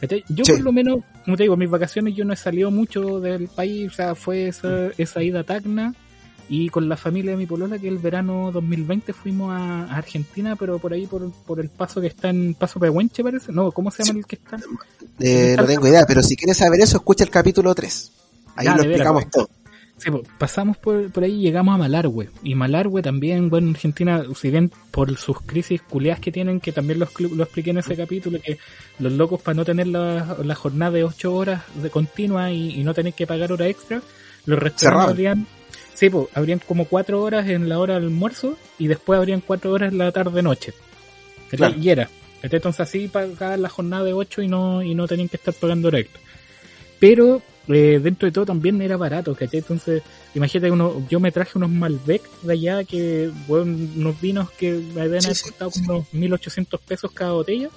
¿Cachai? 0.01 0.23
Yo 0.27 0.43
Sí. 0.43 0.51
por 0.53 0.61
lo 0.61 0.71
menos, 0.73 0.99
como 1.23 1.37
te 1.37 1.43
digo, 1.43 1.55
mis 1.55 1.69
vacaciones 1.69 2.13
yo 2.13 2.25
no 2.25 2.33
he 2.33 2.35
salido 2.35 2.69
mucho 2.71 3.21
del 3.21 3.47
país, 3.47 3.89
o 3.89 3.95
sea, 3.95 4.15
fue 4.15 4.47
esa, 4.49 4.89
esa 4.97 5.23
ida 5.23 5.39
a 5.39 5.43
Tacna 5.43 5.93
y 6.49 6.69
con 6.69 6.87
la 6.87 6.97
familia 6.97 7.31
de 7.31 7.37
mi 7.37 7.45
polola 7.45 7.79
que 7.79 7.87
el 7.87 7.97
verano 7.97 8.51
2020 8.51 9.13
fuimos 9.13 9.51
a, 9.51 9.85
a 9.85 9.97
Argentina, 9.97 10.55
pero 10.55 10.79
por 10.79 10.93
ahí 10.93 11.07
por, 11.07 11.31
por 11.31 11.59
el 11.59 11.69
paso 11.69 12.01
que 12.01 12.07
está 12.07 12.29
en 12.29 12.53
Paso 12.53 12.79
Pehuenche 12.79 13.23
parece, 13.23 13.51
no, 13.51 13.71
¿cómo 13.71 13.91
se 13.91 14.03
llama 14.03 14.19
el 14.19 14.25
que 14.25 14.35
está? 14.35 14.57
Eh, 15.19 15.55
no 15.57 15.65
tengo 15.65 15.87
idea, 15.87 16.05
pero 16.07 16.21
si 16.21 16.35
quieres 16.35 16.57
saber 16.57 16.81
eso, 16.81 16.97
escucha 16.97 17.23
el 17.23 17.29
capítulo 17.29 17.73
3. 17.73 18.11
Ahí 18.57 18.65
Ya, 18.65 18.75
lo 18.75 18.83
explicamos 18.83 19.29
todo. 19.29 19.49
Sí, 19.97 20.11
pues, 20.11 20.23
pasamos 20.37 20.77
por, 20.77 21.09
por 21.09 21.23
ahí 21.23 21.33
y 21.33 21.41
llegamos 21.41 21.73
a 21.73 21.77
Malargüe. 21.77 22.29
Y 22.43 22.53
Malargüe 22.53 23.01
también, 23.01 23.49
bueno, 23.49 23.71
Argentina, 23.71 24.23
si 24.35 24.51
bien 24.51 24.69
por 24.91 25.15
sus 25.17 25.39
crisis 25.41 25.81
culeadas 25.81 26.19
que 26.19 26.33
tienen, 26.33 26.59
que 26.59 26.73
también 26.73 26.99
lo, 26.99 27.07
lo 27.33 27.43
expliqué 27.43 27.69
en 27.69 27.77
ese 27.77 27.95
capítulo, 27.95 28.39
que 28.41 28.57
los 28.99 29.13
locos 29.13 29.41
para 29.41 29.55
no 29.55 29.63
tener 29.63 29.87
la, 29.87 30.37
la 30.43 30.55
jornada 30.55 30.91
de 30.91 31.05
8 31.05 31.33
horas 31.33 31.63
de 31.81 31.89
continua 31.89 32.51
y, 32.51 32.79
y 32.79 32.83
no 32.83 32.93
tener 32.93 33.13
que 33.13 33.25
pagar 33.25 33.53
hora 33.53 33.67
extra, 33.67 34.01
los 34.45 34.59
restaurantes 34.59 35.37
sí, 35.95 36.09
pues, 36.09 36.27
habrían 36.35 36.59
como 36.59 36.85
4 36.85 37.21
horas 37.21 37.47
en 37.49 37.67
la 37.67 37.79
hora 37.79 37.95
del 37.95 38.03
almuerzo 38.05 38.57
y 38.77 38.87
después 38.87 39.17
habrían 39.17 39.41
4 39.41 39.71
horas 39.71 39.91
en 39.91 39.97
la 39.97 40.11
tarde-noche. 40.11 40.73
Y 41.77 41.89
era. 41.89 42.09
Entonces 42.43 42.79
así 42.81 43.07
pagaban 43.07 43.61
la 43.61 43.69
jornada 43.69 44.03
de 44.03 44.13
8 44.13 44.41
y 44.43 44.47
no, 44.47 44.83
y 44.83 44.93
no 44.93 45.07
tenían 45.07 45.29
que 45.29 45.37
estar 45.37 45.53
pagando 45.53 45.87
hora 45.87 45.99
extra. 45.99 46.21
Pero 46.99 47.41
eh, 47.67 47.99
dentro 48.01 48.27
de 48.27 48.31
todo 48.31 48.45
también 48.45 48.81
era 48.81 48.97
barato, 48.97 49.33
¿cachai? 49.35 49.59
Entonces, 49.59 50.03
imagínate, 50.35 50.69
uno, 50.71 51.05
yo 51.09 51.19
me 51.19 51.31
traje 51.31 51.57
unos 51.57 51.69
Malbec 51.71 52.21
de 52.41 52.53
allá, 52.53 52.83
que, 52.83 53.31
bueno, 53.47 53.75
unos 53.95 54.21
vinos 54.21 54.51
que 54.51 54.71
me 54.73 55.01
habían 55.01 55.21
Sí, 55.23 55.41
costado 55.43 55.71
sí. 55.71 55.79
como 55.85 55.99
unos 55.99 56.13
1800 56.13 56.79
pesos 56.81 57.11
cada 57.11 57.31
botella. 57.31 57.69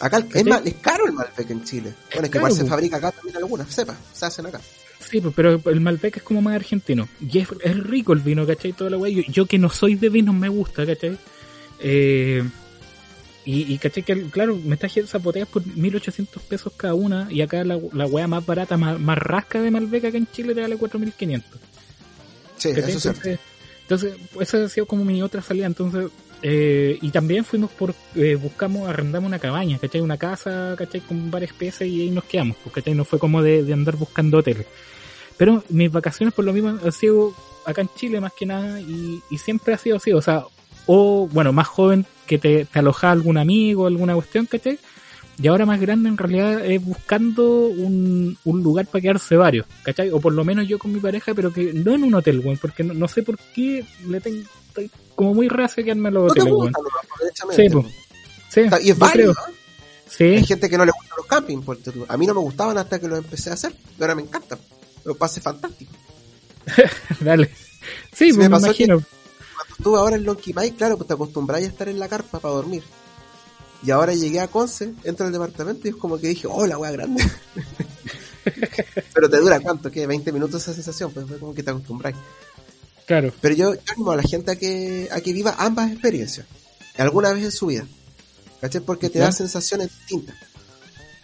Acá 0.00 0.18
el- 0.18 0.48
es, 0.66 0.74
caro 0.80 1.06
el 1.06 1.12
Malbec 1.12 1.50
en 1.50 1.64
Chile. 1.64 1.92
Bueno, 2.12 2.26
es 2.26 2.30
que 2.30 2.38
igual 2.38 2.52
se 2.52 2.64
fabrica 2.64 2.96
acá 2.98 3.10
también 3.12 3.36
algunas 3.36 3.68
cepas, 3.74 3.96
se 4.12 4.26
hacen 4.26 4.46
acá. 4.46 4.60
Sí, 5.08 5.20
pues, 5.20 5.34
pero 5.34 5.60
el 5.64 5.80
Malbec 5.80 6.16
es 6.16 6.22
como 6.22 6.40
más 6.42 6.54
argentino. 6.54 7.08
Y 7.20 7.38
es, 7.38 7.48
es 7.62 7.76
rico 7.78 8.12
el 8.12 8.20
vino, 8.20 8.46
¿cachai? 8.46 8.72
Toda 8.72 8.90
la 8.90 8.96
wey. 8.96 9.14
Yo, 9.14 9.22
yo 9.28 9.46
que 9.46 9.58
no 9.58 9.68
soy 9.68 9.94
de 9.94 10.08
vinos 10.08 10.34
me 10.34 10.48
gusta, 10.48 10.86
¿cachai? 10.86 11.18
Eh, 11.80 12.42
y, 13.44 13.72
y 13.72 13.78
¿cachai? 13.78 14.02
Que, 14.02 14.22
claro, 14.24 14.56
me 14.56 14.76
esas 14.76 15.22
botellas 15.22 15.48
por 15.48 15.66
1800 15.66 16.42
pesos 16.44 16.72
cada 16.76 16.94
una. 16.94 17.28
Y 17.30 17.42
acá 17.42 17.64
la, 17.64 17.78
la 17.92 18.06
wea 18.06 18.26
más 18.26 18.44
barata, 18.44 18.76
más, 18.76 18.98
más 18.98 19.18
rasca 19.18 19.60
de 19.60 19.70
Malbec 19.70 20.04
acá 20.04 20.16
en 20.16 20.26
Chile 20.30 20.54
te 20.54 20.60
vale 20.60 20.76
4500. 20.76 21.60
Sí, 22.56 22.72
¿cachai? 22.72 22.90
eso 22.90 23.10
es 23.10 23.20
cierto. 23.20 23.42
entonces, 23.82 24.14
esa 24.40 24.64
ha 24.64 24.68
sido 24.68 24.86
como 24.86 25.04
mi 25.04 25.22
otra 25.22 25.42
salida. 25.42 25.66
Entonces, 25.66 26.10
eh, 26.42 26.98
y 27.00 27.10
también 27.10 27.44
fuimos 27.44 27.70
por, 27.70 27.94
eh, 28.16 28.34
buscamos, 28.34 28.88
arrendamos 28.88 29.28
una 29.28 29.38
cabaña, 29.38 29.78
¿cachai? 29.78 30.00
Una 30.00 30.16
casa, 30.16 30.74
¿cachai? 30.76 31.00
Con 31.00 31.30
varias 31.30 31.52
piezas 31.52 31.86
y 31.86 32.02
ahí 32.02 32.10
nos 32.10 32.24
quedamos, 32.24 32.56
pues, 32.62 32.74
¿cachai? 32.74 32.94
No 32.94 33.04
fue 33.04 33.18
como 33.18 33.42
de, 33.42 33.62
de 33.62 33.72
andar 33.72 33.96
buscando 33.96 34.38
hoteles. 34.38 34.66
Pero 35.36 35.62
mis 35.68 35.90
vacaciones 35.90 36.34
por 36.34 36.44
lo 36.44 36.52
mismo 36.52 36.70
han 36.70 36.92
sido 36.92 37.32
acá 37.64 37.82
en 37.82 37.90
Chile 37.94 38.20
más 38.20 38.32
que 38.32 38.46
nada 38.46 38.80
y, 38.80 39.22
y 39.30 39.38
siempre 39.38 39.74
ha 39.74 39.78
sido 39.78 39.96
así, 39.96 40.12
o 40.12 40.20
sea, 40.20 40.44
o 40.86 41.28
bueno, 41.32 41.52
más 41.52 41.68
joven 41.68 42.04
que 42.26 42.38
te, 42.38 42.64
te 42.64 42.78
alojaba 42.80 43.12
algún 43.12 43.38
amigo, 43.38 43.86
alguna 43.86 44.14
cuestión, 44.14 44.46
¿cachai? 44.46 44.78
Y 45.40 45.46
ahora 45.46 45.64
más 45.64 45.80
grande 45.80 46.08
en 46.08 46.18
realidad 46.18 46.64
es 46.66 46.84
buscando 46.84 47.66
un, 47.66 48.36
un 48.44 48.62
lugar 48.62 48.86
para 48.86 49.00
quedarse 49.00 49.36
varios, 49.36 49.66
¿cachai? 49.82 50.10
O 50.10 50.20
por 50.20 50.32
lo 50.32 50.44
menos 50.44 50.68
yo 50.68 50.78
con 50.78 50.92
mi 50.92 51.00
pareja, 51.00 51.34
pero 51.34 51.52
que 51.52 51.72
no 51.72 51.94
en 51.94 52.04
un 52.04 52.14
hotel, 52.14 52.40
weón, 52.40 52.58
porque 52.58 52.84
no, 52.84 52.94
no 52.94 53.08
sé 53.08 53.22
por 53.22 53.38
qué 53.54 53.84
le 54.06 54.20
tengo, 54.20 54.42
como 55.14 55.34
muy 55.34 55.48
racio 55.48 55.84
quedarme 55.84 56.08
en 56.08 56.14
los 56.14 56.24
No 56.28 56.34
te 56.34 56.40
hoteles, 56.40 56.54
gusta 56.54 56.78
pues. 57.44 57.56
Sí, 57.56 57.68
po. 57.70 57.84
Sí, 58.50 58.60
Está- 58.60 58.80
Y 58.80 58.90
es 58.90 58.98
válido. 58.98 59.34
Sí, 60.08 60.24
Hay 60.24 60.44
gente 60.44 60.68
que 60.68 60.76
no 60.76 60.84
le 60.84 60.92
gustan 60.92 61.16
los 61.16 61.26
campings. 61.26 61.64
A 62.08 62.16
mí 62.18 62.26
no 62.26 62.34
me 62.34 62.40
gustaban 62.40 62.76
hasta 62.78 62.98
que 62.98 63.08
los 63.08 63.18
empecé 63.18 63.50
a 63.50 63.54
hacer. 63.54 63.74
Y 63.98 64.02
ahora 64.02 64.14
me 64.14 64.22
encantan. 64.22 64.58
Lo 65.04 65.14
pasé 65.14 65.40
fantástico. 65.40 65.92
dale. 67.20 67.46
Sí, 67.46 67.54
Sí, 68.12 68.24
pues 68.28 68.36
me 68.36 68.44
me 68.44 68.50
pasó 68.50 68.66
imagino. 68.66 68.94
Cuando 68.96 69.74
estuve 69.78 69.98
ahora 69.98 70.16
en 70.16 70.24
Lonquimay, 70.24 70.72
claro, 70.72 70.96
pues 70.96 71.08
te 71.08 71.14
acostumbráis 71.14 71.66
a 71.66 71.68
estar 71.70 71.88
en 71.88 71.98
la 71.98 72.08
carpa 72.08 72.38
para 72.40 72.54
dormir. 72.54 72.82
Y 73.84 73.90
ahora 73.90 74.12
llegué 74.14 74.38
a 74.40 74.48
Conce, 74.48 74.92
entro 75.02 75.26
al 75.26 75.32
departamento 75.32 75.88
y 75.88 75.90
es 75.90 75.96
como 75.96 76.18
que 76.18 76.28
dije, 76.28 76.46
oh, 76.48 76.66
la 76.66 76.78
wea 76.78 76.92
grande. 76.92 77.24
Pero 79.14 79.28
te 79.30 79.36
dura 79.38 79.60
cuánto, 79.60 79.90
¿qué? 79.90 80.06
20 80.06 80.30
minutos 80.32 80.62
esa 80.62 80.74
sensación, 80.74 81.12
pues 81.12 81.26
como 81.40 81.54
que 81.54 81.62
te 81.62 81.70
acostumbráis. 81.70 82.16
Claro. 83.12 83.30
Pero 83.42 83.54
yo, 83.54 83.74
yo 83.74 83.80
animo 83.94 84.12
a 84.12 84.16
la 84.16 84.22
gente 84.22 84.52
a 84.52 84.56
que, 84.56 85.06
a 85.12 85.20
que 85.20 85.34
viva 85.34 85.54
ambas 85.58 85.92
experiencias. 85.92 86.46
Alguna 86.96 87.30
vez 87.34 87.44
en 87.44 87.52
su 87.52 87.66
vida. 87.66 87.84
¿Cachai? 88.62 88.80
Porque 88.80 89.10
te 89.10 89.18
Ya. 89.18 89.26
da 89.26 89.32
sensaciones 89.32 89.90
distintas. 89.90 90.34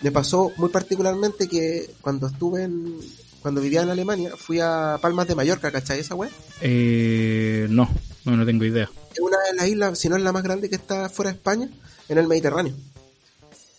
Me 0.02 0.12
pasó 0.12 0.52
muy 0.58 0.68
particularmente 0.68 1.48
que 1.48 1.88
cuando 2.02 2.26
estuve 2.26 2.64
en, 2.64 2.98
cuando 3.40 3.62
vivía 3.62 3.80
en 3.84 3.88
Alemania, 3.88 4.32
fui 4.36 4.60
a 4.60 4.98
Palmas 5.00 5.28
de 5.28 5.34
Mallorca, 5.34 5.70
¿cachai? 5.70 6.00
Esa 6.00 6.14
wea. 6.14 6.28
Eh, 6.60 7.66
no, 7.70 7.88
no, 8.26 8.36
no 8.36 8.44
tengo 8.44 8.66
idea. 8.66 8.90
Es 9.14 9.20
una 9.20 9.38
de 9.50 9.54
las 9.56 9.66
islas, 9.68 9.98
si 9.98 10.10
no 10.10 10.16
es 10.16 10.22
la 10.22 10.32
más 10.32 10.42
grande 10.42 10.68
que 10.68 10.76
está 10.76 11.08
fuera 11.08 11.30
de 11.30 11.38
España, 11.38 11.70
en 12.10 12.18
el 12.18 12.28
Mediterráneo. 12.28 12.74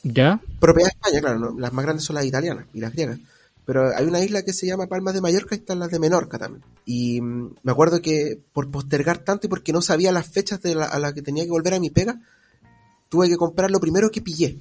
¿Ya? 0.02 0.42
Propiedad 0.60 0.90
de 0.90 0.94
España, 0.96 1.20
claro, 1.22 1.38
no, 1.38 1.60
las 1.60 1.72
más 1.74 1.86
grandes 1.86 2.06
son 2.06 2.16
las 2.16 2.26
italianas 2.26 2.66
y 2.74 2.80
las 2.80 2.92
griegas. 2.92 3.20
Pero 3.70 3.96
hay 3.96 4.04
una 4.08 4.20
isla 4.20 4.42
que 4.42 4.52
se 4.52 4.66
llama 4.66 4.88
Palmas 4.88 5.14
de 5.14 5.22
Mallorca 5.22 5.54
y 5.54 5.60
están 5.60 5.78
las 5.78 5.92
de 5.92 6.00
Menorca 6.00 6.40
también. 6.40 6.66
Y 6.86 7.22
mm, 7.22 7.58
me 7.62 7.72
acuerdo 7.72 8.02
que 8.02 8.42
por 8.52 8.72
postergar 8.72 9.20
tanto 9.20 9.46
y 9.46 9.50
porque 9.52 9.72
no 9.72 9.84
sabía 9.84 10.12
las 10.12 10.28
fechas 10.28 10.60
de 10.64 10.74
la, 10.74 10.86
a 10.86 10.98
las 10.98 11.14
que 11.14 11.22
tenía 11.22 11.44
que 11.44 11.52
volver 11.52 11.76
a 11.76 11.80
mi 11.80 11.92
pega, 11.92 12.20
tuve 13.10 13.30
que 13.30 13.38
comprar 13.38 13.70
lo 13.70 13.80
primero 13.80 14.10
que 14.10 14.24
pillé. 14.24 14.58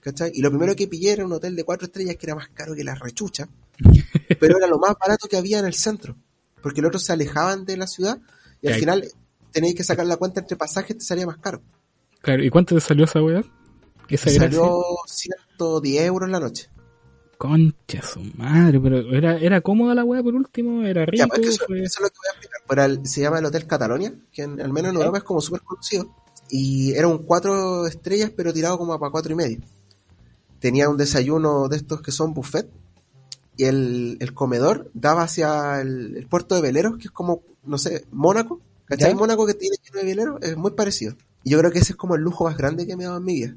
¿Cachai? 0.00 0.32
Y 0.34 0.42
lo 0.42 0.50
primero 0.50 0.74
que 0.74 0.88
pillé 0.88 1.12
era 1.12 1.24
un 1.24 1.32
hotel 1.34 1.54
de 1.54 1.62
cuatro 1.62 1.86
estrellas 1.86 2.16
que 2.16 2.26
era 2.26 2.34
más 2.34 2.48
caro 2.48 2.74
que 2.74 2.82
la 2.82 2.96
rechucha, 2.96 3.48
pero 4.40 4.58
era 4.58 4.66
lo 4.66 4.80
más 4.80 4.96
barato 5.00 5.28
que 5.28 5.36
había 5.36 5.60
en 5.60 5.66
el 5.66 5.74
centro. 5.74 6.16
Porque 6.60 6.82
los 6.82 6.88
otros 6.88 7.04
se 7.04 7.12
alejaban 7.12 7.64
de 7.64 7.76
la 7.76 7.86
ciudad 7.86 8.18
Y 8.60 8.66
al 8.66 8.74
final 8.74 9.08
tenéis 9.52 9.76
que 9.76 9.84
sacar 9.84 10.04
la 10.04 10.16
cuenta 10.16 10.40
entre 10.40 10.56
pasajes, 10.56 10.98
te 10.98 11.04
salía 11.04 11.26
más 11.26 11.38
caro. 11.38 11.62
Claro, 12.22 12.42
¿y 12.42 12.50
cuánto 12.50 12.74
te 12.74 12.80
salió 12.80 13.04
esa 13.04 13.22
weá? 13.22 13.44
Esa 14.08 14.30
salió 14.30 14.82
110 15.06 16.02
euros 16.02 16.28
la 16.28 16.40
noche. 16.40 16.68
Concha 17.38 18.02
su 18.02 18.20
madre, 18.36 18.80
pero 18.80 18.98
era, 18.98 19.38
era 19.38 19.60
cómoda 19.60 19.94
la 19.94 20.04
weá 20.04 20.22
por 20.22 20.34
último, 20.34 20.82
era 20.82 21.06
rico. 21.06 21.22
Ya, 21.24 21.28
pues, 21.28 21.46
eso, 21.46 21.64
fue- 21.66 21.78
eso 21.84 21.98
es 21.98 22.00
lo 22.02 22.08
que 22.08 22.16
voy 22.18 22.26
a 22.28 22.30
explicar. 22.32 22.60
Pero 22.68 22.84
el- 22.84 23.06
se 23.06 23.20
llama 23.20 23.38
el 23.38 23.44
Hotel 23.44 23.66
Catalonia, 23.66 24.12
que 24.32 24.42
en- 24.42 24.60
al 24.60 24.72
menos 24.72 24.90
en 24.90 24.96
Europa 24.96 25.18
es 25.18 25.24
como 25.24 25.40
súper 25.40 25.60
conocido. 25.62 26.12
Y 26.50 26.92
era 26.92 27.06
un 27.08 27.18
cuatro 27.18 27.86
estrellas, 27.86 28.32
pero 28.36 28.52
tirado 28.52 28.76
como 28.76 28.98
para 28.98 29.10
cuatro 29.12 29.32
y 29.32 29.36
medio. 29.36 29.58
Tenía 30.58 30.88
un 30.88 30.96
desayuno 30.96 31.68
de 31.68 31.76
estos 31.76 32.02
que 32.02 32.10
son 32.10 32.34
buffet. 32.34 32.68
Y 33.56 33.64
el, 33.64 34.16
el 34.20 34.34
comedor 34.34 34.90
daba 34.94 35.22
hacia 35.22 35.80
el, 35.80 36.16
el 36.16 36.26
puerto 36.26 36.54
de 36.54 36.60
veleros, 36.60 36.96
que 36.96 37.04
es 37.04 37.10
como, 37.10 37.42
no 37.64 37.78
sé, 37.78 38.04
Mónaco. 38.10 38.60
¿Cachai? 38.86 39.10
¿Ya? 39.10 39.16
Mónaco 39.16 39.46
que 39.46 39.54
tiene 39.54 39.76
lleno 39.84 40.00
de 40.00 40.06
veleros 40.06 40.38
es 40.42 40.56
muy 40.56 40.70
parecido. 40.72 41.14
Y 41.44 41.50
yo 41.50 41.58
creo 41.58 41.70
que 41.70 41.78
ese 41.78 41.92
es 41.92 41.96
como 41.96 42.14
el 42.16 42.22
lujo 42.22 42.44
más 42.44 42.56
grande 42.56 42.86
que 42.86 42.96
me 42.96 43.04
he 43.04 43.06
dado 43.06 43.18
en 43.18 43.24
mi 43.24 43.34
vida. 43.34 43.54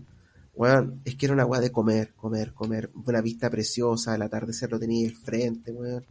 Weón, 0.54 1.02
es 1.06 1.16
que 1.16 1.26
era 1.26 1.34
una 1.34 1.46
weá 1.46 1.62
de 1.62 1.72
comer, 1.72 2.14
comer, 2.16 2.54
comer. 2.54 2.90
Una 3.06 3.22
vista 3.22 3.50
preciosa, 3.50 4.16
el 4.16 4.22
atardecer 4.22 4.70
lo 4.70 4.80
tenía 4.80 5.08
al 5.08 5.16
frente, 5.16 5.72
weón. 5.72 6.04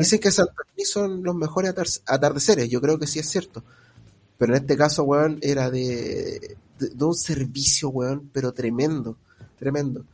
Dicen 0.00 0.18
que 0.18 0.30
Santorini 0.30 0.84
son 0.84 1.22
los 1.22 1.34
mejores 1.34 1.70
atar- 1.74 2.02
atardeceres, 2.06 2.68
yo 2.70 2.80
creo 2.80 2.98
que 2.98 3.06
sí 3.06 3.18
es 3.18 3.28
cierto. 3.28 3.62
Pero 4.38 4.54
en 4.56 4.62
este 4.62 4.76
caso, 4.76 5.04
weón, 5.04 5.38
era 5.42 5.70
de, 5.70 6.56
de, 6.78 6.88
de 6.88 7.04
un 7.04 7.14
servicio, 7.14 7.90
weón, 7.90 8.30
pero 8.32 8.52
tremendo, 8.52 9.18
tremendo. 9.58 10.04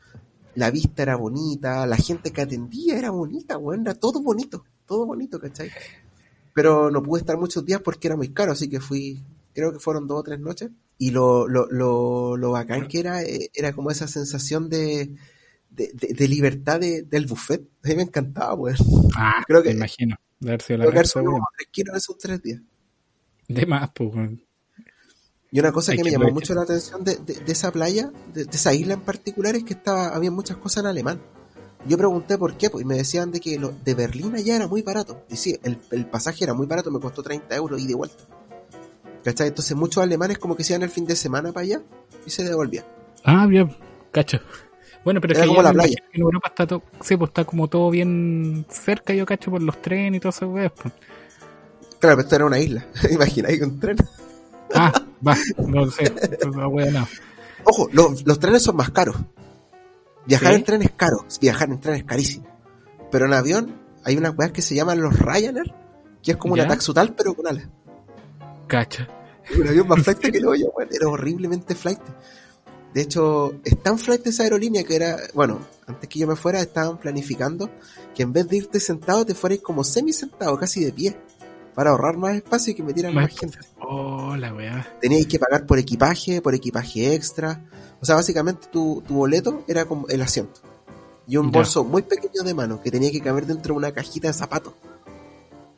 La 0.57 0.71
vista 0.73 1.03
era 1.03 1.15
bonita, 1.17 1.87
la 1.87 1.97
gente 1.97 2.33
que 2.33 2.43
atendía 2.43 2.99
era 2.99 3.11
bonita, 3.11 3.57
weón, 3.59 3.83
era 3.83 3.95
todo 3.95 4.21
bonito, 4.21 4.65
todo 4.87 5.07
bonito, 5.07 5.39
¿cachai? 5.41 5.71
Pero 6.53 6.91
no 6.91 7.01
pude 7.03 7.21
estar 7.21 7.39
muchos 7.39 7.65
días 7.65 7.81
porque 7.81 8.09
era 8.09 8.17
muy 8.17 8.31
caro, 8.31 8.53
así 8.53 8.69
que 8.69 8.81
fui, 8.81 9.23
creo 9.61 9.73
que 9.73 9.79
fueron 9.81 10.07
dos 10.07 10.21
o 10.21 10.23
tres 10.23 10.39
noches. 10.41 10.71
Y 10.99 11.11
lo, 11.11 11.47
lo, 11.49 11.67
lo, 11.71 12.37
lo 12.37 12.51
bacán 12.53 12.89
que 12.89 13.01
era, 13.01 13.23
eh, 13.23 13.51
era 13.55 13.73
como 13.73 13.91
esa 13.91 14.09
sensación 14.09 14.69
de, 14.69 15.15
de, 15.71 15.91
de- 15.95 16.15
de 16.15 16.29
libertad 16.29 16.81
de- 16.81 17.03
del 17.03 17.27
buffet. 17.27 17.63
A 17.85 17.89
mí 17.89 17.95
me 17.97 18.03
encantaba, 18.03 18.55
weón. 18.55 18.77
Ah, 19.17 19.43
creo 19.47 19.63
que- 19.63 19.69
me 19.71 19.77
imagino. 19.77 20.17
De 20.41 20.51
haber 20.51 20.63
sido 20.63 20.79
la 20.79 20.85
Creo 20.85 20.93
que 20.93 20.99
raza, 21.01 21.19
haber 21.19 21.29
weón. 21.29 21.41
como 21.41 21.49
tres 21.57 21.69
kilos 21.71 21.93
en 21.93 21.97
esos 21.99 22.19
tres 22.19 22.43
días. 22.43 22.61
De 23.49 23.67
más, 23.67 23.91
pues. 23.95 24.11
Y 25.51 25.61
una 25.61 25.73
cosa 25.73 25.97
que 25.97 26.05
me 26.05 26.11
llamó 26.11 26.31
mucho 26.31 26.55
la 26.55 26.63
atención 26.63 27.03
de, 27.05 27.17
de- 27.17 27.35
de 27.41 27.53
esa 27.53 27.73
playa, 27.73 28.11
de, 28.35 28.45
de 28.45 28.57
esa 28.57 28.75
isla 28.75 28.95
en 28.95 29.01
particular, 29.01 29.57
es 29.57 29.65
que 29.65 29.73
estaba, 29.75 30.09
había 30.09 30.31
muchas 30.31 30.57
cosas 30.59 30.83
en 30.85 30.89
alemán. 30.91 31.21
Yo 31.87 31.97
pregunté 31.97 32.37
por 32.37 32.57
qué, 32.59 32.71
pues, 32.71 32.83
y 32.83 32.87
me 32.87 32.97
decían 32.97 33.31
de 33.31 33.41
que 33.41 33.57
lo, 33.59 33.71
de 33.71 33.95
Berlín 33.95 34.35
allá 34.35 34.57
era 34.57 34.67
muy 34.67 34.83
barato. 34.83 35.25
Y 35.31 35.37
sí, 35.37 35.59
el, 35.63 35.79
el 35.93 36.07
pasaje 36.07 36.45
era 36.45 36.53
muy 36.55 36.67
barato, 36.67 36.91
me 36.91 36.99
costó 37.01 37.23
30 37.23 37.55
euros 37.57 37.81
y 37.81 37.87
de 37.87 37.95
vuelta. 37.95 38.25
¿Cachai? 39.29 39.49
Entonces 39.49 39.77
muchos 39.77 40.03
alemanes 40.03 40.39
como 40.39 40.57
que 40.57 40.65
se 40.65 40.73
iban 40.73 40.85
el 40.85 40.89
fin 40.89 41.05
de 41.05 41.15
semana 41.15 41.53
para 41.53 41.65
allá 41.65 41.83
y 42.25 42.31
se 42.31 42.45
devolvían. 42.45 42.87
Ah, 43.25 43.45
bien, 43.45 43.77
cacho. 44.11 44.39
Bueno, 45.05 45.21
pero 45.21 45.35
es 45.35 45.41
que 45.41 45.47
como 45.47 45.61
la 45.61 45.71
playa. 45.71 45.97
en 46.15 46.23
Europa 46.23 46.49
está 46.49 46.67
todo, 46.67 46.83
sí, 47.03 47.15
pues 47.15 47.29
está 47.29 47.45
como 47.45 47.69
todo 47.69 47.91
bien 47.91 48.65
cerca, 48.71 49.13
yo 49.13 49.27
cacho, 49.27 49.51
por 49.51 49.61
los 49.61 49.83
trenes 49.83 50.17
y 50.17 50.21
todo 50.21 50.31
eso, 50.31 50.49
weón. 50.49 50.73
pues. 50.81 50.95
Claro, 51.99 52.17
pero 52.17 52.21
esto 52.21 52.37
era 52.37 52.47
una 52.47 52.59
isla. 52.59 52.87
Imagináis 53.11 53.61
un 53.61 53.79
tren. 53.79 53.99
Ah, 54.75 54.95
va, 55.27 55.37
no 55.59 55.91
sé, 55.91 56.11
no, 56.51 56.69
weón, 56.69 56.95
no. 56.95 57.07
Ojo, 57.65 57.91
los, 57.93 58.27
los 58.27 58.39
trenes 58.39 58.63
son 58.63 58.77
más 58.77 58.89
caros. 58.93 59.17
Viajar 60.25 60.53
¿Sí? 60.53 60.55
en 60.55 60.65
tren 60.65 60.83
es 60.83 60.93
caro. 60.93 61.27
Viajar 61.39 61.69
en 61.69 61.81
tren 61.81 61.97
es 61.97 62.05
carísimo. 62.05 62.47
Pero 63.11 63.27
en 63.27 63.35
avión 63.35 63.79
hay 64.05 64.17
unas 64.17 64.35
weas 64.39 64.53
que 64.53 64.63
se 64.63 64.75
llaman 64.75 65.03
los 65.03 65.19
Ryanair, 65.19 65.75
que 66.23 66.31
es 66.31 66.39
como 66.39 66.57
¿Ya? 66.57 66.63
una 66.63 66.73
taxutal, 66.73 67.15
pero 67.15 67.35
con 67.35 67.47
alas. 67.47 67.69
Cacha. 68.67 69.07
Un 69.57 69.67
avión 69.69 69.89
más 69.89 70.03
flight 70.03 70.19
que 70.19 70.41
lo 70.41 70.55
yo, 70.55 70.67
weón. 70.77 70.89
Era 70.93 71.09
horriblemente 71.09 71.75
flight. 71.75 72.01
De 72.95 73.03
hecho, 73.03 73.55
es 73.65 73.83
tan 73.83 73.99
flight 73.99 74.27
esa 74.27 74.43
aerolínea 74.45 74.83
que 74.83 74.97
era, 74.97 75.17
bueno, 75.35 75.61
antes 75.87 76.09
que 76.09 76.19
yo 76.19 76.27
me 76.27 76.37
fuera, 76.37 76.61
estaban 76.61 76.99
planificando 76.99 77.71
que 78.15 78.23
en 78.23 78.33
vez 78.33 78.49
de 78.49 78.57
irte 78.57 78.81
sentado, 78.81 79.25
te 79.27 79.35
fueras 79.35 79.59
como 79.61 79.85
semi 79.85 80.13
sentado, 80.13 80.59
casi 80.59 80.85
de 80.85 80.93
pie, 80.93 81.17
para 81.75 81.91
ahorrar 81.91 82.17
más 82.17 82.35
espacio 82.35 82.73
y 82.73 82.75
que 82.75 82.83
metieran 82.83 83.15
más, 83.15 83.31
Más- 83.31 83.39
gente. 83.39 83.59
Oh, 83.81 84.35
la 84.37 84.53
weá. 84.55 84.87
Teníais 85.01 85.27
que 85.27 85.39
pagar 85.39 85.67
por 85.67 85.79
equipaje, 85.79 86.41
por 86.43 86.55
equipaje 86.55 87.15
extra. 87.15 87.63
O 88.01 88.07
sea, 88.07 88.15
básicamente 88.17 88.69
tu, 88.73 89.03
tu 89.07 89.15
boleto 89.15 89.65
era 89.69 89.85
como 89.85 90.09
el 90.09 90.21
asiento. 90.23 90.61
Y 91.27 91.37
un 91.37 91.53
Ya. 91.53 91.59
bolso 91.59 91.85
muy 91.85 92.03
pequeño 92.03 92.43
de 92.43 92.55
mano 92.55 92.83
que 92.83 92.91
tenía 92.91 93.11
que 93.13 93.21
caber 93.21 93.45
dentro 93.47 93.75
de 93.75 93.79
una 93.79 93.93
cajita 93.93 94.29
de 94.29 94.35
zapatos. 94.35 94.73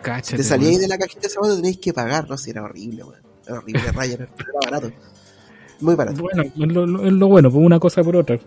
Cacha. 0.00 0.30
Si 0.30 0.36
te 0.36 0.44
salíais 0.44 0.78
de 0.80 0.88
la 0.88 0.96
cajita 0.96 1.22
de 1.22 1.28
zapatos 1.28 1.56
tenéis 1.56 1.78
que 1.78 1.92
pagar, 1.92 2.28
no 2.30 2.38
sé, 2.38 2.50
era 2.50 2.62
horrible, 2.62 3.02
weón. 3.04 3.20
Era 3.50 3.58
horrible, 3.58 3.82
Ryanair, 3.92 4.28
pero 4.36 4.48
era 4.62 4.70
barato. 4.70 4.94
Muy 5.80 5.94
barato. 5.94 6.22
Bueno, 6.22 6.42
es 6.42 6.52
lo, 6.72 6.86
lo- 6.86 7.06
es 7.06 7.12
lo 7.12 7.28
bueno, 7.28 7.50
pues 7.50 7.64
una 7.64 7.78
cosa 7.80 8.02
por 8.04 8.16
otra. 8.16 8.38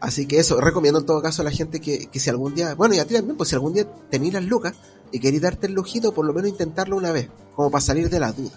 Así 0.00 0.26
que 0.26 0.38
eso, 0.38 0.60
recomiendo 0.60 1.00
en 1.00 1.06
todo 1.06 1.20
caso 1.20 1.42
a 1.42 1.44
la 1.44 1.50
gente 1.50 1.78
que, 1.80 2.06
que 2.06 2.18
si 2.20 2.30
algún 2.30 2.54
día, 2.54 2.74
bueno, 2.74 2.94
y 2.94 2.98
a 2.98 3.06
ti 3.06 3.14
también, 3.14 3.36
pues 3.36 3.50
si 3.50 3.54
algún 3.54 3.74
día 3.74 3.86
tenéis 4.10 4.32
las 4.32 4.44
lucas 4.44 4.74
y 5.12 5.20
queréis 5.20 5.42
darte 5.42 5.66
el 5.66 5.74
lujito, 5.74 6.12
por 6.14 6.24
lo 6.24 6.32
menos 6.32 6.48
intentarlo 6.50 6.96
una 6.96 7.12
vez, 7.12 7.28
como 7.54 7.70
para 7.70 7.82
salir 7.82 8.08
de 8.08 8.18
las 8.18 8.34
dudas. 8.34 8.52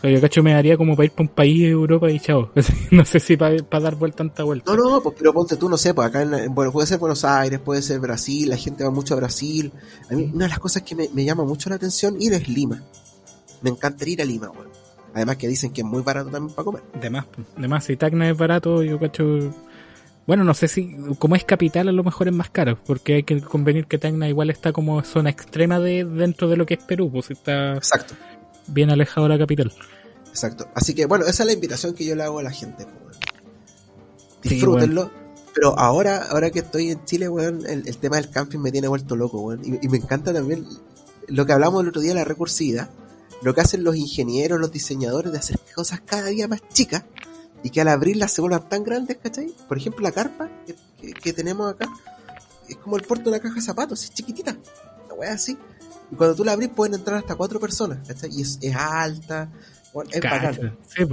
Claro, 0.00 0.14
Yo 0.16 0.20
cacho 0.22 0.42
me 0.42 0.52
daría 0.54 0.76
como 0.78 0.94
para 0.96 1.04
ir 1.04 1.10
para 1.12 1.28
un 1.28 1.34
país 1.34 1.60
de 1.60 1.68
Europa 1.68 2.10
y 2.10 2.18
chao. 2.18 2.50
no 2.92 3.04
sé 3.04 3.20
si 3.20 3.36
para 3.36 3.56
dar 3.62 3.96
vuelta 3.96 4.18
tanta 4.18 4.42
vuelta. 4.44 4.74
No, 4.74 4.90
no, 4.90 5.02
pues, 5.02 5.14
pero 5.18 5.34
ponte 5.34 5.56
tú, 5.56 5.68
no 5.68 5.76
sé, 5.76 5.92
pues 5.92 6.08
acá 6.08 6.22
en, 6.22 6.32
en- 6.32 6.54
bueno, 6.54 6.72
puede 6.72 6.86
ser 6.86 6.98
Buenos 6.98 7.24
Aires, 7.26 7.60
puede 7.60 7.82
ser 7.82 8.00
Brasil, 8.00 8.48
la 8.48 8.56
gente 8.56 8.82
va 8.84 8.90
mucho 8.90 9.12
a 9.14 9.16
Brasil. 9.18 9.72
A 10.10 10.14
mí, 10.14 10.30
una 10.32 10.46
de 10.46 10.48
las 10.50 10.58
cosas 10.60 10.82
que 10.82 10.94
me, 10.94 11.10
me 11.12 11.24
llama 11.26 11.44
mucho 11.44 11.68
la 11.68 11.76
atención 11.76 12.16
ir 12.20 12.32
es 12.32 12.48
Lima. 12.48 12.82
Me 13.60 13.68
encantaría 13.70 14.14
ir 14.14 14.22
a 14.22 14.24
Lima, 14.24 14.50
weón. 14.50 14.68
Además 15.16 15.38
que 15.38 15.48
dicen 15.48 15.72
que 15.72 15.80
es 15.80 15.86
muy 15.86 16.02
barato 16.02 16.28
también 16.30 16.54
para 16.54 16.64
comer. 16.64 16.82
De 17.00 17.08
más, 17.08 17.24
de 17.56 17.68
más, 17.68 17.84
si 17.84 17.96
Tacna 17.96 18.28
es 18.28 18.36
barato, 18.36 18.82
yo 18.82 19.00
cacho. 19.00 19.24
Bueno, 20.26 20.44
no 20.44 20.52
sé 20.52 20.68
si, 20.68 20.94
como 21.18 21.36
es 21.36 21.44
capital, 21.44 21.88
a 21.88 21.92
lo 21.92 22.04
mejor 22.04 22.28
es 22.28 22.34
más 22.34 22.50
caro, 22.50 22.78
porque 22.84 23.14
hay 23.14 23.22
que 23.22 23.40
convenir 23.40 23.86
que 23.86 23.96
Tacna 23.96 24.28
igual 24.28 24.50
está 24.50 24.72
como 24.72 25.02
zona 25.02 25.30
extrema 25.30 25.80
de 25.80 26.04
dentro 26.04 26.48
de 26.48 26.56
lo 26.58 26.66
que 26.66 26.74
es 26.74 26.82
Perú, 26.84 27.10
pues 27.10 27.30
está 27.30 27.74
Exacto, 27.76 28.14
bien 28.66 28.90
alejado 28.90 29.26
de 29.26 29.34
la 29.34 29.38
capital. 29.38 29.72
exacto. 30.28 30.68
Así 30.74 30.94
que 30.94 31.06
bueno, 31.06 31.24
esa 31.24 31.44
es 31.44 31.46
la 31.46 31.52
invitación 31.54 31.94
que 31.94 32.04
yo 32.04 32.14
le 32.14 32.22
hago 32.24 32.38
a 32.40 32.42
la 32.42 32.50
gente. 32.50 32.86
Sí, 34.42 34.50
Disfrútenlo. 34.54 35.10
Pero 35.54 35.78
ahora, 35.78 36.26
ahora 36.30 36.50
que 36.50 36.58
estoy 36.58 36.90
en 36.90 37.02
Chile, 37.06 37.28
weón, 37.30 37.64
el, 37.66 37.88
el 37.88 37.96
tema 37.96 38.16
del 38.16 38.28
camping 38.30 38.58
me 38.58 38.70
tiene 38.70 38.88
vuelto 38.88 39.16
loco, 39.16 39.40
weón. 39.40 39.62
Y, 39.64 39.86
y 39.86 39.88
me 39.88 39.96
encanta 39.96 40.32
también 40.32 40.66
lo 41.28 41.46
que 41.46 41.52
hablamos 41.54 41.82
el 41.82 41.88
otro 41.88 42.02
día 42.02 42.12
la 42.14 42.24
recursividad. 42.24 42.90
Lo 43.42 43.54
que 43.54 43.60
hacen 43.60 43.84
los 43.84 43.96
ingenieros, 43.96 44.60
los 44.60 44.72
diseñadores 44.72 45.32
de 45.32 45.38
hacer 45.38 45.58
cosas 45.74 46.00
cada 46.04 46.26
día 46.26 46.48
más 46.48 46.66
chicas 46.72 47.04
y 47.62 47.70
que 47.70 47.80
al 47.80 47.88
abrirlas 47.88 48.32
se 48.32 48.40
vuelvan 48.40 48.68
tan 48.68 48.84
grandes, 48.84 49.18
¿cachai? 49.22 49.52
Por 49.68 49.76
ejemplo, 49.76 50.02
la 50.02 50.12
carpa 50.12 50.48
que, 51.22 51.32
tenemos 51.32 51.72
acá 51.72 51.88
es 52.68 52.76
como 52.76 52.96
el 52.96 53.02
puerto 53.02 53.24
de 53.24 53.36
una 53.36 53.40
caja 53.40 53.56
de 53.56 53.60
zapatos, 53.60 54.02
es 54.04 54.12
chiquitita, 54.12 54.56
una 55.04 55.14
wea 55.14 55.32
así. 55.32 55.56
Y 56.10 56.14
cuando 56.14 56.36
tú 56.36 56.44
la 56.44 56.52
abrís 56.52 56.68
pueden 56.68 56.94
entrar 56.94 57.18
hasta 57.18 57.34
cuatro 57.34 57.60
personas, 57.60 58.06
¿cachai? 58.06 58.30
Y 58.32 58.42
es, 58.42 58.58
es 58.62 58.74
alta, 58.74 59.50
es 60.10 60.20
bacán. 60.20 60.54
Cacha. 60.54 60.74
Sí, 60.86 61.04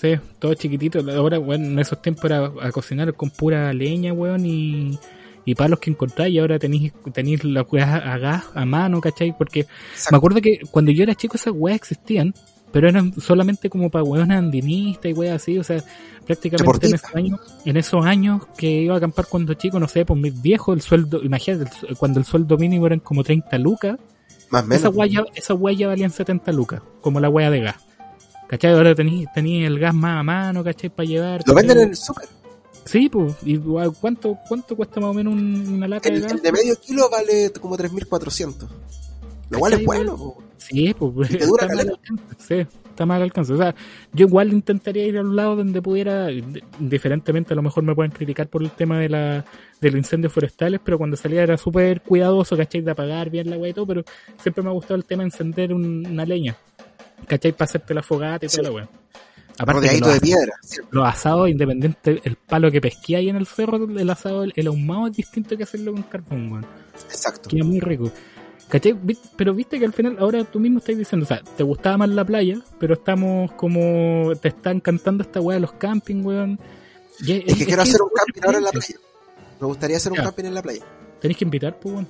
sí, 0.00 0.20
todo 0.38 0.54
chiquitito. 0.54 1.00
Ahora, 1.10 1.38
bueno, 1.38 1.66
en 1.66 1.78
esos 1.78 2.00
tiempos 2.00 2.24
era 2.24 2.52
a 2.62 2.70
cocinar 2.72 3.12
con 3.14 3.30
pura 3.30 3.72
leña, 3.72 4.12
weón, 4.12 4.46
y, 4.46 4.98
y 5.46 5.54
palos 5.54 5.78
que 5.78 5.90
encontráis, 5.90 6.34
y 6.34 6.38
ahora 6.40 6.58
tenéis, 6.58 6.92
tenéis 7.14 7.44
las 7.44 7.64
weas 7.72 7.88
a 7.88 8.18
gas, 8.18 8.44
a 8.52 8.66
mano, 8.66 9.00
¿cachai? 9.00 9.34
Porque 9.38 9.66
me 10.10 10.18
acuerdo 10.18 10.42
que 10.42 10.60
cuando 10.70 10.90
yo 10.90 11.04
era 11.04 11.14
chico 11.14 11.36
esas 11.36 11.54
weas 11.56 11.76
existían, 11.76 12.34
pero 12.72 12.88
eran 12.88 13.18
solamente 13.18 13.70
como 13.70 13.88
para 13.88 14.04
weones 14.04 14.36
andinistas 14.36 15.10
y 15.10 15.14
weas 15.14 15.36
así, 15.36 15.56
o 15.56 15.62
sea, 15.64 15.82
prácticamente 16.26 16.88
en 16.88 16.94
esos 16.94 17.14
años, 17.14 17.40
en 17.64 17.76
esos 17.76 18.04
años 18.04 18.42
que 18.58 18.68
iba 18.82 18.94
a 18.94 18.98
acampar 18.98 19.26
cuando 19.28 19.54
chico, 19.54 19.78
no 19.78 19.86
sé, 19.86 20.04
pues 20.04 20.20
mis 20.20 20.42
viejos, 20.42 20.74
el 20.76 20.82
sueldo, 20.82 21.22
imagínate, 21.22 21.70
el 21.88 21.96
cuando 21.96 22.18
el 22.18 22.26
sueldo 22.26 22.58
mínimo 22.58 22.86
eran 22.86 22.98
como 22.98 23.22
30 23.22 23.56
lucas, 23.58 23.98
Más 24.50 24.66
menos. 24.66 24.82
esas 24.82 24.94
weas 24.96 25.12
ya, 25.12 25.24
esas 25.36 25.56
weas 25.58 25.78
ya 25.78 25.86
valían 25.86 26.10
70 26.10 26.50
lucas, 26.50 26.82
como 27.00 27.20
la 27.20 27.28
wea 27.28 27.50
de 27.50 27.60
gas. 27.60 27.76
¿Cachai? 28.48 28.72
Ahora 28.72 28.94
tenéis 28.94 29.26
tenéis 29.34 29.66
el 29.66 29.78
gas 29.78 29.94
más 29.94 30.20
a 30.20 30.22
mano, 30.22 30.62
¿cachai? 30.62 30.90
Para 30.90 31.08
llevar. 31.08 31.42
Lo 31.46 31.54
venden 31.54 31.78
en 31.78 31.88
el 31.90 31.96
súper. 31.96 32.28
Sí, 32.86 33.08
pues. 33.08 33.34
¿Y 33.44 33.58
cuánto, 34.00 34.38
cuánto 34.48 34.74
cuesta 34.76 35.00
más 35.00 35.10
o 35.10 35.14
menos 35.14 35.34
un- 35.34 35.74
una 35.74 35.88
lata 35.88 36.08
de 36.08 36.20
gas? 36.20 36.32
el 36.32 36.40
de 36.40 36.52
medio 36.52 36.80
kilo 36.80 37.10
vale 37.10 37.50
como 37.60 37.76
3.400. 37.76 38.68
Lo 39.50 39.58
cual 39.58 39.72
es 39.74 39.78
¿Cachai, 39.80 39.86
bueno. 39.86 40.16
po. 40.16 40.42
Sí, 40.56 40.94
pues. 40.98 41.28
Te 41.28 41.46
dura 41.46 41.66
está 41.66 41.76
mal 41.76 41.88
alcance. 41.90 42.24
Sí, 42.38 42.54
está 42.88 43.06
mal 43.06 43.16
al 43.18 43.22
alcance. 43.24 43.52
O 43.52 43.56
sea, 43.56 43.74
yo 44.12 44.26
igual 44.26 44.52
intentaría 44.52 45.04
ir 45.06 45.18
a 45.18 45.20
un 45.20 45.36
lado 45.36 45.56
donde 45.56 45.82
pudiera, 45.82 46.30
indiferentemente 46.32 47.52
a 47.52 47.56
lo 47.56 47.62
mejor 47.62 47.84
me 47.84 47.94
pueden 47.94 48.10
criticar 48.10 48.48
por 48.48 48.62
el 48.62 48.70
tema 48.70 48.98
de 48.98 49.08
la 49.08 49.44
de 49.80 49.90
los 49.90 49.98
incendios 49.98 50.32
forestales, 50.32 50.80
pero 50.82 50.96
cuando 50.96 51.16
salía 51.16 51.42
era 51.42 51.56
súper 51.58 52.00
cuidadoso, 52.00 52.56
¿cachai? 52.56 52.80
De 52.80 52.90
apagar 52.92 53.28
bien 53.30 53.50
la 53.50 53.58
weá 53.58 53.70
y 53.70 53.74
todo, 53.74 53.86
pero 53.86 54.02
siempre 54.40 54.62
me 54.64 54.70
ha 54.70 54.72
gustado 54.72 54.94
el 54.94 55.04
tema 55.04 55.22
de 55.22 55.26
encender 55.28 55.72
un- 55.74 56.06
una 56.06 56.24
leña, 56.24 56.56
¿cachai? 57.26 57.52
Para 57.52 57.64
hacerte 57.66 57.92
la 57.94 58.02
fogata 58.02 58.46
y 58.46 58.48
toda 58.48 58.58
Sí. 58.58 58.62
la 58.62 58.70
weá. 58.72 58.88
Aparte 59.58 59.80
Rodeadito 59.80 60.06
los, 60.06 60.14
de 60.14 60.20
piedra. 60.20 60.52
los 60.90 61.06
asados, 61.06 61.48
independiente, 61.48 62.20
el 62.24 62.36
palo 62.36 62.70
que 62.70 62.80
pesqué 62.80 63.16
ahí 63.16 63.28
en 63.28 63.36
el 63.36 63.46
cerro, 63.46 63.76
el 63.76 64.10
asado, 64.10 64.44
el, 64.44 64.66
ahumado 64.66 65.06
es 65.06 65.16
distinto 65.16 65.56
que 65.56 65.62
hacerlo 65.62 65.92
con 65.92 66.02
carbón, 66.02 66.52
weón. 66.52 66.66
Exacto. 67.10 67.48
Queda 67.48 67.64
muy 67.64 67.80
rico. 67.80 68.10
¿Cachai? 68.68 68.98
Pero 69.36 69.54
viste 69.54 69.78
que 69.78 69.86
al 69.86 69.92
final, 69.92 70.16
ahora 70.18 70.44
tú 70.44 70.58
mismo 70.60 70.78
estás 70.78 70.98
diciendo, 70.98 71.24
o 71.24 71.28
sea, 71.28 71.40
te 71.56 71.62
gustaba 71.62 71.98
más 71.98 72.08
la 72.10 72.24
playa, 72.24 72.58
pero 72.78 72.94
estamos 72.94 73.52
como, 73.52 74.32
te 74.42 74.48
está 74.48 74.72
encantando 74.72 75.22
esta 75.22 75.40
weá 75.40 75.54
de 75.54 75.60
los 75.60 75.72
camping, 75.72 76.24
weón. 76.24 76.58
Y 77.20 77.50
Es 77.50 77.56
que 77.56 77.64
quiero 77.64 77.82
hacer 77.82 78.02
un 78.02 78.10
camping 78.14 78.40
ahora 78.44 78.58
en 78.58 78.64
la 78.64 78.72
playa. 78.72 78.96
Me 79.60 79.66
gustaría 79.68 79.96
hacer 79.96 80.12
un 80.12 80.18
camping 80.18 80.44
en 80.44 80.54
la 80.54 80.62
playa. 80.62 80.84
Tenés 81.20 81.36
que 81.36 81.44
invitar, 81.44 81.78
pues, 81.78 81.94
weón. 81.94 82.08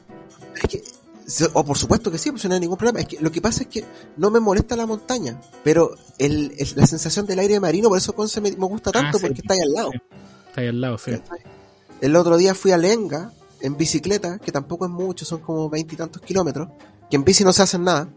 Es 0.57 0.69
que, 0.69 0.83
o 1.55 1.65
por 1.65 1.77
supuesto 1.77 2.11
que 2.11 2.19
sí, 2.19 2.31
pues 2.31 2.45
no 2.47 2.55
hay 2.55 2.61
ningún 2.61 2.77
problema. 2.77 3.01
Es 3.01 3.07
que 3.09 3.19
lo 3.21 3.31
que 3.33 3.41
pasa 3.41 3.63
es 3.63 3.69
que 3.69 3.85
no 4.17 4.31
me 4.31 4.39
molesta 4.41 4.77
la 4.77 4.87
montaña, 4.87 5.41
pero 5.65 5.95
el, 6.19 6.53
el- 6.59 6.73
la 6.77 6.87
sensación 6.87 7.27
del 7.27 7.39
aire 7.41 7.59
marino, 7.61 7.89
por 7.89 7.99
eso 7.99 8.15
Conce 8.15 8.41
me, 8.41 8.51
me 8.53 8.67
gusta 8.67 8.93
tanto, 8.93 9.17
Ah, 9.17 9.21
sí, 9.21 9.27
porque 9.27 9.41
está 9.41 9.55
ahí 9.55 9.61
al 9.61 9.73
lado. 9.73 9.91
sí. 9.93 9.99
Está 10.49 10.61
ahí 10.61 10.69
al 10.69 10.81
lado, 10.81 10.99
sí. 10.99 11.11
El 12.01 12.15
otro 12.17 12.37
día 12.37 12.55
fui 12.55 12.73
a 12.73 12.79
Lenga 12.79 13.33
en 13.61 13.77
bicicleta, 13.77 14.39
que 14.39 14.53
tampoco 14.53 14.85
es 14.85 14.91
mucho, 14.91 15.25
son 15.25 15.41
como 15.41 15.69
veintitantos 15.71 16.21
kilómetros, 16.23 16.69
que 17.11 17.17
en 17.17 17.25
bici 17.25 17.43
no 17.43 17.53
se 17.53 17.63
hacen 17.63 17.85
nada. 17.85 18.09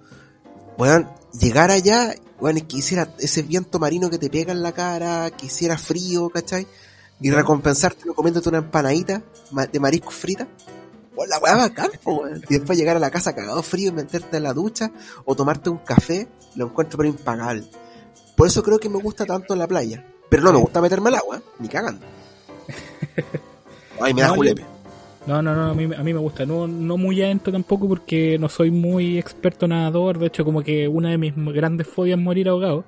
Bueno, 0.77 1.13
llegar 1.39 1.71
allá, 1.71 2.13
bueno, 2.39 2.59
quisiera 2.67 3.13
ese 3.19 3.41
viento 3.41 3.79
marino 3.79 4.09
que 4.09 4.17
te 4.17 4.29
pega 4.29 4.51
en 4.51 4.61
la 4.61 4.71
cara, 4.71 5.31
que 5.31 5.47
hiciera 5.47 5.77
frío, 5.77 6.29
¿cachai? 6.29 6.67
Y 7.21 7.31
recompensártelo 7.31 8.13
comiéndote 8.13 8.47
una 8.49 8.59
empanadita 8.59 9.21
de 9.71 9.79
marisco 9.79 10.11
frita. 10.11 10.47
Bueno, 11.15 11.31
la 11.31 11.39
weá 11.39 11.55
bacán, 11.55 11.91
weón. 12.05 12.43
Y 12.49 12.55
después 12.55 12.77
llegar 12.77 12.95
a 12.95 12.99
la 12.99 13.11
casa 13.11 13.35
cagado 13.35 13.61
frío 13.63 13.89
y 13.89 13.93
meterte 13.93 14.37
en 14.37 14.43
la 14.43 14.53
ducha 14.53 14.91
o 15.25 15.35
tomarte 15.35 15.69
un 15.69 15.77
café, 15.79 16.27
lo 16.55 16.65
encuentro 16.65 16.97
pero 16.97 17.09
impagable. 17.09 17.65
Por 18.35 18.47
eso 18.47 18.63
creo 18.63 18.79
que 18.79 18.89
me 18.89 19.01
gusta 19.01 19.25
tanto 19.25 19.55
la 19.55 19.67
playa. 19.67 20.05
Pero 20.29 20.43
no 20.43 20.53
me 20.53 20.59
gusta 20.59 20.81
meterme 20.81 21.09
al 21.09 21.15
agua, 21.15 21.41
ni 21.59 21.67
cagando. 21.67 22.05
Ay, 23.99 24.13
me 24.13 24.21
da 24.21 24.29
No, 24.29 24.35
julepe. 24.35 24.65
No, 25.27 25.41
no, 25.41 25.53
no, 25.53 25.71
a 25.71 25.73
mí, 25.73 25.83
a 25.83 26.03
mí 26.03 26.13
me 26.13 26.19
gusta. 26.19 26.45
No, 26.45 26.67
no 26.67 26.97
muy 26.97 27.21
adentro 27.21 27.51
tampoco 27.51 27.87
porque 27.87 28.37
no 28.39 28.47
soy 28.47 28.71
muy 28.71 29.17
experto 29.17 29.67
nadador. 29.67 30.19
De 30.19 30.27
hecho, 30.27 30.45
como 30.45 30.61
que 30.61 30.87
una 30.87 31.09
de 31.09 31.17
mis 31.17 31.35
grandes 31.35 31.87
fobias 31.87 32.17
es 32.17 32.23
morir 32.23 32.49
ahogado. 32.49 32.85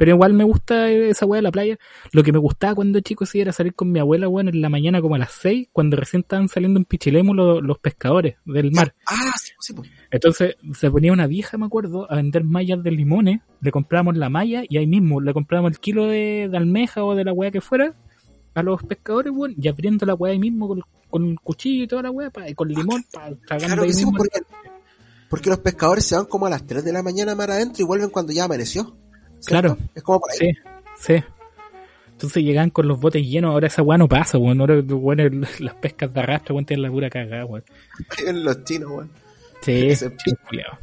Pero 0.00 0.12
igual 0.12 0.32
me 0.32 0.44
gusta 0.44 0.90
esa 0.90 1.26
weá 1.26 1.40
de 1.40 1.42
la 1.42 1.50
playa. 1.50 1.78
Lo 2.12 2.22
que 2.22 2.32
me 2.32 2.38
gustaba 2.38 2.74
cuando 2.74 3.00
chico 3.00 3.26
sí 3.26 3.38
era 3.38 3.52
salir 3.52 3.74
con 3.74 3.92
mi 3.92 3.98
abuela, 3.98 4.30
weón, 4.30 4.48
en 4.48 4.62
la 4.62 4.70
mañana 4.70 5.02
como 5.02 5.16
a 5.16 5.18
las 5.18 5.32
6, 5.32 5.68
cuando 5.74 5.98
recién 5.98 6.20
estaban 6.20 6.48
saliendo 6.48 6.78
en 6.78 6.86
Pichilemu 6.86 7.34
los, 7.34 7.62
los 7.62 7.78
pescadores 7.80 8.36
del 8.46 8.72
mar. 8.72 8.94
Ah, 9.06 9.34
sí, 9.38 9.52
sí, 9.60 9.74
pues. 9.74 9.90
Entonces 10.10 10.56
se 10.72 10.90
ponía 10.90 11.12
una 11.12 11.26
vieja, 11.26 11.58
me 11.58 11.66
acuerdo, 11.66 12.10
a 12.10 12.16
vender 12.16 12.44
mallas 12.44 12.82
de 12.82 12.92
limones. 12.92 13.42
Le 13.60 13.70
comprábamos 13.70 14.16
la 14.16 14.30
malla 14.30 14.62
y 14.66 14.78
ahí 14.78 14.86
mismo 14.86 15.20
le 15.20 15.34
comprábamos 15.34 15.72
el 15.72 15.80
kilo 15.80 16.06
de, 16.06 16.48
de 16.50 16.56
almeja 16.56 17.04
o 17.04 17.14
de 17.14 17.24
la 17.24 17.34
weá 17.34 17.50
que 17.50 17.60
fuera 17.60 17.94
a 18.54 18.62
los 18.62 18.82
pescadores, 18.82 19.34
weón, 19.36 19.54
y 19.58 19.68
abriendo 19.68 20.06
la 20.06 20.14
weá 20.14 20.32
ahí 20.32 20.38
mismo 20.38 20.66
con, 20.66 20.80
con 21.10 21.26
el 21.26 21.40
cuchillo 21.40 21.84
y 21.84 21.86
toda 21.86 22.04
la 22.04 22.10
weá, 22.10 22.32
y 22.48 22.54
con 22.54 22.68
limón, 22.68 23.04
pa, 23.12 23.32
tragando 23.46 23.84
Claro 23.84 24.12
porque, 24.16 24.40
porque 25.28 25.50
los 25.50 25.58
pescadores 25.58 26.06
se 26.06 26.16
van 26.16 26.24
como 26.24 26.46
a 26.46 26.50
las 26.50 26.66
3 26.66 26.82
de 26.86 26.90
la 26.90 27.02
mañana 27.02 27.34
mar 27.34 27.50
adentro 27.50 27.82
y 27.82 27.86
vuelven 27.86 28.08
cuando 28.08 28.32
ya 28.32 28.44
amaneció. 28.44 28.96
¿Cierto? 29.40 29.74
Claro. 29.76 29.78
Es 29.94 30.02
como 30.02 30.20
por 30.20 30.30
ahí. 30.32 30.38
Sí, 30.38 30.52
sí. 30.98 31.24
Entonces 32.12 32.42
llegaban 32.42 32.70
con 32.70 32.86
los 32.86 33.00
botes 33.00 33.22
llenos, 33.26 33.52
ahora 33.52 33.66
esa 33.68 33.82
weá 33.82 33.96
no 33.96 34.06
pasa, 34.08 34.36
weón. 34.38 34.60
Ahora, 34.60 34.80
weón, 34.86 35.46
las 35.60 35.74
pescas 35.74 36.12
de 36.12 36.20
arrastre, 36.20 36.52
weón, 36.54 36.66
tienen 36.66 36.82
la 36.82 36.90
pura 36.90 37.08
cagada, 37.10 37.44
weón. 37.46 37.64
En 38.26 38.44
los 38.44 38.62
chinos, 38.64 38.90
weón. 38.90 39.10
Sí, 39.62 39.88
chinos 39.96 40.40
culiados. 40.48 40.78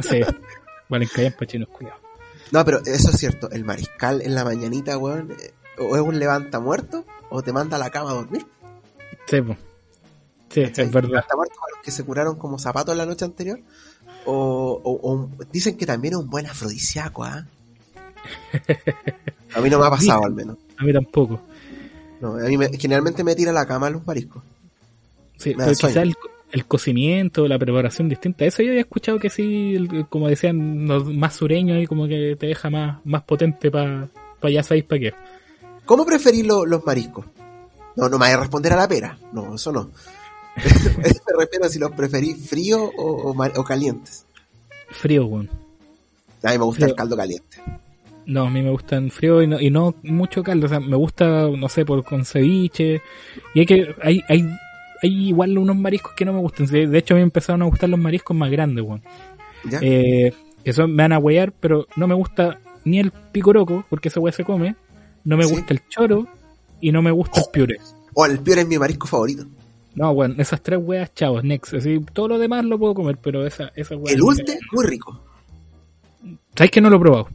Sí, 0.00 0.20
valen 0.88 1.08
callan 1.08 1.32
para 1.32 1.46
chinos 1.46 1.68
culiados. 1.68 2.00
No, 2.50 2.64
pero 2.64 2.80
eso 2.84 3.10
es 3.10 3.16
cierto. 3.16 3.50
El 3.50 3.64
mariscal 3.64 4.20
en 4.20 4.34
la 4.34 4.44
mañanita, 4.44 4.98
weón, 4.98 5.32
eh, 5.32 5.52
o 5.78 5.96
es 5.96 6.02
un 6.02 6.18
levanta 6.18 6.60
muerto 6.60 7.06
o 7.30 7.42
te 7.42 7.52
manda 7.52 7.76
a 7.76 7.80
la 7.80 7.88
cama 7.90 8.10
a 8.10 8.14
dormir. 8.14 8.44
Sí, 9.26 9.40
po. 9.40 9.56
Sí, 10.50 10.62
¿cachai? 10.64 10.84
es 10.84 10.92
verdad. 10.92 11.08
Levanta 11.10 11.36
muerto 11.36 11.54
para 11.58 11.76
los 11.76 11.82
que 11.82 11.90
se 11.90 12.04
curaron 12.04 12.36
como 12.36 12.58
zapatos 12.58 12.94
la 12.94 13.06
noche 13.06 13.24
anterior. 13.24 13.58
O, 14.26 14.80
o- 14.84 15.30
dicen 15.50 15.78
que 15.78 15.86
también 15.86 16.12
es 16.14 16.20
un 16.20 16.28
buen 16.28 16.46
afrodisíaco, 16.46 17.24
¿ah? 17.24 17.46
A 19.54 19.60
mí 19.60 19.70
no 19.70 19.78
me 19.78 19.86
ha 19.86 19.90
pasado, 19.90 20.24
al 20.24 20.32
menos. 20.32 20.56
A 20.78 20.84
mí 20.84 20.92
tampoco. 20.92 21.40
No, 22.20 22.34
a 22.36 22.42
mí 22.48 22.56
me- 22.56 22.70
generalmente 22.78 23.24
me 23.24 23.34
tira 23.34 23.52
la 23.52 23.66
cama 23.66 23.90
los 23.90 24.06
mariscos. 24.06 24.42
Sí, 25.36 25.54
pero 25.56 25.70
quizás 25.70 25.96
el, 25.96 26.14
el 26.52 26.66
cocimiento, 26.66 27.48
la 27.48 27.58
preparación 27.58 28.08
distinta. 28.08 28.44
Eso 28.44 28.62
yo 28.62 28.70
había 28.70 28.82
escuchado 28.82 29.18
que 29.18 29.28
sí, 29.30 29.74
el- 29.74 30.06
como 30.08 30.28
decían, 30.28 30.86
los 30.86 31.12
más 31.12 31.34
sureños 31.34 31.82
y 31.82 31.86
como 31.86 32.06
que 32.06 32.36
te 32.38 32.46
deja 32.46 32.70
más, 32.70 33.04
más 33.04 33.22
potente 33.22 33.70
para 33.70 34.08
pa 34.40 34.50
ya 34.50 34.62
sabéis 34.62 34.84
para 34.84 35.00
qué. 35.00 35.14
¿Cómo 35.84 36.06
preferís 36.06 36.46
lo- 36.46 36.64
los 36.64 36.84
mariscos? 36.86 37.24
No, 37.96 38.04
no 38.08 38.12
me 38.18 38.24
vayas 38.24 38.38
a 38.38 38.40
responder 38.42 38.72
a 38.72 38.76
la 38.76 38.88
pera. 38.88 39.18
No, 39.32 39.54
eso 39.54 39.72
no. 39.72 39.90
me 40.56 41.38
refiero 41.44 41.64
a 41.64 41.68
si 41.68 41.78
los 41.78 41.90
preferís 41.92 42.48
fríos 42.48 42.90
o, 42.96 43.34
o 43.34 43.64
calientes. 43.64 44.24
Frío, 44.90 45.26
weón. 45.26 45.48
A 46.42 46.50
mí 46.52 46.58
me 46.58 46.64
gusta 46.64 46.80
Frío. 46.82 46.88
el 46.88 46.96
caldo 46.96 47.16
caliente. 47.16 47.58
No, 48.26 48.42
a 48.46 48.50
mí 48.50 48.62
me 48.62 48.70
gustan 48.70 49.10
frío 49.10 49.42
y 49.42 49.46
no, 49.46 49.60
y 49.60 49.70
no 49.70 49.94
mucho 50.02 50.42
caldo. 50.42 50.66
O 50.66 50.68
sea, 50.68 50.80
me 50.80 50.96
gusta, 50.96 51.48
no 51.48 51.68
sé, 51.68 51.84
por 51.84 52.04
con 52.04 52.24
ceviche. 52.24 53.02
Y 53.54 53.60
hay 53.60 53.66
que, 53.66 53.94
hay, 54.02 54.20
hay, 54.28 54.48
hay 55.02 55.28
igual 55.28 55.58
unos 55.58 55.76
mariscos 55.76 56.12
que 56.14 56.24
no 56.24 56.32
me 56.32 56.40
gustan. 56.40 56.66
De 56.66 56.98
hecho, 56.98 57.14
a 57.14 57.16
mí 57.16 57.20
me 57.22 57.24
empezaron 57.24 57.62
a 57.62 57.66
gustar 57.66 57.88
los 57.88 57.98
mariscos 57.98 58.36
más 58.36 58.50
grandes, 58.50 58.84
weón. 58.84 59.02
¿Ya? 59.68 59.78
Eh, 59.82 60.32
me 60.64 61.02
van 61.02 61.12
a 61.12 61.18
huear, 61.18 61.52
pero 61.52 61.86
no 61.96 62.06
me 62.06 62.14
gusta 62.14 62.58
ni 62.84 63.00
el 63.00 63.10
picoroco, 63.10 63.84
porque 63.90 64.08
ese 64.08 64.20
weá 64.20 64.32
se 64.32 64.44
come. 64.44 64.76
No 65.24 65.36
me 65.36 65.44
Sí. 65.44 65.54
gusta 65.54 65.74
el 65.74 65.80
choro 65.88 66.26
y 66.80 66.92
no 66.92 67.02
me 67.02 67.10
gusta 67.10 67.40
el 67.40 67.46
piure. 67.52 67.76
O 68.14 68.26
el 68.26 68.38
pior 68.38 68.58
es 68.58 68.68
mi 68.68 68.78
marisco 68.78 69.06
favorito. 69.06 69.44
No, 69.94 70.14
bueno, 70.14 70.36
esas 70.38 70.62
tres 70.62 70.78
weas, 70.82 71.12
chavos, 71.14 71.44
next. 71.44 71.74
Así, 71.74 72.00
todo 72.12 72.28
lo 72.28 72.38
demás 72.38 72.64
lo 72.64 72.78
puedo 72.78 72.94
comer, 72.94 73.18
pero 73.20 73.46
esa, 73.46 73.72
esa 73.74 73.96
wea. 73.96 74.14
El 74.14 74.22
ulte, 74.22 74.58
muy 74.72 74.86
rico. 74.86 75.20
¿Sabes 76.54 76.70
que 76.70 76.80
no 76.80 76.88
lo 76.90 76.96
he 76.96 77.00
probado? 77.00 77.28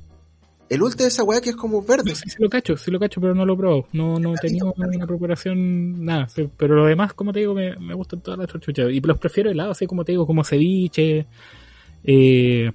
El 0.69 0.81
ulte 0.83 1.03
de 1.03 1.09
esa 1.09 1.23
weá 1.23 1.39
que 1.39 1.49
es 1.51 1.55
como 1.55 1.81
verde. 1.81 2.13
Sí, 2.13 2.29
sí 2.29 2.35
lo 2.39 2.49
cacho, 2.49 2.75
sí 2.75 2.91
lo 2.91 2.99
cacho, 2.99 3.21
pero 3.21 3.33
no 3.33 3.45
lo 3.45 3.55
probado. 3.55 3.85
No, 3.93 4.19
no 4.19 4.33
tenido 4.35 4.73
una 4.75 5.07
preparación, 5.07 6.03
nada. 6.03 6.27
sí, 6.27 6.49
pero 6.57 6.75
lo 6.75 6.85
demás, 6.85 7.13
como 7.13 7.31
te 7.31 7.39
digo, 7.39 7.53
me, 7.53 7.75
me 7.77 7.93
gustan 7.93 8.19
todas 8.21 8.37
las 8.39 8.47
chuchas. 8.61 8.91
Y 8.91 8.99
los 8.99 9.17
prefiero 9.17 9.49
helados, 9.49 9.77
así 9.77 9.87
como 9.87 10.03
te 10.03 10.11
digo, 10.11 10.27
como 10.27 10.43
ceviche. 10.43 11.25
Eh, 12.03 12.71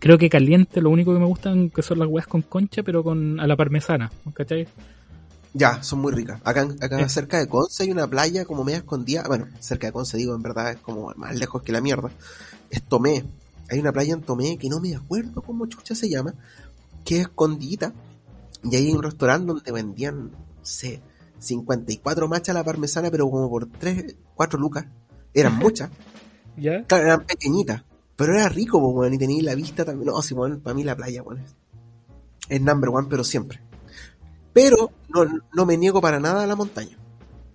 creo 0.00 0.18
que 0.18 0.28
caliente, 0.28 0.80
lo 0.80 0.90
único 0.90 1.12
que 1.14 1.20
me 1.20 1.26
gustan 1.26 1.70
que 1.70 1.82
son 1.82 2.00
las 2.00 2.08
weas 2.08 2.26
con 2.26 2.42
concha, 2.42 2.82
pero 2.82 3.04
con 3.04 3.38
a 3.38 3.46
la 3.46 3.56
parmesana, 3.56 4.10
¿cachai? 4.34 4.66
Ya, 5.52 5.84
son 5.84 6.00
muy 6.00 6.12
ricas. 6.12 6.40
Acá, 6.44 6.66
acá 6.80 6.98
Sí. 7.08 7.14
cerca 7.14 7.38
de 7.38 7.46
Conce 7.46 7.84
hay 7.84 7.92
una 7.92 8.08
playa 8.08 8.44
como 8.44 8.64
media 8.64 8.78
escondida. 8.78 9.22
Bueno, 9.28 9.46
cerca 9.60 9.86
de 9.86 9.92
Conce 9.92 10.16
digo, 10.16 10.34
en 10.34 10.42
verdad 10.42 10.72
es 10.72 10.78
como 10.78 11.12
más 11.16 11.38
lejos 11.38 11.62
que 11.62 11.70
la 11.70 11.80
mierda. 11.80 12.10
Es 12.70 12.82
Tomé. 12.82 13.24
Hay 13.70 13.78
una 13.78 13.92
playa 13.92 14.14
en 14.14 14.22
Tomé 14.22 14.58
que 14.58 14.68
no 14.68 14.80
me 14.80 14.96
acuerdo 14.96 15.42
cómo 15.42 15.66
chucha 15.66 15.94
se 15.94 16.10
llama, 16.10 16.34
que 17.04 17.16
es 17.16 17.20
escondidita. 17.22 17.92
Y 18.62 18.76
ahí 18.76 18.86
hay 18.86 18.92
un 18.92 19.02
restaurante 19.02 19.46
donde 19.52 19.72
vendían, 19.72 20.30
no 20.30 20.38
sé, 20.62 21.00
54 21.38 22.28
machas 22.28 22.50
a 22.56 22.58
la 22.58 22.64
parmesana, 22.64 23.10
pero 23.10 23.30
como 23.30 23.48
por 23.50 23.66
3, 23.66 24.16
4 24.34 24.58
lucas. 24.58 24.86
Eran 25.34 25.56
muchas. 25.58 25.90
¿Ya? 26.56 26.84
Claro, 26.84 27.04
eran 27.04 27.26
pequeñitas. 27.26 27.82
Pero 28.16 28.34
era 28.34 28.48
rico, 28.48 28.78
weón, 28.78 29.12
y 29.14 29.18
tenía 29.18 29.42
la 29.42 29.54
vista 29.54 29.84
también. 29.84 30.06
No, 30.06 30.22
sí, 30.22 30.34
weón, 30.34 30.60
para 30.60 30.74
mí 30.74 30.84
la 30.84 30.96
playa, 30.96 31.22
es- 31.36 31.54
es 32.48 32.60
number 32.60 32.90
one, 32.90 33.08
pero 33.10 33.24
siempre. 33.24 33.60
Pero 34.52 34.90
no, 35.08 35.24
no 35.52 35.66
me 35.66 35.76
niego 35.76 36.00
para 36.00 36.20
nada 36.20 36.44
a 36.44 36.46
la 36.46 36.54
montaña. 36.56 36.96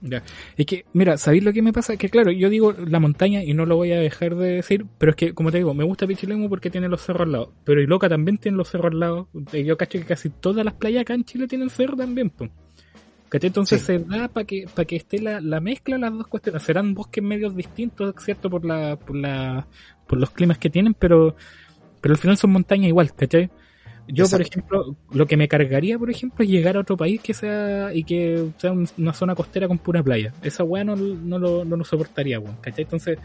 Ya. 0.01 0.23
Es 0.55 0.65
que, 0.65 0.85
mira, 0.93 1.17
¿sabéis 1.17 1.43
lo 1.43 1.51
que 1.51 1.61
me 1.61 1.73
pasa? 1.73 1.97
Que 1.97 2.07
claro, 2.09 2.31
yo 2.31 2.49
digo 2.49 2.71
la 2.73 2.99
montaña 2.99 3.43
y 3.43 3.53
no 3.53 3.65
lo 3.65 3.75
voy 3.75 3.91
a 3.91 3.99
dejar 3.99 4.35
de 4.35 4.53
decir, 4.53 4.85
pero 4.97 5.09
es 5.11 5.15
que, 5.17 5.33
como 5.33 5.51
te 5.51 5.57
digo, 5.57 5.73
me 5.73 5.83
gusta 5.83 6.07
Pichilemu 6.07 6.47
porque 6.47 6.69
tiene 6.69 6.87
los 6.87 7.01
cerros 7.01 7.23
al 7.23 7.31
lado. 7.33 7.53
Pero 7.65 7.81
Iloca 7.81 8.07
también 8.07 8.37
tiene 8.37 8.57
los 8.57 8.69
cerros 8.69 8.93
al 8.93 8.99
lado. 8.99 9.27
Eh, 9.51 9.65
Yo 9.65 9.77
cacho 9.77 9.99
que 9.99 10.05
casi 10.05 10.29
todas 10.29 10.63
las 10.63 10.73
playas 10.75 11.01
acá 11.01 11.13
en 11.15 11.25
Chile 11.25 11.47
tienen 11.47 11.69
cerro 11.69 11.97
también, 11.97 12.29
pues. 12.29 12.49
¿Cachai? 13.27 13.47
Entonces 13.49 13.81
Sí. 13.81 13.85
se 13.87 13.99
da 13.99 14.27
para 14.29 14.45
que, 14.45 14.65
para 14.73 14.85
que 14.85 14.95
esté 14.95 15.19
la, 15.21 15.39
la 15.41 15.59
mezcla 15.59 15.95
de 15.97 16.01
las 16.01 16.13
dos 16.13 16.27
cuestiones. 16.27 16.63
Serán 16.63 16.93
bosques 16.93 17.23
medios 17.23 17.55
distintos, 17.55 18.15
¿cierto? 18.23 18.49
Por 18.49 18.65
la, 18.65 18.95
por 18.95 19.15
la, 19.17 19.67
por 20.07 20.17
los 20.19 20.31
climas 20.31 20.57
que 20.57 20.69
tienen, 20.69 20.93
pero, 20.93 21.35
pero 22.01 22.13
al 22.13 22.19
final 22.19 22.37
son 22.37 22.51
montañas 22.51 22.87
igual, 22.87 23.13
¿cachai? 23.13 23.49
Yo, 24.11 24.27
por 24.27 24.41
ejemplo, 24.41 24.95
lo 25.11 25.27
que 25.27 25.37
me 25.37 25.47
cargaría, 25.47 25.97
por 25.99 26.09
ejemplo, 26.09 26.43
es 26.43 26.49
llegar 26.49 26.75
a 26.77 26.79
otro 26.81 26.97
país 26.97 27.21
que 27.21 27.33
sea 27.33 27.93
y 27.93 28.03
que 28.03 28.47
sea 28.57 28.71
un- 28.71 28.89
una 28.97 29.13
zona 29.13 29.35
costera 29.35 29.67
con 29.67 29.77
pura 29.77 30.01
playa. 30.01 30.33
Esa 30.41 30.63
weá 30.63 30.83
no, 30.83 30.95
no, 30.95 31.37
lo, 31.37 31.63
no 31.63 31.75
lo 31.77 31.83
soportaría, 31.85 32.39
weón, 32.39 32.57
¿cachai? 32.61 32.83
Entonces, 32.85 33.19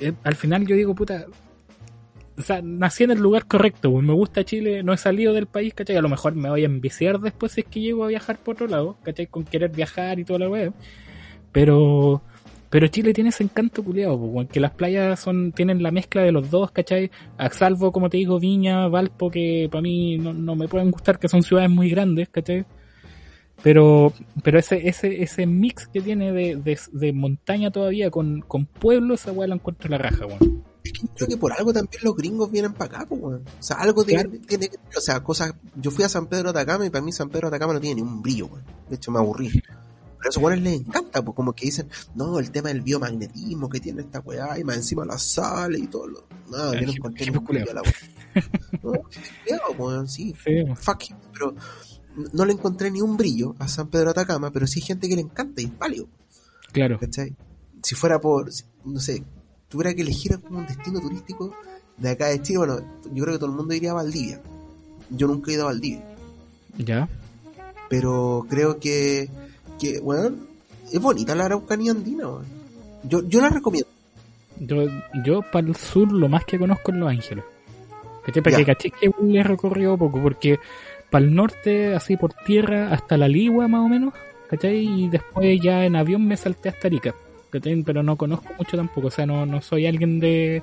eh, 0.00 0.12
al 0.24 0.34
final 0.36 0.66
yo 0.66 0.74
digo, 0.76 0.94
puta, 0.94 1.26
o 2.38 2.42
sea, 2.42 2.62
nací 2.62 3.04
en 3.04 3.10
el 3.10 3.18
lugar 3.18 3.46
correcto, 3.46 3.90
weón. 3.90 4.06
Me 4.06 4.14
gusta 4.14 4.42
Chile, 4.44 4.82
no 4.82 4.92
he 4.94 4.96
salido 4.96 5.34
del 5.34 5.46
país, 5.46 5.74
¿cachai? 5.74 5.96
A 5.96 6.02
lo 6.02 6.08
mejor 6.08 6.34
me 6.34 6.48
voy 6.48 6.62
a 6.62 6.66
enviciar 6.66 7.20
después 7.20 7.52
si 7.52 7.60
es 7.60 7.66
que 7.66 7.80
llego 7.80 8.04
a 8.04 8.08
viajar 8.08 8.38
por 8.38 8.54
otro 8.54 8.66
lado, 8.68 8.96
¿cachai? 9.02 9.26
Con 9.26 9.44
querer 9.44 9.70
viajar 9.70 10.18
y 10.18 10.24
toda 10.24 10.38
la 10.38 10.48
weá. 10.48 10.72
Pero, 11.52 12.22
pero 12.70 12.86
Chile 12.86 13.12
tiene 13.12 13.30
ese 13.30 13.42
encanto 13.42 13.82
culiado, 13.82 14.18
que 14.50 14.60
las 14.60 14.70
playas 14.70 15.18
son, 15.18 15.50
tienen 15.50 15.82
la 15.82 15.90
mezcla 15.90 16.22
de 16.22 16.30
los 16.30 16.50
dos, 16.50 16.70
¿cachai? 16.70 17.10
A 17.36 17.50
salvo, 17.50 17.90
como 17.90 18.08
te 18.08 18.16
digo, 18.16 18.38
Viña, 18.38 18.86
Valpo, 18.86 19.28
que 19.28 19.68
para 19.70 19.82
mí 19.82 20.18
no, 20.18 20.32
no 20.32 20.54
me 20.54 20.68
pueden 20.68 20.92
gustar, 20.92 21.18
que 21.18 21.28
son 21.28 21.42
ciudades 21.42 21.68
muy 21.68 21.90
grandes, 21.90 22.28
¿cachai? 22.28 22.64
Pero, 23.62 24.12
pero 24.42 24.58
ese, 24.58 24.88
ese, 24.88 25.22
ese 25.22 25.46
mix 25.46 25.88
que 25.88 26.00
tiene 26.00 26.32
de, 26.32 26.56
de, 26.56 26.78
de 26.92 27.12
montaña 27.12 27.70
todavía 27.70 28.10
con, 28.10 28.40
con 28.40 28.66
pueblo, 28.66 29.14
esa 29.14 29.32
weá 29.32 29.48
la 29.48 29.56
encuentro 29.56 29.90
la 29.90 29.98
raja, 29.98 30.24
weón. 30.24 30.64
yo 30.82 31.08
creo 31.16 31.28
que 31.28 31.36
por 31.36 31.52
algo 31.52 31.72
también 31.72 32.02
los 32.04 32.16
gringos 32.16 32.50
vienen 32.50 32.72
para 32.72 32.98
acá, 32.98 33.06
pues, 33.08 33.20
weón. 33.20 33.42
O 33.58 33.62
sea, 33.62 33.78
algo 33.78 34.04
tiene, 34.04 34.24
tiene 34.46 34.68
que, 34.68 34.76
o 34.96 35.00
sea, 35.00 35.20
cosas, 35.20 35.54
yo 35.74 35.90
fui 35.90 36.04
a 36.04 36.08
San 36.08 36.26
Pedro 36.26 36.52
de 36.52 36.60
Atacama 36.60 36.86
y 36.86 36.90
para 36.90 37.04
mí 37.04 37.10
San 37.10 37.28
Pedro 37.28 37.50
de 37.50 37.56
Atacama 37.56 37.74
no 37.74 37.80
tiene 37.80 37.96
ni 37.96 38.02
un 38.02 38.22
brillo, 38.22 38.46
weón. 38.46 38.64
De 38.88 38.94
hecho, 38.94 39.10
me 39.10 39.18
aburrí. 39.18 39.50
Pero 40.20 40.28
a 40.28 40.30
esos 40.30 40.42
weones 40.42 40.62
les 40.62 40.80
encanta, 40.80 41.22
pues 41.24 41.34
como 41.34 41.52
que 41.54 41.64
dicen, 41.66 41.88
no, 42.14 42.38
el 42.38 42.50
tema 42.50 42.68
del 42.68 42.82
biomagnetismo 42.82 43.68
que 43.68 43.80
tiene 43.80 44.02
esta 44.02 44.20
weá, 44.20 44.58
y 44.58 44.64
más 44.64 44.76
encima 44.76 45.04
la 45.04 45.18
sal 45.18 45.76
y 45.76 45.86
todo 45.86 46.06
lo. 46.06 46.26
No, 46.50 46.74
yo 46.74 46.82
no 46.86 46.92
encontré 46.92 47.26
a 47.28 47.74
la 47.74 47.82
weá. 47.82 47.92
No, 48.82 48.92
culiao, 48.92 49.72
weón, 49.76 50.06
sí, 50.08 50.32
fuck 50.76 51.10
him, 51.10 51.16
pero 51.32 51.52
no 52.32 52.44
le 52.44 52.52
encontré 52.52 52.88
ni 52.90 53.00
un 53.00 53.16
brillo 53.16 53.56
a 53.58 53.66
San 53.66 53.88
Pedro 53.88 54.06
de 54.06 54.10
Atacama, 54.20 54.52
pero 54.52 54.66
sí 54.68 54.78
hay 54.80 54.86
gente 54.86 55.08
que 55.08 55.16
le 55.16 55.22
encanta 55.22 55.60
y 55.62 55.64
es 55.64 55.76
válido. 55.78 56.06
claro. 56.70 56.98
¿cachai? 57.00 57.34
Si 57.82 57.94
fuera 57.96 58.20
por, 58.20 58.50
no 58.84 59.00
sé, 59.00 59.24
tuviera 59.68 59.94
que 59.94 60.02
elegir 60.02 60.38
como 60.40 60.58
un 60.60 60.66
destino 60.66 61.00
turístico 61.00 61.52
de 61.96 62.10
acá 62.10 62.26
de 62.26 62.40
Chile, 62.42 62.58
bueno, 62.58 62.78
yo 63.12 63.24
creo 63.24 63.34
que 63.34 63.38
todo 63.40 63.50
el 63.50 63.56
mundo 63.56 63.74
iría 63.74 63.90
a 63.92 63.94
Valdivia. 63.94 64.40
Yo 65.10 65.26
nunca 65.26 65.50
he 65.50 65.54
ido 65.54 65.64
a 65.64 65.66
Valdivia, 65.66 66.04
Ya. 66.78 67.08
pero 67.88 68.46
creo 68.48 68.78
que, 68.78 69.28
que 69.80 70.00
bueno, 70.00 70.36
es 70.92 71.00
bonita 71.00 71.34
la 71.34 71.46
Araucanía 71.46 71.92
andina, 71.92 72.28
weón. 72.28 72.44
Yo, 73.04 73.26
yo 73.28 73.40
la 73.40 73.48
recomiendo. 73.48 73.88
Yo, 74.58 74.88
yo 75.24 75.40
para 75.50 75.66
el 75.66 75.74
sur 75.76 76.12
lo 76.12 76.28
más 76.28 76.44
que 76.44 76.58
conozco 76.58 76.92
es 76.92 76.98
Los 76.98 77.08
Ángeles. 77.10 77.44
¿Cachai? 78.24 78.42
Para 78.42 78.58
Ya. 78.58 78.58
que 78.58 78.64
caché 78.66 78.90
que 78.90 79.10
le 79.22 79.40
he 79.40 79.42
recorrido 79.42 79.96
poco, 79.96 80.20
porque 80.22 80.58
para 81.08 81.24
el 81.24 81.34
norte, 81.34 81.94
así 81.94 82.16
por 82.16 82.34
tierra, 82.34 82.92
hasta 82.92 83.16
la 83.16 83.26
Ligua 83.28 83.66
más 83.68 83.80
o 83.80 83.88
menos, 83.88 84.12
¿cachai? 84.48 84.86
Y 84.86 85.08
después 85.08 85.58
ya 85.62 85.84
en 85.86 85.96
avión 85.96 86.26
me 86.26 86.36
salté 86.36 86.68
hasta 86.68 86.88
Arica, 86.88 87.14
¿cachai? 87.48 87.82
Pero 87.82 88.02
no 88.02 88.16
conozco 88.16 88.52
mucho 88.58 88.76
tampoco, 88.76 89.06
o 89.06 89.10
sea, 89.10 89.24
no, 89.24 89.46
no 89.46 89.62
soy 89.62 89.86
alguien 89.86 90.20
de 90.20 90.62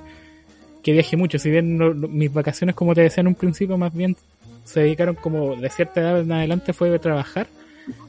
que 0.82 0.92
viaje 0.92 1.16
mucho, 1.16 1.38
si 1.40 1.50
bien 1.50 1.76
no- 1.76 1.92
mis 1.92 2.32
vacaciones, 2.32 2.76
como 2.76 2.94
te 2.94 3.00
decía 3.02 3.20
en 3.22 3.26
un 3.28 3.34
principio, 3.34 3.76
más 3.76 3.92
bien 3.92 4.16
se 4.64 4.80
dedicaron 4.80 5.16
como 5.16 5.56
de 5.56 5.68
cierta 5.70 6.00
edad 6.00 6.20
en 6.20 6.30
adelante 6.30 6.72
fue 6.72 6.88
de 6.90 7.00
trabajar, 7.00 7.48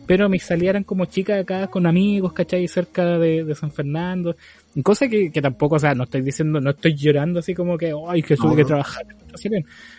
pero 0.10 0.28
mis 0.28 0.42
salidas 0.44 0.72
eran 0.72 0.84
como 0.84 1.06
chicas 1.06 1.42
acá 1.42 1.68
con 1.68 1.86
amigos, 1.86 2.34
¿cachai? 2.34 2.68
Cerca 2.68 3.20
de, 3.20 3.44
de 3.44 3.54
San 3.54 3.72
Fernando, 3.72 4.36
cosa 4.84 5.08
que, 5.08 5.32
que 5.32 5.40
tampoco, 5.40 5.76
o 5.76 5.80
sea, 5.80 5.94
no 5.94 6.06
estoy 6.06 6.22
diciendo, 6.24 6.60
no 6.60 6.72
estoy 6.72 6.96
llorando 6.96 7.40
así 7.40 7.54
como 7.54 7.78
que, 7.78 7.94
ay, 8.08 8.24
que 8.24 8.36
tuve 8.36 8.50
No, 8.50 8.56
que 8.56 8.62
no. 8.64 8.68
trabajar, 8.70 9.06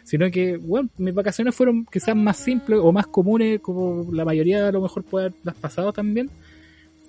sino 0.02 0.28
que, 0.32 0.56
bueno, 0.56 0.88
mis 0.96 1.14
vacaciones 1.14 1.54
fueron 1.54 1.86
quizás 1.86 2.16
más 2.16 2.38
simples 2.38 2.80
o 2.82 2.90
más 2.92 3.06
comunes, 3.06 3.60
como 3.60 4.12
la 4.12 4.24
mayoría 4.24 4.66
a 4.66 4.72
lo 4.72 4.80
mejor 4.80 5.04
puede 5.04 5.26
haberlas 5.26 5.56
pasado 5.60 5.92
también, 5.92 6.28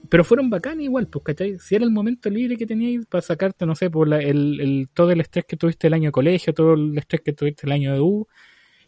pero 0.10 0.24
fueron 0.24 0.50
bacanas 0.50 0.84
igual, 0.84 1.08
pues, 1.08 1.24
¿cachai? 1.24 1.58
Si 1.60 1.76
era 1.76 1.86
el 1.86 1.92
momento 1.92 2.30
libre 2.30 2.58
que 2.58 2.66
teníais 2.68 3.06
para 3.08 3.22
sacarte, 3.22 3.66
no 3.66 3.76
sé, 3.76 3.90
por 3.90 4.08
la- 4.08 4.20
el, 4.20 4.60
el, 4.62 4.90
todo 4.94 5.12
el 5.12 5.22
estrés 5.22 5.46
que 5.46 5.58
tuviste 5.58 5.88
el 5.88 5.94
año 5.94 6.10
de 6.10 6.12
colegio, 6.12 6.54
todo 6.54 6.74
el 6.74 6.98
estrés 6.98 7.22
que 7.22 7.34
tuviste 7.34 7.66
el 7.68 7.72
año 7.74 7.94
de 7.94 8.00
U, 8.02 8.28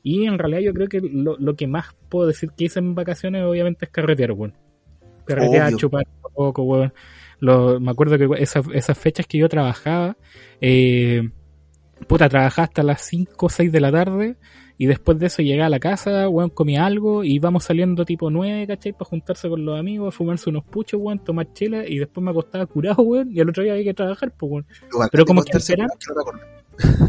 y 0.03 0.25
en 0.25 0.38
realidad 0.38 0.61
yo 0.61 0.73
creo 0.73 0.88
que 0.89 0.99
lo, 1.01 1.38
lo 1.39 1.55
que 1.55 1.65
más 1.65 1.95
puedo 2.09 2.27
decir 2.27 2.49
que 2.55 2.65
hice 2.65 2.80
en 2.80 2.93
vacaciones 2.93 3.43
obviamente 3.43 3.85
es 3.85 3.91
carretear, 3.91 4.34
weón. 4.34 4.53
Carretear, 5.25 5.67
Obvio. 5.69 5.77
chupar 5.77 6.05
un 6.27 6.34
poco, 6.34 6.63
weón. 6.63 6.93
Lo- 7.39 7.80
me 7.80 7.91
acuerdo 7.91 8.17
que 8.17 8.41
esas, 8.43 8.65
esas 8.73 8.97
fechas 8.97 9.25
que 9.25 9.38
yo 9.38 9.47
trabajaba, 9.49 10.17
eh, 10.61 11.30
puta, 12.07 12.27
trabajaba 12.30 12.65
hasta 12.65 12.84
las 12.84 13.01
5 13.01 13.45
o 13.45 13.49
6 13.49 13.71
de 13.71 13.80
la 13.80 13.91
tarde 13.91 14.35
y 14.77 14.88
después 14.88 15.17
de 15.19 15.27
eso 15.27 15.41
llegaba 15.41 15.67
a 15.67 15.69
la 15.69 15.80
casa, 15.80 16.27
weón, 16.27 16.49
comía 16.49 16.85
algo 16.85 17.23
y 17.23 17.35
íbamos 17.35 17.63
saliendo 17.63 18.03
tipo 18.05 18.30
9, 18.30 18.67
¿cachai? 18.67 18.91
Para 18.91 19.05
juntarse 19.05 19.47
con 19.47 19.63
los 19.63 19.80
amigos, 19.80 20.13
fumarse 20.15 20.49
unos 20.49 20.65
puchos, 20.65 20.99
weón, 21.01 21.19
tomar 21.23 21.53
chela 21.53 21.88
y 21.88 21.99
después 21.99 22.23
me 22.23 22.31
acostaba 22.31 22.65
curado, 22.65 23.03
weón, 23.03 23.31
y 23.31 23.39
al 23.39 23.49
otro 23.49 23.63
día 23.63 23.73
había 23.73 23.85
que 23.85 23.93
trabajar, 23.93 24.34
pues, 24.38 24.51
weón. 24.51 24.65
Pero 25.11 25.25
como 25.25 25.43
que 25.43 25.51
al 25.55 25.61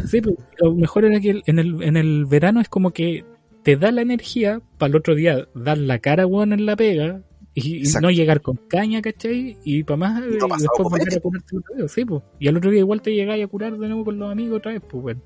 Sí, 0.07 0.21
pero 0.21 0.35
lo 0.59 0.75
mejor 0.75 1.05
era 1.05 1.19
que 1.19 1.41
en 1.45 1.59
el, 1.59 1.81
en 1.83 1.97
el 1.97 2.25
verano 2.25 2.61
es 2.61 2.69
como 2.69 2.91
que 2.91 3.25
te 3.63 3.75
da 3.75 3.91
la 3.91 4.01
energía 4.01 4.61
para 4.77 4.89
el 4.89 4.95
otro 4.95 5.15
día 5.15 5.47
dar 5.55 5.77
la 5.77 5.99
cara, 5.99 6.27
weón, 6.27 6.53
en 6.53 6.65
la 6.65 6.75
pega 6.75 7.21
y, 7.53 7.79
Exacto. 7.79 8.07
no 8.07 8.11
llegar 8.11 8.41
con 8.41 8.57
caña, 8.57 9.01
¿cachai? 9.01 9.57
Y 9.63 9.83
para 9.83 9.97
más, 9.97 10.23
Y 10.23 10.37
no 10.37 10.45
y 10.45 10.49
pasado 10.49 10.57
después 10.59 10.89
volver 10.89 11.17
a 11.17 11.21
curarte 11.21 11.57
otro 11.57 11.75
día, 11.75 11.87
sí, 11.87 12.05
pues. 12.05 12.21
Y 12.39 12.47
al 12.47 12.57
otro 12.57 12.69
día 12.69 12.81
igual 12.81 13.01
te 13.01 13.13
llegáis 13.15 13.43
a 13.43 13.47
curar 13.47 13.77
de 13.77 13.87
nuevo 13.87 14.05
con 14.05 14.19
los 14.19 14.31
amigos 14.31 14.57
otra 14.57 14.73
vez, 14.73 14.81
pues, 14.87 15.03
weón. 15.03 15.23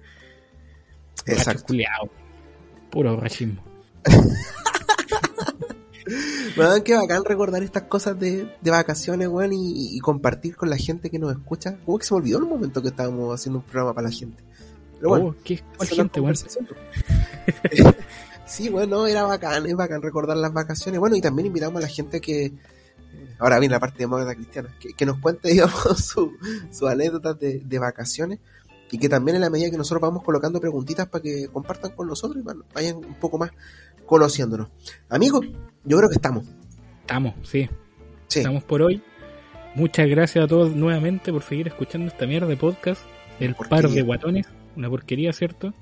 Exacto. 1.25 1.73
Puro 2.91 3.15
borrachismo. 3.15 3.63
Weón, 6.57 6.83
qué 6.83 6.95
bacán 6.95 7.23
recordar 7.25 7.63
estas 7.63 7.83
cosas 7.83 8.19
de, 8.19 8.51
de 8.61 8.71
vacaciones, 8.71 9.27
weón, 9.27 9.53
y, 9.53 9.95
y 9.95 9.99
compartir 9.99 10.55
con 10.55 10.69
la 10.69 10.77
gente 10.77 11.09
que 11.09 11.19
nos 11.19 11.31
escucha. 11.31 11.77
Como 11.85 11.97
que 11.99 12.05
se 12.05 12.13
me 12.13 12.19
olvidó 12.21 12.37
en 12.39 12.43
un 12.45 12.49
momento 12.49 12.81
que 12.81 12.89
estábamos 12.89 13.33
haciendo 13.33 13.59
un 13.59 13.65
programa 13.65 13.93
para 13.93 14.07
la 14.09 14.13
gente. 14.13 14.43
Pero 14.97 15.09
bueno, 15.09 15.25
Oh, 15.27 15.35
¿qué? 15.43 15.61
¿Cuál 15.77 15.87
esa 15.89 15.93
es 15.93 15.97
la 15.97 16.03
gente, 16.03 16.19
weón? 16.21 16.35
sí, 18.45 18.69
bueno, 18.69 19.07
era 19.07 19.23
bacán, 19.23 19.65
es 19.65 19.75
bacán 19.75 20.01
recordar 20.01 20.37
las 20.37 20.53
vacaciones. 20.53 20.99
Bueno, 20.99 21.15
y 21.15 21.21
también 21.21 21.47
invitamos 21.47 21.77
a 21.77 21.81
la 21.81 21.87
gente 21.87 22.19
que, 22.21 22.53
ahora 23.39 23.59
viene 23.59 23.73
la 23.75 23.79
parte 23.79 23.99
de 23.99 24.07
moda 24.07 24.33
cristiana, 24.35 24.69
que, 24.79 24.93
que 24.93 25.05
nos 25.05 25.19
cuente, 25.19 25.49
digamos, 25.49 26.05
su- 26.05 26.33
sus 26.71 26.89
anécdotas 26.89 27.39
de, 27.39 27.59
de 27.59 27.79
vacaciones 27.79 28.39
y 28.91 28.97
que 28.97 29.07
también 29.07 29.35
en 29.35 29.41
la 29.41 29.49
medida 29.51 29.69
que 29.69 29.77
nosotros 29.77 30.01
vamos 30.01 30.23
colocando 30.23 30.59
preguntitas 30.59 31.07
para 31.07 31.21
que 31.21 31.47
compartan 31.47 31.91
con 31.91 32.07
nosotros 32.07 32.43
y 32.43 32.73
vayan 32.73 32.95
un 32.97 33.13
poco 33.19 33.37
más 33.37 33.51
conociéndonos. 34.05 34.69
Amigos, 35.09 35.45
yo 35.83 35.97
creo 35.97 36.09
que 36.09 36.15
estamos. 36.15 36.45
Estamos, 37.01 37.33
sí. 37.43 37.69
Sí, 38.27 38.39
Estamos 38.39 38.63
por 38.63 38.81
hoy. 38.81 39.01
Muchas 39.75 40.07
gracias 40.07 40.45
a 40.45 40.47
todos 40.47 40.75
nuevamente 40.75 41.31
por 41.31 41.43
seguir 41.43 41.67
escuchando 41.67 42.07
esta 42.07 42.25
mierda 42.25 42.47
de 42.47 42.57
podcast. 42.57 43.01
El 43.39 43.55
par 43.55 43.89
de 43.89 44.01
guatones. 44.01 44.47
Una 44.75 44.89
porquería, 44.89 45.33
¿cierto? 45.33 45.73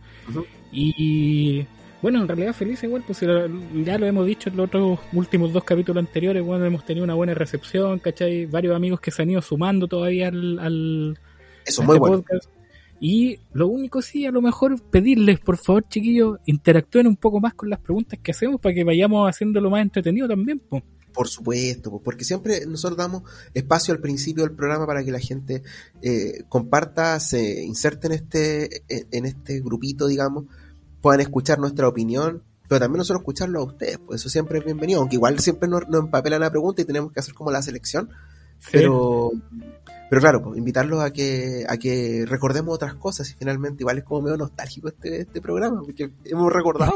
Y 0.71 1.65
bueno, 2.01 2.21
en 2.21 2.27
realidad 2.27 2.53
feliz 2.53 2.83
igual, 2.83 3.03
pues 3.05 3.21
ya 3.21 3.97
lo 3.97 4.05
hemos 4.05 4.25
dicho 4.25 4.49
en 4.49 4.57
los 4.57 4.67
otros 4.67 4.99
últimos 5.13 5.51
dos 5.51 5.63
capítulos 5.63 6.05
anteriores, 6.05 6.43
bueno, 6.43 6.65
hemos 6.65 6.85
tenido 6.85 7.03
una 7.03 7.15
buena 7.15 7.33
recepción, 7.33 7.99
¿cachai? 7.99 8.45
Varios 8.45 8.75
amigos 8.75 8.99
que 8.99 9.11
se 9.11 9.23
han 9.23 9.31
ido 9.31 9.41
sumando 9.41 9.87
todavía 9.87 10.27
al, 10.27 10.59
al, 10.59 11.19
eso 11.65 11.83
muy 11.83 11.95
este 11.95 11.99
bueno. 11.99 12.17
podcast. 12.17 12.49
Y 12.99 13.39
lo 13.53 13.67
único 13.67 14.01
sí, 14.01 14.25
a 14.25 14.31
lo 14.31 14.41
mejor 14.41 14.81
pedirles, 14.81 15.39
por 15.39 15.57
favor, 15.57 15.87
chiquillos, 15.87 16.39
interactúen 16.45 17.07
un 17.07 17.15
poco 17.15 17.39
más 17.39 17.53
con 17.53 17.69
las 17.69 17.79
preguntas 17.79 18.19
que 18.21 18.31
hacemos 18.31 18.59
para 18.59 18.73
que 18.73 18.83
vayamos 18.83 19.29
haciéndolo 19.29 19.69
más 19.69 19.81
entretenido 19.81 20.27
también. 20.27 20.61
Por 21.13 21.27
supuesto, 21.27 21.91
pues, 21.91 22.03
porque 22.03 22.23
siempre 22.23 22.65
nosotros 22.65 22.97
damos 22.97 23.23
espacio 23.53 23.93
al 23.93 23.99
principio 23.99 24.43
del 24.43 24.55
programa 24.55 24.85
para 24.85 25.03
que 25.03 25.11
la 25.11 25.19
gente 25.19 25.63
eh, 26.01 26.43
comparta, 26.49 27.19
se 27.19 27.63
inserte 27.63 28.07
en 28.07 28.13
este, 28.13 28.83
en 28.89 29.25
este 29.25 29.59
grupito, 29.61 30.07
digamos, 30.07 30.45
puedan 31.01 31.21
escuchar 31.21 31.59
nuestra 31.59 31.87
opinión, 31.87 32.43
pero 32.67 32.79
también 32.79 32.97
nosotros 32.97 33.21
escucharlo 33.21 33.59
a 33.59 33.63
ustedes, 33.63 33.99
pues 33.99 34.21
eso 34.21 34.29
siempre 34.29 34.59
es 34.59 34.65
bienvenido, 34.65 34.99
aunque 34.99 35.15
igual 35.15 35.39
siempre 35.39 35.69
nos, 35.69 35.87
nos 35.87 36.01
empapelan 36.01 36.41
la 36.41 36.51
pregunta 36.51 36.81
y 36.81 36.85
tenemos 36.85 37.11
que 37.11 37.19
hacer 37.19 37.33
como 37.33 37.51
la 37.51 37.61
selección, 37.61 38.09
pero 38.71 39.31
pero 40.09 40.21
claro, 40.21 40.41
pues, 40.41 40.57
invitarlos 40.57 41.01
a 41.01 41.11
que 41.11 41.65
a 41.67 41.77
que 41.77 42.25
recordemos 42.27 42.75
otras 42.75 42.95
cosas 42.95 43.29
y 43.31 43.33
finalmente 43.35 43.83
igual 43.83 43.97
es 43.99 44.03
como 44.03 44.21
medio 44.21 44.37
nostálgico 44.37 44.87
este, 44.87 45.21
este 45.21 45.41
programa, 45.41 45.81
porque 45.83 46.09
hemos 46.25 46.51
recordado 46.51 46.91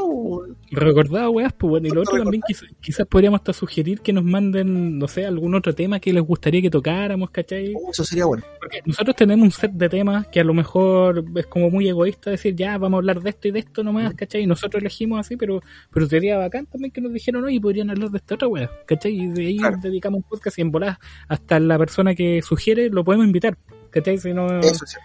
recordado, 0.70 1.30
weas, 1.30 1.52
pues 1.52 1.70
bueno, 1.70 1.88
y 1.88 1.90
lo 1.90 2.02
otro 2.02 2.18
también 2.18 2.42
quizás, 2.46 2.68
quizás 2.80 3.06
podríamos 3.06 3.40
hasta 3.40 3.52
sugerir 3.52 4.00
que 4.00 4.12
nos 4.12 4.24
manden, 4.24 4.98
no 4.98 5.08
sé, 5.08 5.26
algún 5.26 5.54
otro 5.54 5.74
tema 5.74 6.00
que 6.00 6.12
les 6.12 6.22
gustaría 6.22 6.62
que 6.62 6.70
tocáramos, 6.70 7.30
¿cachai? 7.30 7.74
Oh, 7.76 7.90
eso 7.90 8.04
sería 8.04 8.24
bueno. 8.26 8.42
Porque 8.58 8.80
nosotros 8.84 9.16
tenemos 9.16 9.44
un 9.44 9.50
set 9.50 9.72
de 9.72 9.88
temas 9.88 10.26
que 10.28 10.40
a 10.40 10.44
lo 10.44 10.54
mejor 10.54 11.24
es 11.36 11.46
como 11.46 11.70
muy 11.70 11.88
egoísta 11.88 12.30
decir, 12.30 12.54
ya, 12.56 12.78
vamos 12.78 12.98
a 12.98 12.98
hablar 12.98 13.20
de 13.20 13.30
esto 13.30 13.48
y 13.48 13.50
de 13.50 13.58
esto 13.60 13.82
nomás, 13.82 14.14
¿cachai? 14.14 14.42
Y 14.42 14.46
nosotros 14.46 14.80
elegimos 14.80 15.20
así, 15.20 15.36
pero, 15.36 15.60
pero 15.92 16.06
sería 16.06 16.38
bacán 16.38 16.66
también 16.66 16.90
que 16.92 17.00
nos 17.00 17.12
dijeron, 17.12 17.44
oye, 17.44 17.60
podrían 17.60 17.90
hablar 17.90 18.10
de 18.10 18.18
esta 18.18 18.34
otra 18.34 18.48
wea, 18.48 18.70
¿cachai? 18.86 19.12
Y 19.12 19.26
de 19.28 19.46
ahí 19.46 19.58
Claro. 19.58 19.76
dedicamos 19.82 20.18
un 20.18 20.22
podcast 20.24 20.58
y 20.58 20.62
en 20.62 20.70
volada 20.72 20.98
hasta 21.28 21.60
la 21.60 21.78
persona 21.78 22.14
que 22.14 22.40
sugiere 22.42 22.88
lo 22.88 23.01
podemos 23.04 23.26
invitar, 23.26 23.56
¿cachai? 23.90 24.18
Si 24.18 24.32
no, 24.32 24.46
Eso 24.60 24.86
sí. 24.86 24.96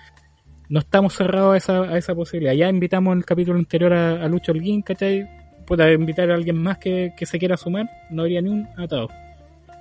no 0.69 0.80
estamos 0.80 1.14
cerrados 1.15 1.53
a 1.53 1.57
esa, 1.57 1.82
a 1.84 1.98
esa 1.98 2.15
posibilidad. 2.15 2.53
Ya 2.53 2.69
invitamos 2.69 3.11
en 3.14 3.19
el 3.19 3.26
capítulo 3.26 3.57
anterior 3.60 3.94
a, 3.94 4.24
a 4.24 4.28
Lucho 4.28 4.52
Holguín, 4.52 4.82
¿cachai? 4.82 5.28
Pueda 5.65 5.91
invitar 5.91 6.32
a 6.32 6.36
alguien 6.36 6.57
más 6.57 6.78
que, 6.78 7.14
que 7.18 7.26
se 7.26 7.38
quiera 7.40 7.57
sumar, 7.57 7.90
no 8.10 8.22
habría 8.24 8.41
ni 8.41 8.49
un 8.49 8.68
atado. 8.78 9.10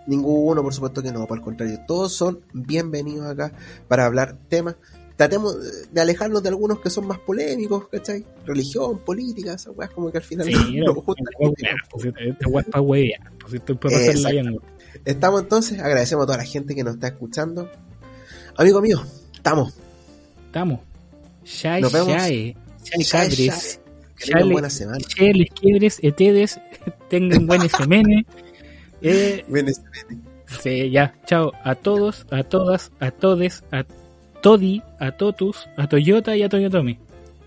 Ninguno, 0.06 0.62
por 0.62 0.72
supuesto 0.72 1.02
que 1.02 1.10
no, 1.12 1.26
por 1.26 1.38
el 1.38 1.44
contrario, 1.44 1.80
todos 1.86 2.12
son 2.12 2.40
bienvenidos 2.52 3.26
acá 3.26 3.52
para 3.88 4.06
hablar 4.06 4.36
temas. 4.48 4.76
Tratemos 5.16 5.56
de 5.90 6.00
alejarnos 6.00 6.42
de 6.42 6.50
algunos 6.50 6.78
que 6.80 6.90
son 6.90 7.06
más 7.06 7.18
polémicos, 7.18 7.88
¿cachai? 7.88 8.24
Religión, 8.44 8.98
política, 8.98 9.54
esas 9.54 9.74
weas 9.74 9.90
como 9.90 10.12
que 10.12 10.18
al 10.18 10.24
final 10.24 10.46
Sí, 10.46 10.78
no. 10.78 10.94
Estamos 15.04 15.42
entonces, 15.42 15.78
agradecemos 15.80 16.24
a 16.24 16.26
toda 16.26 16.38
la 16.38 16.44
gente 16.44 16.74
que 16.74 16.84
nos 16.84 16.94
está 16.94 17.08
escuchando. 17.08 17.70
Amigo 18.58 18.80
mío, 18.80 19.02
estamos. 19.34 19.74
Estamos. 20.46 20.80
Shai, 21.44 21.82
Nos 21.82 21.92
vemos. 21.92 22.08
shai. 22.08 22.56
Shai, 22.84 23.02
Shai. 23.28 23.48
Que 24.18 24.32
tengan 24.32 24.48
buena 24.50 24.70
semana. 24.70 24.98
Che, 25.06 25.32
les 25.34 25.50
quiebres, 25.50 25.98
etedes, 26.02 26.58
tengan 27.10 27.46
buen 27.46 27.62
SMN. 27.68 28.24
Eh, 29.02 29.44
Ven, 29.48 29.68
este, 29.68 29.84
sí, 30.62 30.90
ya, 30.90 31.14
chao 31.26 31.52
a 31.62 31.74
todos, 31.74 32.26
a 32.30 32.42
todas, 32.42 32.90
a 32.98 33.10
todes, 33.10 33.62
a 33.70 33.84
Todi, 34.40 34.82
a 34.98 35.12
Totus, 35.12 35.68
a 35.76 35.86
Toyota 35.86 36.34
y 36.34 36.42
a 36.42 36.48
Toyotomi. 36.48 36.98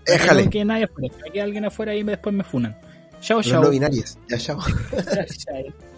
Déjale. 0.06 0.44
No 0.44 0.50
quede 0.50 0.64
nadie 0.64 0.84
afuera. 0.84 1.14
Si 1.32 1.38
alguien 1.40 1.64
afuera 1.64 1.94
y 1.94 2.04
después 2.04 2.34
me 2.34 2.44
funan. 2.44 2.76
Chao, 3.20 3.42
chao. 3.42 3.62
no 3.64 3.70
binarios. 3.70 4.16
Ya, 4.28 4.38
chao. 4.38 4.60
Chao. 5.38 5.89